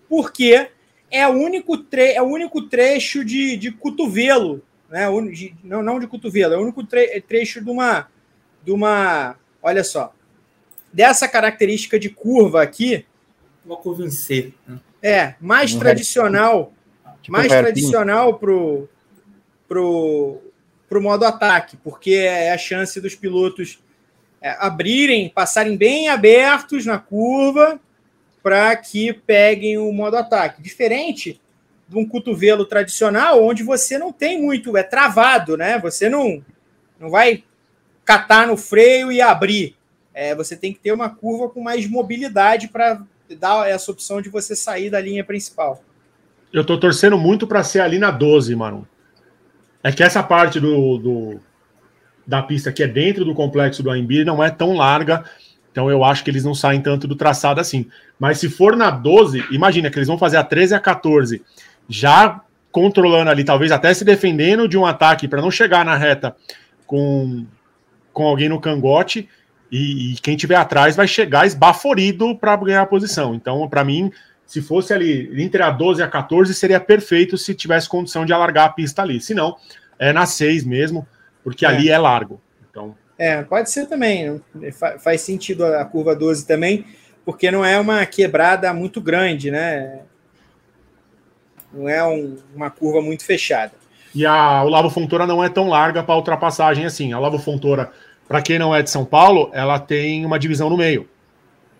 Porque 0.08 0.68
é 1.10 1.26
o 1.26 1.32
único, 1.32 1.76
tre 1.76 2.12
é 2.12 2.22
o 2.22 2.26
único 2.26 2.62
trecho 2.62 3.24
de, 3.24 3.56
de 3.56 3.70
cotovelo, 3.70 4.62
né? 4.88 5.06
De, 5.32 5.54
não, 5.64 5.82
não 5.82 5.98
de 5.98 6.06
cotovelo, 6.06 6.54
é 6.54 6.56
o 6.56 6.62
único 6.62 6.84
tre 6.84 7.20
trecho 7.20 7.62
de 7.62 7.70
uma, 7.70 8.08
de 8.64 8.72
uma. 8.72 9.36
Olha 9.62 9.82
só. 9.82 10.14
Dessa 10.92 11.28
característica 11.28 11.98
de 11.98 12.08
curva 12.08 12.62
aqui. 12.62 13.04
Uma 13.64 13.76
curva 13.76 14.04
em 14.04 14.10
C. 14.10 14.52
Né? 14.66 14.80
É, 15.02 15.34
mais 15.40 15.74
um 15.74 15.78
tradicional. 15.78 16.72
Tipo 17.22 17.32
mais 17.32 17.48
tradicional 17.48 18.38
pro, 18.38 18.88
pro 19.68 20.40
para 20.90 20.98
o 20.98 21.02
modo 21.02 21.24
ataque, 21.24 21.76
porque 21.76 22.14
é 22.14 22.52
a 22.52 22.58
chance 22.58 23.00
dos 23.00 23.14
pilotos 23.14 23.78
é, 24.42 24.56
abrirem, 24.58 25.28
passarem 25.28 25.76
bem 25.76 26.08
abertos 26.08 26.84
na 26.84 26.98
curva 26.98 27.80
para 28.42 28.74
que 28.76 29.12
peguem 29.12 29.78
o 29.78 29.92
modo 29.92 30.16
ataque. 30.16 30.62
Diferente 30.62 31.40
de 31.88 31.96
um 31.96 32.06
cotovelo 32.06 32.64
tradicional, 32.64 33.42
onde 33.42 33.62
você 33.62 33.98
não 33.98 34.12
tem 34.12 34.40
muito, 34.40 34.76
é 34.76 34.82
travado, 34.82 35.56
né? 35.56 35.78
Você 35.80 36.08
não, 36.08 36.42
não 36.98 37.10
vai 37.10 37.42
catar 38.04 38.46
no 38.46 38.56
freio 38.56 39.10
e 39.10 39.20
abrir. 39.20 39.76
É, 40.14 40.34
você 40.34 40.56
tem 40.56 40.72
que 40.72 40.78
ter 40.78 40.92
uma 40.92 41.10
curva 41.10 41.48
com 41.48 41.60
mais 41.60 41.88
mobilidade 41.88 42.68
para 42.68 43.02
dá 43.34 43.68
essa 43.68 43.90
opção 43.90 44.20
de 44.20 44.28
você 44.28 44.56
sair 44.56 44.90
da 44.90 45.00
linha 45.00 45.24
principal. 45.24 45.82
Eu 46.52 46.64
tô 46.64 46.78
torcendo 46.78 47.16
muito 47.16 47.46
para 47.46 47.62
ser 47.62 47.80
ali 47.80 47.98
na 47.98 48.10
12, 48.10 48.54
mano. 48.56 48.86
É 49.82 49.92
que 49.92 50.02
essa 50.02 50.22
parte 50.22 50.58
do, 50.58 50.98
do, 50.98 51.40
da 52.26 52.42
pista 52.42 52.72
que 52.72 52.82
é 52.82 52.88
dentro 52.88 53.24
do 53.24 53.34
complexo 53.34 53.82
do 53.82 53.90
AMB 53.90 54.24
não 54.24 54.42
é 54.42 54.50
tão 54.50 54.74
larga, 54.74 55.24
então 55.70 55.90
eu 55.90 56.04
acho 56.04 56.24
que 56.24 56.30
eles 56.30 56.44
não 56.44 56.54
saem 56.54 56.80
tanto 56.80 57.06
do 57.06 57.14
traçado 57.14 57.60
assim. 57.60 57.86
Mas 58.18 58.38
se 58.38 58.48
for 58.48 58.76
na 58.76 58.90
12, 58.90 59.44
imagina 59.50 59.90
que 59.90 59.98
eles 59.98 60.08
vão 60.08 60.18
fazer 60.18 60.36
a 60.36 60.44
13 60.44 60.74
e 60.74 60.76
a 60.76 60.80
14, 60.80 61.42
já 61.88 62.40
controlando 62.72 63.30
ali, 63.30 63.44
talvez 63.44 63.72
até 63.72 63.92
se 63.92 64.04
defendendo 64.04 64.68
de 64.68 64.78
um 64.78 64.86
ataque 64.86 65.26
para 65.26 65.42
não 65.42 65.50
chegar 65.50 65.84
na 65.84 65.96
reta 65.96 66.36
com, 66.86 67.46
com 68.12 68.24
alguém 68.24 68.48
no 68.48 68.60
cangote 68.60 69.28
e, 69.70 70.12
e 70.12 70.14
quem 70.16 70.36
tiver 70.36 70.56
atrás 70.56 70.96
vai 70.96 71.06
chegar 71.06 71.46
esbaforido 71.46 72.36
para 72.36 72.56
ganhar 72.56 72.82
a 72.82 72.86
posição. 72.86 73.34
Então, 73.34 73.68
para 73.68 73.84
mim, 73.84 74.10
se 74.46 74.60
fosse 74.60 74.92
ali 74.92 75.30
entre 75.42 75.62
a 75.62 75.70
12 75.70 76.00
e 76.00 76.04
a 76.04 76.08
14, 76.08 76.52
seria 76.54 76.80
perfeito 76.80 77.38
se 77.38 77.54
tivesse 77.54 77.88
condição 77.88 78.24
de 78.24 78.32
alargar 78.32 78.66
a 78.66 78.72
pista 78.72 79.02
ali. 79.02 79.20
Se 79.20 79.34
não, 79.34 79.56
é 79.98 80.12
na 80.12 80.26
6 80.26 80.64
mesmo, 80.64 81.06
porque 81.44 81.64
é. 81.64 81.68
ali 81.68 81.88
é 81.88 81.98
largo. 81.98 82.40
É, 83.20 83.42
pode 83.42 83.70
ser 83.70 83.84
também. 83.84 84.40
Faz 84.98 85.20
sentido 85.20 85.62
a 85.66 85.84
curva 85.84 86.16
12 86.16 86.46
também, 86.46 86.86
porque 87.22 87.50
não 87.50 87.62
é 87.62 87.78
uma 87.78 88.06
quebrada 88.06 88.72
muito 88.72 88.98
grande, 88.98 89.50
né? 89.50 90.00
Não 91.70 91.86
é 91.86 92.02
um, 92.02 92.38
uma 92.54 92.70
curva 92.70 93.02
muito 93.02 93.22
fechada. 93.22 93.72
E 94.14 94.24
a 94.24 94.64
Olavo 94.64 94.88
Fontoura 94.88 95.26
não 95.26 95.44
é 95.44 95.50
tão 95.50 95.68
larga 95.68 96.02
para 96.02 96.16
ultrapassagem 96.16 96.86
assim. 96.86 97.12
A 97.12 97.18
Olavo 97.18 97.38
Fontoura 97.38 97.92
para 98.26 98.40
quem 98.40 98.58
não 98.58 98.74
é 98.74 98.80
de 98.80 98.88
São 98.88 99.04
Paulo, 99.04 99.50
ela 99.52 99.78
tem 99.78 100.24
uma 100.24 100.38
divisão 100.38 100.70
no 100.70 100.76
meio. 100.78 101.06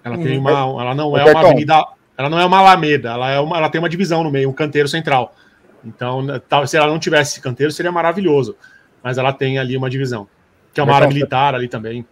Ela 0.05 0.19
tem 0.19 0.37
uhum. 0.37 0.41
uma, 0.41 0.83
ela 0.83 0.95
não 0.95 1.17
é 1.17 1.25
uma 1.25 1.41
avenida, 1.41 1.87
ela 2.19 2.29
não 2.29 2.39
é 2.39 2.45
uma 2.45 2.59
alameda, 2.59 3.13
ela 3.13 3.31
é 3.31 3.41
uma, 3.41 3.57
ela 3.57 3.71
tem 3.71 3.79
uma 3.79 3.89
divisão 3.89 4.23
no 4.23 4.31
meio, 4.31 4.51
um 4.51 4.53
canteiro 4.53 4.89
central. 4.89 5.35
Então, 5.83 6.27
se 6.67 6.77
ela 6.77 6.89
não 6.89 6.99
tivesse 6.99 7.33
esse 7.33 7.41
canteiro, 7.41 7.73
seria 7.73 7.91
maravilhoso. 7.91 8.57
Mas 9.03 9.17
ela 9.17 9.33
tem 9.33 9.59
ali 9.59 9.77
uma 9.77 9.89
divisão, 9.89 10.29
que 10.73 10.81
é 10.81 10.83
uma 10.83 10.95
área 10.95 11.09
militar 11.09 11.55
ali 11.55 11.69
também. 11.69 12.05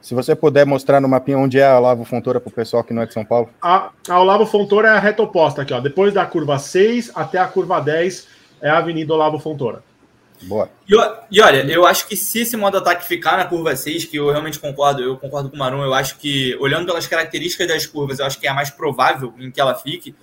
Se 0.00 0.14
você 0.14 0.34
puder 0.34 0.64
mostrar 0.64 1.00
no 1.00 1.08
mapinha 1.08 1.38
onde 1.38 1.58
é 1.58 1.66
a 1.66 1.78
Olavo 1.78 2.04
Fontoura 2.04 2.40
para 2.40 2.48
o 2.48 2.52
pessoal 2.52 2.84
que 2.84 2.94
não 2.94 3.02
é 3.02 3.06
de 3.06 3.12
São 3.12 3.24
Paulo. 3.24 3.50
A, 3.60 3.90
a 4.08 4.20
Olavo 4.20 4.46
Fontoura 4.46 4.88
é 4.88 4.90
a 4.92 4.98
reta 4.98 5.22
oposta 5.22 5.62
aqui, 5.62 5.74
ó. 5.74 5.80
Depois 5.80 6.14
da 6.14 6.24
curva 6.24 6.58
6 6.58 7.12
até 7.14 7.38
a 7.38 7.46
curva 7.46 7.80
10 7.80 8.28
é 8.62 8.70
a 8.70 8.78
Avenida 8.78 9.12
Olavo 9.12 9.38
Fontoura. 9.38 9.82
Boa. 10.42 10.70
E, 10.88 10.94
e, 11.30 11.40
olha, 11.40 11.64
eu 11.70 11.84
acho 11.84 12.06
que 12.06 12.16
se 12.16 12.40
esse 12.40 12.56
modo 12.56 12.78
ataque 12.78 13.04
ficar 13.04 13.36
na 13.36 13.44
curva 13.44 13.74
6, 13.74 14.04
que 14.04 14.18
eu 14.18 14.30
realmente 14.30 14.58
concordo, 14.58 15.02
eu 15.02 15.16
concordo 15.16 15.50
com 15.50 15.56
o 15.56 15.58
Marum, 15.58 15.82
eu 15.82 15.92
acho 15.92 16.16
que, 16.16 16.56
olhando 16.60 16.86
pelas 16.86 17.06
características 17.06 17.66
das 17.66 17.86
curvas, 17.86 18.20
eu 18.20 18.26
acho 18.26 18.38
que 18.38 18.46
é 18.46 18.50
a 18.50 18.54
mais 18.54 18.70
provável 18.70 19.34
em 19.38 19.50
que 19.50 19.60
ela 19.60 19.74
fique. 19.74 20.14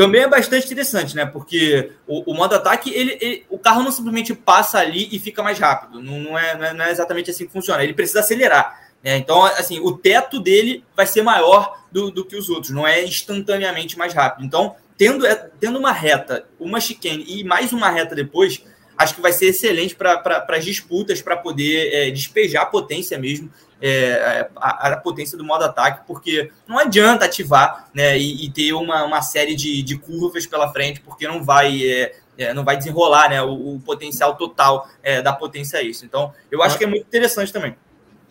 Também 0.00 0.22
é 0.22 0.26
bastante 0.26 0.64
interessante, 0.64 1.14
né? 1.14 1.26
Porque 1.26 1.92
o, 2.06 2.32
o 2.32 2.34
modo 2.34 2.54
ataque, 2.54 2.90
ele, 2.90 3.18
ele, 3.20 3.44
o 3.50 3.58
carro 3.58 3.82
não 3.82 3.92
simplesmente 3.92 4.32
passa 4.34 4.78
ali 4.78 5.06
e 5.12 5.18
fica 5.18 5.42
mais 5.42 5.58
rápido. 5.58 6.00
Não, 6.00 6.18
não, 6.18 6.38
é, 6.38 6.56
não, 6.56 6.64
é, 6.64 6.72
não 6.72 6.84
é 6.86 6.90
exatamente 6.90 7.30
assim 7.30 7.44
que 7.44 7.52
funciona. 7.52 7.84
Ele 7.84 7.92
precisa 7.92 8.20
acelerar. 8.20 8.80
Né? 9.04 9.18
Então, 9.18 9.44
assim, 9.44 9.78
o 9.78 9.92
teto 9.92 10.40
dele 10.40 10.82
vai 10.96 11.06
ser 11.06 11.20
maior 11.20 11.84
do, 11.92 12.10
do 12.10 12.24
que 12.24 12.34
os 12.34 12.48
outros, 12.48 12.72
não 12.72 12.86
é 12.86 13.04
instantaneamente 13.04 13.98
mais 13.98 14.14
rápido. 14.14 14.46
Então, 14.46 14.74
tendo, 14.96 15.26
é, 15.26 15.34
tendo 15.34 15.78
uma 15.78 15.92
reta, 15.92 16.46
uma 16.58 16.80
chicane 16.80 17.22
e 17.28 17.44
mais 17.44 17.70
uma 17.70 17.90
reta 17.90 18.14
depois, 18.14 18.64
acho 19.00 19.14
que 19.14 19.22
vai 19.22 19.32
ser 19.32 19.46
excelente 19.46 19.96
para 19.96 20.44
as 20.46 20.64
disputas, 20.64 21.22
para 21.22 21.34
poder 21.34 21.90
é, 21.90 22.10
despejar 22.10 22.64
a 22.64 22.66
potência 22.66 23.18
mesmo, 23.18 23.50
é, 23.80 24.46
a, 24.56 24.88
a, 24.88 24.96
potência 24.98 25.38
do 25.38 25.44
modo 25.44 25.64
ataque, 25.64 26.02
porque 26.06 26.50
não 26.68 26.78
adianta 26.78 27.24
ativar 27.24 27.88
né, 27.94 28.18
e, 28.18 28.44
e 28.44 28.50
ter 28.50 28.74
uma, 28.74 29.04
uma 29.04 29.22
série 29.22 29.56
de, 29.56 29.82
de 29.82 29.96
curvas 29.96 30.46
pela 30.46 30.70
frente, 30.70 31.00
porque 31.00 31.26
não 31.26 31.42
vai. 31.42 31.82
É, 31.82 32.14
é 32.36 32.52
não 32.52 32.62
vai 32.62 32.76
desenrolar 32.76 33.30
né, 33.30 33.40
o, 33.42 33.76
o 33.76 33.80
potencial 33.80 34.36
total 34.36 34.86
é, 35.02 35.22
da 35.22 35.32
potência 35.32 35.82
isso. 35.82 36.04
Então, 36.04 36.34
eu 36.50 36.62
acho 36.62 36.76
que 36.76 36.84
é 36.84 36.86
muito 36.86 37.06
interessante 37.06 37.50
também. 37.50 37.74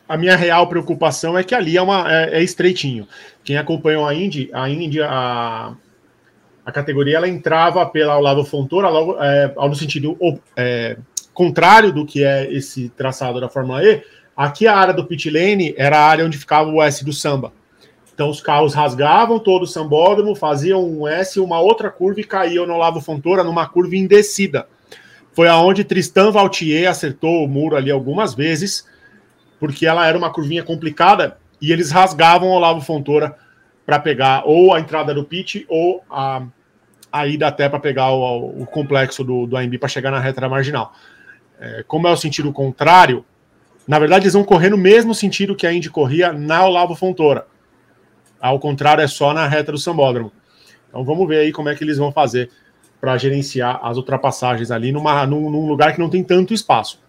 A 0.08 0.18
minha 0.18 0.36
real 0.36 0.68
preocupação 0.68 1.36
é 1.36 1.44
que 1.44 1.56
ali 1.56 1.78
é, 1.78 1.82
uma, 1.82 2.06
é, 2.12 2.38
é 2.38 2.44
estreitinho. 2.44 3.08
Quem 3.44 3.58
acompanhou 3.58 4.06
a 4.06 4.14
Indy, 4.14 4.52
a 4.54 4.70
Indy, 4.70 5.02
a, 5.02 5.76
a 6.70 6.72
categoria 6.72 7.18
ela 7.18 7.28
entrava 7.28 7.86
pela 7.86 8.18
Olavo 8.18 8.46
Fontoura, 8.46 8.90
logo, 8.90 9.18
é, 9.20 9.52
no 9.56 9.76
sentido 9.76 10.16
é, 10.56 10.98
contrário 11.34 11.92
do 11.92 12.06
que 12.06 12.24
é 12.24 12.52
esse 12.54 12.90
traçado 12.90 13.42
da 13.42 13.50
Fórmula 13.50 13.84
E. 13.84 14.04
Aqui 14.38 14.68
a 14.68 14.78
área 14.78 14.94
do 14.94 15.06
pit 15.06 15.30
lane 15.30 15.74
era 15.76 15.98
a 15.98 16.06
área 16.08 16.26
onde 16.26 16.38
ficava 16.38 16.70
o 16.70 16.82
S 16.82 17.04
do 17.04 17.12
samba. 17.12 17.52
Então 18.14 18.30
os 18.30 18.40
carros 18.40 18.74
rasgavam 18.74 19.40
todo 19.40 19.64
o 19.64 19.68
sambódromo, 19.68 20.36
faziam 20.36 20.84
um 20.84 21.08
S, 21.08 21.40
uma 21.40 21.60
outra 21.60 21.90
curva 21.90 22.22
e 22.22 22.24
caíam 22.24 22.68
no 22.68 22.76
Olavo 22.76 23.02
Fontoura 23.02 23.44
numa 23.44 23.68
curva 23.68 23.96
indecida. 23.96 24.68
Foi 25.34 25.48
aonde 25.48 25.84
Tristan 25.84 26.32
Valtier 26.32 26.90
acertou 26.90 27.44
o 27.44 27.48
muro 27.48 27.76
ali 27.76 27.90
algumas 27.90 28.36
vezes, 28.36 28.86
porque 29.60 29.88
ela 29.88 30.06
era 30.08 30.18
uma 30.18 30.32
curvinha 30.32 30.64
complicada 30.64 31.38
e 31.62 31.72
eles 31.72 31.90
rasgavam 31.90 32.50
o 32.50 32.54
Olavo 32.54 32.82
Fontoura 32.82 33.36
para 33.86 34.00
pegar 34.00 34.44
ou 34.46 34.72
a 34.74 34.80
entrada 34.80 35.14
do 35.16 35.24
pit 35.24 35.66
ou 35.68 36.04
a 36.10 36.44
a 37.12 37.28
ida 37.28 37.48
até 37.48 37.68
para 37.68 37.80
pegar 37.80 38.12
o, 38.12 38.62
o, 38.62 38.66
complexo 38.66 39.24
do, 39.24 39.46
do 39.46 39.58
AMB 39.58 39.78
para 39.78 39.90
chegar 39.90 40.12
na 40.12 40.20
reta 40.20 40.42
da 40.42 40.50
marginal. 40.50 40.94
É, 41.60 41.84
como 41.88 42.08
é 42.08 42.12
o 42.12 42.18
sentido 42.18 42.52
contrário, 42.54 43.26
na 43.88 44.00
verdade 44.00 44.26
eles 44.26 44.34
vão 44.34 44.44
correr 44.44 44.70
no 44.70 44.78
mesmo 44.78 45.14
sentido 45.14 45.56
que 45.56 45.66
a 45.66 45.74
Indy 45.74 45.90
corria 45.90 46.32
na 46.32 46.66
Olavo 46.66 46.96
Fontoura. 46.96 47.46
Ao 48.40 48.58
contrário, 48.60 49.04
é 49.04 49.08
só 49.08 49.34
na 49.34 49.48
reta 49.48 49.72
do 49.72 49.78
Sambódromo. 49.78 50.32
Então 50.88 51.04
vamos 51.04 51.28
ver 51.28 51.40
aí 51.40 51.52
como 51.52 51.70
é 51.70 51.76
que 51.76 51.84
eles 51.84 51.98
vão 51.98 52.12
fazer 52.12 52.50
para 53.02 53.18
gerenciar 53.18 53.80
as 53.84 53.98
ultrapassagens 53.98 54.72
ali 54.72 54.92
numa, 54.92 55.26
num, 55.26 55.50
num, 55.50 55.68
lugar 55.68 55.94
que 55.94 56.00
não 56.00 56.10
tem 56.10 56.24
tanto 56.24 56.54
espaço. 56.54 57.00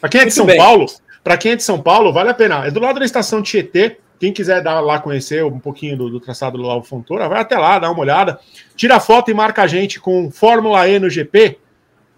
Para 0.00 0.08
quem 0.08 0.20
é 0.20 0.24
de 0.24 0.26
Muito 0.26 0.36
São 0.36 0.46
bem. 0.46 0.56
Paulo, 0.56 0.86
para 1.24 1.36
quem 1.36 1.52
é 1.52 1.56
de 1.56 1.62
São 1.62 1.80
Paulo, 1.80 2.12
vale 2.12 2.30
a 2.30 2.34
pena. 2.34 2.66
É 2.66 2.70
do 2.70 2.80
lado 2.80 2.98
da 2.98 3.04
estação 3.04 3.42
Tietê, 3.42 3.98
quem 4.18 4.32
quiser 4.32 4.62
dar 4.62 4.80
lá 4.80 4.98
conhecer 4.98 5.44
um 5.44 5.58
pouquinho 5.58 5.96
do, 5.96 6.10
do 6.10 6.20
traçado 6.20 6.58
do 6.58 6.64
Lavo 6.64 6.84
Fontoura, 6.84 7.28
vai 7.28 7.40
até 7.40 7.56
lá, 7.56 7.78
dá 7.78 7.90
uma 7.90 8.00
olhada. 8.00 8.38
Tira 8.74 8.98
foto 8.98 9.30
e 9.30 9.34
marca 9.34 9.62
a 9.62 9.66
gente 9.66 10.00
com 10.00 10.30
Fórmula 10.30 10.88
E 10.88 10.98
no 10.98 11.08
GP, 11.08 11.58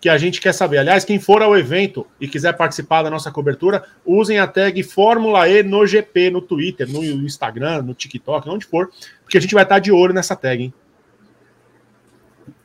que 0.00 0.08
a 0.08 0.16
gente 0.16 0.40
quer 0.40 0.54
saber. 0.54 0.78
Aliás, 0.78 1.04
quem 1.04 1.20
for 1.20 1.42
ao 1.42 1.56
evento 1.56 2.06
e 2.18 2.26
quiser 2.26 2.56
participar 2.56 3.02
da 3.02 3.10
nossa 3.10 3.30
cobertura, 3.30 3.84
usem 4.04 4.38
a 4.38 4.46
tag 4.46 4.82
Fórmula 4.82 5.46
E 5.48 5.62
no 5.62 5.86
GP 5.86 6.30
no 6.30 6.40
Twitter, 6.40 6.88
no 6.88 7.02
Instagram, 7.04 7.82
no 7.82 7.94
TikTok, 7.94 8.48
onde 8.48 8.64
for, 8.64 8.90
porque 9.22 9.36
a 9.36 9.40
gente 9.40 9.54
vai 9.54 9.62
estar 9.62 9.78
de 9.78 9.92
olho 9.92 10.14
nessa 10.14 10.34
tag, 10.34 10.62
hein? 10.62 10.74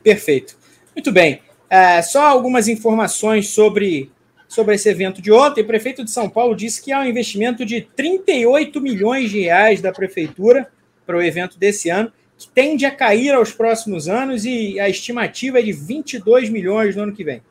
Perfeito. 0.02 0.56
Muito 0.94 1.12
bem. 1.12 1.42
É, 1.68 2.00
só 2.00 2.26
algumas 2.26 2.68
informações 2.68 3.48
sobre 3.48 4.10
sobre 4.48 4.74
esse 4.74 4.88
evento 4.88 5.20
de 5.20 5.32
ontem, 5.32 5.62
o 5.62 5.66
prefeito 5.66 6.04
de 6.04 6.10
São 6.10 6.28
Paulo 6.28 6.54
disse 6.54 6.82
que 6.82 6.92
há 6.92 7.00
um 7.00 7.04
investimento 7.04 7.64
de 7.64 7.80
38 7.80 8.80
milhões 8.80 9.30
de 9.30 9.40
reais 9.40 9.80
da 9.80 9.92
prefeitura 9.92 10.68
para 11.04 11.16
o 11.16 11.22
evento 11.22 11.58
desse 11.58 11.88
ano, 11.88 12.12
que 12.38 12.48
tende 12.48 12.84
a 12.84 12.90
cair 12.90 13.32
aos 13.32 13.52
próximos 13.52 14.08
anos 14.08 14.44
e 14.44 14.78
a 14.78 14.88
estimativa 14.88 15.58
é 15.58 15.62
de 15.62 15.72
22 15.72 16.50
milhões 16.50 16.94
no 16.94 17.02
ano 17.02 17.12
que 17.12 17.24
vem. 17.24 17.42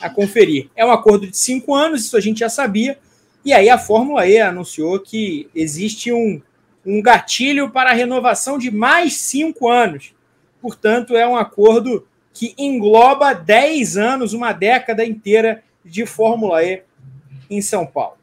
A 0.00 0.08
conferir. 0.08 0.70
É 0.74 0.84
um 0.84 0.90
acordo 0.90 1.26
de 1.26 1.36
cinco 1.36 1.74
anos, 1.74 2.04
isso 2.06 2.16
a 2.16 2.20
gente 2.20 2.40
já 2.40 2.48
sabia. 2.48 2.98
E 3.44 3.52
aí 3.52 3.68
a 3.68 3.78
Fórmula 3.78 4.26
E 4.26 4.38
anunciou 4.38 4.98
que 4.98 5.48
existe 5.54 6.10
um, 6.12 6.40
um 6.84 7.02
gatilho 7.02 7.70
para 7.70 7.90
a 7.90 7.94
renovação 7.94 8.58
de 8.58 8.70
mais 8.70 9.14
cinco 9.16 9.68
anos. 9.68 10.14
Portanto, 10.60 11.16
é 11.16 11.26
um 11.26 11.36
acordo 11.36 12.06
que 12.32 12.54
engloba 12.56 13.34
10 13.34 13.96
anos, 13.96 14.32
uma 14.32 14.52
década 14.52 15.04
inteira 15.04 15.62
de 15.84 16.06
Fórmula 16.06 16.62
E 16.64 16.82
em 17.48 17.60
São 17.60 17.86
Paulo. 17.86 18.16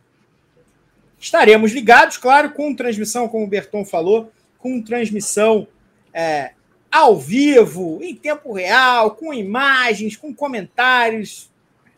Estaremos 1.19 1.71
ligados, 1.71 2.17
claro, 2.17 2.51
com 2.51 2.75
transmissão, 2.75 3.27
como 3.27 3.43
o 3.43 3.47
Berton 3.47 3.83
falou, 3.83 4.31
com 4.59 4.81
transmissão 4.81 5.67
é, 6.13 6.51
ao 6.91 7.17
vivo, 7.17 7.99
em 8.01 8.15
tempo 8.15 8.53
real, 8.53 9.11
com 9.11 9.33
imagens, 9.33 10.15
com 10.15 10.33
comentários, 10.33 11.49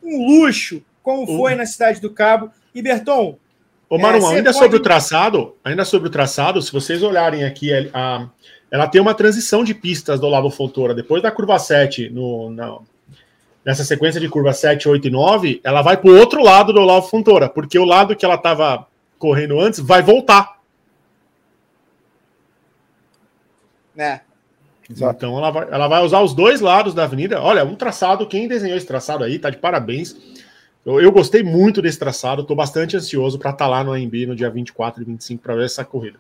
um 0.02 0.26
luxo, 0.26 0.82
como 1.04 1.26
foi 1.26 1.56
na 1.56 1.66
Cidade 1.66 2.00
do 2.00 2.10
Cabo. 2.10 2.52
E 2.74 2.82
Berton. 2.82 3.38
Ô, 3.90 3.98
Marum, 3.98 4.32
é, 4.32 4.38
ainda 4.38 4.52
pode... 4.52 4.64
sobre 4.64 4.78
o 4.78 4.82
traçado, 4.82 5.56
ainda 5.64 5.84
sobre 5.84 6.08
o 6.08 6.12
traçado, 6.12 6.62
se 6.62 6.72
vocês 6.72 7.02
olharem 7.02 7.44
aqui, 7.44 7.72
a, 7.94 8.30
ela 8.72 8.88
tem 8.88 9.02
uma 9.02 9.14
transição 9.14 9.64
de 9.64 9.74
pistas 9.74 10.20
do 10.20 10.28
Olavo 10.28 10.50
Fontoura. 10.50 10.94
Depois 10.94 11.24
da 11.24 11.32
curva 11.32 11.58
7, 11.58 12.10
no, 12.10 12.52
na, 12.52 12.78
nessa 13.64 13.84
sequência 13.84 14.20
de 14.20 14.30
curva 14.30 14.54
7, 14.54 14.88
8 14.88 15.08
e 15.08 15.12
9, 15.12 15.62
ela 15.64 15.82
vai 15.82 15.98
para 15.98 16.10
o 16.10 16.18
outro 16.18 16.44
lado 16.44 16.74
do 16.74 16.82
Olavo 16.82 17.08
Fontoura, 17.08 17.50
porque 17.50 17.78
o 17.78 17.86
lado 17.86 18.16
que 18.16 18.26
ela 18.26 18.36
estava 18.36 18.88
correndo 19.18 19.60
antes 19.60 19.80
vai 19.80 20.02
voltar. 20.02 20.60
É. 23.98 24.22
Então 24.90 25.38
ela 25.38 25.52
vai, 25.52 25.68
ela 25.70 25.88
vai 25.88 26.04
usar 26.04 26.22
os 26.22 26.34
dois 26.34 26.62
lados 26.62 26.94
da 26.94 27.04
avenida. 27.04 27.42
Olha, 27.42 27.64
um 27.64 27.76
traçado, 27.76 28.26
quem 28.26 28.48
desenhou 28.48 28.78
esse 28.78 28.88
traçado 28.88 29.24
aí, 29.24 29.38
tá 29.38 29.50
de 29.50 29.58
parabéns. 29.58 30.16
Eu, 30.84 31.00
eu 31.00 31.12
gostei 31.12 31.44
muito 31.44 31.82
desse 31.82 32.00
traçado, 32.00 32.42
estou 32.42 32.56
bastante 32.56 32.98
ansioso 32.98 33.38
para 33.38 33.52
estar 33.52 33.66
tá 33.66 33.70
lá 33.70 33.84
no 33.84 33.92
AMB 33.92 34.26
no 34.26 34.36
dia 34.36 34.50
24 34.50 35.02
e 35.02 35.06
25 35.06 35.44
para 35.44 35.56
ver 35.56 35.66
essa 35.66 35.86
corrida. 35.86 36.18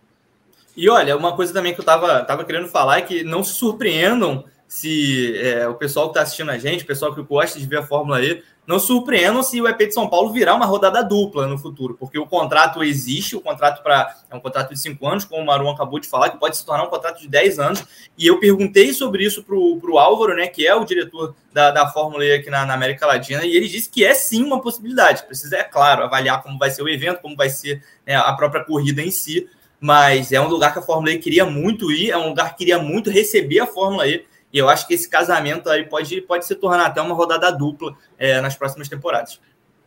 E 0.78 0.88
olha, 0.90 1.18
uma 1.18 1.36
coisa 1.36 1.52
também 1.52 1.74
que 1.74 1.80
eu 1.80 1.86
tava, 1.86 2.24
tava 2.24 2.46
querendo 2.46 2.68
falar 2.68 3.00
é 3.00 3.02
que 3.02 3.24
não 3.24 3.44
se 3.44 3.54
surpreendam 3.54 4.46
se 4.70 5.36
é, 5.36 5.68
o 5.68 5.74
pessoal 5.74 6.06
que 6.06 6.12
está 6.12 6.22
assistindo 6.22 6.52
a 6.52 6.58
gente, 6.60 6.84
o 6.84 6.88
pessoal 6.88 7.14
que 7.14 7.24
gosta 7.24 7.60
de 7.60 7.66
ver 7.66 7.80
a 7.80 7.84
Fórmula 7.84 8.24
E, 8.24 8.44
não 8.68 8.78
surpreendam 8.78 9.42
se 9.42 9.60
o 9.60 9.68
EP 9.68 9.80
de 9.80 9.96
São 9.96 10.08
Paulo 10.08 10.32
virar 10.32 10.54
uma 10.54 10.68
rodada 10.68 11.04
dupla 11.04 11.48
no 11.48 11.58
futuro, 11.58 11.98
porque 12.00 12.20
o 12.20 12.28
contrato 12.28 12.84
existe, 12.84 13.36
o 13.36 13.42
contrato 13.42 13.82
para 13.82 14.16
é 14.30 14.36
um 14.36 14.40
contrato 14.40 14.70
de 14.72 14.80
cinco 14.80 15.08
anos, 15.08 15.26
como 15.26 15.42
o 15.42 15.46
Marum 15.48 15.72
acabou 15.72 16.00
de 16.00 16.08
falar, 16.08 16.30
que 16.30 16.38
pode 16.38 16.56
se 16.56 16.64
tornar 16.64 16.84
um 16.84 16.90
contrato 16.90 17.20
de 17.20 17.28
10 17.28 17.58
anos. 17.58 17.84
E 18.16 18.28
eu 18.28 18.40
perguntei 18.40 18.94
sobre 18.94 19.24
isso 19.24 19.44
para 19.44 19.56
o 19.56 19.98
Álvaro, 19.98 20.36
né, 20.36 20.46
que 20.46 20.68
é 20.68 20.76
o 20.76 20.86
diretor 20.86 21.34
da, 21.52 21.72
da 21.72 21.88
Fórmula 21.88 22.24
E 22.24 22.34
aqui 22.34 22.52
na, 22.52 22.64
na, 22.64 22.76
América 22.76 23.08
Latina, 23.08 23.44
e 23.44 23.56
ele 23.56 23.68
disse 23.68 23.90
que 23.90 24.06
é 24.06 24.14
sim 24.14 24.44
uma 24.44 24.62
possibilidade. 24.62 25.24
Precisa, 25.24 25.58
é 25.58 25.64
claro, 25.64 26.04
avaliar 26.04 26.44
como 26.44 26.60
vai 26.60 26.70
ser 26.70 26.84
o 26.84 26.90
evento, 26.90 27.22
como 27.22 27.36
vai 27.36 27.50
ser 27.50 27.84
né, 28.06 28.16
a 28.16 28.32
própria 28.34 28.64
corrida 28.64 29.02
em 29.02 29.10
si. 29.10 29.50
Mas 29.82 30.32
é 30.32 30.40
um 30.40 30.48
lugar 30.48 30.74
que 30.74 30.80
a 30.80 30.84
Fórmula 30.84 31.12
E 31.12 31.18
queria 31.18 31.46
muito 31.46 31.92
ir, 31.92 32.12
é 32.12 32.18
um 32.18 32.30
lugar 32.30 32.52
que 32.52 32.60
queria 32.60 32.78
muito 32.78 33.10
receber 33.10 33.62
a 33.62 33.66
Fórmula 33.66 34.08
E 34.08 34.28
e 34.52 34.58
eu 34.58 34.68
acho 34.68 34.88
que 34.88 34.94
esse 34.94 35.08
casamento 35.08 35.70
aí 35.70 35.86
pode, 35.86 36.22
pode 36.22 36.46
se 36.46 36.56
tornar 36.56 36.88
até 36.88 37.02
uma 37.02 37.14
rodada 37.14 37.52
dupla 37.52 37.96
é, 38.18 38.42
nas 38.42 38.56
próximas 38.56 38.90
temporadas. 38.90 39.40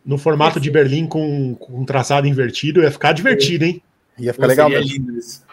No 0.05 0.17
formato 0.17 0.59
de 0.59 0.69
Berlim 0.69 1.07
com, 1.07 1.55
com 1.55 1.81
um 1.81 1.85
traçado 1.85 2.27
invertido, 2.27 2.81
ia 2.81 2.91
ficar 2.91 3.13
divertido, 3.13 3.65
hein? 3.65 3.81
Ia 4.17 4.33
ficar 4.33 4.47
legal 4.47 4.69
mesmo. 4.69 4.91
Lindo 4.91 5.17
isso. 5.17 5.45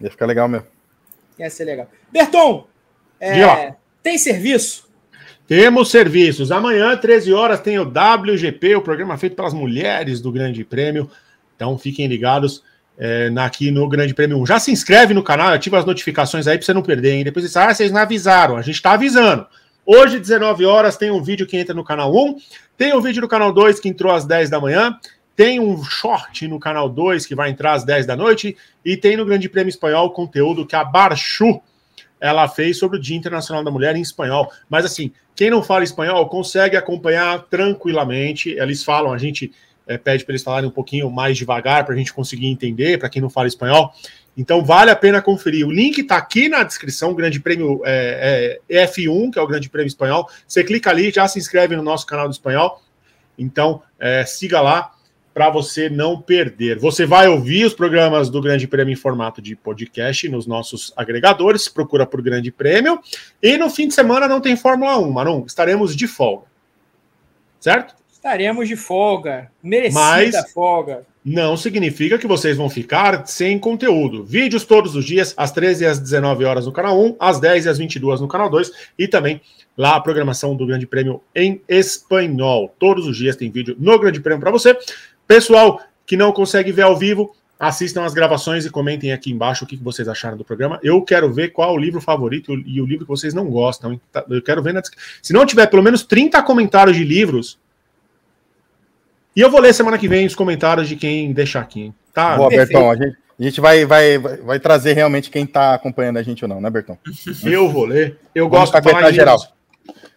Ia 0.00 0.10
ficar 0.10 0.26
legal 0.26 0.48
mesmo. 0.48 0.66
Ia 1.38 1.50
ser 1.50 1.64
legal. 1.64 1.90
Berton, 2.10 2.66
é, 3.20 3.74
tem 4.02 4.18
serviço? 4.18 4.86
Temos 5.46 5.90
serviços. 5.90 6.50
Amanhã, 6.50 6.96
13 6.96 7.32
horas, 7.32 7.60
tem 7.60 7.78
o 7.78 7.84
WGP, 7.84 8.76
o 8.76 8.82
programa 8.82 9.16
feito 9.16 9.36
pelas 9.36 9.54
mulheres 9.54 10.20
do 10.20 10.32
Grande 10.32 10.64
Prêmio. 10.64 11.10
Então 11.54 11.78
fiquem 11.78 12.06
ligados 12.06 12.62
é, 12.98 13.30
aqui 13.38 13.70
no 13.70 13.88
Grande 13.88 14.14
Prêmio 14.14 14.38
1. 14.38 14.46
Já 14.46 14.58
se 14.58 14.70
inscreve 14.70 15.12
no 15.12 15.22
canal, 15.22 15.48
ativa 15.48 15.78
as 15.78 15.84
notificações 15.84 16.46
aí 16.46 16.56
para 16.56 16.64
você 16.64 16.72
não 16.72 16.82
perder, 16.82 17.12
hein? 17.12 17.24
Depois 17.24 17.50
você 17.50 17.58
ah, 17.58 17.74
vocês 17.74 17.92
não 17.92 18.00
avisaram. 18.00 18.56
A 18.56 18.62
gente 18.62 18.76
está 18.76 18.92
avisando. 18.92 19.46
Hoje, 19.84 20.18
19 20.18 20.64
horas, 20.64 20.96
tem 20.96 21.10
um 21.10 21.22
vídeo 21.22 21.46
que 21.46 21.56
entra 21.56 21.74
no 21.74 21.84
canal 21.84 22.12
1, 22.12 22.36
tem 22.76 22.94
um 22.94 23.00
vídeo 23.00 23.22
no 23.22 23.28
canal 23.28 23.52
2 23.52 23.78
que 23.78 23.88
entrou 23.88 24.12
às 24.12 24.24
10 24.24 24.50
da 24.50 24.60
manhã, 24.60 24.98
tem 25.36 25.60
um 25.60 25.84
short 25.84 26.48
no 26.48 26.58
canal 26.58 26.88
2 26.88 27.24
que 27.24 27.36
vai 27.36 27.50
entrar 27.50 27.74
às 27.74 27.84
10 27.84 28.04
da 28.04 28.16
noite, 28.16 28.56
e 28.84 28.96
tem 28.96 29.16
no 29.16 29.24
Grande 29.24 29.48
Prêmio 29.48 29.68
Espanhol 29.68 30.10
conteúdo 30.10 30.66
que 30.66 30.74
a 30.74 30.82
Barchu 30.82 31.60
ela 32.20 32.48
fez 32.48 32.78
sobre 32.78 32.98
o 32.98 33.00
Dia 33.00 33.16
Internacional 33.16 33.62
da 33.62 33.70
Mulher 33.70 33.94
em 33.94 34.00
espanhol. 34.00 34.50
Mas 34.68 34.84
assim, 34.84 35.12
quem 35.36 35.50
não 35.50 35.62
fala 35.62 35.84
espanhol 35.84 36.28
consegue 36.28 36.76
acompanhar 36.76 37.44
tranquilamente. 37.50 38.50
Eles 38.50 38.82
falam, 38.82 39.12
a 39.12 39.18
gente 39.18 39.52
é, 39.86 39.96
pede 39.96 40.24
para 40.24 40.32
eles 40.32 40.42
falarem 40.42 40.68
um 40.68 40.72
pouquinho 40.72 41.10
mais 41.10 41.36
devagar 41.36 41.84
para 41.84 41.94
a 41.94 41.98
gente 41.98 42.12
conseguir 42.12 42.46
entender, 42.46 42.98
para 42.98 43.08
quem 43.08 43.22
não 43.22 43.30
fala 43.30 43.46
espanhol. 43.46 43.92
Então 44.36 44.64
vale 44.64 44.90
a 44.90 44.96
pena 44.96 45.22
conferir. 45.22 45.66
O 45.66 45.70
link 45.70 45.98
está 45.98 46.16
aqui 46.16 46.48
na 46.48 46.62
descrição, 46.62 47.14
Grande 47.14 47.40
Prêmio 47.40 47.80
é, 47.84 48.60
é, 48.68 48.86
F1, 48.86 49.32
que 49.32 49.38
é 49.38 49.42
o 49.42 49.46
Grande 49.46 49.70
Prêmio 49.70 49.88
Espanhol. 49.88 50.28
Você 50.46 50.62
clica 50.62 50.90
ali, 50.90 51.10
já 51.10 51.26
se 51.26 51.38
inscreve 51.38 51.74
no 51.74 51.82
nosso 51.82 52.06
canal 52.06 52.28
do 52.28 52.32
espanhol. 52.32 52.82
Então 53.38 53.82
é, 53.98 54.24
siga 54.24 54.60
lá 54.60 54.92
para 55.32 55.50
você 55.50 55.90
não 55.90 56.20
perder. 56.20 56.78
Você 56.78 57.04
vai 57.04 57.28
ouvir 57.28 57.66
os 57.66 57.74
programas 57.74 58.30
do 58.30 58.40
Grande 58.40 58.66
Prêmio 58.66 58.92
em 58.92 58.96
formato 58.96 59.42
de 59.42 59.54
podcast 59.54 60.28
nos 60.30 60.46
nossos 60.46 60.92
agregadores, 60.96 61.68
procura 61.68 62.06
por 62.06 62.22
Grande 62.22 62.50
Prêmio. 62.50 63.00
E 63.42 63.58
no 63.58 63.68
fim 63.68 63.88
de 63.88 63.92
semana 63.94 64.26
não 64.26 64.40
tem 64.40 64.56
Fórmula 64.56 64.98
1, 64.98 65.10
Marum, 65.10 65.44
estaremos 65.46 65.94
de 65.94 66.06
folga. 66.06 66.46
Certo? 67.60 67.94
Estaremos 68.26 68.66
de 68.66 68.74
folga, 68.74 69.48
merecida 69.62 70.00
Mas 70.00 70.52
folga. 70.52 71.06
Não 71.24 71.56
significa 71.56 72.18
que 72.18 72.26
vocês 72.26 72.56
vão 72.56 72.68
ficar 72.68 73.24
sem 73.26 73.56
conteúdo. 73.56 74.24
Vídeos 74.24 74.64
todos 74.64 74.96
os 74.96 75.04
dias, 75.04 75.32
às 75.36 75.52
13 75.52 75.84
e 75.84 75.86
às 75.86 75.98
19 76.00 76.44
horas 76.44 76.66
no 76.66 76.72
canal 76.72 77.00
1, 77.00 77.16
às 77.20 77.38
10 77.38 77.66
e 77.66 77.68
às 77.68 77.78
22 77.78 78.20
no 78.20 78.28
canal 78.28 78.50
2 78.50 78.72
e 78.98 79.06
também 79.06 79.40
lá 79.78 79.94
a 79.94 80.00
programação 80.00 80.56
do 80.56 80.66
Grande 80.66 80.88
Prêmio 80.88 81.22
em 81.34 81.60
espanhol. 81.68 82.74
Todos 82.80 83.06
os 83.06 83.16
dias 83.16 83.36
tem 83.36 83.50
vídeo 83.50 83.76
no 83.78 83.96
Grande 83.98 84.20
Prêmio 84.20 84.40
para 84.40 84.50
você. 84.50 84.76
Pessoal 85.26 85.80
que 86.04 86.16
não 86.16 86.32
consegue 86.32 86.72
ver 86.72 86.82
ao 86.82 86.96
vivo, 86.96 87.32
assistam 87.58 88.04
as 88.04 88.12
gravações 88.12 88.66
e 88.66 88.70
comentem 88.70 89.12
aqui 89.12 89.30
embaixo 89.30 89.64
o 89.64 89.68
que 89.68 89.76
vocês 89.76 90.08
acharam 90.08 90.36
do 90.36 90.44
programa. 90.44 90.80
Eu 90.82 91.00
quero 91.02 91.32
ver 91.32 91.50
qual 91.50 91.74
o 91.74 91.78
livro 91.78 92.00
favorito 92.00 92.54
e 92.54 92.80
o 92.80 92.86
livro 92.86 93.04
que 93.04 93.10
vocês 93.10 93.34
não 93.34 93.46
gostam. 93.46 94.00
Tá, 94.12 94.24
eu 94.28 94.42
quero 94.42 94.62
ver 94.62 94.74
na... 94.74 94.82
Se 95.22 95.32
não 95.32 95.46
tiver 95.46 95.66
pelo 95.66 95.82
menos 95.82 96.02
30 96.02 96.42
comentários 96.42 96.96
de 96.96 97.04
livros 97.04 97.58
e 99.36 99.40
eu 99.42 99.50
vou 99.50 99.60
ler 99.60 99.74
semana 99.74 99.98
que 99.98 100.08
vem 100.08 100.26
os 100.26 100.34
comentários 100.34 100.88
de 100.88 100.96
quem 100.96 101.30
deixar 101.30 101.60
aqui. 101.60 101.82
Hein? 101.82 101.94
Tá? 102.12 102.36
Boa, 102.36 102.48
Bertão. 102.48 102.90
A 102.90 102.96
gente, 102.96 103.18
a 103.38 103.42
gente 103.42 103.60
vai, 103.60 103.84
vai, 103.84 104.16
vai 104.16 104.58
trazer 104.58 104.94
realmente 104.94 105.30
quem 105.30 105.44
está 105.44 105.74
acompanhando 105.74 106.16
a 106.16 106.22
gente 106.22 106.42
ou 106.42 106.48
não, 106.48 106.58
né, 106.58 106.70
Bertão? 106.70 106.98
Eu 107.44 107.68
vou 107.68 107.84
ler. 107.84 108.18
Eu 108.34 108.48
Vamos 108.48 108.70
gosto 108.70 108.82
de 108.82 108.90
falar 108.90 109.12
geral. 109.12 109.36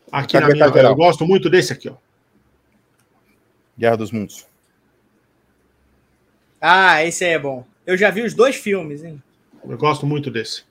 Aqui 0.10 0.40
na 0.40 0.48
minha, 0.48 0.70
geral. 0.70 0.92
eu 0.92 0.96
gosto 0.96 1.26
muito 1.26 1.50
desse 1.50 1.74
aqui, 1.74 1.90
ó. 1.90 1.96
Guerra 3.78 3.98
dos 3.98 4.12
Mundos. 4.12 4.48
Ah, 6.62 7.04
esse 7.06 7.26
aí 7.26 7.34
é 7.34 7.40
bom. 7.40 7.66
Eu 7.86 7.98
já 7.98 8.10
vi 8.10 8.22
os 8.22 8.34
dois 8.34 8.56
filmes, 8.56 9.04
hein? 9.04 9.22
Eu 9.68 9.78
gosto 9.78 10.06
muito 10.06 10.32
desse. 10.32 10.64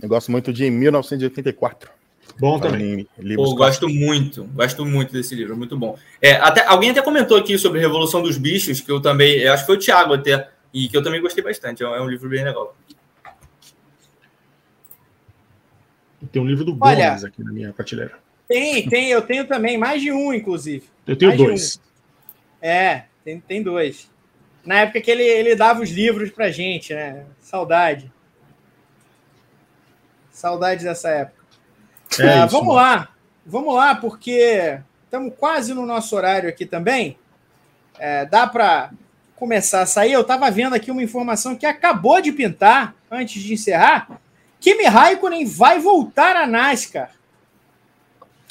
Eu 0.00 0.08
gosto 0.08 0.30
muito 0.30 0.52
de 0.52 0.68
1984. 0.70 2.01
Bom 2.38 2.58
também. 2.58 3.06
Pô, 3.36 3.54
gosto 3.54 3.88
muito, 3.88 4.44
gosto 4.44 4.84
muito 4.84 5.12
desse 5.12 5.34
livro, 5.34 5.56
muito 5.56 5.76
bom. 5.76 5.98
É, 6.20 6.32
até, 6.32 6.66
alguém 6.66 6.90
até 6.90 7.02
comentou 7.02 7.36
aqui 7.36 7.58
sobre 7.58 7.80
Revolução 7.80 8.22
dos 8.22 8.36
Bichos, 8.38 8.80
que 8.80 8.90
eu 8.90 9.00
também, 9.00 9.38
eu 9.38 9.52
acho 9.52 9.62
que 9.62 9.66
foi 9.66 9.76
o 9.76 9.78
Thiago 9.78 10.14
até, 10.14 10.50
e 10.72 10.88
que 10.88 10.96
eu 10.96 11.02
também 11.02 11.20
gostei 11.20 11.42
bastante. 11.44 11.82
É 11.82 11.88
um, 11.88 11.94
é 11.94 12.00
um 12.00 12.08
livro 12.08 12.28
bem 12.28 12.44
legal. 12.44 12.76
Tem 16.30 16.40
um 16.40 16.46
livro 16.46 16.64
do 16.64 16.76
Olha, 16.80 17.08
Gomes 17.08 17.24
aqui 17.24 17.42
na 17.42 17.52
minha 17.52 17.72
prateleira. 17.72 18.18
Tem, 18.48 18.88
tem, 18.88 19.10
eu 19.10 19.22
tenho 19.22 19.46
também, 19.46 19.76
mais 19.76 20.00
de 20.00 20.10
um, 20.12 20.32
inclusive. 20.32 20.86
Eu 21.06 21.16
tenho 21.16 21.30
mais 21.30 21.40
dois. 21.40 21.76
Um. 21.76 22.66
É, 22.66 23.06
tem, 23.24 23.40
tem 23.40 23.62
dois. 23.62 24.10
Na 24.64 24.80
época 24.80 25.00
que 25.00 25.10
ele, 25.10 25.24
ele 25.24 25.56
dava 25.56 25.82
os 25.82 25.90
livros 25.90 26.30
pra 26.30 26.50
gente, 26.50 26.94
né? 26.94 27.26
Saudade. 27.40 28.10
Saudade 30.30 30.84
dessa 30.84 31.08
época. 31.10 31.41
É 32.20 32.40
ah, 32.40 32.46
vamos 32.46 32.74
lá, 32.74 33.08
vamos 33.46 33.74
lá, 33.74 33.94
porque 33.94 34.78
estamos 35.04 35.32
quase 35.38 35.72
no 35.72 35.86
nosso 35.86 36.14
horário 36.14 36.48
aqui 36.48 36.66
também. 36.66 37.16
É, 37.98 38.26
dá 38.26 38.46
para 38.46 38.90
começar 39.36 39.82
a 39.82 39.86
sair. 39.86 40.12
Eu 40.12 40.20
estava 40.20 40.50
vendo 40.50 40.74
aqui 40.74 40.90
uma 40.90 41.02
informação 41.02 41.56
que 41.56 41.66
acabou 41.66 42.20
de 42.20 42.32
pintar, 42.32 42.94
antes 43.10 43.42
de 43.42 43.54
encerrar. 43.54 44.20
Kimi 44.60 44.84
Raikkonen 44.84 45.44
vai 45.44 45.78
voltar 45.78 46.36
a 46.36 46.46
NASCAR. 46.46 47.10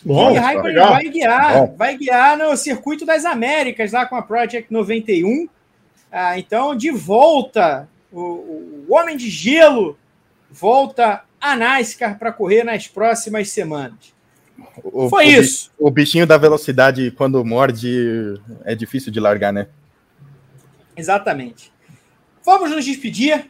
Bom, 0.04 0.28
Kimi 0.28 0.40
Raikkonen 0.40 0.76
vai 0.76 1.04
guiar, 1.10 1.54
Bom. 1.54 1.76
vai 1.78 1.98
guiar 1.98 2.38
no 2.38 2.58
Circuito 2.58 3.06
das 3.06 3.26
Américas, 3.26 3.92
lá 3.92 4.06
com 4.06 4.16
a 4.16 4.22
Project 4.22 4.72
91. 4.72 5.48
Ah, 6.12 6.38
então, 6.38 6.76
de 6.76 6.92
volta, 6.92 7.88
o, 8.12 8.20
o 8.20 8.86
Homem 8.90 9.16
de 9.16 9.30
Gelo 9.30 9.98
volta 10.50 11.24
a 11.42 11.56
NASCAR 11.56 12.20
para 12.20 12.32
correr 12.32 12.64
nas 12.64 12.88
próximas 12.88 13.50
semanas. 13.50 14.14
O, 14.84 15.10
Foi 15.10 15.26
o, 15.26 15.42
isso. 15.42 15.72
O 15.78 15.90
bichinho 15.90 16.28
da 16.28 16.38
velocidade, 16.38 17.10
quando 17.12 17.44
morde, 17.44 18.40
é 18.64 18.76
difícil 18.76 19.12
de 19.12 19.20
largar, 19.20 19.52
né? 19.52 19.68
Exatamente. 20.96 21.74
Vamos 22.46 22.70
nos 22.70 22.86
despedir. 22.86 23.50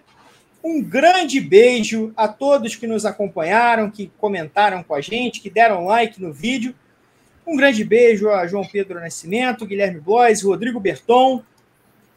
Um 0.64 0.82
grande 0.82 1.42
beijo 1.42 2.14
a 2.16 2.28
todos 2.28 2.76
que 2.76 2.86
nos 2.86 3.06
acompanharam, 3.06 3.90
que 3.90 4.12
comentaram 4.18 4.84
com 4.84 4.94
a 4.94 5.02
gente, 5.02 5.42
que 5.42 5.50
deram 5.50 5.86
like 5.86 6.22
no 6.22 6.32
vídeo. 6.32 6.74
Um 7.46 7.58
grande 7.58 7.84
beijo 7.84 8.30
a 8.30 8.46
João 8.46 8.64
Pedro 8.64 9.00
Nascimento, 9.00 9.66
Guilherme 9.66 10.00
Blois, 10.00 10.44
Rodrigo 10.44 10.80
Berton, 10.80 11.44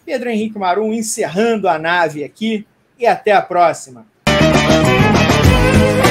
Pedro 0.04 0.28
Henrique 0.28 0.58
Marum 0.58 0.92
encerrando 0.92 1.68
a 1.68 1.78
nave 1.78 2.22
aqui. 2.22 2.66
E 2.98 3.06
até 3.06 3.32
a 3.32 3.42
próxima. 3.42 4.06
Thank 5.74 5.98
you. 5.98 6.03